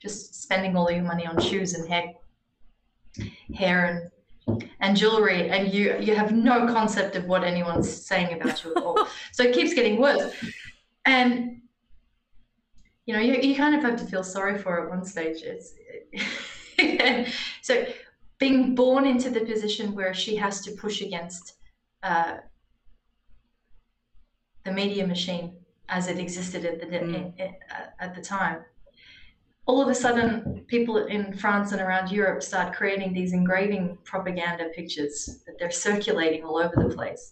just 0.00 0.42
spending 0.42 0.76
all 0.76 0.90
your 0.90 1.02
money 1.02 1.26
on 1.26 1.40
shoes 1.40 1.74
and 1.74 1.88
hair, 1.88 2.12
hair 3.54 3.86
and 3.86 4.10
and 4.80 4.96
jewelry, 4.96 5.48
and 5.50 5.72
you 5.72 5.96
you 6.00 6.16
have 6.16 6.32
no 6.32 6.66
concept 6.66 7.14
of 7.14 7.26
what 7.26 7.44
anyone's 7.44 7.88
saying 7.88 8.32
about 8.32 8.64
you 8.64 8.74
at 8.74 8.82
all. 8.82 9.06
so 9.32 9.44
it 9.44 9.54
keeps 9.54 9.72
getting 9.72 10.00
worse. 10.00 10.34
And 11.04 11.60
you 13.06 13.14
know, 13.14 13.20
you, 13.20 13.34
you 13.34 13.54
kind 13.54 13.74
of 13.74 13.82
have 13.82 13.98
to 14.00 14.06
feel 14.06 14.24
sorry 14.24 14.58
for 14.58 14.72
her 14.72 14.84
at 14.84 14.90
one 14.90 15.04
stage. 15.04 15.42
It's 15.42 15.74
so 17.62 17.84
being 18.42 18.74
born 18.74 19.06
into 19.06 19.30
the 19.30 19.44
position 19.52 19.94
where 19.94 20.12
she 20.12 20.34
has 20.34 20.60
to 20.62 20.72
push 20.72 21.00
against 21.00 21.44
uh, 22.02 22.38
the 24.64 24.72
media 24.72 25.06
machine 25.06 25.46
as 25.88 26.08
it 26.08 26.18
existed 26.18 26.64
at 26.64 26.80
the 26.80 26.86
mm. 26.86 27.32
at 28.00 28.10
the 28.16 28.20
time. 28.20 28.58
All 29.66 29.80
of 29.80 29.88
a 29.88 29.94
sudden, 29.94 30.64
people 30.66 30.96
in 31.16 31.22
France 31.42 31.70
and 31.70 31.80
around 31.80 32.10
Europe 32.10 32.42
start 32.42 32.74
creating 32.74 33.12
these 33.12 33.32
engraving 33.32 33.84
propaganda 34.02 34.64
pictures 34.74 35.14
that 35.46 35.56
they're 35.58 35.80
circulating 35.88 36.42
all 36.42 36.58
over 36.64 36.76
the 36.76 36.92
place, 36.96 37.24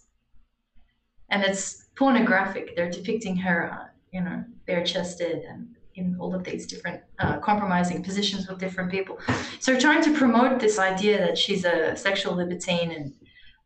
and 1.27 1.43
it's 1.43 1.89
pornographic. 2.01 2.65
They're 2.75 2.97
depicting 2.99 3.35
her, 3.47 3.57
uh, 3.75 3.87
you 4.13 4.21
know, 4.21 4.45
bare-chested 4.65 5.39
and 5.51 5.75
in 5.95 6.15
all 6.19 6.33
of 6.33 6.43
these 6.43 6.65
different 6.65 7.01
uh, 7.19 7.37
compromising 7.39 8.03
positions 8.03 8.47
with 8.47 8.59
different 8.59 8.91
people. 8.91 9.19
So 9.59 9.79
trying 9.79 10.03
to 10.03 10.13
promote 10.13 10.59
this 10.59 10.79
idea 10.79 11.17
that 11.19 11.37
she's 11.37 11.65
a 11.65 11.95
sexual 11.95 12.35
libertine 12.35 12.91
and 12.91 13.13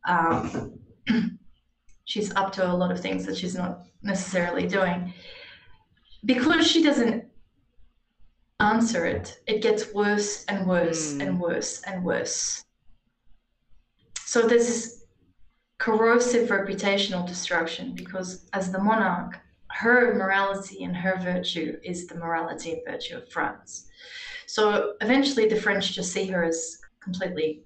um, 0.08 0.80
she's 2.06 2.34
up 2.36 2.52
to 2.54 2.72
a 2.72 2.74
lot 2.74 2.92
of 2.92 3.00
things 3.00 3.26
that 3.26 3.38
she's 3.38 3.56
not 3.56 3.82
necessarily 4.02 4.68
doing. 4.68 5.14
Because 6.26 6.66
she 6.68 6.82
doesn't 6.82 7.26
answer 8.60 9.06
it, 9.06 9.40
it 9.48 9.62
gets 9.62 9.94
worse 9.94 10.46
and 10.46 10.66
worse 10.68 11.14
mm. 11.14 11.28
and 11.28 11.40
worse 11.40 11.82
and 11.84 12.04
worse. 12.04 12.64
So 14.20 14.42
there's 14.48 14.68
this 14.68 15.06
corrosive 15.78 16.50
reputational 16.50 17.28
destruction 17.28 17.94
because 17.94 18.50
as 18.54 18.72
the 18.72 18.80
monarch, 18.80 19.40
her 19.76 20.14
morality 20.14 20.86
and 20.86 20.96
her 20.96 21.18
virtue 21.18 21.78
is 21.84 22.08
the 22.08 22.16
morality 22.16 22.72
and 22.72 22.82
virtue 22.88 23.18
of 23.18 23.30
France. 23.30 23.88
So 24.48 24.94
eventually, 25.02 25.50
the 25.50 25.60
French 25.60 25.94
just 25.94 26.14
see 26.14 26.28
her 26.28 26.46
as 26.46 26.80
completely 27.02 27.62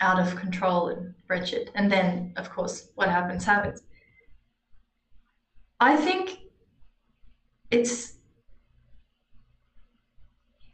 out 0.00 0.18
of 0.18 0.34
control 0.34 0.88
and 0.88 1.14
wretched. 1.28 1.70
And 1.76 1.90
then, 1.90 2.32
of 2.36 2.50
course, 2.50 2.88
what 2.96 3.08
happens 3.08 3.44
happens. 3.44 3.82
I 5.78 5.96
think 5.96 6.38
it's 7.70 8.14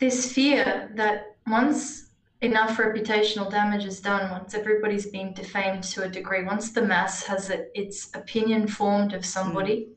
this 0.01 0.33
fear 0.33 0.91
that 0.95 1.37
once 1.47 2.06
enough 2.43 2.77
reputational 2.77 3.51
damage 3.51 3.85
is 3.85 4.01
done 4.01 4.31
once 4.31 4.55
everybody's 4.55 5.07
been 5.07 5.33
defamed 5.33 5.83
to 5.83 6.03
a 6.03 6.09
degree 6.09 6.45
once 6.45 6.71
the 6.73 6.83
mass 6.83 7.23
has 7.25 7.51
a, 7.51 7.67
its 7.79 8.15
opinion 8.15 8.67
formed 8.67 9.15
of 9.15 9.25
somebody 9.25 9.89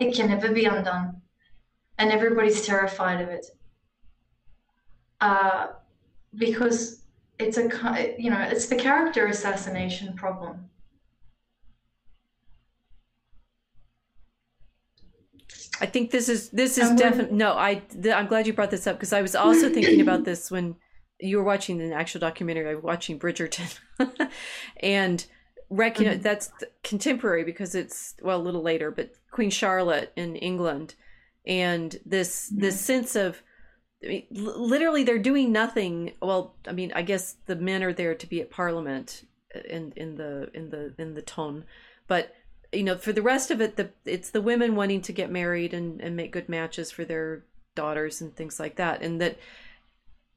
mm. 0.00 0.06
it 0.06 0.14
can 0.14 0.28
never 0.28 0.52
be 0.52 0.64
undone 0.64 1.20
and 1.98 2.10
everybody's 2.10 2.66
terrified 2.66 3.20
of 3.20 3.28
it 3.28 3.46
uh, 5.20 5.68
because 6.34 7.02
it's 7.38 7.58
a 7.58 8.14
you 8.18 8.30
know 8.30 8.40
it's 8.40 8.66
the 8.66 8.76
character 8.76 9.26
assassination 9.26 10.14
problem 10.14 10.68
I 15.80 15.86
think 15.86 16.10
this 16.10 16.28
is 16.28 16.50
this 16.50 16.76
is 16.76 16.90
definitely 16.96 17.36
no. 17.36 17.52
I 17.52 17.82
I'm 18.12 18.26
glad 18.26 18.48
you 18.48 18.52
brought 18.52 18.72
this 18.72 18.86
up 18.88 18.96
because 18.96 19.12
I 19.12 19.22
was 19.22 19.36
also 19.36 19.72
thinking 19.72 20.00
about 20.00 20.24
this 20.24 20.50
when 20.50 20.74
you 21.20 21.38
were 21.38 21.44
watching 21.44 21.80
an 21.80 21.92
actual 21.92 22.20
documentary. 22.20 22.70
I 22.70 22.74
was 22.74 22.84
watching 22.84 23.18
Bridgerton, 23.18 23.78
and 24.80 25.24
recognize 25.70 26.14
mm-hmm. 26.14 26.22
that's 26.22 26.50
contemporary 26.82 27.44
because 27.44 27.74
it's 27.74 28.14
well 28.22 28.40
a 28.40 28.42
little 28.42 28.62
later, 28.62 28.90
but 28.90 29.12
Queen 29.30 29.50
Charlotte 29.50 30.12
in 30.16 30.36
England, 30.36 30.94
and 31.46 31.98
this 32.04 32.50
mm-hmm. 32.50 32.60
this 32.60 32.80
sense 32.80 33.16
of 33.16 33.42
I 34.02 34.06
mean, 34.06 34.26
literally, 34.30 35.02
they're 35.02 35.18
doing 35.18 35.50
nothing. 35.50 36.12
Well, 36.22 36.54
I 36.66 36.72
mean, 36.72 36.92
I 36.94 37.02
guess 37.02 37.36
the 37.46 37.56
men 37.56 37.82
are 37.82 37.92
there 37.92 38.14
to 38.14 38.26
be 38.26 38.40
at 38.40 38.50
Parliament 38.50 39.24
uh, 39.54 39.60
in 39.68 39.92
in 39.96 40.16
the 40.16 40.50
in 40.54 40.70
the 40.70 40.94
in 40.98 41.14
the 41.14 41.22
ton, 41.22 41.64
but 42.06 42.34
you 42.72 42.84
know, 42.84 42.96
for 42.96 43.12
the 43.12 43.22
rest 43.22 43.50
of 43.50 43.60
it, 43.60 43.76
the 43.76 43.90
it's 44.04 44.30
the 44.30 44.40
women 44.40 44.76
wanting 44.76 45.00
to 45.02 45.12
get 45.12 45.30
married 45.30 45.74
and 45.74 46.00
and 46.00 46.14
make 46.14 46.32
good 46.32 46.48
matches 46.48 46.90
for 46.90 47.04
their 47.04 47.44
daughters 47.74 48.20
and 48.20 48.36
things 48.36 48.60
like 48.60 48.76
that, 48.76 49.02
and 49.02 49.20
that 49.20 49.38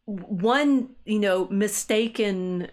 one 0.06 0.90
you 1.06 1.20
know 1.20 1.48
mistaken 1.50 2.70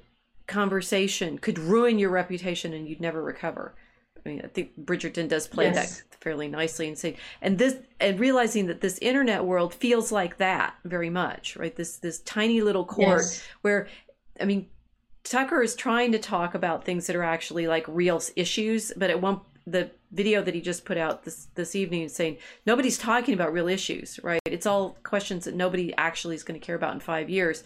conversation 0.47 1.39
could 1.39 1.59
ruin 1.59 1.99
your 1.99 2.11
reputation 2.11 2.73
and 2.73 2.89
you'd 2.89 3.01
never 3.01 3.23
recover. 3.23 3.75
I 4.17 4.29
mean, 4.29 4.41
I 4.45 4.49
think 4.49 4.79
Bridgerton 4.79 5.29
does 5.29 5.47
play 5.47 5.67
yes. 5.67 6.01
that 6.01 6.17
fairly 6.21 6.49
nicely 6.49 6.89
and 6.89 6.99
saying, 6.99 7.17
and 7.41 7.59
this, 7.59 7.77
and 8.01 8.19
realizing 8.19 8.67
that 8.67 8.81
this 8.81 8.99
internet 8.99 9.45
world 9.45 9.73
feels 9.73 10.11
like 10.11 10.39
that 10.39 10.75
very 10.85 11.11
much, 11.11 11.57
right? 11.57 11.75
This 11.75 11.99
this 11.99 12.21
tiny 12.21 12.61
little 12.61 12.85
court 12.85 13.21
yes. 13.21 13.43
where, 13.61 13.89
I 14.41 14.45
mean, 14.45 14.67
Tucker 15.23 15.63
is 15.63 15.77
trying 15.77 16.13
to 16.13 16.19
talk 16.19 16.55
about 16.55 16.85
things 16.85 17.07
that 17.07 17.15
are 17.15 17.23
actually 17.23 17.69
like 17.69 17.85
real 17.87 18.21
issues, 18.35 18.93
but 18.97 19.11
at 19.11 19.21
one 19.21 19.41
the 19.67 19.91
video 20.11 20.43
that 20.43 20.55
he 20.55 20.61
just 20.61 20.85
put 20.85 20.97
out 20.97 21.25
this 21.25 21.49
this 21.55 21.75
evening 21.75 22.09
saying 22.09 22.39
nobody's 22.65 22.99
talking 22.99 23.35
about 23.35 23.53
real 23.53 23.69
issues, 23.69 24.19
right? 24.23 24.41
It's 24.45 24.67
all 24.67 24.97
questions 25.03 25.45
that 25.45 25.55
nobody 25.55 25.95
actually 25.97 26.35
is 26.35 26.43
going 26.43 26.59
to 26.59 26.65
care 26.65 26.77
about 26.77 26.95
in 26.95 27.01
five 27.01 27.29
years 27.29 27.63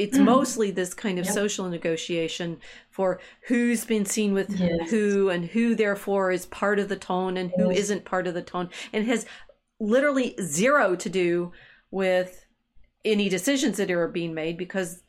it's 0.00 0.16
mm. 0.16 0.24
mostly 0.24 0.70
this 0.70 0.94
kind 0.94 1.18
of 1.18 1.26
yep. 1.26 1.34
social 1.34 1.68
negotiation 1.68 2.58
for 2.88 3.20
who's 3.48 3.84
been 3.84 4.06
seen 4.06 4.32
with 4.32 4.48
yes. 4.58 4.90
who 4.90 5.28
and 5.28 5.44
who 5.44 5.74
therefore 5.74 6.32
is 6.32 6.46
part 6.46 6.78
of 6.78 6.88
the 6.88 6.96
ton 6.96 7.36
and 7.36 7.52
who 7.56 7.70
yes. 7.70 7.90
not 7.90 8.04
part 8.04 8.26
of 8.26 8.32
the 8.32 8.40
ton 8.40 8.70
and 8.94 9.06
has 9.06 9.26
literally 9.78 10.34
zero 10.40 10.96
to 10.96 11.10
do 11.10 11.52
with 11.90 12.46
any 13.04 13.28
decisions 13.28 13.76
that 13.76 13.90
are 13.90 14.08
being 14.08 14.32
made 14.32 14.56
because 14.56 15.02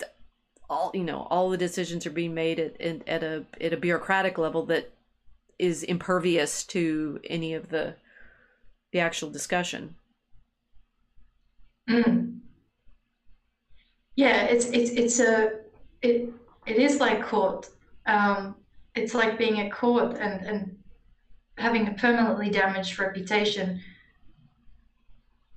all 0.70 0.92
you 0.94 1.04
know 1.04 1.28
all 1.30 1.50
the 1.50 1.58
decisions 1.58 2.06
are 2.06 2.12
being 2.12 2.34
made 2.34 2.60
at, 2.60 2.80
at 3.08 3.24
a 3.24 3.46
at 3.62 3.72
a 3.72 3.78
bureaucratic 3.78 4.38
level 4.38 4.66
that 4.66 4.92
is 5.62 5.84
impervious 5.84 6.64
to 6.66 7.20
any 7.30 7.54
of 7.54 7.70
the 7.70 7.96
the 8.92 9.00
actual 9.00 9.30
discussion 9.30 9.96
mm. 11.90 12.28
Yeah, 14.16 14.44
it's 14.44 14.66
it's 14.66 14.92
it's 14.92 15.20
a 15.20 15.62
it 16.02 16.30
it 16.68 16.78
is 16.78 17.00
like 17.00 17.26
court. 17.26 17.70
Um, 18.06 18.56
it's 18.96 19.14
like 19.14 19.38
being 19.38 19.60
at 19.62 19.72
court 19.72 20.18
and 20.20 20.46
and 20.46 20.78
having 21.58 21.88
a 21.88 21.94
permanently 21.94 22.50
damaged 22.50 23.00
reputation. 23.00 23.82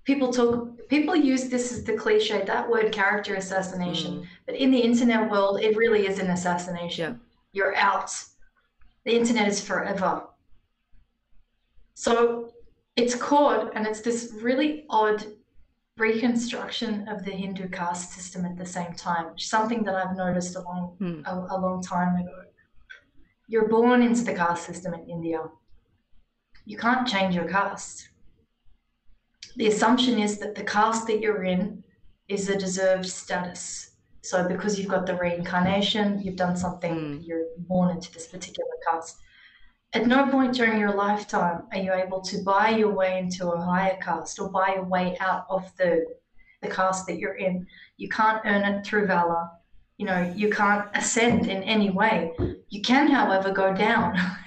People 0.04 0.32
talk. 0.32 0.68
People 0.88 1.16
use 1.16 1.48
this 1.48 1.72
as 1.72 1.84
the 1.84 1.94
cliche 1.94 2.44
that 2.44 2.70
word 2.70 2.92
character 2.92 3.34
assassination, 3.34 4.20
mm. 4.20 4.26
but 4.46 4.54
in 4.54 4.70
the 4.70 4.78
internet 4.78 5.30
world, 5.30 5.60
it 5.60 5.76
really 5.76 6.06
is 6.06 6.18
an 6.18 6.30
assassination. 6.30 7.12
Yeah. 7.12 7.18
You're 7.52 7.76
out. 7.76 8.12
The 9.04 9.16
internet 9.16 9.48
is 9.48 9.60
forever. 9.60 10.24
So 11.94 12.52
it's 12.96 13.14
court, 13.14 13.72
and 13.74 13.86
it's 13.86 14.00
this 14.00 14.32
really 14.40 14.84
odd 14.88 15.24
reconstruction 15.96 17.06
of 17.08 17.24
the 17.24 17.30
Hindu 17.30 17.68
caste 17.68 18.12
system 18.12 18.44
at 18.44 18.56
the 18.56 18.66
same 18.66 18.94
time, 18.94 19.38
something 19.38 19.84
that 19.84 19.94
I've 19.94 20.16
noticed 20.16 20.56
a 20.56 20.60
long, 20.62 20.96
hmm. 20.98 21.20
a, 21.24 21.46
a 21.50 21.58
long 21.58 21.82
time 21.82 22.16
ago. 22.16 22.42
You're 23.46 23.68
born 23.68 24.02
into 24.02 24.24
the 24.24 24.34
caste 24.34 24.66
system 24.66 24.94
in 24.94 25.08
India. 25.08 25.42
You 26.64 26.78
can't 26.78 27.06
change 27.06 27.34
your 27.34 27.48
caste. 27.48 28.08
The 29.56 29.68
assumption 29.68 30.18
is 30.18 30.38
that 30.38 30.54
the 30.54 30.64
caste 30.64 31.06
that 31.06 31.20
you're 31.20 31.44
in 31.44 31.84
is 32.28 32.48
a 32.48 32.58
deserved 32.58 33.06
status. 33.06 33.90
So 34.24 34.48
because 34.48 34.78
you've 34.78 34.88
got 34.88 35.04
the 35.04 35.14
reincarnation, 35.14 36.22
you've 36.22 36.36
done 36.36 36.56
something, 36.56 36.94
mm. 36.94 37.26
you're 37.26 37.44
born 37.58 37.90
into 37.90 38.10
this 38.10 38.26
particular 38.26 38.70
caste. 38.88 39.18
At 39.92 40.06
no 40.06 40.26
point 40.30 40.54
during 40.54 40.80
your 40.80 40.94
lifetime 40.94 41.64
are 41.72 41.78
you 41.78 41.92
able 41.92 42.22
to 42.22 42.42
buy 42.42 42.70
your 42.70 42.90
way 42.90 43.18
into 43.18 43.50
a 43.50 43.60
higher 43.60 43.98
caste 44.00 44.38
or 44.40 44.48
buy 44.48 44.76
your 44.76 44.84
way 44.84 45.14
out 45.20 45.44
of 45.50 45.70
the, 45.76 46.06
the 46.62 46.68
caste 46.68 47.06
that 47.06 47.18
you're 47.18 47.34
in. 47.36 47.66
You 47.98 48.08
can't 48.08 48.40
earn 48.46 48.64
it 48.64 48.86
through 48.86 49.08
valor. 49.08 49.46
You 49.98 50.06
know, 50.06 50.32
you 50.34 50.48
can't 50.48 50.88
ascend 50.94 51.46
in 51.46 51.62
any 51.62 51.90
way. 51.90 52.32
You 52.70 52.80
can, 52.80 53.08
however, 53.08 53.52
go 53.52 53.74
down. 53.74 54.16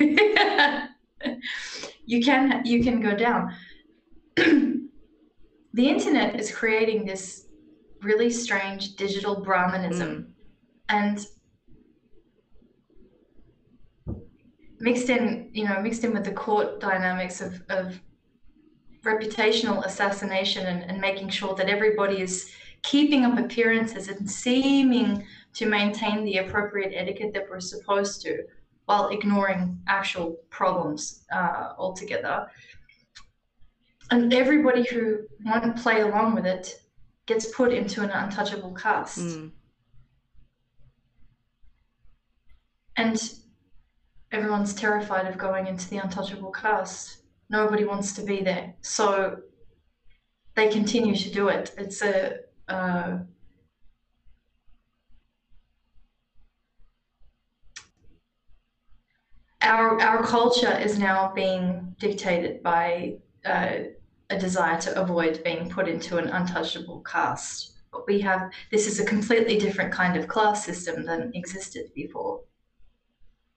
you 2.06 2.24
can 2.24 2.66
you 2.66 2.84
can 2.84 3.00
go 3.00 3.16
down. 3.16 3.56
the 4.36 4.90
internet 5.76 6.40
is 6.40 6.52
creating 6.52 7.06
this 7.06 7.47
really 8.02 8.30
strange 8.30 8.96
digital 8.96 9.42
Brahmanism. 9.42 10.10
Mm. 10.10 10.28
And 10.90 11.26
mixed 14.80 15.10
in, 15.10 15.50
you 15.54 15.66
know, 15.66 15.82
mixed 15.82 16.04
in 16.04 16.14
with 16.14 16.24
the 16.24 16.32
court 16.32 16.80
dynamics 16.80 17.42
of, 17.42 17.62
of 17.70 18.00
reputational 19.04 19.86
assassination 19.86 20.68
and, 20.68 20.84
and 20.90 21.00
making 21.00 21.30
sure 21.30 21.56
that 21.56 21.70
everybody 21.70 22.22
is 22.22 22.52
keeping 22.84 23.26
up 23.26 23.38
appearances 23.38 24.08
and 24.08 24.30
seeming 24.30 25.26
to 25.54 25.66
maintain 25.66 26.24
the 26.24 26.38
appropriate 26.38 26.94
etiquette 26.96 27.34
that 27.34 27.50
we're 27.50 27.60
supposed 27.60 28.22
to 28.22 28.44
while 28.86 29.10
ignoring 29.10 29.78
actual 29.88 30.38
problems 30.50 31.26
uh, 31.32 31.74
altogether. 31.78 32.48
And 34.12 34.34
everybody 34.34 34.84
who 34.84 35.20
won't 35.44 35.76
play 35.78 36.02
along 36.02 36.36
with 36.36 36.46
it 36.46 36.80
gets 37.28 37.46
put 37.54 37.72
into 37.72 38.02
an 38.02 38.10
untouchable 38.10 38.74
caste. 38.74 39.20
Mm. 39.20 39.52
And 42.96 43.34
everyone's 44.32 44.74
terrified 44.74 45.28
of 45.28 45.38
going 45.38 45.68
into 45.68 45.88
the 45.90 45.98
untouchable 45.98 46.52
caste. 46.52 47.20
Nobody 47.50 47.86
wants 47.86 48.14
to 48.14 48.24
be 48.24 48.42
there. 48.42 48.74
So 48.82 49.42
they 50.56 50.70
continue 50.70 51.16
to 51.16 51.30
do 51.32 51.50
it. 51.50 51.74
It's 51.78 52.02
a 52.02 52.40
uh, 52.68 53.20
our 59.62 60.02
our 60.02 60.24
culture 60.24 60.76
is 60.78 60.98
now 60.98 61.32
being 61.34 61.96
dictated 62.00 62.64
by 62.64 63.18
uh, 63.46 63.78
a 64.30 64.38
desire 64.38 64.80
to 64.82 65.02
avoid 65.02 65.44
being 65.44 65.70
put 65.70 65.88
into 65.88 66.18
an 66.18 66.28
untouchable 66.28 67.02
caste. 67.02 67.74
But 67.92 68.08
we 68.08 68.20
have 68.22 68.52
this 68.72 68.88
is 68.88 69.00
a 69.00 69.06
completely 69.06 69.58
different 69.58 69.94
kind 69.94 70.18
of 70.18 70.28
class 70.28 70.66
system 70.66 71.06
than 71.06 71.32
existed 71.34 71.92
before 71.96 72.42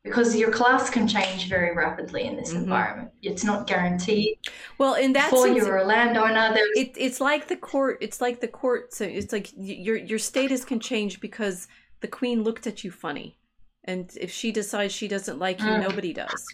because 0.02 0.34
your 0.34 0.50
class 0.50 0.88
can 0.88 1.06
change 1.06 1.48
very 1.48 1.74
rapidly 1.76 2.24
in 2.24 2.36
this 2.36 2.50
mm-hmm. 2.50 2.62
environment. 2.62 3.10
It's 3.22 3.44
not 3.44 3.66
guaranteed. 3.66 4.38
Well, 4.78 4.94
in 4.94 5.12
that 5.12 5.30
before 5.30 5.46
sense, 5.46 5.58
you're 5.58 5.76
a 5.78 5.84
landowner, 5.84 6.56
it, 6.74 6.92
it's 6.96 7.20
like 7.20 7.48
the 7.48 7.56
court. 7.56 7.98
It's 8.00 8.20
like 8.20 8.40
the 8.40 8.48
court. 8.48 8.94
So 8.94 9.04
it's 9.04 9.32
like 9.32 9.50
your 9.56 9.96
your 9.96 10.18
status 10.18 10.64
can 10.64 10.80
change 10.80 11.20
because 11.20 11.68
the 12.00 12.08
queen 12.08 12.42
looked 12.42 12.66
at 12.66 12.82
you 12.82 12.90
funny, 12.90 13.36
and 13.84 14.10
if 14.18 14.30
she 14.30 14.52
decides 14.52 14.94
she 14.94 15.08
doesn't 15.08 15.38
like 15.38 15.60
you, 15.60 15.66
mm. 15.66 15.82
nobody 15.82 16.12
does. 16.12 16.46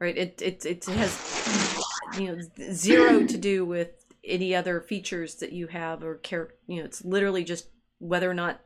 Right? 0.00 0.16
It 0.16 0.42
it 0.42 0.66
it 0.66 0.84
has 0.84 1.84
you 2.16 2.26
know 2.26 2.42
zero 2.72 3.24
to 3.24 3.36
do 3.36 3.64
with 3.64 4.04
any 4.24 4.54
other 4.54 4.80
features 4.80 5.36
that 5.36 5.52
you 5.52 5.66
have 5.68 6.02
or 6.02 6.16
care. 6.16 6.50
You 6.66 6.78
know, 6.78 6.84
it's 6.84 7.04
literally 7.04 7.44
just 7.44 7.68
whether 7.98 8.30
or 8.30 8.34
not 8.34 8.60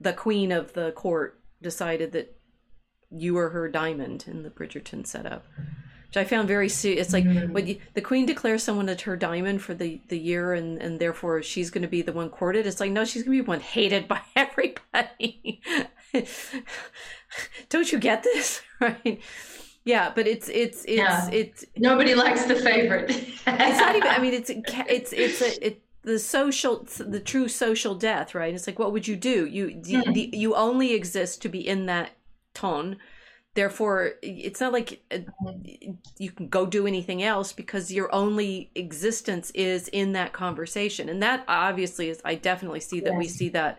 the 0.00 0.12
queen 0.12 0.52
of 0.52 0.72
the 0.72 0.92
court 0.92 1.40
decided 1.60 2.12
that 2.12 2.36
you 3.10 3.36
are 3.38 3.50
her 3.50 3.68
diamond 3.68 4.24
in 4.26 4.42
the 4.42 4.50
Bridgerton 4.50 5.06
setup, 5.06 5.44
which 6.08 6.16
I 6.16 6.24
found 6.24 6.48
very. 6.48 6.66
It's 6.66 7.12
like 7.12 7.24
mm-hmm. 7.24 7.52
when 7.52 7.66
you, 7.66 7.78
the 7.94 8.00
queen 8.00 8.26
declares 8.26 8.62
someone 8.62 8.88
as 8.88 9.02
her 9.02 9.16
diamond 9.16 9.62
for 9.62 9.74
the 9.74 10.00
the 10.08 10.18
year, 10.18 10.54
and 10.54 10.80
and 10.80 10.98
therefore 10.98 11.42
she's 11.42 11.70
going 11.70 11.82
to 11.82 11.88
be 11.88 12.02
the 12.02 12.12
one 12.12 12.30
courted. 12.30 12.66
It's 12.66 12.80
like 12.80 12.90
no, 12.90 13.04
she's 13.04 13.22
going 13.22 13.36
to 13.38 13.42
be 13.44 13.48
one 13.48 13.60
hated 13.60 14.08
by 14.08 14.20
everybody. 14.36 15.62
Don't 17.68 17.90
you 17.90 17.98
get 17.98 18.22
this 18.22 18.60
right? 18.80 19.20
Yeah, 19.84 20.12
but 20.14 20.26
it's 20.26 20.48
it's 20.48 20.84
it's 20.84 20.96
yeah. 20.96 21.28
it's 21.30 21.64
nobody 21.76 22.14
likes 22.14 22.44
the 22.44 22.54
favorite. 22.54 23.10
it's 23.10 23.46
not 23.46 23.96
even. 23.96 24.08
I 24.08 24.18
mean, 24.20 24.34
it's 24.34 24.50
it's 24.88 25.12
it's 25.12 25.40
a 25.40 25.66
it 25.66 25.82
the 26.02 26.18
social 26.18 26.86
the 26.98 27.20
true 27.20 27.48
social 27.48 27.94
death 27.94 28.34
right 28.34 28.54
it's 28.54 28.66
like 28.66 28.78
what 28.78 28.92
would 28.92 29.06
you 29.06 29.16
do 29.16 29.46
you 29.46 29.80
you, 29.84 30.02
hmm. 30.02 30.12
you 30.14 30.54
only 30.54 30.94
exist 30.94 31.40
to 31.42 31.48
be 31.48 31.66
in 31.66 31.86
that 31.86 32.10
ton 32.54 32.96
therefore 33.54 34.12
it's 34.20 34.60
not 34.60 34.72
like 34.72 35.00
uh, 35.12 35.18
you 36.18 36.30
can 36.32 36.48
go 36.48 36.66
do 36.66 36.86
anything 36.86 37.22
else 37.22 37.52
because 37.52 37.92
your 37.92 38.12
only 38.12 38.70
existence 38.74 39.50
is 39.52 39.88
in 39.88 40.12
that 40.12 40.32
conversation 40.32 41.08
and 41.08 41.22
that 41.22 41.44
obviously 41.46 42.08
is 42.08 42.20
i 42.24 42.34
definitely 42.34 42.80
see 42.80 42.98
that 42.98 43.12
yes. 43.12 43.18
we 43.18 43.28
see 43.28 43.48
that 43.48 43.78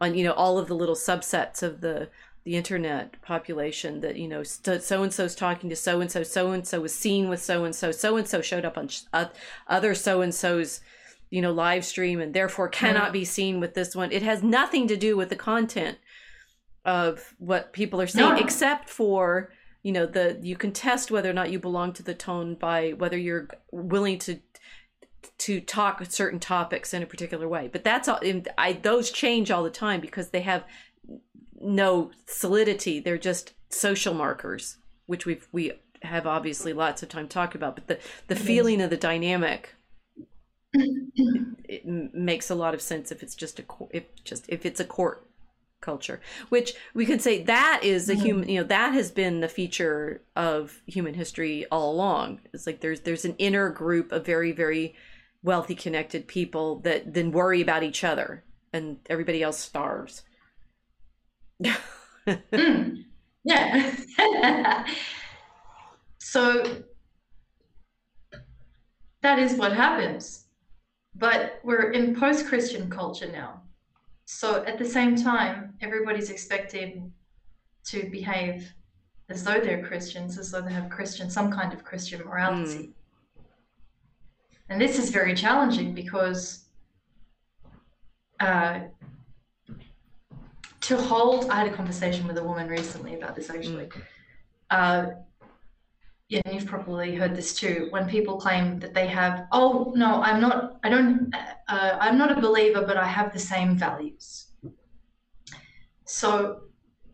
on 0.00 0.14
you 0.14 0.22
know 0.22 0.32
all 0.32 0.58
of 0.58 0.68
the 0.68 0.74
little 0.76 0.94
subsets 0.94 1.62
of 1.62 1.80
the 1.80 2.08
the 2.44 2.56
internet 2.56 3.20
population 3.22 4.00
that 4.00 4.16
you 4.16 4.28
know 4.28 4.42
so 4.42 5.02
and 5.02 5.12
so's 5.12 5.34
talking 5.34 5.70
to 5.70 5.76
so 5.76 6.00
and 6.00 6.10
so 6.10 6.22
so 6.22 6.52
and 6.52 6.66
so 6.66 6.80
was 6.80 6.94
seen 6.94 7.28
with 7.28 7.42
so 7.42 7.64
and 7.64 7.74
so 7.74 7.90
so 7.90 8.16
and 8.16 8.28
so 8.28 8.42
showed 8.42 8.64
up 8.66 8.76
on 8.76 8.88
sh- 8.88 9.00
uh, 9.14 9.26
other 9.66 9.94
so 9.94 10.20
and 10.20 10.34
so's 10.34 10.80
you 11.30 11.40
know 11.42 11.52
live 11.52 11.84
stream 11.84 12.20
and 12.20 12.34
therefore 12.34 12.68
cannot 12.68 13.12
be 13.12 13.24
seen 13.24 13.58
with 13.60 13.74
this 13.74 13.96
one. 13.96 14.12
It 14.12 14.22
has 14.22 14.42
nothing 14.42 14.86
to 14.88 14.96
do 14.96 15.16
with 15.16 15.30
the 15.30 15.36
content 15.36 15.98
of 16.84 17.34
what 17.38 17.72
people 17.72 18.00
are 18.00 18.06
saying 18.06 18.34
No. 18.34 18.36
except 18.36 18.88
for 18.88 19.52
you 19.82 19.90
know 19.90 20.06
the 20.06 20.38
you 20.42 20.54
can 20.54 20.70
test 20.70 21.10
whether 21.10 21.30
or 21.30 21.32
not 21.32 21.50
you 21.50 21.58
belong 21.58 21.92
to 21.94 22.02
the 22.02 22.14
ton 22.14 22.54
by 22.54 22.90
whether 22.90 23.16
you're 23.18 23.48
willing 23.72 24.18
to 24.20 24.38
to 25.38 25.60
talk 25.60 26.04
certain 26.10 26.38
topics 26.38 26.92
in 26.92 27.02
a 27.02 27.06
particular 27.06 27.48
way. 27.48 27.68
But 27.72 27.82
that's 27.82 28.06
all 28.06 28.20
i 28.58 28.74
those 28.74 29.10
change 29.10 29.50
all 29.50 29.64
the 29.64 29.70
time 29.70 30.00
because 30.00 30.28
they 30.28 30.42
have 30.42 30.64
no 31.64 32.10
solidity. 32.26 33.00
They're 33.00 33.18
just 33.18 33.52
social 33.70 34.14
markers 34.14 34.78
which 35.06 35.26
we've 35.26 35.48
we 35.52 35.72
have 36.02 36.26
obviously 36.26 36.72
lots 36.72 37.02
of 37.02 37.08
time 37.08 37.28
talking 37.28 37.58
about 37.58 37.74
but 37.74 37.86
the 37.86 37.98
the 38.28 38.36
feeling 38.36 38.80
of 38.80 38.90
the 38.90 38.96
dynamic 38.96 39.74
it 40.72 41.82
m- 41.86 42.10
makes 42.12 42.50
a 42.50 42.54
lot 42.54 42.74
of 42.74 42.82
sense 42.82 43.10
if 43.10 43.22
it's 43.22 43.34
just 43.34 43.58
a 43.58 43.64
if 43.90 44.04
just 44.24 44.44
if 44.48 44.66
it's 44.66 44.80
a 44.80 44.84
court 44.84 45.26
culture 45.80 46.20
which 46.48 46.74
we 46.94 47.04
could 47.04 47.20
say 47.20 47.42
that 47.42 47.80
is 47.82 48.08
a 48.08 48.14
human 48.14 48.42
mm-hmm. 48.42 48.50
you 48.50 48.60
know 48.60 48.66
that 48.66 48.92
has 48.92 49.10
been 49.10 49.40
the 49.40 49.48
feature 49.48 50.22
of 50.34 50.80
human 50.86 51.12
history 51.12 51.66
all 51.70 51.92
along. 51.92 52.40
It's 52.54 52.66
like 52.66 52.80
there's 52.80 53.00
there's 53.00 53.26
an 53.26 53.34
inner 53.36 53.68
group 53.68 54.10
of 54.10 54.24
very 54.24 54.50
very 54.52 54.94
wealthy 55.42 55.74
connected 55.74 56.26
people 56.26 56.80
that 56.80 57.12
then 57.12 57.32
worry 57.32 57.60
about 57.60 57.82
each 57.82 58.02
other 58.02 58.44
and 58.72 58.96
everybody 59.10 59.42
else 59.42 59.58
starves 59.58 60.22
Mm, 61.62 63.04
yeah. 63.44 63.94
so 66.18 66.82
that 69.22 69.38
is 69.38 69.54
what 69.54 69.72
happens. 69.72 70.46
But 71.16 71.60
we're 71.62 71.92
in 71.92 72.14
post 72.14 72.46
Christian 72.46 72.90
culture 72.90 73.30
now. 73.30 73.62
So 74.24 74.64
at 74.64 74.78
the 74.78 74.84
same 74.84 75.16
time, 75.16 75.74
everybody's 75.80 76.30
expected 76.30 77.10
to 77.86 78.10
behave 78.10 78.72
as 79.28 79.44
though 79.44 79.60
they're 79.60 79.86
Christians, 79.86 80.38
as 80.38 80.50
though 80.50 80.60
they 80.62 80.72
have 80.72 80.88
Christian, 80.90 81.30
some 81.30 81.52
kind 81.52 81.72
of 81.72 81.84
Christian 81.84 82.24
morality. 82.24 82.94
And 84.68 84.80
this 84.80 84.98
is 84.98 85.10
very 85.10 85.34
challenging 85.34 85.94
because 85.94 86.64
uh, 88.40 88.80
to 90.84 90.96
hold, 90.96 91.50
I 91.50 91.56
had 91.60 91.68
a 91.68 91.74
conversation 91.74 92.26
with 92.26 92.36
a 92.38 92.44
woman 92.44 92.68
recently 92.68 93.14
about 93.14 93.34
this 93.34 93.48
actually. 93.50 93.88
Uh, 94.70 95.06
yeah, 96.28 96.42
you've 96.50 96.66
probably 96.66 97.14
heard 97.14 97.34
this 97.34 97.54
too. 97.54 97.88
When 97.90 98.08
people 98.08 98.36
claim 98.38 98.78
that 98.80 98.92
they 98.92 99.06
have, 99.06 99.46
oh 99.52 99.92
no, 99.96 100.22
I'm 100.22 100.40
not, 100.40 100.78
I 100.82 100.88
don't, 100.88 101.34
uh, 101.68 101.96
I'm 102.00 102.18
not 102.18 102.36
a 102.36 102.40
believer, 102.40 102.82
but 102.86 102.96
I 102.96 103.06
have 103.06 103.32
the 103.32 103.38
same 103.38 103.76
values. 103.76 104.46
So 106.06 106.60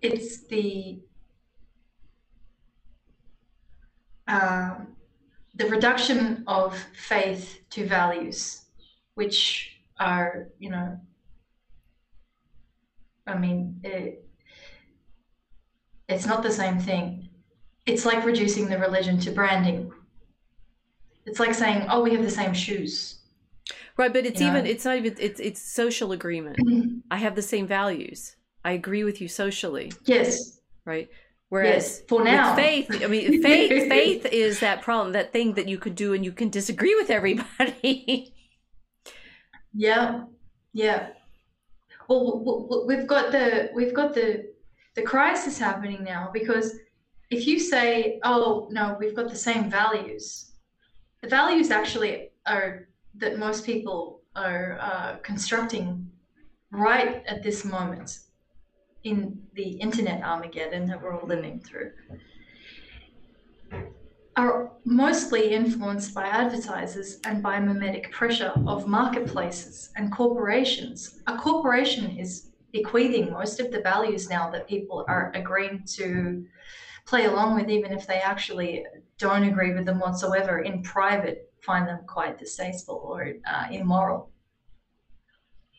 it's 0.00 0.46
the 0.46 1.00
um, 4.26 4.96
the 5.56 5.66
reduction 5.68 6.44
of 6.46 6.76
faith 6.94 7.62
to 7.70 7.86
values, 7.86 8.62
which 9.14 9.76
are, 9.98 10.48
you 10.58 10.70
know, 10.70 10.98
I 13.30 13.38
mean, 13.38 13.80
it, 13.84 14.28
it's 16.08 16.26
not 16.26 16.42
the 16.42 16.52
same 16.52 16.78
thing. 16.78 17.28
It's 17.86 18.04
like 18.04 18.24
reducing 18.24 18.68
the 18.68 18.78
religion 18.78 19.18
to 19.20 19.30
branding. 19.30 19.92
It's 21.26 21.40
like 21.40 21.54
saying, 21.54 21.86
"Oh, 21.88 22.02
we 22.02 22.12
have 22.12 22.22
the 22.22 22.30
same 22.30 22.52
shoes." 22.54 23.20
right 23.96 24.12
but 24.12 24.24
it's 24.26 24.40
You 24.40 24.48
even 24.48 24.64
know? 24.64 24.70
it's 24.70 24.84
not 24.84 24.96
even 24.96 25.14
it's 25.18 25.40
it's 25.40 25.60
social 25.60 26.12
agreement 26.12 26.58
i 27.10 27.16
have 27.16 27.34
the 27.34 27.42
same 27.42 27.66
values 27.66 28.34
i 28.64 28.72
agree 28.72 29.04
with 29.04 29.20
you 29.20 29.28
socially 29.28 29.92
yes, 30.06 30.60
right 30.84 31.08
whereas 31.50 31.98
yes. 31.98 32.02
For 32.08 32.24
now, 32.24 32.56
faith 32.56 32.90
i 33.04 33.06
mean 33.06 33.42
faith 33.42 33.88
faith 33.94 34.26
is 34.26 34.60
that 34.60 34.82
problem 34.82 35.12
that 35.12 35.32
thing 35.32 35.54
that 35.54 35.68
you 35.68 35.78
could 35.78 35.94
do 35.94 36.14
and 36.14 36.24
you 36.24 36.32
can 36.32 36.48
disagree 36.48 36.94
with 36.94 37.10
everybody 37.10 38.34
Yeah, 39.72 40.24
yeah. 40.72 41.10
Well, 42.10 42.84
we've 42.88 43.06
got 43.06 43.30
the 43.30 43.70
we've 43.72 43.94
got 43.94 44.14
the 44.14 44.50
the 44.96 45.02
crisis 45.02 45.58
happening 45.58 46.02
now 46.02 46.28
because 46.32 46.74
if 47.30 47.46
you 47.46 47.60
say, 47.60 48.18
"Oh 48.24 48.66
no, 48.68 48.96
we've 48.98 49.14
got 49.14 49.28
the 49.30 49.36
same 49.36 49.70
values," 49.70 50.50
the 51.22 51.28
values 51.28 51.70
actually 51.70 52.30
are 52.46 52.88
that 53.14 53.38
most 53.38 53.64
people 53.64 54.22
are 54.34 54.78
uh, 54.80 55.16
constructing 55.22 56.10
right 56.72 57.22
at 57.26 57.44
this 57.44 57.64
moment 57.64 58.18
in 59.04 59.40
the 59.54 59.68
internet 59.86 60.20
Armageddon 60.24 60.88
that 60.88 61.00
we're 61.00 61.16
all 61.16 61.28
living 61.28 61.60
through 61.60 61.92
are 64.40 64.72
mostly 64.84 65.52
influenced 65.52 66.14
by 66.14 66.24
advertisers 66.24 67.18
and 67.24 67.42
by 67.42 67.60
mimetic 67.60 68.10
pressure 68.10 68.52
of 68.66 68.88
marketplaces 68.88 69.90
and 69.96 70.10
corporations. 70.10 71.20
A 71.26 71.36
corporation 71.36 72.16
is 72.16 72.50
bequeathing 72.72 73.30
most 73.30 73.60
of 73.60 73.70
the 73.70 73.82
values 73.82 74.30
now 74.30 74.48
that 74.50 74.66
people 74.66 75.04
are 75.08 75.30
agreeing 75.34 75.82
to 75.96 76.46
play 77.04 77.26
along 77.26 77.56
with, 77.56 77.68
even 77.68 77.92
if 77.92 78.06
they 78.06 78.20
actually 78.20 78.84
don't 79.18 79.44
agree 79.44 79.74
with 79.74 79.84
them 79.84 79.98
whatsoever 80.00 80.60
in 80.60 80.82
private, 80.82 81.52
find 81.60 81.86
them 81.86 82.00
quite 82.06 82.38
distasteful 82.38 82.96
or 83.04 83.34
uh, 83.46 83.66
immoral. 83.70 84.30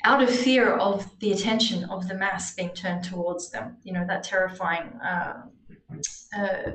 Out 0.03 0.21
of 0.21 0.29
fear 0.29 0.75
of 0.77 1.07
the 1.19 1.31
attention 1.31 1.85
of 1.85 2.07
the 2.07 2.15
mass 2.15 2.53
being 2.53 2.73
turned 2.73 3.03
towards 3.03 3.49
them, 3.49 3.77
you 3.83 3.93
know, 3.93 4.05
that 4.07 4.23
terrifying 4.23 4.89
uh, 5.03 5.43
uh, 6.38 6.71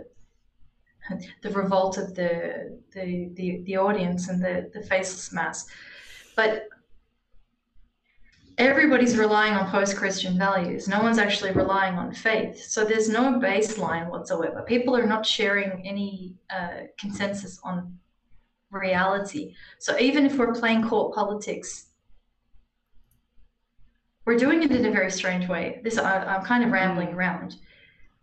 the 1.43 1.51
revolt 1.51 1.99
of 1.99 2.15
the 2.15 2.81
the 2.93 3.31
the, 3.35 3.63
the 3.65 3.77
audience 3.77 4.29
and 4.29 4.43
the 4.43 4.71
the 4.73 4.83
faceless 4.83 5.33
mass. 5.33 5.67
But 6.35 6.69
everybody's 8.59 9.17
relying 9.17 9.55
on 9.55 9.71
post-christian 9.71 10.39
values. 10.39 10.89
No 10.89 11.01
one's 11.01 11.19
actually 11.19 11.53
relying 11.53 11.95
on 11.95 12.13
faith. 12.13 12.63
So 12.63 12.85
there's 12.85 13.09
no 13.09 13.35
baseline 13.35 14.09
whatsoever. 14.09 14.63
People 14.63 14.97
are 14.97 15.07
not 15.07 15.27
sharing 15.27 15.87
any 15.87 16.35
uh, 16.49 16.85
consensus 16.99 17.61
on 17.63 17.99
reality. 18.71 19.55
So 19.79 19.99
even 19.99 20.25
if 20.25 20.37
we're 20.37 20.55
playing 20.55 20.89
court 20.89 21.15
politics 21.15 21.87
we're 24.27 24.37
doing 24.37 24.63
it 24.63 24.73
in 24.73 24.85
a 24.85 24.91
very 24.91 25.11
strange 25.11 25.49
way. 25.49 25.81
This 25.85 25.99
I, 25.99 26.25
i'm 26.25 26.45
kind 26.45 26.65
of 26.65 26.73
rambling 26.73 27.15
around. 27.15 27.57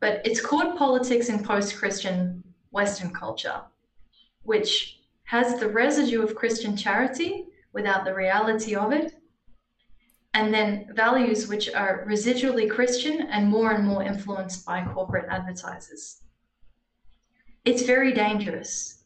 But 0.01 0.21
it's 0.25 0.41
court 0.41 0.77
politics 0.77 1.29
in 1.29 1.43
post-christian 1.43 2.43
Western 2.73 3.11
culture, 3.13 3.61
which 4.43 4.99
has 5.25 5.59
the 5.59 5.69
residue 5.69 6.21
of 6.23 6.35
Christian 6.35 6.75
charity 6.75 7.45
without 7.71 8.03
the 8.03 8.13
reality 8.13 8.75
of 8.75 8.91
it, 8.91 9.13
and 10.33 10.53
then 10.53 10.87
values 10.95 11.47
which 11.47 11.71
are 11.73 12.05
residually 12.07 12.69
Christian 12.69 13.21
and 13.31 13.47
more 13.47 13.71
and 13.71 13.87
more 13.87 14.03
influenced 14.03 14.65
by 14.65 14.83
corporate 14.93 15.25
advertisers. 15.29 16.21
It's 17.63 17.83
very 17.83 18.11
dangerous. 18.13 19.03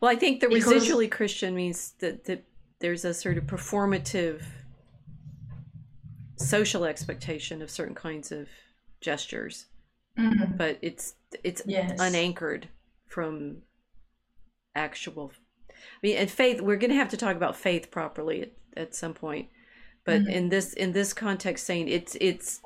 well 0.00 0.10
i 0.10 0.16
think 0.16 0.40
the 0.40 0.46
residually 0.46 1.10
christian 1.10 1.54
means 1.54 1.92
that, 1.98 2.24
that 2.24 2.40
there's 2.78 3.04
a 3.04 3.12
sort 3.12 3.36
of 3.36 3.44
performative 3.44 4.40
social 6.36 6.84
expectation 6.86 7.60
of 7.60 7.68
certain 7.70 7.94
kinds 7.94 8.32
of 8.32 8.48
gestures 9.02 9.66
Mhm. 10.16 10.56
but 10.56 10.78
it's 10.80 11.14
it's 11.44 11.60
Yes. 11.66 11.98
unanchored 12.00 12.68
from 13.08 13.58
actual 14.74 15.32
i 15.70 15.74
mean 16.02 16.16
and 16.16 16.30
faith 16.30 16.60
we're 16.60 16.76
going 16.76 16.90
to 16.90 16.96
have 16.96 17.08
to 17.08 17.16
talk 17.16 17.36
about 17.36 17.56
faith 17.56 17.90
properly 17.90 18.42
at, 18.42 18.52
at 18.76 18.94
some 18.94 19.14
point 19.14 19.48
but 20.04 20.20
Mhm. 20.22 20.30
in 20.32 20.48
this 20.50 20.72
in 20.74 20.92
this 20.92 21.12
context 21.12 21.66
saying 21.66 21.88
it's 21.88 22.16
it's 22.20 22.60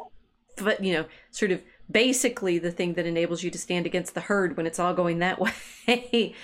but 0.58 0.82
you 0.84 0.92
know 0.92 1.06
sort 1.30 1.50
of 1.50 1.62
basically 1.90 2.58
the 2.58 2.70
thing 2.70 2.94
that 2.94 3.06
enables 3.06 3.42
you 3.42 3.50
to 3.50 3.58
stand 3.58 3.86
against 3.86 4.14
the 4.14 4.20
herd 4.20 4.56
when 4.56 4.66
it's 4.66 4.78
all 4.78 4.94
going 4.94 5.18
that 5.20 5.38
way 5.86 6.34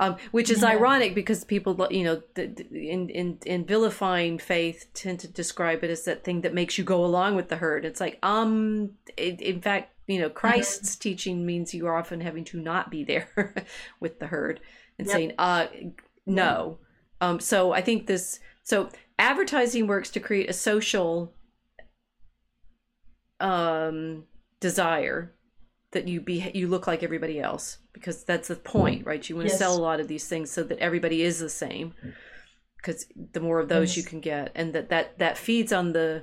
um, 0.00 0.16
which 0.32 0.50
is 0.50 0.62
Yeah. 0.62 0.70
ironic 0.70 1.14
because 1.14 1.44
people 1.44 1.86
you 1.90 2.02
know 2.02 2.22
in, 2.36 3.08
in 3.10 3.38
in 3.46 3.64
vilifying 3.66 4.38
faith 4.38 4.86
tend 4.94 5.20
to 5.20 5.28
describe 5.28 5.84
it 5.84 5.90
as 5.90 6.04
that 6.04 6.24
thing 6.24 6.40
that 6.40 6.54
makes 6.54 6.78
you 6.78 6.84
go 6.84 7.04
along 7.04 7.36
with 7.36 7.48
the 7.50 7.56
herd. 7.56 7.84
It's 7.84 8.00
like 8.00 8.18
um 8.24 8.92
it, 9.16 9.40
in 9.40 9.60
fact 9.60 9.92
you 10.06 10.18
know 10.18 10.30
christ's 10.30 10.96
teaching 10.96 11.46
means 11.46 11.72
you 11.72 11.86
are 11.86 11.96
often 11.96 12.20
having 12.20 12.42
to 12.44 12.58
not 12.60 12.90
be 12.90 13.04
there 13.04 13.54
with 14.00 14.18
the 14.18 14.26
herd 14.26 14.58
and 14.98 15.06
Yep. 15.06 15.16
saying 15.16 15.32
uh 15.38 15.66
no. 16.26 16.78
Um 17.20 17.38
so 17.38 17.72
i 17.72 17.80
think 17.80 18.06
this 18.06 18.40
so 18.64 18.88
advertising 19.18 19.86
works 19.86 20.10
to 20.10 20.20
create 20.20 20.50
a 20.50 20.52
social 20.54 21.32
um 23.38 24.24
desire 24.60 25.32
that 25.92 26.06
you 26.08 26.20
be 26.20 26.50
you 26.54 26.68
look 26.68 26.86
like 26.86 27.02
everybody 27.02 27.40
else 27.40 27.78
because 27.92 28.22
that's 28.24 28.48
the 28.48 28.56
point 28.56 29.04
right 29.06 29.28
you 29.28 29.34
want 29.36 29.46
to 29.48 29.50
Yes. 29.52 29.58
sell 29.58 29.76
a 29.76 29.80
lot 29.80 30.00
of 30.00 30.08
these 30.08 30.26
things 30.28 30.50
so 30.50 30.62
that 30.62 30.78
everybody 30.78 31.22
is 31.22 31.38
the 31.40 31.48
same 31.50 31.94
because 32.76 33.06
the 33.32 33.40
more 33.40 33.58
of 33.58 33.68
those 33.68 33.90
Yes. 33.90 33.96
you 33.98 34.02
can 34.04 34.20
get 34.20 34.52
and 34.54 34.72
that 34.72 34.88
that 34.90 35.18
that 35.18 35.36
feeds 35.36 35.72
on 35.72 35.92
the 35.92 36.22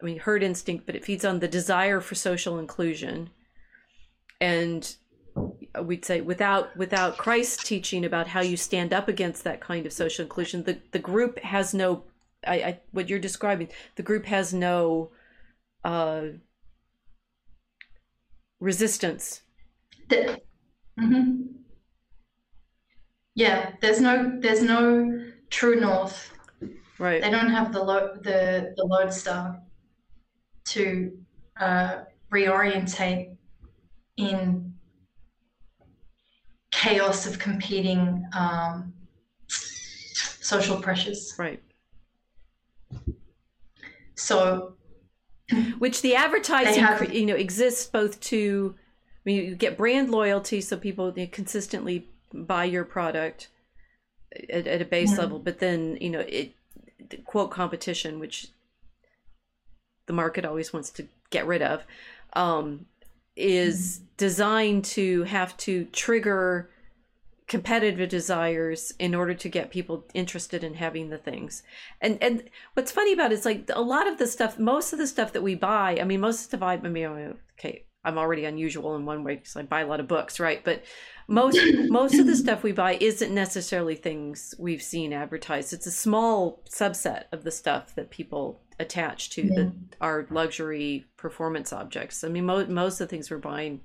i 0.00 0.04
mean 0.04 0.18
herd 0.18 0.42
instinct 0.42 0.86
but 0.86 0.94
it 0.94 1.04
feeds 1.04 1.24
on 1.24 1.40
the 1.40 1.48
desire 1.48 2.00
for 2.00 2.14
social 2.14 2.58
inclusion 2.58 3.30
and 4.40 4.96
we'd 5.82 6.04
say 6.04 6.20
without 6.20 6.76
without 6.76 7.18
christ's 7.18 7.62
teaching 7.62 8.04
about 8.04 8.28
how 8.28 8.40
you 8.40 8.56
stand 8.56 8.92
up 8.92 9.08
against 9.08 9.44
that 9.44 9.60
kind 9.60 9.86
of 9.86 9.92
social 9.92 10.22
inclusion 10.22 10.64
the 10.64 10.78
the 10.92 10.98
group 10.98 11.38
has 11.40 11.74
no 11.74 12.04
i, 12.46 12.54
I 12.54 12.80
what 12.92 13.08
you're 13.08 13.18
describing 13.18 13.68
the 13.96 14.02
group 14.02 14.24
has 14.26 14.54
no 14.54 15.10
uh 15.84 16.22
resistance 18.60 19.42
The- 20.08 20.40
Mhm. 20.98 21.46
Yeah, 23.34 23.74
there's 23.80 24.00
no 24.00 24.38
there's 24.40 24.62
no 24.62 25.32
true 25.50 25.80
north. 25.80 26.30
right 26.98 27.22
They 27.22 27.30
don't 27.30 27.50
have 27.50 27.72
the 27.72 27.82
lo- 27.82 28.16
the 28.20 28.74
the 28.76 28.84
lodestar 28.84 29.62
to 30.66 31.16
uh, 31.58 32.04
reorientate 32.32 33.36
in 34.16 34.74
chaos 36.70 37.26
of 37.26 37.38
competing 37.38 38.24
um, 38.34 38.92
social 39.48 40.80
pressures. 40.80 41.34
right 41.38 41.62
So 44.16 44.74
which 45.78 46.02
the 46.02 46.14
advertising 46.14 46.82
have- 46.82 47.14
you 47.14 47.26
know 47.26 47.34
exists 47.36 47.86
both 47.86 48.20
to 48.20 48.74
I 48.76 49.22
mean, 49.24 49.44
you 49.44 49.54
get 49.54 49.76
brand 49.76 50.10
loyalty 50.10 50.60
so 50.60 50.76
people 50.76 51.12
consistently 51.30 52.08
buy 52.32 52.64
your 52.64 52.84
product 52.84 53.48
at, 54.48 54.66
at 54.66 54.80
a 54.80 54.84
base 54.84 55.14
Mhm. 55.14 55.18
level 55.18 55.38
but 55.38 55.58
then 55.58 55.96
you 56.00 56.10
know 56.10 56.20
it 56.20 56.54
quote 57.24 57.50
competition 57.50 58.18
which 58.18 58.48
the 60.06 60.12
market 60.12 60.44
always 60.44 60.72
wants 60.72 60.90
to 60.90 61.06
get 61.30 61.46
rid 61.46 61.62
of 61.62 61.84
um, 62.34 62.86
is 63.36 63.98
designed 64.16 64.84
to 64.84 65.22
have 65.24 65.56
to 65.56 65.84
trigger 65.86 66.70
competitive 67.50 68.08
desires 68.08 68.92
in 69.00 69.12
order 69.12 69.34
to 69.34 69.48
get 69.48 69.72
people 69.72 70.06
interested 70.14 70.62
in 70.62 70.74
having 70.74 71.10
the 71.10 71.18
things. 71.18 71.64
And 72.00 72.16
and 72.22 72.44
what's 72.74 72.92
funny 72.92 73.12
about 73.12 73.32
it 73.32 73.40
is 73.40 73.44
like 73.44 73.68
a 73.74 73.82
lot 73.82 74.06
of 74.06 74.18
the 74.18 74.28
stuff, 74.28 74.56
most 74.58 74.92
of 74.92 75.00
the 75.00 75.06
stuff 75.08 75.32
that 75.32 75.42
we 75.42 75.56
buy. 75.56 75.98
I 76.00 76.04
mean, 76.04 76.20
most 76.20 76.36
of 76.36 76.40
the 76.42 76.56
stuff 76.56 76.62
I, 76.62 76.74
I 76.74 76.88
mean, 76.88 77.04
oh, 77.04 77.34
okay, 77.58 77.84
I'm 78.04 78.18
already 78.18 78.44
unusual 78.44 78.94
in 78.94 79.04
one 79.04 79.24
way 79.24 79.34
because 79.34 79.56
I 79.56 79.62
buy 79.62 79.80
a 79.80 79.86
lot 79.88 79.98
of 79.98 80.06
books, 80.06 80.38
right? 80.38 80.64
But 80.64 80.84
most 81.26 81.58
most 81.90 82.14
of 82.20 82.26
the 82.26 82.36
stuff 82.36 82.62
we 82.62 82.70
buy 82.70 82.96
isn't 83.00 83.34
necessarily 83.34 83.96
things 83.96 84.54
we've 84.56 84.82
seen 84.82 85.12
advertised. 85.12 85.72
It's 85.72 85.88
a 85.88 85.90
small 86.06 86.62
subset 86.70 87.24
of 87.32 87.42
the 87.42 87.50
stuff 87.50 87.96
that 87.96 88.10
people 88.10 88.62
attach 88.78 89.30
to 89.30 89.42
Yeah. 89.42 89.54
that 89.56 89.72
are 90.00 90.26
luxury 90.30 91.04
performance 91.16 91.72
objects. 91.72 92.22
I 92.22 92.28
mean, 92.28 92.46
mo- 92.46 92.64
most 92.66 93.00
of 93.00 93.08
the 93.08 93.10
things 93.10 93.28
we're 93.28 93.38
buying. 93.38 93.80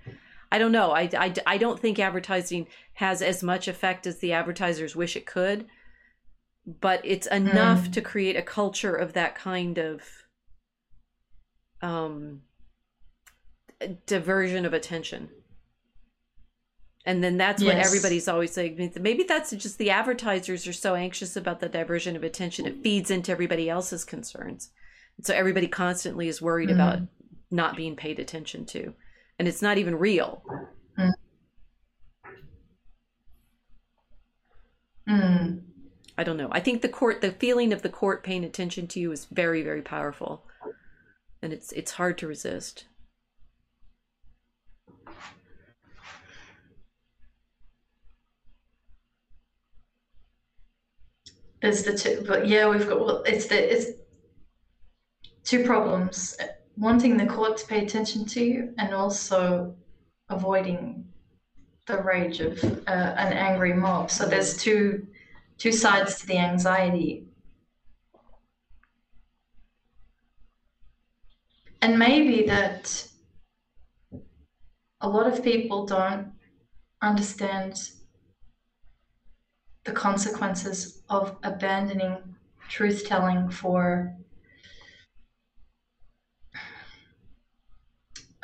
I 0.56 0.58
don't 0.58 0.72
know. 0.72 0.92
I, 0.92 1.10
I, 1.18 1.34
I 1.46 1.58
don't 1.58 1.80
think 1.82 2.00
advertising 2.00 2.68
has 2.94 3.22
as 3.22 3.44
much 3.44 3.68
effect 3.68 4.08
as 4.08 4.20
the 4.20 4.32
advertisers 4.32 4.96
wish 4.96 5.18
it 5.18 5.26
could, 5.26 5.66
but 6.66 7.02
it's 7.04 7.28
enough 7.28 7.90
Mm. 7.90 7.94
to 7.94 8.02
create 8.02 8.38
a 8.38 8.42
culture 8.42 8.96
of 8.96 9.12
that 9.14 9.36
kind 9.36 9.78
of 9.78 10.02
um, 11.82 12.42
diversion 14.06 14.66
of 14.66 14.74
attention. 14.74 15.28
And 17.06 17.22
then 17.24 17.36
that's 17.38 17.62
what 17.62 17.76
everybody's 17.76 18.28
always 18.30 18.52
saying. 18.54 18.94
Maybe 19.00 19.24
that's 19.24 19.52
just 19.52 19.78
the 19.78 19.90
advertisers 19.92 20.66
are 20.68 20.74
so 20.74 20.96
anxious 20.96 21.36
about 21.36 21.60
the 21.60 21.68
diversion 21.70 22.16
of 22.16 22.24
attention. 22.24 22.66
It 22.66 22.82
feeds 22.82 23.12
into 23.12 23.32
everybody 23.34 23.70
else's 23.70 24.06
concerns. 24.06 24.72
And 25.18 25.26
so 25.26 25.34
everybody 25.36 25.68
constantly 25.68 26.30
is 26.30 26.42
worried 26.42 26.70
Mm. 26.70 26.76
about 26.76 27.00
not 27.52 27.76
being 27.76 27.98
paid 27.98 28.20
attention 28.20 28.66
to. 28.68 28.96
And 29.38 29.48
it's 29.48 29.62
not 29.62 29.78
even 29.78 29.96
real. 29.96 30.44
mm, 35.10 35.62
I 36.18 36.24
don't 36.24 36.38
know. 36.38 36.50
I 36.52 36.60
think 36.60 36.82
the 36.82 36.90
court, 36.90 37.22
the 37.22 37.32
feeling 37.32 37.74
of 37.74 37.82
the 37.82 37.90
court 37.90 38.24
paying 38.24 38.44
attention 38.44 38.88
to 38.88 39.00
you 39.00 39.12
is 39.12 39.26
very, 39.26 39.62
very 39.62 39.82
powerful, 39.82 40.46
and 41.42 41.52
it's 41.52 41.72
it's 41.74 41.92
hard 41.92 42.18
to 42.20 42.28
resist. 42.28 42.86
there's 51.66 51.84
the 51.84 51.98
two, 51.98 52.24
but 52.28 52.48
yeah, 52.48 52.70
we've 52.70 52.88
got 52.88 53.00
well, 53.00 53.24
it's 53.24 53.48
the 53.48 53.74
it's 53.74 53.88
two 55.44 55.64
problems: 55.64 56.38
wanting 56.78 57.18
the 57.18 57.26
court 57.26 57.58
to 57.58 57.68
pay 57.68 57.84
attention 57.86 58.26
to 58.26 58.44
you, 58.44 58.74
and 58.78 58.94
also 58.94 59.76
avoiding 60.30 61.06
the 61.88 62.02
rage 62.02 62.40
of 62.40 62.64
uh, 62.64 63.14
an 63.18 63.34
angry 63.34 63.74
mob. 63.74 64.10
So 64.10 64.26
there's 64.26 64.58
two 64.58 65.08
two 65.58 65.72
sides 65.72 66.20
to 66.20 66.28
the 66.28 66.38
anxiety. 66.38 67.28
And 71.82 72.00
maybe 72.00 72.46
that 72.48 73.08
a 75.02 75.08
lot 75.08 75.28
of 75.28 75.44
people 75.44 75.86
don't 75.86 76.34
understand 77.02 77.92
the 79.84 79.92
consequences 79.92 81.04
of 81.10 81.38
abandoning 81.44 82.18
truth 82.68 83.06
telling 83.06 83.50
for 83.50 84.16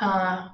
uh, 0.02 0.50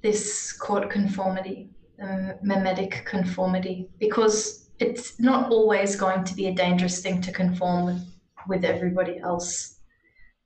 this 0.00 0.52
court 0.52 0.88
conformity, 0.88 1.68
um, 2.02 2.32
mimetic 2.42 3.04
conformity, 3.04 3.90
because 3.98 4.70
it's 4.78 5.20
not 5.20 5.50
always 5.50 5.96
going 5.96 6.24
to 6.24 6.34
be 6.34 6.46
a 6.46 6.54
dangerous 6.54 7.02
thing 7.02 7.20
to 7.20 7.32
conform 7.32 7.84
with, 7.84 8.02
with 8.48 8.64
everybody 8.64 9.18
else 9.18 9.76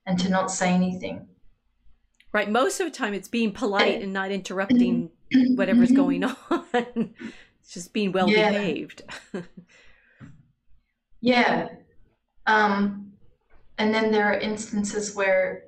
and 0.05 0.19
to 0.19 0.29
not 0.29 0.51
say 0.51 0.71
anything. 0.71 1.25
Right. 2.33 2.49
Most 2.51 2.81
of 2.81 2.87
the 2.87 2.91
time, 2.91 3.13
it's 3.13 3.29
being 3.29 3.53
polite 3.53 4.01
and 4.01 4.11
not 4.11 4.29
interrupting 4.29 5.09
whatever's 5.55 5.93
going 5.93 6.25
on. 6.25 6.35
it's 6.73 7.73
just 7.73 7.93
being 7.93 8.11
well 8.11 8.29
Yeah. 8.29 8.51
behaved. 8.51 9.03
Yeah. 11.21 11.69
Um, 12.45 13.13
and 13.79 13.91
then 13.91 14.11
there 14.11 14.27
are 14.31 14.37
instances 14.37 15.15
where 15.15 15.63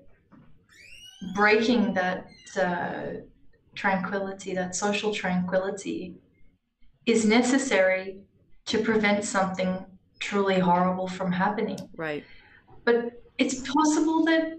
breaking 1.34 1.96
that 1.96 2.28
uh, 2.58 3.22
tranquility, 3.76 4.54
that 4.54 4.76
social 4.76 5.14
tranquility, 5.14 6.16
is 7.06 7.26
necessary 7.26 8.18
to 8.66 8.80
prevent 8.80 9.24
something 9.24 9.86
truly 10.20 10.60
horrible 10.60 11.08
from 11.08 11.32
happening. 11.32 11.80
right. 11.96 12.24
But 12.84 13.24
it's 13.38 13.62
possible 13.70 14.26
that 14.26 14.58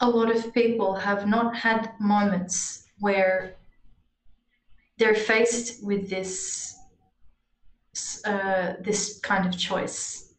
a 0.00 0.08
lot 0.08 0.34
of 0.34 0.52
people 0.52 0.94
have 0.94 1.26
not 1.26 1.56
had 1.56 1.92
moments 2.00 2.86
where 3.00 3.56
they're 4.98 5.14
faced 5.14 5.84
with 5.84 6.08
this 6.08 6.76
uh, 8.24 8.74
this 8.80 9.20
kind 9.20 9.46
of 9.46 9.56
choice. 9.56 10.34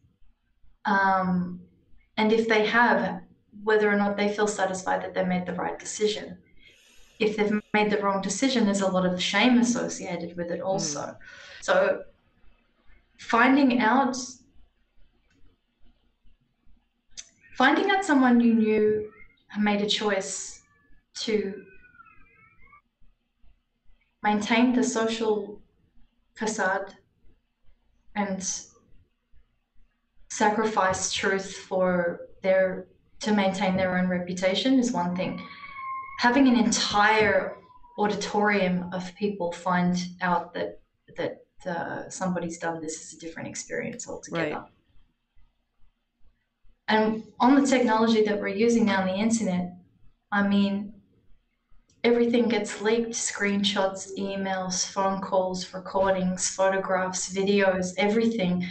Um, 0.86 1.62
and 2.18 2.32
if 2.34 2.48
they 2.48 2.66
have, 2.66 3.22
whether 3.64 3.90
or 3.90 3.96
not 3.96 4.18
they 4.18 4.30
feel 4.30 4.48
satisfied 4.48 5.02
that 5.04 5.14
they 5.14 5.24
made 5.24 5.46
the 5.46 5.54
right 5.54 5.80
decision. 5.80 6.38
If 7.20 7.38
they've 7.38 7.62
made 7.74 7.92
the 7.92 7.98
wrong 8.02 8.22
decision, 8.22 8.66
there's 8.66 8.82
a 8.82 8.88
lot 8.88 9.06
of 9.06 9.22
shame 9.22 9.58
associated 9.58 10.36
with 10.36 10.52
it 10.52 10.62
also. 10.62 11.00
Mm. 11.00 11.18
So 11.62 12.04
finding 13.18 13.80
out 13.80 14.18
finding 17.56 17.90
out 17.90 18.04
someone 18.04 18.42
you 18.42 18.54
knew 18.54 19.12
made 19.58 19.82
a 19.82 19.88
choice 19.88 20.62
to 21.14 21.64
maintain 24.22 24.74
the 24.74 24.84
social 24.84 25.62
facade 26.34 26.94
and 28.16 28.44
sacrifice 30.30 31.14
truth 31.14 31.56
for 31.56 32.22
their 32.42 32.88
to 33.22 33.34
maintain 33.34 33.78
their 33.78 33.98
own 33.98 34.10
reputation 34.10 34.78
is 34.78 34.92
one 34.92 35.16
thing 35.16 35.42
having 36.20 36.48
an 36.48 36.58
entire 36.58 37.58
auditorium 37.98 38.90
of 38.94 39.14
people 39.16 39.52
find 39.52 39.98
out 40.22 40.54
that 40.54 40.80
that 41.18 41.46
uh, 41.66 42.10
somebody's 42.10 42.58
done 42.58 42.82
this 42.82 43.02
is 43.02 43.14
a 43.14 43.20
different 43.20 43.48
experience 43.48 44.08
altogether 44.08 44.56
Right. 44.56 44.72
and 46.88 47.24
on 47.40 47.56
the 47.56 47.66
technology 47.66 48.22
that 48.24 48.40
we're 48.40 48.48
using 48.48 48.86
now 48.86 49.02
on 49.02 49.08
the 49.08 49.16
internet, 49.16 49.72
I 50.32 50.48
mean, 50.48 51.02
everything 52.04 52.48
gets 52.48 52.82
leaked 52.82 53.10
screenshots, 53.12 54.08
emails, 54.18 54.86
phone 54.90 55.20
calls, 55.22 55.74
recordings, 55.74 56.48
photographs, 56.48 57.34
videos, 57.34 57.94
everything. 57.98 58.64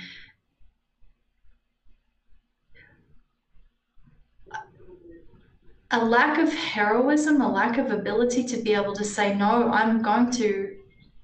A 5.95 6.05
lack 6.05 6.39
of 6.39 6.53
heroism, 6.53 7.41
a 7.41 7.51
lack 7.51 7.79
of 7.79 7.91
ability 7.91 8.45
to 8.45 8.57
be 8.59 8.75
able 8.75 8.95
to 8.95 9.05
say, 9.05 9.35
no, 9.35 9.71
I'm 9.71 10.03
going 10.03 10.31
to 10.33 10.77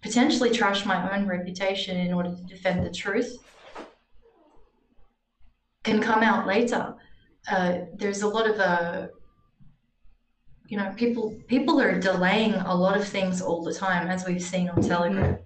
potentially 0.03 0.51
trash 0.51 0.87
my 0.87 1.15
own 1.15 1.27
reputation 1.27 1.97
in 1.97 2.13
order 2.13 2.35
to 2.35 2.43
defend 2.45 2.85
the 2.85 2.91
truth 2.91 3.39
can 5.83 6.01
come 6.01 6.23
out 6.23 6.47
later. 6.47 6.95
Uh, 7.51 7.79
there's 7.95 8.23
a 8.23 8.29
lot 8.29 8.49
of 8.49 8.61
uh, 8.61 9.09
you 10.67 10.77
know 10.77 10.93
people 10.97 11.37
people 11.49 11.81
are 11.81 11.99
delaying 11.99 12.55
a 12.55 12.75
lot 12.75 12.97
of 12.97 13.07
things 13.07 13.41
all 13.41 13.63
the 13.63 13.75
time, 13.75 14.09
as 14.09 14.27
we've 14.27 14.43
seen 14.43 14.69
on 14.69 14.83
Telegram. 14.83 15.39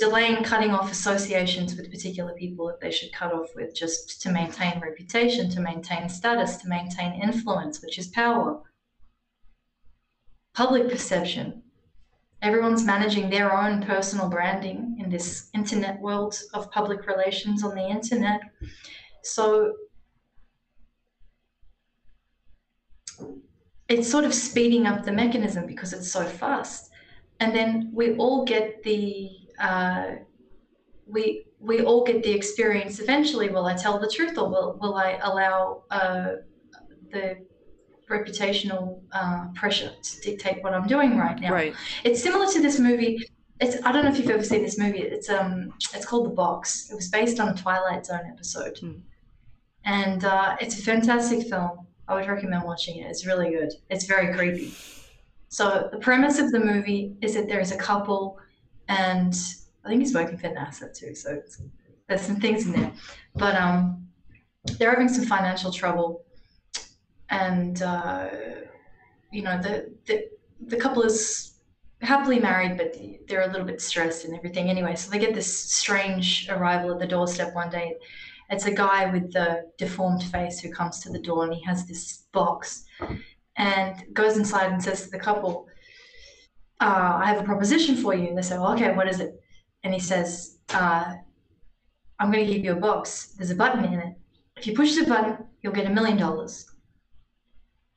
Delaying 0.00 0.42
cutting 0.44 0.70
off 0.70 0.90
associations 0.90 1.76
with 1.76 1.90
particular 1.90 2.32
people 2.34 2.66
that 2.66 2.80
they 2.80 2.90
should 2.90 3.12
cut 3.12 3.32
off 3.32 3.48
with 3.54 3.74
just 3.74 4.20
to 4.22 4.30
maintain 4.30 4.80
reputation, 4.80 5.50
to 5.50 5.60
maintain 5.60 6.08
status, 6.08 6.56
to 6.58 6.68
maintain 6.68 7.20
influence, 7.20 7.82
which 7.82 7.98
is 7.98 8.08
power. 8.08 8.60
Public 10.54 10.88
perception, 10.88 11.62
everyone's 12.42 12.84
managing 12.84 13.30
their 13.30 13.56
own 13.56 13.82
personal 13.82 14.28
branding 14.28 14.96
in 14.98 15.10
this 15.10 15.48
internet 15.54 16.00
world 16.00 16.40
of 16.54 16.70
public 16.70 17.06
relations 17.06 17.64
on 17.64 17.74
the 17.74 17.88
internet. 17.88 18.40
So 19.22 19.74
it's 23.88 24.08
sort 24.08 24.24
of 24.24 24.34
speeding 24.34 24.86
up 24.86 25.04
the 25.04 25.12
mechanism 25.12 25.66
because 25.66 25.92
it's 25.92 26.10
so 26.10 26.24
fast. 26.24 26.90
And 27.40 27.54
then 27.54 27.90
we 27.92 28.16
all 28.16 28.44
get 28.44 28.82
the 28.82 29.47
uh, 29.60 30.06
we 31.06 31.46
we 31.60 31.82
all 31.82 32.04
get 32.04 32.22
the 32.22 32.32
experience 32.32 33.00
eventually. 33.00 33.48
Will 33.48 33.66
I 33.66 33.74
tell 33.74 33.98
the 33.98 34.08
truth 34.08 34.38
or 34.38 34.48
will 34.48 34.78
will 34.80 34.94
I 34.94 35.18
allow 35.22 35.84
uh, 35.90 36.32
the 37.10 37.38
reputational 38.08 39.00
uh, 39.12 39.48
pressure 39.54 39.92
to 40.02 40.20
dictate 40.20 40.62
what 40.62 40.74
I'm 40.74 40.86
doing 40.86 41.16
right 41.16 41.38
now. 41.38 41.52
Right. 41.52 41.74
It's 42.04 42.22
similar 42.22 42.50
to 42.52 42.60
this 42.60 42.78
movie. 42.78 43.18
It's 43.60 43.76
I 43.84 43.92
don't 43.92 44.04
know 44.04 44.10
if 44.10 44.18
you've 44.18 44.30
ever 44.30 44.44
seen 44.44 44.62
this 44.62 44.78
movie. 44.78 45.00
It's 45.00 45.28
um 45.28 45.74
it's 45.94 46.06
called 46.06 46.26
The 46.26 46.30
Box. 46.30 46.90
It 46.90 46.94
was 46.94 47.08
based 47.08 47.40
on 47.40 47.48
a 47.48 47.54
Twilight 47.54 48.06
Zone 48.06 48.26
episode, 48.32 48.76
mm. 48.76 49.00
and 49.84 50.24
uh, 50.24 50.56
it's 50.60 50.78
a 50.78 50.82
fantastic 50.82 51.48
film. 51.48 51.86
I 52.06 52.14
would 52.14 52.28
recommend 52.28 52.64
watching 52.64 52.98
it. 52.98 53.06
It's 53.06 53.26
really 53.26 53.50
good. 53.50 53.72
It's 53.90 54.06
very 54.06 54.32
creepy. 54.32 54.72
So 55.48 55.88
the 55.90 55.98
premise 55.98 56.38
of 56.38 56.52
the 56.52 56.60
movie 56.60 57.16
is 57.20 57.34
that 57.34 57.48
there 57.48 57.60
is 57.60 57.72
a 57.72 57.76
couple, 57.76 58.38
and 58.88 59.34
I 59.84 59.88
think 59.88 60.00
he's 60.02 60.14
working 60.14 60.38
for 60.38 60.48
NASA 60.48 60.96
too. 60.96 61.14
So 61.14 61.40
there's 62.08 62.22
some 62.22 62.40
things 62.40 62.66
in 62.66 62.72
there, 62.72 62.92
but 63.34 63.54
um, 63.54 64.06
they're 64.78 64.90
having 64.90 65.08
some 65.08 65.24
financial 65.24 65.72
trouble 65.72 66.24
and 67.30 67.82
uh, 67.82 68.28
you 69.30 69.42
know 69.42 69.60
the, 69.60 69.94
the 70.06 70.28
the 70.66 70.76
couple 70.76 71.02
is 71.02 71.54
happily 72.00 72.38
married, 72.38 72.76
but 72.76 72.96
they're 73.26 73.48
a 73.48 73.52
little 73.52 73.66
bit 73.66 73.80
stressed 73.80 74.24
and 74.24 74.34
everything. 74.34 74.70
Anyway, 74.70 74.94
so 74.94 75.10
they 75.10 75.18
get 75.18 75.34
this 75.34 75.52
strange 75.52 76.48
arrival 76.48 76.92
at 76.92 76.98
the 76.98 77.06
doorstep 77.06 77.54
one 77.54 77.70
day. 77.70 77.94
It's 78.50 78.66
a 78.66 78.72
guy 78.72 79.10
with 79.10 79.32
the 79.32 79.70
deformed 79.76 80.22
face 80.22 80.58
who 80.60 80.70
comes 80.72 81.00
to 81.00 81.10
the 81.10 81.18
door, 81.18 81.44
and 81.44 81.54
he 81.54 81.62
has 81.64 81.86
this 81.86 82.24
box, 82.32 82.84
and 83.56 83.96
goes 84.14 84.36
inside 84.38 84.72
and 84.72 84.82
says 84.82 85.02
to 85.04 85.10
the 85.10 85.18
couple, 85.18 85.68
uh, 86.80 87.18
"I 87.22 87.26
have 87.26 87.40
a 87.40 87.44
proposition 87.44 87.96
for 87.96 88.14
you." 88.14 88.28
And 88.28 88.38
they 88.38 88.42
say, 88.42 88.58
well, 88.58 88.72
"Okay, 88.74 88.92
what 88.92 89.08
is 89.08 89.20
it?" 89.20 89.40
And 89.84 89.94
he 89.94 90.00
says, 90.00 90.58
uh, 90.74 91.14
"I'm 92.18 92.30
going 92.32 92.46
to 92.46 92.52
give 92.52 92.64
you 92.64 92.72
a 92.72 92.80
box. 92.88 93.34
There's 93.36 93.50
a 93.50 93.56
button 93.56 93.84
in 93.84 94.00
it. 94.00 94.14
If 94.56 94.66
you 94.66 94.74
push 94.74 94.96
the 94.96 95.04
button, 95.04 95.44
you'll 95.62 95.72
get 95.72 95.86
a 95.86 95.90
million 95.90 96.18
dollars." 96.18 96.68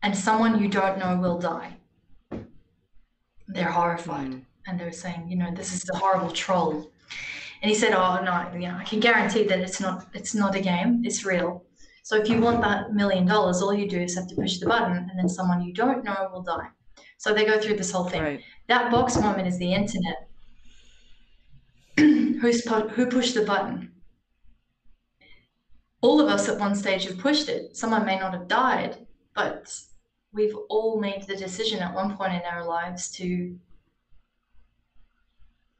and 0.03 0.15
someone 0.15 0.61
you 0.61 0.67
don't 0.67 0.97
know 0.97 1.17
will 1.17 1.37
die. 1.37 1.73
They're 3.47 3.71
horrified 3.71 4.31
mm. 4.31 4.45
and 4.67 4.79
they're 4.79 4.91
saying, 4.91 5.29
you 5.29 5.35
know, 5.35 5.51
this 5.53 5.73
is 5.73 5.87
a 5.93 5.97
horrible 5.97 6.31
troll. 6.31 6.91
And 7.61 7.69
he 7.69 7.75
said, 7.75 7.93
"Oh 7.93 8.19
no, 8.23 8.49
you 8.53 8.67
know, 8.67 8.75
I 8.75 8.83
can 8.83 8.99
guarantee 8.99 9.43
that 9.43 9.59
it's 9.59 9.79
not 9.79 10.07
it's 10.13 10.33
not 10.33 10.55
a 10.55 10.59
game. 10.59 11.03
It's 11.05 11.23
real. 11.25 11.63
So 12.01 12.15
if 12.15 12.27
you 12.27 12.41
want 12.41 12.61
that 12.61 12.93
million 12.93 13.27
dollars, 13.27 13.61
all 13.61 13.73
you 13.73 13.87
do 13.87 13.99
is 14.01 14.15
have 14.15 14.27
to 14.29 14.35
push 14.35 14.57
the 14.57 14.65
button, 14.65 14.97
and 14.97 15.19
then 15.19 15.29
someone 15.29 15.61
you 15.61 15.71
don't 15.71 16.03
know 16.03 16.29
will 16.33 16.41
die." 16.41 16.69
So 17.21 17.35
they 17.35 17.45
go 17.45 17.59
through 17.59 17.75
this 17.75 17.91
whole 17.91 18.05
thing. 18.05 18.23
Right. 18.23 18.43
That 18.67 18.89
box 18.89 19.15
moment 19.15 19.47
is 19.47 19.59
the 19.59 19.71
internet. 19.71 20.27
Who's 22.41 22.65
who 22.65 23.05
pushed 23.05 23.35
the 23.35 23.45
button? 23.45 23.91
All 26.01 26.19
of 26.19 26.29
us 26.29 26.49
at 26.49 26.59
one 26.59 26.73
stage 26.73 27.03
have 27.03 27.19
pushed 27.19 27.47
it. 27.47 27.77
Someone 27.77 28.07
may 28.07 28.17
not 28.17 28.33
have 28.33 28.47
died, 28.47 29.05
but 29.35 29.71
we've 30.33 30.55
all 30.67 30.99
made 30.99 31.27
the 31.27 31.35
decision 31.35 31.77
at 31.81 31.93
one 31.93 32.17
point 32.17 32.33
in 32.33 32.41
our 32.41 32.65
lives 32.65 33.11
to 33.17 33.55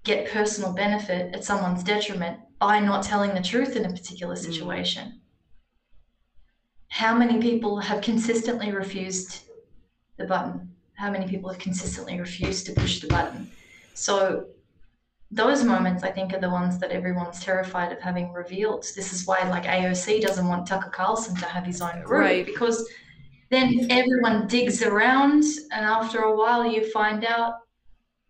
get 0.04 0.32
personal 0.32 0.74
benefit 0.74 1.34
at 1.34 1.44
someone's 1.44 1.84
detriment 1.84 2.40
by 2.60 2.80
not 2.80 3.04
telling 3.04 3.34
the 3.34 3.42
truth 3.42 3.76
in 3.76 3.86
a 3.86 3.90
particular 3.90 4.36
mm. 4.36 4.46
situation. 4.46 5.08
Mm. 5.08 5.20
How 6.90 7.16
many 7.16 7.42
people 7.42 7.80
have 7.80 8.04
consistently 8.04 8.72
refused 8.72 9.40
the 10.18 10.26
button? 10.26 10.71
How 11.02 11.10
many 11.10 11.28
people 11.28 11.50
have 11.50 11.58
consistently 11.58 12.20
refused 12.20 12.68
to 12.68 12.74
push 12.74 13.00
the 13.00 13.08
button? 13.08 13.50
So, 13.96 14.46
those 15.32 15.64
moments, 15.64 16.04
I 16.04 16.12
think, 16.12 16.32
are 16.32 16.40
the 16.40 16.52
ones 16.52 16.78
that 16.78 16.92
everyone's 16.92 17.44
terrified 17.44 17.92
of 17.92 18.00
having 18.00 18.32
revealed. 18.32 18.86
This 18.96 19.12
is 19.12 19.26
why, 19.26 19.42
like, 19.50 19.64
AOC 19.64 20.22
doesn't 20.22 20.48
want 20.48 20.68
Tucker 20.68 20.92
Carlson 20.92 21.36
to 21.38 21.46
have 21.46 21.66
his 21.66 21.82
own 21.82 22.04
group 22.04 22.22
right. 22.22 22.46
because 22.46 22.88
then 23.50 23.88
everyone 23.90 24.46
digs 24.46 24.84
around, 24.84 25.44
and 25.72 25.84
after 25.84 26.20
a 26.20 26.36
while, 26.38 26.64
you 26.68 26.88
find 26.92 27.26
out, 27.26 27.54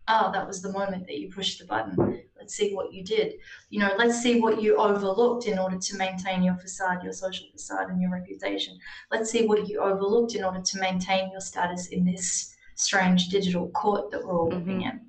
oh, 0.08 0.32
that 0.32 0.46
was 0.46 0.62
the 0.62 0.72
moment 0.72 1.06
that 1.08 1.18
you 1.18 1.30
pushed 1.30 1.58
the 1.58 1.66
button. 1.66 2.22
Let's 2.38 2.54
see 2.54 2.72
what 2.72 2.90
you 2.90 3.04
did. 3.04 3.34
You 3.68 3.80
know, 3.80 3.92
let's 3.98 4.22
see 4.22 4.40
what 4.40 4.62
you 4.62 4.76
overlooked 4.76 5.46
in 5.46 5.58
order 5.58 5.76
to 5.76 5.96
maintain 5.98 6.42
your 6.42 6.56
facade, 6.56 7.02
your 7.04 7.12
social 7.12 7.48
facade, 7.52 7.90
and 7.90 8.00
your 8.00 8.12
reputation. 8.12 8.78
Let's 9.10 9.30
see 9.30 9.44
what 9.44 9.68
you 9.68 9.80
overlooked 9.80 10.34
in 10.36 10.42
order 10.42 10.62
to 10.62 10.80
maintain 10.80 11.30
your 11.30 11.42
status 11.42 11.88
in 11.88 12.06
this 12.06 12.51
strange 12.74 13.28
digital 13.28 13.68
court 13.70 14.10
that 14.10 14.24
we're 14.24 14.38
all 14.38 14.48
mm-hmm. 14.48 14.58
living 14.58 14.82
in. 14.82 15.00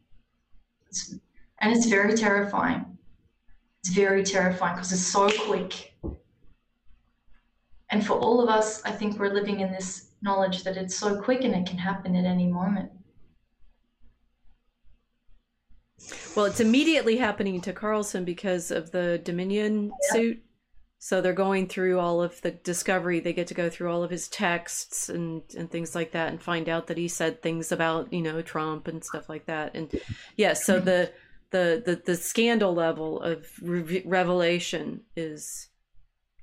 It's, 0.87 1.15
and 1.59 1.75
it's 1.75 1.87
very 1.87 2.15
terrifying. 2.15 2.97
It's 3.81 3.93
very 3.93 4.23
terrifying 4.23 4.75
because 4.75 4.91
it's 4.91 5.01
so 5.05 5.29
quick 5.45 5.93
and 7.93 8.03
for 8.03 8.13
all 8.13 8.41
of 8.41 8.49
us, 8.49 8.83
I 8.85 8.91
think 8.91 9.19
we're 9.19 9.31
living 9.31 9.59
in 9.59 9.71
this 9.71 10.07
knowledge 10.23 10.63
that 10.63 10.77
it's 10.77 10.95
so 10.95 11.21
quick 11.21 11.43
and 11.43 11.53
it 11.53 11.67
can 11.67 11.77
happen 11.77 12.15
at 12.15 12.25
any 12.25 12.47
moment. 12.47 12.91
Well, 16.35 16.45
it's 16.45 16.59
immediately 16.59 17.17
happening 17.17 17.61
to 17.61 17.71
Carlson 17.71 18.25
because 18.25 18.71
of 18.71 18.89
the 18.89 19.21
Dominion 19.23 19.91
yeah. 20.05 20.11
suit. 20.11 20.43
So 21.03 21.19
they're 21.19 21.33
going 21.33 21.67
through 21.67 21.99
all 21.99 22.21
of 22.21 22.39
the 22.43 22.51
discovery. 22.51 23.19
They 23.19 23.33
get 23.33 23.47
to 23.47 23.53
go 23.53 23.69
through 23.69 23.91
all 23.91 24.03
of 24.03 24.09
his 24.09 24.29
texts 24.29 25.09
and, 25.09 25.41
and 25.57 25.69
things 25.69 25.95
like 25.95 26.13
that 26.13 26.29
and 26.29 26.41
find 26.41 26.69
out 26.69 26.87
that 26.87 26.97
he 26.97 27.09
said 27.09 27.41
things 27.41 27.73
about, 27.73 28.13
you 28.13 28.21
know, 28.21 28.41
Trump 28.41 28.87
and 28.87 29.03
stuff 29.03 29.27
like 29.27 29.45
that. 29.47 29.75
And 29.75 29.89
yes, 29.91 30.01
yeah, 30.37 30.53
so 30.53 30.75
mm-hmm. 30.77 30.85
the, 30.85 31.11
the, 31.51 31.83
the, 31.85 32.01
the 32.05 32.15
scandal 32.15 32.73
level 32.73 33.21
of 33.21 33.45
re- 33.61 34.01
revelation 34.05 35.01
is 35.17 35.67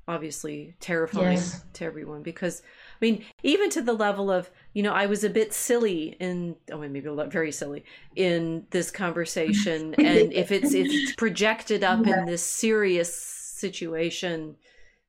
obviously 0.06 0.76
terrifying 0.78 1.38
yes. 1.38 1.64
to 1.72 1.86
everyone 1.86 2.22
because 2.22 2.60
I 2.60 2.98
mean, 3.00 3.24
even 3.42 3.70
to 3.70 3.80
the 3.80 3.94
level 3.94 4.30
of, 4.30 4.50
you 4.74 4.82
know, 4.82 4.92
I 4.92 5.06
was 5.06 5.24
a 5.24 5.30
bit 5.30 5.54
silly 5.54 6.16
in, 6.20 6.56
oh, 6.70 6.76
maybe 6.76 7.08
a 7.08 7.12
lot, 7.14 7.32
very 7.32 7.50
silly 7.50 7.86
in 8.14 8.66
this 8.72 8.90
conversation. 8.90 9.94
and 9.98 10.34
if 10.34 10.52
it's, 10.52 10.74
it's 10.74 11.14
projected 11.14 11.82
up 11.82 12.04
yeah. 12.04 12.18
in 12.18 12.26
this 12.26 12.44
serious 12.44 13.39
situation, 13.60 14.56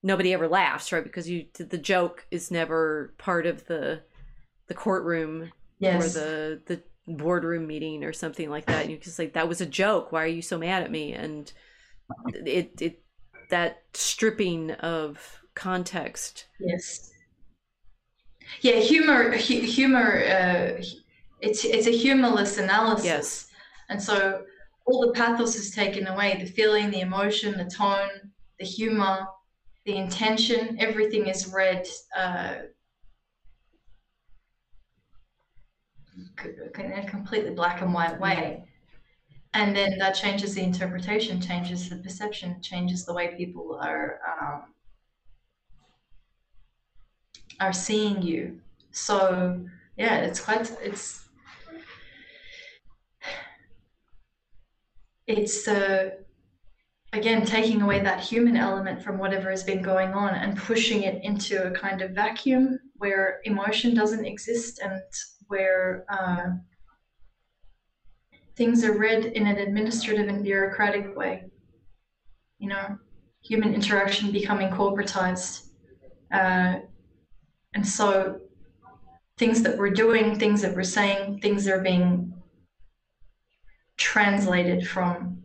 nobody 0.03 0.33
ever 0.33 0.47
laughs, 0.47 0.91
right? 0.91 1.03
Because 1.03 1.29
you, 1.29 1.45
the 1.57 1.77
joke 1.77 2.25
is 2.29 2.51
never 2.51 3.13
part 3.17 3.45
of 3.45 3.65
the, 3.65 4.01
the 4.67 4.73
courtroom 4.73 5.51
yes. 5.79 6.15
or 6.15 6.19
the, 6.19 6.61
the 6.65 7.13
boardroom 7.13 7.65
meeting 7.67 8.03
or 8.03 8.13
something 8.13 8.49
like 8.49 8.65
that. 8.65 8.83
And 8.83 8.91
you 8.91 8.97
can 8.97 9.11
say, 9.11 9.27
that 9.27 9.47
was 9.47 9.61
a 9.61 9.65
joke. 9.65 10.11
Why 10.11 10.23
are 10.23 10.27
you 10.27 10.41
so 10.41 10.57
mad 10.57 10.83
at 10.83 10.91
me? 10.91 11.13
And 11.13 11.51
it, 12.33 12.81
it, 12.81 13.03
that 13.49 13.83
stripping 13.93 14.71
of 14.71 15.41
context. 15.55 16.45
Yes. 16.59 17.11
Yeah, 18.61 18.79
humor, 18.79 19.31
humor. 19.33 20.23
Uh, 20.25 20.83
it's 21.41 21.63
it's 21.63 21.87
a 21.87 21.91
humorless 21.91 22.57
analysis. 22.57 23.05
Yes. 23.05 23.47
And 23.89 24.01
so 24.01 24.43
all 24.85 25.01
the 25.05 25.13
pathos 25.13 25.55
is 25.55 25.71
taken 25.71 26.07
away. 26.07 26.37
The 26.39 26.45
feeling, 26.45 26.91
the 26.91 27.01
emotion, 27.01 27.57
the 27.57 27.65
tone, 27.65 28.09
the 28.61 28.67
humor, 28.67 29.25
the 29.85 29.95
intention. 29.97 30.77
Everything 30.79 31.27
is 31.27 31.47
read. 31.47 31.87
Uh, 32.15 32.55
in 36.77 36.91
a 36.93 37.07
completely 37.07 37.51
black 37.51 37.81
and 37.81 37.93
white 37.93 38.19
way 38.19 38.63
and 39.53 39.75
then 39.75 39.97
that 39.99 40.13
changes 40.13 40.55
the 40.55 40.61
interpretation 40.63 41.41
changes 41.41 41.89
the 41.89 41.97
perception 41.97 42.61
changes 42.61 43.05
the 43.05 43.13
way 43.13 43.35
people 43.35 43.77
are 43.81 44.19
um, 44.29 44.73
are 47.59 47.73
seeing 47.73 48.21
you 48.21 48.61
So 48.91 49.65
yeah, 49.97 50.17
it's 50.21 50.41
quite 50.41 50.69
it's 50.81 51.29
it's 55.27 55.67
uh, 55.67 56.20
again 57.13 57.45
taking 57.45 57.81
away 57.81 57.99
that 57.99 58.21
human 58.21 58.55
element 58.55 59.03
from 59.03 59.17
whatever 59.17 59.49
has 59.49 59.63
been 59.63 59.81
going 59.81 60.13
on 60.13 60.33
and 60.33 60.57
pushing 60.57 61.03
it 61.03 61.21
into 61.23 61.63
a 61.63 61.71
kind 61.71 62.01
of 62.01 62.11
vacuum 62.11 62.79
where 62.95 63.41
emotion 63.43 63.93
doesn't 63.93 64.25
exist 64.25 64.79
and 64.79 65.01
where 65.47 66.05
uh, 66.09 66.51
things 68.55 68.83
are 68.85 68.97
read 68.97 69.25
in 69.25 69.45
an 69.45 69.57
administrative 69.57 70.27
and 70.29 70.43
bureaucratic 70.43 71.15
way. 71.17 71.43
You 72.59 72.69
know, 72.69 72.97
human 73.41 73.73
interaction 73.73 74.31
becoming 74.31 74.69
corporatized. 74.69 75.67
Uh, 76.31 76.79
and 77.73 77.85
so 77.85 78.39
things 79.37 79.63
that 79.63 79.77
we're 79.77 79.89
doing, 79.89 80.37
things 80.37 80.61
that 80.61 80.75
we're 80.75 80.83
saying, 80.83 81.39
things 81.41 81.65
that 81.65 81.73
are 81.73 81.81
being 81.81 82.33
translated 83.97 84.87
from 84.87 85.40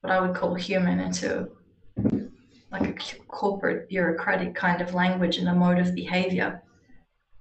what 0.00 0.12
I 0.12 0.20
would 0.20 0.34
call 0.34 0.54
human 0.54 1.00
into 1.00 1.50
like 2.70 2.86
a 2.86 3.18
corporate 3.28 3.88
bureaucratic 3.88 4.54
kind 4.54 4.80
of 4.80 4.94
language 4.94 5.38
and 5.38 5.48
a 5.48 5.54
mode 5.54 5.78
of 5.78 5.94
behavior. 5.94 6.62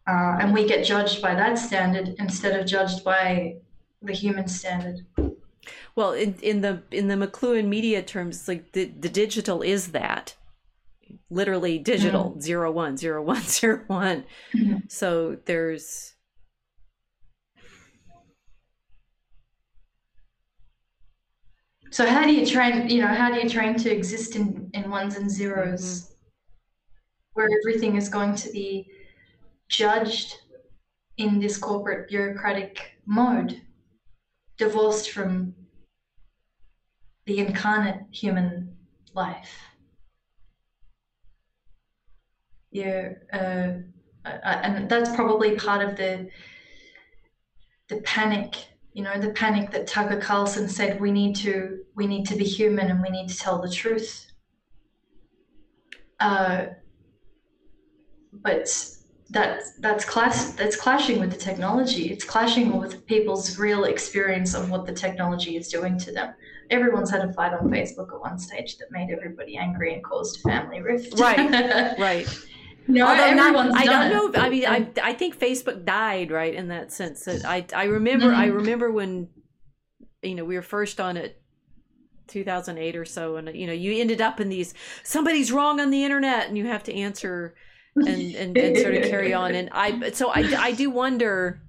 Uh, 0.07 0.38
and 0.39 0.53
we 0.53 0.65
get 0.65 0.85
judged 0.85 1.21
by 1.21 1.35
that 1.35 1.57
standard 1.57 2.15
instead 2.17 2.57
of 2.57 2.65
judged 2.65 3.03
by 3.03 3.57
the 4.01 4.13
human 4.13 4.47
standard. 4.47 5.05
Well, 5.95 6.13
in, 6.13 6.35
in 6.41 6.61
the 6.61 6.84
in 6.91 7.07
the 7.07 7.15
McLuhan 7.15 7.67
media 7.67 8.01
terms, 8.01 8.47
like 8.47 8.71
the, 8.71 8.85
the 8.85 9.09
digital 9.09 9.61
is 9.61 9.89
that 9.89 10.35
literally 11.29 11.77
digital 11.77 12.31
mm-hmm. 12.31 12.39
zero 12.39 12.71
one 12.71 12.95
zero 12.95 13.21
one 13.21 13.41
zero 13.43 13.81
one. 13.88 14.23
Mm-hmm. 14.55 14.77
So 14.88 15.38
there's 15.45 16.13
So 21.89 22.05
how 22.05 22.23
do 22.23 22.34
you 22.34 22.45
train? 22.45 22.89
You 22.89 23.01
know, 23.01 23.07
how 23.07 23.31
do 23.31 23.39
you 23.39 23.49
train 23.49 23.76
to 23.77 23.89
exist 23.89 24.35
in 24.35 24.69
in 24.73 24.89
ones 24.89 25.15
and 25.15 25.30
zeros, 25.30 26.03
mm-hmm. 26.03 26.14
where 27.34 27.49
everything 27.61 27.95
is 27.95 28.09
going 28.09 28.35
to 28.35 28.51
be 28.51 28.89
judged 29.69 30.35
in 31.18 31.39
this 31.39 31.57
corporate 31.57 32.09
bureaucratic 32.09 32.91
mode, 33.05 33.61
divorced 34.57 35.11
from 35.11 35.53
the 37.26 37.39
incarnate 37.39 38.01
human 38.11 38.76
life? 39.14 39.55
Yeah, 42.72 43.14
uh, 43.34 43.80
and 44.43 44.89
that's 44.89 45.15
probably 45.15 45.55
part 45.55 45.88
of 45.88 45.95
the 45.95 46.30
the 47.88 48.01
panic 48.01 48.68
you 48.98 49.03
know 49.03 49.19
the 49.19 49.30
panic 49.30 49.69
that 49.69 49.86
tucker 49.86 50.19
carlson 50.19 50.68
said 50.68 50.99
we 50.99 51.11
need 51.11 51.36
to 51.36 51.84
we 51.95 52.07
need 52.07 52.26
to 52.26 52.36
be 52.36 52.44
human 52.44 52.90
and 52.90 52.99
we 52.99 53.10
need 53.10 53.30
to 53.30 53.38
tell 53.38 53.61
the 53.61 53.69
truth. 53.69 54.26
Uh, 56.19 56.65
but 58.34 58.68
that 59.30 59.61
that's 59.82 60.03
class 60.03 60.53
that's 60.53 60.76
clashing 60.76 61.19
with 61.19 61.30
the 61.30 61.38
technology. 61.38 62.10
It's 62.10 62.24
clashing 62.24 62.76
with 62.76 63.06
people's 63.06 63.60
real 63.60 63.84
experience 63.84 64.56
of 64.56 64.72
what 64.72 64.88
the 64.88 64.94
technology 64.94 65.57
is 65.57 65.68
doing 65.68 65.99
to 65.99 66.11
them. 66.11 66.34
Everyone's 66.72 67.11
had 67.11 67.22
a 67.22 67.32
fight 67.34 67.53
on 67.53 67.69
facebook 67.69 68.11
at 68.11 68.19
one 68.19 68.40
stage 68.40 68.78
that 68.80 68.90
made 68.90 69.11
everybody 69.11 69.57
angry 69.57 69.94
and 69.94 70.03
caused 70.03 70.41
family 70.41 70.82
rift. 70.82 71.19
Right. 71.19 71.38
Right 71.99 72.28
no, 72.88 73.07
Although 73.07 73.34
not, 73.34 73.76
I 73.76 73.85
don't 73.85 74.09
know. 74.11 74.39
I 74.39 74.49
mean, 74.49 74.65
I 74.65 74.88
I 75.01 75.14
think 75.14 75.38
Facebook 75.38 75.85
died 75.85 76.31
right 76.31 76.53
in 76.53 76.69
that 76.69 76.91
sense. 76.91 77.26
That 77.26 77.45
I 77.45 77.65
I 77.76 77.85
remember 77.85 78.27
mm-hmm. 78.27 78.41
I 78.41 78.45
remember 78.45 78.91
when 78.91 79.30
you 80.22 80.35
know 80.35 80.45
we 80.45 80.55
were 80.55 80.61
first 80.61 80.99
on 80.99 81.18
it 81.18 81.41
2008 82.27 82.95
or 82.95 83.05
so 83.05 83.38
and 83.38 83.55
you 83.55 83.65
know 83.65 83.73
you 83.73 83.99
ended 83.99 84.22
up 84.22 84.39
in 84.39 84.49
these 84.49 84.73
somebody's 85.03 85.51
wrong 85.51 85.80
on 85.80 85.89
the 85.89 86.03
internet 86.03 86.47
and 86.47 86.57
you 86.57 86.65
have 86.65 86.84
to 86.84 86.93
answer 86.93 87.55
and 87.95 88.35
and, 88.35 88.57
and 88.57 88.77
sort 88.77 88.95
of 88.95 89.03
carry 89.03 89.34
on 89.34 89.55
and 89.55 89.69
i 89.72 90.11
so 90.11 90.30
i 90.30 90.41
i 90.59 90.72
do 90.72 90.89
wonder 90.89 91.61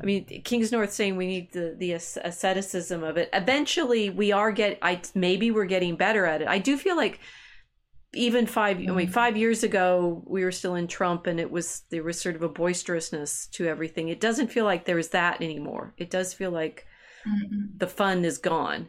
i 0.00 0.04
mean 0.04 0.26
Kingsnorth 0.26 0.90
saying 0.90 1.16
we 1.16 1.26
need 1.26 1.52
the 1.52 1.74
the 1.78 1.92
asceticism 1.92 3.02
of 3.02 3.16
it 3.16 3.28
eventually 3.32 4.10
we 4.10 4.32
are 4.32 4.52
get 4.52 4.78
i 4.82 5.00
maybe 5.14 5.50
we're 5.50 5.64
getting 5.64 5.96
better 5.96 6.26
at 6.26 6.42
it 6.42 6.48
i 6.48 6.58
do 6.58 6.76
feel 6.76 6.96
like 6.96 7.18
even 8.16 8.46
five. 8.46 8.76
I 8.76 8.80
mean, 8.80 8.90
mm-hmm. 8.90 9.12
five 9.12 9.36
years 9.36 9.62
ago 9.62 10.22
we 10.26 10.44
were 10.44 10.52
still 10.52 10.74
in 10.74 10.88
Trump 10.88 11.26
and 11.26 11.38
it 11.38 11.50
was 11.50 11.82
there 11.90 12.02
was 12.02 12.20
sort 12.20 12.36
of 12.36 12.42
a 12.42 12.48
boisterousness 12.48 13.46
to 13.52 13.66
everything. 13.66 14.08
It 14.08 14.20
doesn't 14.20 14.52
feel 14.52 14.64
like 14.64 14.84
there 14.84 14.98
is 14.98 15.10
that 15.10 15.40
anymore. 15.42 15.94
It 15.96 16.10
does 16.10 16.34
feel 16.34 16.50
like 16.50 16.86
mm-hmm. 17.26 17.76
the 17.76 17.86
fun 17.86 18.24
is 18.24 18.38
gone. 18.38 18.88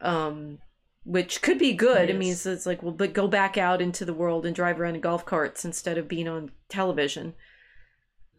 Um 0.00 0.58
which 1.04 1.42
could 1.42 1.58
be 1.58 1.72
good. 1.72 2.08
Yes. 2.08 2.14
I 2.14 2.18
mean, 2.18 2.32
it's 2.32 2.66
like, 2.66 2.82
well, 2.82 2.92
but 2.92 3.12
go 3.12 3.26
back 3.26 3.58
out 3.58 3.82
into 3.82 4.04
the 4.04 4.14
world 4.14 4.46
and 4.46 4.54
drive 4.54 4.80
around 4.80 4.94
in 4.94 5.00
golf 5.00 5.24
carts 5.24 5.64
instead 5.64 5.98
of 5.98 6.06
being 6.06 6.28
on 6.28 6.52
television. 6.68 7.34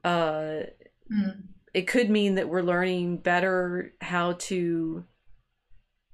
Uh, 0.03 0.63
mm. 1.11 1.43
It 1.73 1.87
could 1.87 2.09
mean 2.09 2.35
that 2.35 2.47
we're 2.47 2.61
learning 2.61 3.17
better 3.17 3.93
how 3.99 4.33
to 4.33 5.03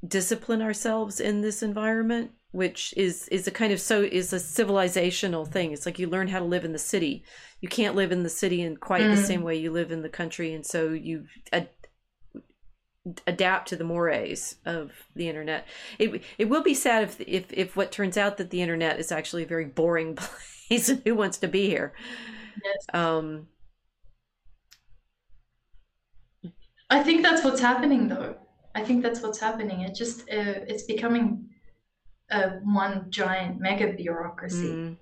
discipline 0.08 0.62
ourselves 0.62 1.20
in 1.20 1.41
this 1.41 1.62
environment 1.62 2.32
which 2.51 2.93
is 2.97 3.27
is 3.27 3.47
a 3.47 3.51
kind 3.51 3.71
of 3.71 3.80
so 3.80 4.01
is 4.01 4.34
a 4.34 4.38
civilizational 4.38 5.47
thing. 5.47 5.71
It's 5.71 5.85
like 5.85 5.99
you 5.99 6.07
learn 6.07 6.27
how 6.27 6.39
to 6.39 6.45
live 6.45 6.65
in 6.65 6.73
the 6.73 6.80
city. 6.80 7.23
You 7.61 7.69
can't 7.69 7.95
live 7.95 8.11
in 8.11 8.23
the 8.23 8.30
city 8.30 8.61
in 8.61 8.77
quite 8.77 9.03
mm. 9.03 9.15
the 9.15 9.21
same 9.21 9.43
way 9.43 9.55
you 9.55 9.71
live 9.71 9.91
in 9.91 10.01
the 10.01 10.09
country 10.09 10.53
and 10.53 10.65
so 10.65 10.89
you 10.89 11.26
ad- 11.51 11.69
adapt 13.27 13.69
to 13.69 13.76
the 13.76 13.84
mores 13.84 14.55
of 14.65 14.91
the 15.15 15.27
internet. 15.27 15.67
It 15.99 16.23
it 16.38 16.49
will 16.49 16.63
be 16.63 16.73
sad 16.73 17.03
if 17.03 17.21
if 17.21 17.53
if 17.53 17.76
what 17.76 17.91
turns 17.91 18.17
out 18.17 18.38
that 18.38 18.49
the 18.49 18.61
internet 18.61 18.99
is 18.99 19.11
actually 19.11 19.43
a 19.43 19.47
very 19.47 19.65
boring 19.65 20.15
place 20.67 20.89
and 20.89 21.01
who 21.05 21.15
wants 21.15 21.38
to 21.39 21.47
be 21.47 21.67
here. 21.67 21.93
Yes. 22.63 22.85
um 22.93 23.47
i 26.89 27.01
think 27.01 27.23
that's 27.23 27.41
what's 27.43 27.61
happening 27.61 28.07
though. 28.07 28.35
I 28.76 28.84
think 28.84 29.01
that's 29.01 29.21
what's 29.21 29.39
happening. 29.39 29.81
It 29.81 29.95
just 29.95 30.21
uh, 30.21 30.61
it's 30.67 30.84
becoming 30.84 31.49
a 32.31 32.49
one 32.64 33.10
giant 33.10 33.60
mega 33.60 33.93
bureaucracy. 33.93 34.68
Mm. 34.68 34.97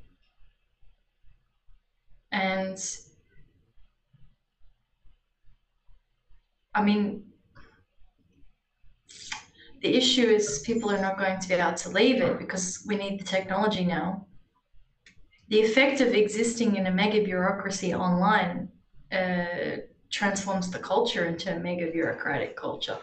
And 2.32 2.98
I 6.74 6.84
mean, 6.84 7.24
the 9.82 9.96
issue 9.96 10.26
is 10.26 10.60
people 10.60 10.92
are 10.92 11.02
not 11.02 11.18
going 11.18 11.40
to 11.40 11.48
be 11.48 11.54
able 11.56 11.74
to 11.74 11.90
leave 11.90 12.22
it 12.22 12.38
because 12.38 12.84
we 12.88 12.96
need 12.96 13.20
the 13.20 13.26
technology 13.26 13.86
now. 13.86 14.26
The 15.50 15.62
effect 15.62 16.02
of 16.02 16.14
existing 16.14 16.76
in 16.76 16.88
a 16.88 16.92
mega 16.92 17.24
bureaucracy 17.24 17.94
online 17.94 18.70
uh, 19.12 19.78
transforms 20.10 20.70
the 20.70 20.80
culture 20.80 21.26
into 21.26 21.56
a 21.56 21.60
mega 21.60 21.90
bureaucratic 21.92 22.56
culture. 22.56 22.98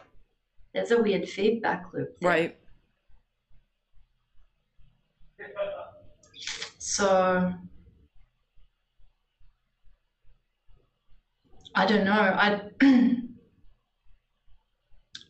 There's 0.73 0.91
a 0.91 1.01
weird 1.01 1.29
feedback 1.29 1.87
loop. 1.93 2.17
There. 2.21 2.31
Right. 2.31 2.59
So 6.79 7.53
I 11.75 11.87
don't 11.87 12.05
know. 12.05 12.13
I 12.13 12.61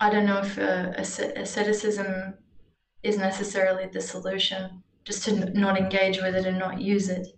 I 0.01 0.09
don't 0.09 0.25
know 0.27 0.39
if 0.39 0.57
uh, 0.57 0.93
asceticism 0.97 2.35
is 3.03 3.19
necessarily 3.19 3.87
the 3.87 4.01
solution. 4.01 4.83
Just 5.05 5.25
to 5.25 5.33
not 5.53 5.77
engage 5.79 6.21
with 6.21 6.35
it 6.37 6.47
and 6.47 6.59
not 6.59 6.81
use 6.81 7.09
it. 7.09 7.29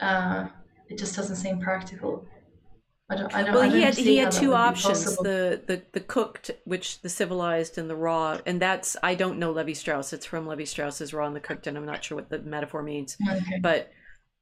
Uh, 0.00 0.48
it 0.88 0.98
just 0.98 1.14
doesn't 1.14 1.36
seem 1.36 1.60
practical. 1.60 2.26
I 3.10 3.16
don't, 3.16 3.34
I 3.34 3.42
don't, 3.42 3.54
well, 3.54 3.64
I 3.64 3.68
he 3.68 3.82
had 3.82 3.96
he 3.96 4.16
had 4.18 4.30
two 4.30 4.54
options: 4.54 5.16
the, 5.16 5.60
the 5.66 5.82
the 5.92 6.00
cooked, 6.00 6.52
which 6.64 7.02
the 7.02 7.08
civilized, 7.08 7.76
and 7.76 7.90
the 7.90 7.96
raw. 7.96 8.38
And 8.46 8.62
that's 8.62 8.96
I 9.02 9.16
don't 9.16 9.40
know 9.40 9.50
Levi 9.50 9.72
Strauss. 9.72 10.12
It's 10.12 10.26
from 10.26 10.46
Levi 10.46 10.64
Strauss's 10.64 11.12
Raw 11.12 11.26
and 11.26 11.34
the 11.34 11.40
Cooked, 11.40 11.66
and 11.66 11.76
I'm 11.76 11.86
not 11.86 12.04
sure 12.04 12.16
what 12.16 12.30
the 12.30 12.38
metaphor 12.38 12.84
means. 12.84 13.16
Okay. 13.28 13.58
But 13.60 13.90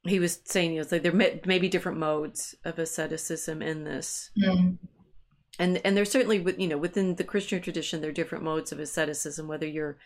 he 0.03 0.19
was 0.19 0.39
saying, 0.45 0.73
you 0.73 0.81
know, 0.81 0.87
like 0.91 1.01
there 1.01 1.11
may, 1.11 1.41
may 1.45 1.57
be 1.57 1.67
different 1.67 1.97
modes 1.97 2.55
of 2.63 2.77
asceticism 2.77 3.61
in 3.61 3.85
this. 3.85 4.29
Mm. 4.39 4.77
And 5.57 5.81
and 5.83 5.97
there's 5.97 6.11
certainly, 6.11 6.45
you 6.57 6.67
know, 6.67 6.77
within 6.77 7.15
the 7.15 7.23
Christian 7.23 7.61
tradition, 7.61 8.01
there 8.01 8.11
are 8.11 8.13
different 8.13 8.43
modes 8.43 8.71
of 8.71 8.79
asceticism. 8.79 9.47
Whether 9.47 9.67
you're 9.67 9.97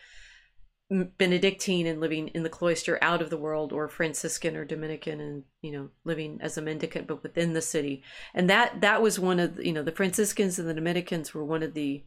Benedictine 0.90 1.86
and 1.86 1.98
living 1.98 2.28
in 2.28 2.42
the 2.42 2.50
cloister 2.50 2.98
out 3.00 3.22
of 3.22 3.30
the 3.30 3.38
world, 3.38 3.72
or 3.72 3.88
Franciscan 3.88 4.54
or 4.54 4.64
Dominican 4.66 5.20
and 5.20 5.44
you 5.62 5.72
know 5.72 5.88
living 6.04 6.38
as 6.42 6.58
a 6.58 6.62
mendicant 6.62 7.06
but 7.06 7.22
within 7.22 7.54
the 7.54 7.62
city. 7.62 8.02
And 8.34 8.50
that 8.50 8.82
that 8.82 9.00
was 9.00 9.18
one 9.18 9.40
of 9.40 9.56
the, 9.56 9.66
you 9.66 9.72
know 9.72 9.82
the 9.82 9.92
Franciscans 9.92 10.58
and 10.58 10.68
the 10.68 10.74
Dominicans 10.74 11.32
were 11.32 11.44
one 11.44 11.62
of 11.62 11.74
the 11.74 12.04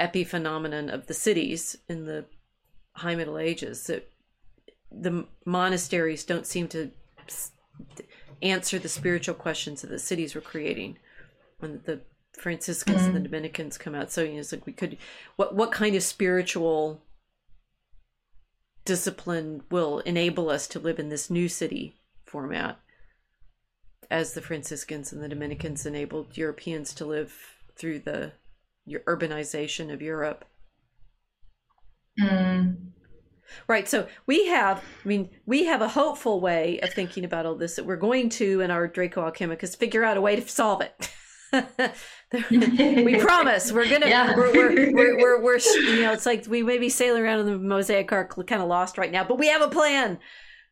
epiphenomenon 0.00 0.92
of 0.92 1.06
the 1.06 1.14
cities 1.14 1.76
in 1.88 2.06
the 2.06 2.26
High 2.94 3.16
Middle 3.16 3.38
Ages. 3.38 3.86
That 3.88 4.08
the 4.90 5.26
monasteries 5.44 6.24
don't 6.24 6.46
seem 6.46 6.68
to 6.68 6.92
answer 8.42 8.78
the 8.78 8.88
spiritual 8.88 9.34
questions 9.34 9.82
that 9.82 9.90
the 9.90 9.98
cities 9.98 10.34
were 10.34 10.40
creating 10.40 10.98
when 11.58 11.80
the 11.84 12.00
Franciscans 12.38 12.98
mm-hmm. 12.98 13.06
and 13.08 13.16
the 13.16 13.20
mm. 13.20 13.30
Dominicans 13.30 13.78
come 13.78 13.94
out. 13.94 14.10
So 14.10 14.22
you 14.22 14.34
know, 14.34 14.38
it's 14.38 14.52
like 14.52 14.66
we 14.66 14.72
could 14.72 14.98
what 15.36 15.54
what 15.54 15.72
kind 15.72 15.96
of 15.96 16.02
spiritual 16.02 17.02
discipline 18.84 19.62
will 19.70 20.00
enable 20.00 20.50
us 20.50 20.66
to 20.68 20.78
live 20.78 20.98
in 20.98 21.08
this 21.08 21.30
new 21.30 21.48
city 21.48 21.96
format 22.24 22.78
as 24.10 24.34
the 24.34 24.42
Franciscans 24.42 25.12
and 25.12 25.22
the 25.22 25.28
Dominicans 25.28 25.86
enabled 25.86 26.36
Europeans 26.36 26.92
to 26.94 27.06
live 27.06 27.34
through 27.76 28.00
the 28.00 28.32
urbanization 28.88 29.92
of 29.92 30.02
Europe. 30.02 30.44
Mm. 32.20 32.76
Right. 33.68 33.88
So 33.88 34.06
we 34.26 34.46
have, 34.48 34.82
I 35.04 35.08
mean, 35.08 35.30
we 35.46 35.64
have 35.64 35.82
a 35.82 35.88
hopeful 35.88 36.40
way 36.40 36.80
of 36.80 36.92
thinking 36.92 37.24
about 37.24 37.46
all 37.46 37.54
this 37.54 37.76
that 37.76 37.86
we're 37.86 37.96
going 37.96 38.28
to, 38.30 38.60
in 38.60 38.70
our 38.70 38.86
Draco 38.88 39.30
Alchemicus, 39.30 39.76
figure 39.76 40.04
out 40.04 40.16
a 40.16 40.22
way 40.22 40.36
to 40.36 40.48
solve 40.48 40.80
it. 40.80 41.10
we 42.50 43.18
promise 43.20 43.72
we're 43.72 43.88
gonna 43.88 44.08
yeah. 44.08 44.34
we're, 44.34 44.52
we're, 44.52 44.92
we're, 44.94 45.16
we're, 45.18 45.42
we're, 45.42 45.58
you 45.58 46.00
know 46.00 46.12
it's 46.12 46.24
like 46.24 46.46
we 46.48 46.62
may 46.62 46.78
be 46.78 46.88
sailing 46.88 47.22
around 47.22 47.40
in 47.40 47.46
the 47.46 47.58
mosaic 47.58 48.10
ark 48.10 48.34
kind 48.46 48.62
of 48.62 48.68
lost 48.68 48.96
right 48.96 49.12
now 49.12 49.22
but 49.22 49.38
we 49.38 49.48
have 49.48 49.60
a 49.60 49.68
plan 49.68 50.18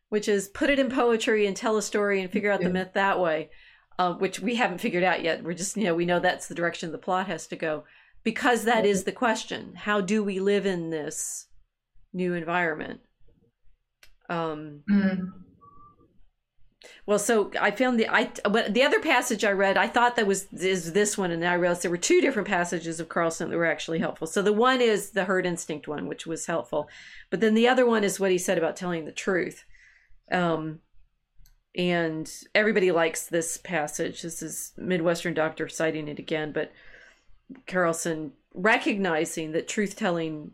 which 0.09 0.27
is 0.27 0.47
put 0.47 0.71
it 0.71 0.79
in 0.79 0.89
poetry 0.89 1.45
and 1.45 1.55
tell 1.55 1.77
a 1.77 1.81
story 1.81 2.19
and 2.19 2.31
figure 2.31 2.51
out 2.51 2.61
the 2.61 2.69
myth 2.69 2.89
that 2.93 3.19
way 3.19 3.49
uh, 4.01 4.13
which 4.13 4.39
we 4.39 4.55
haven't 4.55 4.81
figured 4.81 5.03
out 5.03 5.23
yet. 5.23 5.43
We're 5.43 5.53
just 5.53 5.77
you 5.77 5.83
know 5.83 5.93
we 5.93 6.05
know 6.05 6.19
that's 6.19 6.47
the 6.47 6.55
direction 6.55 6.91
the 6.91 6.97
plot 6.97 7.27
has 7.27 7.45
to 7.47 7.55
go. 7.55 7.83
Because 8.23 8.65
that 8.65 8.85
is 8.85 9.03
the 9.03 9.11
question 9.11 9.73
how 9.75 10.01
do 10.01 10.23
we 10.23 10.39
live 10.39 10.65
in 10.65 10.89
this 10.89 11.47
new 12.11 12.33
environment? 12.33 13.01
Um 14.29 14.81
mm. 14.89 15.31
Well, 17.05 17.19
so 17.19 17.51
I 17.59 17.71
found 17.71 17.99
the 17.99 18.07
I 18.07 18.31
but 18.43 18.73
the 18.73 18.83
other 18.83 18.99
passage 18.99 19.43
I 19.43 19.51
read, 19.51 19.75
I 19.75 19.87
thought 19.87 20.15
that 20.15 20.27
was 20.27 20.47
is 20.53 20.93
this 20.93 21.17
one, 21.17 21.31
and 21.31 21.43
I 21.43 21.55
realized 21.55 21.81
there 21.81 21.91
were 21.91 21.97
two 21.97 22.21
different 22.21 22.47
passages 22.47 22.99
of 22.99 23.09
Carlson 23.09 23.49
that 23.49 23.57
were 23.57 23.65
actually 23.65 23.99
helpful. 23.99 24.27
So 24.27 24.41
the 24.41 24.53
one 24.53 24.81
is 24.81 25.11
the 25.11 25.25
herd 25.25 25.45
instinct 25.45 25.87
one, 25.87 26.07
which 26.07 26.27
was 26.27 26.45
helpful, 26.45 26.87
but 27.29 27.39
then 27.39 27.55
the 27.55 27.67
other 27.67 27.85
one 27.85 28.03
is 28.03 28.19
what 28.19 28.31
he 28.31 28.37
said 28.37 28.57
about 28.57 28.75
telling 28.75 29.05
the 29.05 29.11
truth. 29.11 29.65
Um, 30.31 30.79
and 31.75 32.31
everybody 32.53 32.91
likes 32.91 33.25
this 33.25 33.57
passage. 33.57 34.21
This 34.21 34.41
is 34.41 34.73
Midwestern 34.77 35.33
Doctor 35.33 35.67
citing 35.69 36.07
it 36.07 36.19
again, 36.19 36.51
but 36.51 36.71
Carlson 37.65 38.33
recognizing 38.53 39.53
that 39.53 39.67
truth 39.67 39.95
telling 39.95 40.51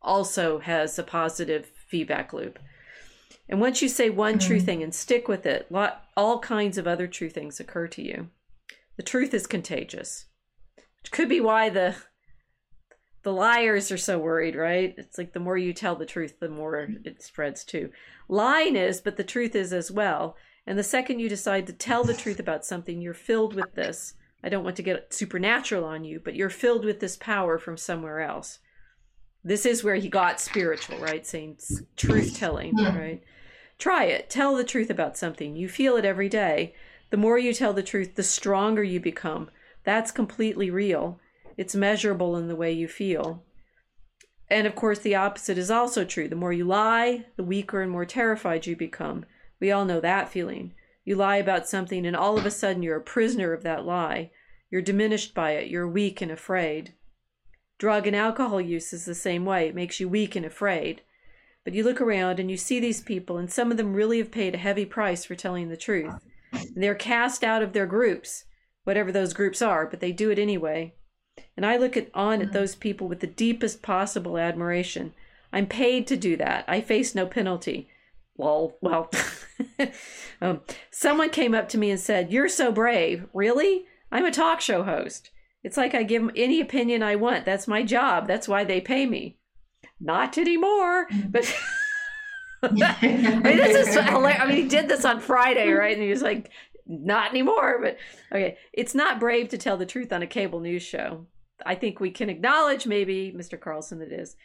also 0.00 0.58
has 0.60 0.98
a 0.98 1.02
positive 1.02 1.66
feedback 1.88 2.32
loop 2.32 2.58
and 3.48 3.60
once 3.60 3.80
you 3.80 3.88
say 3.88 4.10
one 4.10 4.38
mm. 4.38 4.46
true 4.46 4.60
thing 4.60 4.82
and 4.82 4.94
stick 4.94 5.26
with 5.26 5.46
it, 5.46 5.70
lot, 5.70 6.04
all 6.16 6.38
kinds 6.40 6.76
of 6.78 6.86
other 6.86 7.06
true 7.06 7.30
things 7.30 7.58
occur 7.60 7.88
to 7.88 8.02
you. 8.02 8.28
The 8.96 9.02
truth 9.02 9.32
is 9.32 9.46
contagious. 9.46 10.26
Which 11.02 11.12
could 11.12 11.28
be 11.28 11.40
why 11.40 11.70
the 11.70 11.96
the 13.22 13.32
liars 13.32 13.90
are 13.90 13.98
so 13.98 14.18
worried, 14.18 14.54
right? 14.54 14.94
It's 14.96 15.18
like 15.18 15.32
the 15.32 15.40
more 15.40 15.58
you 15.58 15.72
tell 15.72 15.96
the 15.96 16.06
truth, 16.06 16.40
the 16.40 16.48
more 16.48 16.88
it 17.04 17.20
spreads 17.22 17.64
too. 17.64 17.90
Lying 18.28 18.76
is, 18.76 19.00
but 19.00 19.16
the 19.16 19.24
truth 19.24 19.54
is 19.54 19.72
as 19.72 19.90
well. 19.90 20.36
And 20.66 20.78
the 20.78 20.84
second 20.84 21.18
you 21.18 21.28
decide 21.28 21.66
to 21.66 21.72
tell 21.72 22.04
the 22.04 22.14
truth 22.14 22.38
about 22.38 22.64
something, 22.64 23.00
you're 23.00 23.14
filled 23.14 23.54
with 23.54 23.74
this. 23.74 24.14
I 24.42 24.48
don't 24.48 24.64
want 24.64 24.76
to 24.76 24.82
get 24.82 25.12
supernatural 25.12 25.84
on 25.84 26.04
you, 26.04 26.20
but 26.22 26.36
you're 26.36 26.50
filled 26.50 26.84
with 26.84 27.00
this 27.00 27.16
power 27.16 27.58
from 27.58 27.76
somewhere 27.76 28.20
else. 28.20 28.60
This 29.42 29.66
is 29.66 29.82
where 29.82 29.96
he 29.96 30.08
got 30.08 30.40
spiritual, 30.40 30.98
right? 30.98 31.26
Saying 31.26 31.58
truth 31.96 32.36
telling, 32.36 32.76
right? 32.76 33.22
Try 33.78 34.04
it. 34.04 34.28
Tell 34.28 34.56
the 34.56 34.64
truth 34.64 34.90
about 34.90 35.16
something. 35.16 35.56
You 35.56 35.68
feel 35.68 35.96
it 35.96 36.04
every 36.04 36.28
day. 36.28 36.74
The 37.10 37.16
more 37.16 37.38
you 37.38 37.52
tell 37.54 37.72
the 37.72 37.82
truth, 37.82 38.16
the 38.16 38.22
stronger 38.22 38.82
you 38.82 39.00
become. 39.00 39.50
That's 39.84 40.10
completely 40.10 40.70
real. 40.70 41.20
It's 41.56 41.74
measurable 41.74 42.36
in 42.36 42.48
the 42.48 42.56
way 42.56 42.72
you 42.72 42.88
feel. 42.88 43.44
And 44.50 44.66
of 44.66 44.74
course, 44.74 44.98
the 44.98 45.14
opposite 45.14 45.58
is 45.58 45.70
also 45.70 46.04
true. 46.04 46.28
The 46.28 46.36
more 46.36 46.52
you 46.52 46.64
lie, 46.64 47.26
the 47.36 47.44
weaker 47.44 47.82
and 47.82 47.90
more 47.90 48.04
terrified 48.04 48.66
you 48.66 48.76
become. 48.76 49.24
We 49.60 49.70
all 49.70 49.84
know 49.84 50.00
that 50.00 50.28
feeling. 50.28 50.74
You 51.04 51.16
lie 51.16 51.36
about 51.36 51.68
something, 51.68 52.06
and 52.06 52.16
all 52.16 52.38
of 52.38 52.46
a 52.46 52.50
sudden 52.50 52.82
you're 52.82 52.96
a 52.96 53.02
prisoner 53.02 53.52
of 53.52 53.62
that 53.62 53.84
lie. 53.84 54.30
You're 54.70 54.82
diminished 54.82 55.34
by 55.34 55.52
it. 55.52 55.68
You're 55.68 55.88
weak 55.88 56.20
and 56.20 56.30
afraid. 56.30 56.94
Drug 57.78 58.06
and 58.06 58.16
alcohol 58.16 58.60
use 58.60 58.92
is 58.92 59.04
the 59.04 59.14
same 59.14 59.44
way. 59.44 59.68
It 59.68 59.74
makes 59.74 60.00
you 60.00 60.08
weak 60.08 60.36
and 60.36 60.44
afraid. 60.44 61.02
But 61.68 61.74
you 61.74 61.84
look 61.84 62.00
around 62.00 62.40
and 62.40 62.50
you 62.50 62.56
see 62.56 62.80
these 62.80 63.02
people, 63.02 63.36
and 63.36 63.52
some 63.52 63.70
of 63.70 63.76
them 63.76 63.92
really 63.92 64.16
have 64.16 64.30
paid 64.30 64.54
a 64.54 64.56
heavy 64.56 64.86
price 64.86 65.26
for 65.26 65.34
telling 65.34 65.68
the 65.68 65.76
truth. 65.76 66.14
And 66.50 66.82
they're 66.82 66.94
cast 66.94 67.44
out 67.44 67.62
of 67.62 67.74
their 67.74 67.84
groups, 67.84 68.44
whatever 68.84 69.12
those 69.12 69.34
groups 69.34 69.60
are, 69.60 69.84
but 69.84 70.00
they 70.00 70.10
do 70.10 70.30
it 70.30 70.38
anyway. 70.38 70.94
And 71.58 71.66
I 71.66 71.76
look 71.76 71.94
at, 71.94 72.08
on 72.14 72.40
at 72.40 72.54
those 72.54 72.74
people 72.74 73.06
with 73.06 73.20
the 73.20 73.26
deepest 73.26 73.82
possible 73.82 74.38
admiration. 74.38 75.12
I'm 75.52 75.66
paid 75.66 76.06
to 76.06 76.16
do 76.16 76.38
that. 76.38 76.64
I 76.66 76.80
face 76.80 77.14
no 77.14 77.26
penalty. 77.26 77.90
Well, 78.34 78.78
well, 78.80 79.10
um, 80.40 80.62
someone 80.90 81.28
came 81.28 81.54
up 81.54 81.68
to 81.68 81.76
me 81.76 81.90
and 81.90 82.00
said, 82.00 82.32
You're 82.32 82.48
so 82.48 82.72
brave. 82.72 83.26
Really? 83.34 83.84
I'm 84.10 84.24
a 84.24 84.30
talk 84.30 84.62
show 84.62 84.84
host. 84.84 85.28
It's 85.62 85.76
like 85.76 85.94
I 85.94 86.02
give 86.02 86.22
them 86.22 86.32
any 86.34 86.62
opinion 86.62 87.02
I 87.02 87.16
want. 87.16 87.44
That's 87.44 87.68
my 87.68 87.82
job. 87.82 88.26
That's 88.26 88.48
why 88.48 88.64
they 88.64 88.80
pay 88.80 89.04
me 89.04 89.37
not 90.00 90.38
anymore. 90.38 91.08
But 91.28 91.52
I 92.62 92.70
mean, 93.02 93.42
this 93.42 93.88
is 93.88 93.94
hilarious. 93.94 94.40
I 94.40 94.46
mean, 94.46 94.56
he 94.56 94.68
did 94.68 94.88
this 94.88 95.04
on 95.04 95.20
Friday, 95.20 95.70
right? 95.70 95.94
And 95.94 96.02
he 96.02 96.10
was 96.10 96.22
like, 96.22 96.50
not 96.86 97.30
anymore. 97.30 97.78
But 97.80 97.98
okay, 98.32 98.58
it's 98.72 98.94
not 98.94 99.20
brave 99.20 99.48
to 99.50 99.58
tell 99.58 99.76
the 99.76 99.86
truth 99.86 100.12
on 100.12 100.22
a 100.22 100.26
cable 100.26 100.60
news 100.60 100.82
show. 100.82 101.26
I 101.64 101.74
think 101.74 102.00
we 102.00 102.10
can 102.10 102.30
acknowledge, 102.30 102.86
maybe, 102.86 103.32
Mr. 103.36 103.60
Carlson, 103.60 104.00
it 104.02 104.12
is. 104.12 104.36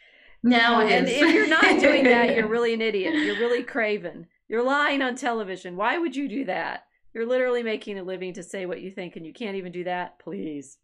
Now 0.42 0.80
it 0.80 0.92
and 0.92 1.08
is. 1.08 1.22
if 1.22 1.34
you're 1.34 1.48
not 1.48 1.62
doing 1.80 2.04
that, 2.04 2.36
you're 2.36 2.48
really 2.48 2.74
an 2.74 2.82
idiot. 2.82 3.14
You're 3.14 3.38
really 3.38 3.62
craven. 3.62 4.26
You're 4.48 4.64
lying 4.64 5.00
on 5.00 5.16
television. 5.16 5.76
Why 5.76 5.98
would 5.98 6.14
you 6.14 6.28
do 6.28 6.44
that? 6.44 6.84
You're 7.14 7.26
literally 7.26 7.62
making 7.62 7.98
a 7.98 8.02
living 8.02 8.34
to 8.34 8.42
say 8.42 8.66
what 8.66 8.82
you 8.82 8.90
think, 8.90 9.16
and 9.16 9.24
you 9.24 9.32
can't 9.32 9.56
even 9.56 9.72
do 9.72 9.84
that. 9.84 10.18
Please. 10.18 10.78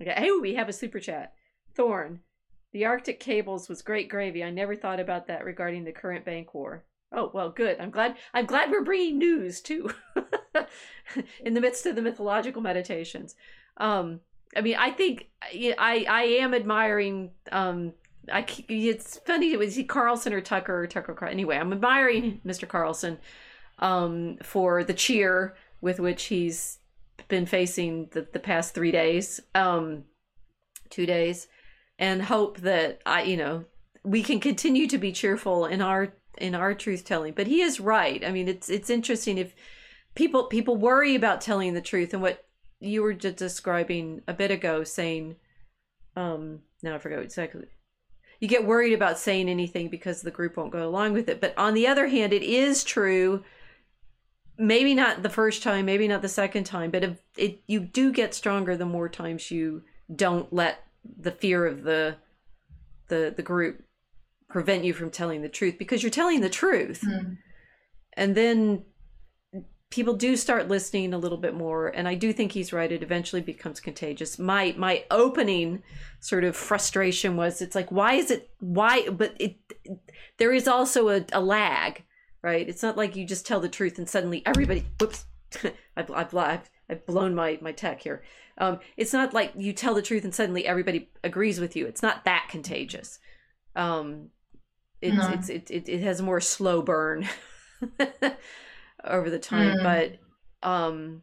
Okay. 0.00 0.14
Hey, 0.16 0.30
we 0.40 0.54
have 0.56 0.68
a 0.68 0.72
super 0.72 0.98
chat. 0.98 1.34
Thorn. 1.74 2.20
The 2.74 2.86
Arctic 2.86 3.20
cables 3.20 3.68
was 3.68 3.82
great 3.82 4.08
gravy. 4.08 4.42
I 4.42 4.50
never 4.50 4.74
thought 4.74 4.98
about 4.98 5.28
that 5.28 5.44
regarding 5.44 5.84
the 5.84 5.92
current 5.92 6.24
bank 6.24 6.54
war. 6.54 6.84
Oh 7.12 7.30
well, 7.32 7.48
good. 7.48 7.78
I'm 7.78 7.90
glad. 7.90 8.16
I'm 8.34 8.46
glad 8.46 8.68
we're 8.68 8.82
bringing 8.82 9.16
news 9.16 9.60
too, 9.60 9.90
in 11.44 11.54
the 11.54 11.60
midst 11.60 11.86
of 11.86 11.94
the 11.94 12.02
mythological 12.02 12.60
meditations. 12.60 13.36
Um, 13.76 14.18
I 14.56 14.60
mean, 14.60 14.74
I 14.76 14.90
think 14.90 15.28
I 15.40 16.04
I 16.08 16.22
am 16.40 16.52
admiring. 16.52 17.30
Um, 17.52 17.92
I 18.32 18.44
it's 18.68 19.20
funny. 19.24 19.56
Was 19.56 19.76
he 19.76 19.84
Carlson 19.84 20.32
or 20.32 20.40
Tucker 20.40 20.82
or 20.82 20.88
Tucker? 20.88 21.24
Anyway, 21.26 21.56
I'm 21.56 21.72
admiring 21.72 22.40
Mr. 22.44 22.66
Carlson 22.66 23.18
um, 23.78 24.38
for 24.42 24.82
the 24.82 24.94
cheer 24.94 25.54
with 25.80 26.00
which 26.00 26.24
he's 26.24 26.78
been 27.28 27.46
facing 27.46 28.08
the, 28.10 28.26
the 28.32 28.40
past 28.40 28.74
three 28.74 28.90
days, 28.90 29.40
um, 29.54 30.06
two 30.90 31.06
days 31.06 31.46
and 31.98 32.22
hope 32.22 32.58
that 32.58 33.00
I, 33.06 33.22
you 33.22 33.36
know, 33.36 33.64
we 34.02 34.22
can 34.22 34.40
continue 34.40 34.86
to 34.88 34.98
be 34.98 35.12
cheerful 35.12 35.66
in 35.66 35.80
our 35.80 36.14
in 36.38 36.54
our 36.54 36.74
truth 36.74 37.04
telling. 37.04 37.32
But 37.34 37.46
he 37.46 37.60
is 37.60 37.80
right. 37.80 38.24
I 38.24 38.30
mean, 38.30 38.48
it's 38.48 38.68
it's 38.68 38.90
interesting 38.90 39.38
if 39.38 39.54
people 40.14 40.44
people 40.44 40.76
worry 40.76 41.14
about 41.14 41.40
telling 41.40 41.74
the 41.74 41.80
truth 41.80 42.12
and 42.12 42.22
what 42.22 42.44
you 42.80 43.02
were 43.02 43.14
just 43.14 43.36
describing 43.36 44.22
a 44.28 44.34
bit 44.34 44.50
ago, 44.50 44.84
saying, 44.84 45.36
um, 46.16 46.60
now 46.82 46.94
I 46.94 46.98
forgot 46.98 47.22
exactly. 47.22 47.66
You 48.40 48.48
get 48.48 48.66
worried 48.66 48.92
about 48.92 49.18
saying 49.18 49.48
anything 49.48 49.88
because 49.88 50.20
the 50.20 50.30
group 50.30 50.56
won't 50.56 50.72
go 50.72 50.86
along 50.86 51.14
with 51.14 51.28
it. 51.28 51.40
But 51.40 51.56
on 51.56 51.72
the 51.72 51.86
other 51.86 52.08
hand, 52.08 52.32
it 52.32 52.42
is 52.42 52.84
true. 52.84 53.42
Maybe 54.58 54.94
not 54.94 55.22
the 55.22 55.30
first 55.30 55.62
time, 55.62 55.86
maybe 55.86 56.06
not 56.06 56.20
the 56.20 56.28
second 56.28 56.64
time, 56.64 56.90
but 56.90 57.02
if 57.02 57.18
it 57.36 57.62
you 57.66 57.80
do 57.80 58.12
get 58.12 58.34
stronger 58.34 58.76
the 58.76 58.84
more 58.84 59.08
times 59.08 59.50
you 59.50 59.82
don't 60.14 60.52
let 60.52 60.84
the 61.18 61.32
fear 61.32 61.66
of 61.66 61.82
the 61.82 62.16
the 63.08 63.32
the 63.36 63.42
group 63.42 63.82
prevent 64.48 64.84
you 64.84 64.92
from 64.92 65.10
telling 65.10 65.42
the 65.42 65.48
truth 65.48 65.76
because 65.78 66.02
you're 66.02 66.10
telling 66.10 66.40
the 66.40 66.50
truth. 66.50 67.02
Mm. 67.06 67.38
and 68.16 68.34
then 68.34 68.84
people 69.90 70.14
do 70.14 70.36
start 70.36 70.68
listening 70.68 71.14
a 71.14 71.18
little 71.18 71.38
bit 71.38 71.54
more 71.54 71.86
and 71.88 72.08
i 72.08 72.14
do 72.14 72.32
think 72.32 72.52
he's 72.52 72.72
right. 72.72 72.90
It 72.90 73.02
eventually 73.02 73.42
becomes 73.42 73.80
contagious. 73.80 74.38
My 74.38 74.74
my 74.76 75.04
opening 75.10 75.82
sort 76.20 76.44
of 76.44 76.56
frustration 76.56 77.36
was 77.36 77.62
it's 77.62 77.74
like 77.74 77.90
why 77.90 78.14
is 78.14 78.30
it 78.30 78.50
why 78.60 79.08
but 79.08 79.34
it 79.38 79.56
there 80.38 80.52
is 80.52 80.66
also 80.66 81.08
a, 81.08 81.24
a 81.32 81.40
lag 81.40 82.02
right? 82.44 82.68
It's 82.68 82.82
not 82.82 82.98
like 82.98 83.16
you 83.16 83.26
just 83.26 83.46
tell 83.46 83.58
the 83.58 83.70
truth 83.70 83.96
and 83.98 84.08
suddenly 84.08 84.42
everybody 84.44 84.86
whoops 85.00 85.24
I've, 85.96 86.10
I've, 86.10 86.34
I've, 86.34 86.70
I've 86.88 87.06
blown 87.06 87.34
my 87.34 87.58
my 87.60 87.72
tech 87.72 88.02
here 88.02 88.22
um, 88.58 88.78
it's 88.96 89.12
not 89.12 89.34
like 89.34 89.52
you 89.56 89.72
tell 89.72 89.94
the 89.94 90.02
truth 90.02 90.24
and 90.24 90.34
suddenly 90.34 90.66
everybody 90.66 91.08
agrees 91.24 91.58
with 91.58 91.74
you. 91.74 91.86
It's 91.86 92.02
not 92.02 92.24
that 92.24 92.46
contagious. 92.48 93.18
Um, 93.74 94.28
it's, 95.00 95.16
no. 95.16 95.30
it's 95.30 95.48
it, 95.48 95.70
it, 95.72 95.88
it 95.88 96.00
has 96.02 96.22
more 96.22 96.40
slow 96.40 96.80
burn. 96.80 97.28
over 99.04 99.28
the 99.28 99.38
time, 99.38 99.76
Mm. 99.76 99.82
but 100.62 100.68
um, 100.68 101.22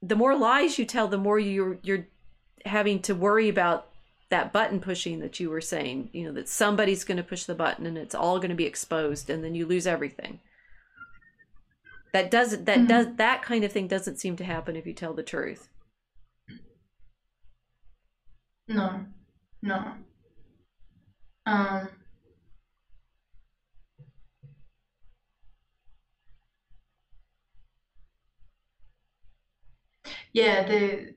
the 0.00 0.16
more 0.16 0.36
lies 0.36 0.78
you 0.78 0.84
tell, 0.84 1.08
the 1.08 1.18
more 1.18 1.38
you're 1.38 1.78
you're 1.82 2.06
having 2.64 3.02
to 3.02 3.14
worry 3.14 3.48
about 3.48 3.90
that 4.30 4.52
button 4.52 4.80
pushing 4.80 5.20
that 5.20 5.38
you 5.38 5.50
were 5.50 5.60
saying. 5.60 6.10
You 6.12 6.24
know 6.24 6.32
that 6.32 6.48
somebody's 6.48 7.04
going 7.04 7.18
to 7.18 7.22
push 7.22 7.44
the 7.44 7.54
button 7.54 7.84
and 7.86 7.98
it's 7.98 8.14
all 8.14 8.38
going 8.38 8.50
to 8.50 8.54
be 8.54 8.64
exposed, 8.64 9.28
and 9.28 9.44
then 9.44 9.54
you 9.54 9.66
lose 9.66 9.86
everything. 9.86 10.40
That 12.14 12.30
doesn't 12.30 12.64
that 12.64 12.86
Mhm. 12.86 12.88
does 12.88 13.16
that 13.16 13.42
kind 13.42 13.62
of 13.62 13.72
thing 13.72 13.88
doesn't 13.88 14.16
seem 14.16 14.36
to 14.36 14.44
happen 14.44 14.74
if 14.74 14.86
you 14.86 14.94
tell 14.94 15.12
the 15.12 15.22
truth. 15.22 15.68
No, 18.68 19.06
no. 19.62 19.96
Um, 21.46 21.88
yeah, 30.32 30.64
the 30.66 31.14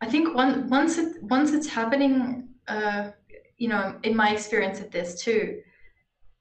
I 0.00 0.06
think 0.08 0.34
one, 0.34 0.68
once 0.68 0.98
it 0.98 1.22
once 1.22 1.52
it's 1.52 1.66
happening, 1.68 2.48
uh, 2.68 3.10
you 3.58 3.68
know, 3.68 3.98
in 4.02 4.16
my 4.16 4.30
experience 4.30 4.80
of 4.80 4.90
this 4.90 5.22
too, 5.22 5.62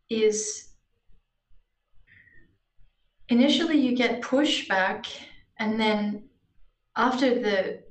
is 0.09 0.69
initially 3.29 3.77
you 3.77 3.95
get 3.95 4.21
pushback, 4.21 5.05
and 5.57 5.79
then 5.79 6.29
after 6.95 7.39
the 7.39 7.83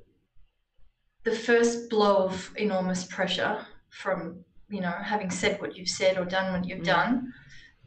the 1.24 1.34
first 1.34 1.90
blow 1.90 2.24
of 2.24 2.50
enormous 2.56 3.04
pressure 3.04 3.66
from 3.90 4.44
you 4.68 4.80
know 4.80 4.90
having 4.90 5.30
said 5.30 5.60
what 5.60 5.76
you've 5.76 5.88
said 5.88 6.16
or 6.18 6.24
done 6.24 6.52
what 6.52 6.66
you've 6.68 6.80
Mm. 6.80 6.84
done 6.84 7.32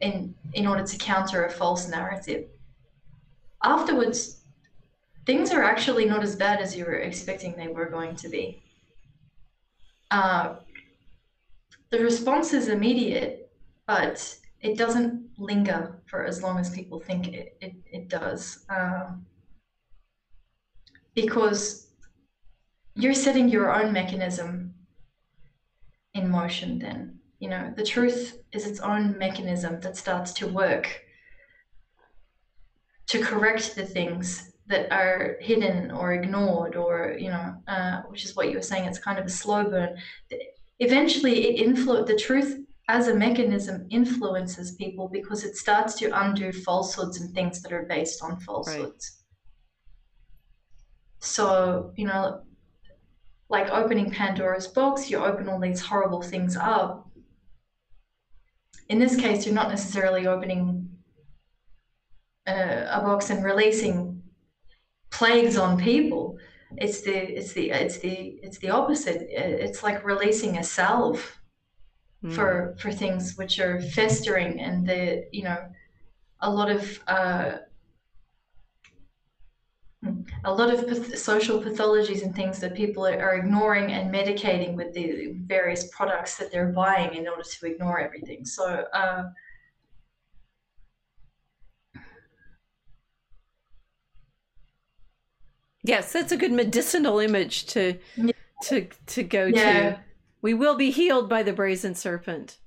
in 0.00 0.34
in 0.52 0.66
order 0.66 0.84
to 0.84 0.96
counter 0.96 1.44
a 1.44 1.50
false 1.50 1.88
narrative 1.88 2.44
afterwards 3.62 4.42
things 5.26 5.50
are 5.52 5.62
actually 5.62 6.04
not 6.04 6.22
as 6.22 6.36
bad 6.36 6.60
as 6.60 6.76
you 6.76 6.84
were 6.84 6.98
expecting 6.98 7.56
they 7.56 7.68
were 7.68 7.86
going 7.86 8.14
to 8.16 8.28
be 8.28 8.62
uh, 10.10 10.56
the 11.90 11.98
response 12.00 12.52
is 12.52 12.68
immediate 12.68 13.41
but 13.86 14.36
it 14.60 14.76
doesn't 14.78 15.30
linger 15.38 16.00
for 16.06 16.24
as 16.24 16.42
long 16.42 16.58
as 16.58 16.70
people 16.70 17.00
think 17.00 17.28
it, 17.28 17.56
it, 17.60 17.74
it 17.90 18.08
does 18.08 18.64
um, 18.68 19.26
because 21.14 21.88
you're 22.94 23.14
setting 23.14 23.48
your 23.48 23.74
own 23.74 23.92
mechanism 23.92 24.74
in 26.14 26.30
motion 26.30 26.78
then 26.78 27.18
you 27.42 27.48
know? 27.48 27.72
The 27.74 27.82
truth 27.82 28.38
is 28.52 28.64
its 28.64 28.78
own 28.78 29.18
mechanism 29.18 29.80
that 29.80 29.96
starts 29.96 30.32
to 30.34 30.46
work 30.46 31.02
to 33.08 33.18
correct 33.18 33.74
the 33.74 33.84
things 33.84 34.52
that 34.66 34.92
are 34.92 35.36
hidden 35.40 35.90
or 35.90 36.12
ignored 36.12 36.76
or 36.76 37.16
you 37.18 37.28
know 37.28 37.56
uh, 37.66 38.02
which 38.02 38.24
is 38.24 38.36
what 38.36 38.48
you 38.48 38.56
were 38.56 38.62
saying 38.62 38.84
it's 38.84 39.00
kind 39.00 39.18
of 39.18 39.26
a 39.26 39.28
slow 39.28 39.64
burn. 39.64 39.98
Eventually 40.78 41.48
it 41.48 41.66
influ- 41.66 42.06
the 42.06 42.14
truth 42.14 42.61
as 42.88 43.08
a 43.08 43.14
mechanism 43.14 43.86
influences 43.90 44.72
people 44.76 45.08
because 45.08 45.44
it 45.44 45.56
starts 45.56 45.94
to 45.94 46.10
undo 46.22 46.52
falsehoods 46.52 47.20
and 47.20 47.32
things 47.34 47.62
that 47.62 47.72
are 47.72 47.86
based 47.88 48.22
on 48.22 48.38
falsehoods 48.40 49.24
so 51.20 51.92
you 51.96 52.06
know 52.06 52.42
like 53.52 53.68
opening 53.70 54.10
Pandora's 54.10 54.66
box, 54.66 55.10
you 55.10 55.18
open 55.18 55.46
all 55.46 55.60
these 55.60 55.82
horrible 55.82 56.22
things 56.22 56.56
up. 56.56 57.06
In 58.88 58.98
this 58.98 59.14
case, 59.14 59.44
you're 59.44 59.54
not 59.54 59.68
necessarily 59.68 60.26
opening 60.26 60.88
a, 62.48 62.88
a 62.90 63.00
box 63.02 63.28
and 63.28 63.44
releasing 63.44 64.22
plagues 65.10 65.58
on 65.58 65.78
people. 65.78 66.38
It's 66.78 67.02
the 67.02 67.14
it's 67.14 67.52
the 67.52 67.70
it's 67.70 67.98
the 67.98 68.40
it's 68.42 68.56
the 68.58 68.70
opposite. 68.70 69.26
It's 69.30 69.82
like 69.82 70.02
releasing 70.02 70.56
a 70.56 70.64
salve 70.64 71.38
Mm. 72.24 72.34
for 72.34 72.74
for 72.78 72.92
things 72.92 73.36
which 73.36 73.58
are 73.58 73.80
festering 73.80 74.60
and 74.60 74.86
the 74.86 75.26
you 75.32 75.42
know 75.42 75.58
a 76.40 76.50
lot 76.50 76.70
of 76.70 77.02
uh, 77.08 77.58
a 80.44 80.52
lot 80.52 80.72
of 80.72 80.86
path- 80.88 81.16
social 81.18 81.60
pathologies 81.62 82.22
and 82.22 82.34
things 82.34 82.58
that 82.60 82.74
people 82.74 83.06
are, 83.06 83.34
ignoring 83.36 83.92
and 83.92 84.12
medicating 84.12 84.74
with 84.74 84.92
the 84.94 85.32
various 85.46 85.88
products 85.88 86.36
that 86.38 86.50
they're 86.50 86.72
buying 86.72 87.14
in 87.14 87.28
order 87.28 87.42
to 87.44 87.66
ignore 87.66 88.00
everything. 88.00 88.44
So, 88.44 88.64
uh, 88.92 89.30
Yes, 95.84 96.12
that's 96.12 96.30
a 96.32 96.36
good 96.36 96.52
medicinal 96.52 97.18
image 97.18 97.66
to 97.66 97.98
Yeah. 98.16 98.32
to 98.62 98.88
to 99.06 99.22
go 99.24 99.46
Yeah. 99.46 99.90
to. 99.96 100.04
We 100.42 100.54
will 100.54 100.74
be 100.74 100.90
healed 100.90 101.28
by 101.28 101.42
the 101.44 101.52
brazen 101.52 101.94
serpent. 101.94 102.58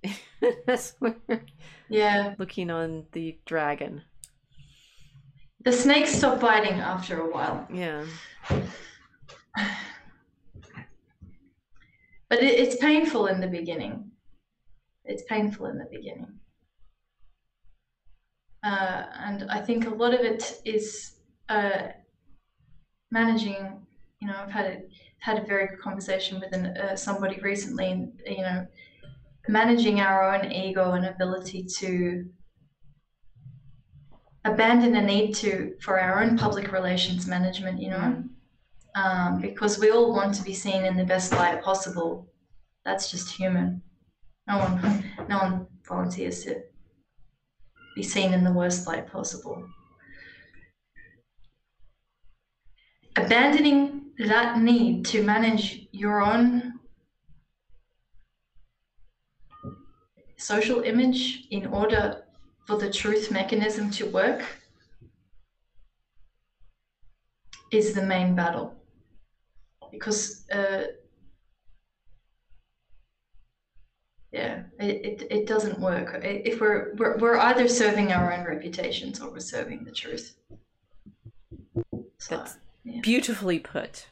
That's 0.66 0.96
what 1.00 1.18
we're 1.28 1.46
yeah, 1.90 2.34
looking 2.38 2.72
on 2.72 3.06
the 3.12 3.38
dragon. 3.46 4.02
the 5.64 5.72
snakes 5.72 6.12
stop 6.16 6.40
biting 6.40 6.80
after 6.80 7.20
a 7.22 7.30
while, 7.32 7.68
Yeah. 7.72 8.06
but 12.30 12.40
it, 12.40 12.60
it's 12.60 12.76
painful 12.78 13.28
in 13.28 13.40
the 13.42 13.48
beginning. 13.48 14.12
It's 15.04 15.24
painful 15.24 15.68
in 15.68 15.78
the 15.78 15.88
beginning. 15.92 16.40
Uh, 18.64 19.04
and 19.20 19.46
I 19.52 19.60
think 19.62 19.86
a 19.86 19.90
lot 19.92 20.14
of 20.14 20.22
it 20.22 20.60
is 20.66 21.18
uh, 21.50 21.90
managing. 23.12 23.86
You 24.22 24.28
know, 24.30 24.36
I've 24.42 24.50
had 24.52 24.66
a, 24.66 24.82
had 25.26 25.40
a 25.40 25.46
very 25.46 25.68
good 25.68 25.80
conversation 25.80 26.40
with 26.40 26.54
an, 26.54 26.66
uh, 26.78 26.96
somebody 26.96 27.40
recently, 27.40 27.92
and 27.92 28.22
you 28.28 28.44
know, 28.44 28.68
managing 29.48 30.00
our 30.02 30.22
own 30.34 30.52
ego 30.52 30.94
and 30.94 31.06
ability 31.06 31.64
to 31.80 32.30
abandon 34.44 34.96
a 34.96 35.02
need 35.02 35.34
to 35.34 35.76
for 35.82 36.00
our 36.00 36.22
own 36.22 36.38
public 36.38 36.72
relations 36.72 37.28
management. 37.28 37.80
You 37.82 37.90
know, 37.90 38.24
um, 38.96 39.42
because 39.42 39.80
we 39.80 39.92
all 39.92 40.14
want 40.14 40.36
to 40.36 40.44
be 40.44 40.54
seen 40.54 40.86
in 40.86 40.98
the 40.98 41.06
best 41.06 41.32
light 41.32 41.62
possible. 41.64 42.28
That's 42.86 43.12
just 43.12 43.36
human. 43.36 43.82
No 44.48 44.60
one, 44.60 45.06
no 45.30 45.38
one 45.40 45.68
volunteers 45.88 46.44
to 46.44 46.64
be 47.96 48.04
seen 48.04 48.34
in 48.34 48.44
the 48.44 48.52
worst 48.52 48.86
light 48.88 49.08
possible. 49.08 49.68
Abandoning 53.18 54.12
that 54.18 54.60
need 54.60 55.06
to 55.06 55.24
manage 55.24 55.88
your 55.92 56.22
own 56.22 56.80
social 60.38 60.82
image 60.82 61.48
in 61.52 61.66
order 61.68 62.24
for 62.66 62.78
the 62.78 62.92
truth 62.92 63.32
mechanism 63.32 63.90
to 63.92 64.06
work 64.08 64.44
is 67.72 67.94
the 67.94 68.02
main 68.02 68.36
battle. 68.36 68.76
Because, 69.92 70.46
uh, 70.52 70.84
yeah, 74.32 74.64
it, 74.80 75.06
it, 75.06 75.28
it 75.30 75.48
doesn't 75.48 75.80
work. 75.80 76.20
If 76.24 76.60
we're, 76.60 76.94
we're, 76.96 77.18
we're 77.18 77.38
either 77.38 77.68
serving 77.68 78.12
our 78.12 78.34
own 78.34 78.46
reputations 78.46 79.22
or 79.22 79.32
we're 79.32 79.40
serving 79.40 79.86
the 79.86 79.92
truth. 79.92 80.36
So, 82.18 82.38
That's 82.38 82.58
yeah. 82.86 83.02
beautifully 83.02 83.60
put. 83.60 84.08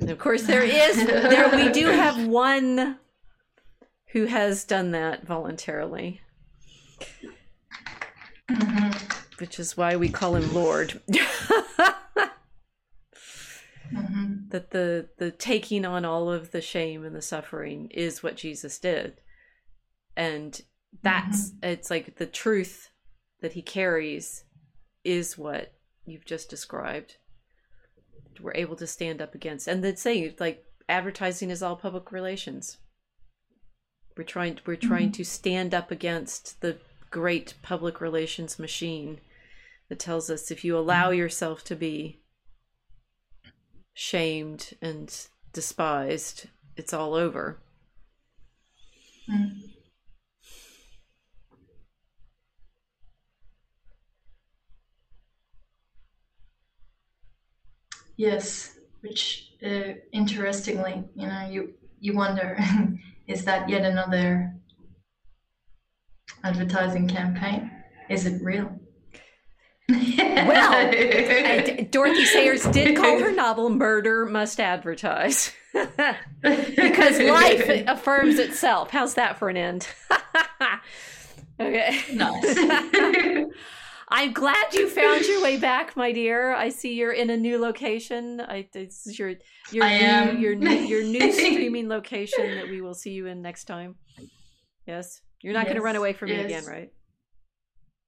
And 0.00 0.10
of 0.10 0.18
course, 0.18 0.42
there 0.42 0.62
is 0.62 0.96
there. 1.06 1.48
We 1.54 1.70
do 1.72 1.86
have 1.90 2.26
one 2.26 2.98
who 4.12 4.26
has 4.26 4.64
done 4.64 4.90
that 4.92 5.26
voluntarily, 5.26 6.20
Mhm, 8.50 9.40
which 9.40 9.58
is 9.58 9.76
why 9.76 9.96
we 9.96 10.08
call 10.08 10.36
him 10.36 10.52
Lord. 10.54 11.00
mhm, 13.92 14.50
that 14.50 14.70
the 14.70 15.08
the 15.18 15.30
taking 15.30 15.84
on 15.84 16.04
all 16.04 16.30
of 16.30 16.50
the 16.52 16.60
shame 16.60 17.04
and 17.04 17.14
the 17.16 17.22
suffering 17.22 17.88
is 17.90 18.22
what 18.22 18.36
Jesus 18.36 18.78
did, 18.78 19.20
and 20.16 20.60
that's 21.02 21.52
it's 21.62 21.90
like 21.90 22.16
the 22.16 22.26
truth 22.26 22.90
that 23.40 23.52
he 23.54 23.62
carries 23.62 24.44
is 25.02 25.36
what 25.36 25.72
you've 26.06 26.24
just 26.24 26.48
described. 26.48 27.16
We're 28.40 28.54
able 28.54 28.76
to 28.76 28.86
stand 28.86 29.20
up 29.20 29.34
against, 29.34 29.68
and 29.68 29.82
the 29.82 29.96
saying 29.96 30.34
like 30.38 30.64
advertising 30.88 31.50
is 31.50 31.62
all 31.62 31.76
public 31.76 32.12
relations. 32.12 32.78
We're 34.16 34.24
trying 34.24 34.58
we're 34.66 34.76
trying 34.76 35.12
to 35.12 35.24
stand 35.24 35.74
up 35.74 35.90
against 35.90 36.60
the 36.60 36.78
great 37.10 37.54
public 37.62 38.00
relations 38.00 38.58
machine 38.58 39.20
that 39.88 39.98
tells 39.98 40.30
us 40.30 40.50
if 40.50 40.64
you 40.64 40.76
allow 40.76 41.10
yourself 41.10 41.64
to 41.64 41.76
be 41.76 42.20
shamed 43.92 44.74
and 44.82 45.26
despised, 45.52 46.48
it's 46.76 46.92
all 46.92 47.14
over. 47.14 47.58
mm. 49.30 49.73
Yes. 58.16 58.78
Which, 59.00 59.52
uh, 59.64 59.94
interestingly, 60.12 61.04
you 61.14 61.26
know, 61.26 61.46
you 61.50 61.74
you 62.00 62.14
wonder, 62.14 62.58
is 63.26 63.44
that 63.44 63.68
yet 63.68 63.82
another 63.84 64.54
advertising 66.42 67.08
campaign? 67.08 67.70
Is 68.08 68.26
it 68.26 68.42
real? 68.42 68.78
Well, 70.16 70.90
Dorothy 71.90 72.24
Sayers 72.24 72.64
did 72.64 72.96
call 72.96 73.18
her 73.18 73.32
novel 73.32 73.70
"Murder 73.70 74.26
Must 74.26 74.58
Advertise" 74.60 75.52
because 76.42 77.18
life 77.20 77.84
affirms 77.86 78.38
itself. 78.38 78.90
How's 78.90 79.14
that 79.14 79.38
for 79.38 79.48
an 79.48 79.56
end? 79.56 79.88
okay. 81.60 82.00
nice. 82.12 82.58
I'm 84.08 84.32
glad 84.32 84.74
you 84.74 84.88
found 84.88 85.24
your 85.24 85.42
way 85.42 85.56
back, 85.56 85.96
my 85.96 86.12
dear. 86.12 86.54
I 86.54 86.68
see 86.68 86.94
you're 86.94 87.12
in 87.12 87.30
a 87.30 87.36
new 87.36 87.58
location. 87.58 88.40
I 88.40 88.68
this 88.72 89.06
is 89.06 89.18
your 89.18 89.34
your 89.72 89.84
I 89.84 90.32
new, 90.32 90.38
your 90.38 90.54
new 90.54 90.70
your 90.70 91.02
new 91.04 91.32
streaming 91.32 91.88
location 91.88 92.56
that 92.56 92.68
we 92.68 92.80
will 92.80 92.94
see 92.94 93.12
you 93.12 93.26
in 93.26 93.40
next 93.42 93.64
time. 93.64 93.96
Yes, 94.86 95.22
you're 95.40 95.54
not 95.54 95.64
going 95.64 95.76
to 95.76 95.82
run 95.82 95.96
away 95.96 96.12
from 96.12 96.28
me 96.30 96.36
again, 96.36 96.64
right? 96.66 96.92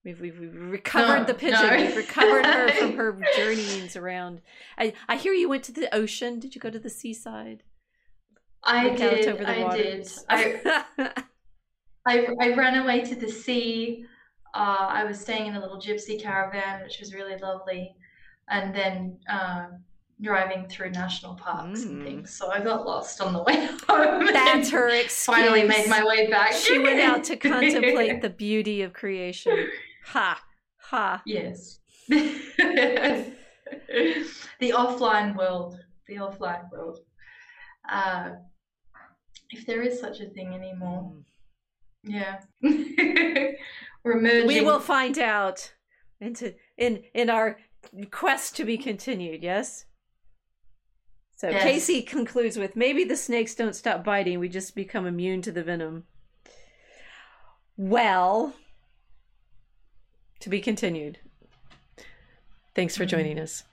We've, 0.05 0.21
we've, 0.21 0.39
we've 0.39 0.55
recovered 0.55 1.21
No, 1.21 1.25
the 1.25 1.35
pigeon. 1.35 1.67
no. 1.67 1.77
We've 1.77 1.97
recovered 1.97 2.47
her 2.47 2.69
from 2.69 2.97
her 2.97 3.21
journeyings 3.37 3.97
around. 3.97 4.41
I, 4.79 4.93
I 5.09 5.17
hear 5.17 5.33
you 5.33 5.49
went 5.49 5.65
to 5.65 5.73
the 5.73 5.93
ocean. 5.93 6.39
Did 6.39 6.55
you 6.55 6.61
go 6.61 6.71
to 6.71 6.79
the 6.79 6.89
seaside? 6.91 7.65
I 8.63 8.89
Look 8.89 8.99
did. 8.99 9.43
I 9.43 9.77
did. 9.77 10.09
I, 10.29 11.13
I 12.07 12.29
I 12.41 12.55
ran 12.55 12.77
away 12.77 13.01
to 13.01 13.17
the 13.17 13.29
sea. 13.29 14.05
Uh, 14.57 14.87
I 15.01 15.05
was 15.05 15.21
staying 15.21 15.47
in 15.49 15.55
a 15.57 15.61
little 15.61 15.79
gypsy 15.79 16.21
caravan, 16.21 16.83
which 16.83 16.99
was 16.99 17.13
really 17.13 17.37
lovely, 17.37 17.95
and 18.49 18.75
then 18.75 19.19
uh, 19.29 19.67
driving 20.23 20.67
through 20.69 20.91
national 20.93 21.35
parks 21.35 21.81
Mm. 21.85 21.87
and 21.91 22.03
things. 22.05 22.31
So 22.35 22.51
I 22.51 22.61
got 22.61 22.87
lost 22.87 23.21
on 23.21 23.35
the 23.35 23.43
way 23.43 23.67
home. 23.89 24.27
That's 24.33 24.71
her 24.71 24.89
excuse. 24.89 25.25
Finally 25.27 25.65
made 25.65 25.89
my 25.89 26.03
way 26.03 26.31
back. 26.31 26.53
She 26.55 26.79
went 26.79 27.01
out 27.01 27.23
to 27.25 27.37
contemplate 27.53 28.23
the 28.23 28.31
beauty 28.31 28.81
of 28.81 28.95
creation. 28.95 29.69
Ha, 30.07 30.41
ha. 30.79 31.23
Yes. 31.27 31.81
the 32.09 33.35
offline 34.63 35.37
world. 35.37 35.79
The 36.09 36.17
offline 36.17 36.71
world. 36.73 37.01
Uh, 37.89 38.31
if 39.51 39.67
there 39.67 39.83
is 39.83 40.01
such 40.01 40.21
a 40.21 40.27
thing 40.31 40.55
anymore. 40.55 41.13
Yeah. 42.05 42.39
We're 44.07 44.21
merging. 44.21 44.47
We 44.47 44.61
will 44.61 44.79
find 44.79 45.19
out 45.19 45.73
into 46.21 46.55
in 46.79 47.03
in 47.13 47.29
our 47.29 47.59
quest 48.13 48.55
to 48.57 48.65
be 48.65 48.79
continued. 48.79 49.43
Yes. 49.43 49.85
So 51.37 51.51
Yes. 51.51 51.65
Casey 51.65 52.03
concludes 52.03 52.57
with 52.57 52.77
maybe 52.77 53.03
the 53.03 53.17
snakes 53.17 53.57
don't 53.57 53.75
stop 53.75 54.05
biting; 54.05 54.39
we 54.39 54.49
just 54.49 54.77
become 54.77 55.07
immune 55.07 55.43
to 55.43 55.51
the 55.51 55.65
venom. 55.65 56.05
Well, 57.77 58.55
to 60.39 60.49
be 60.49 60.61
continued. 60.61 61.19
Thanks 62.77 62.97
for 62.97 63.05
joining 63.05 63.41
us. 63.41 63.65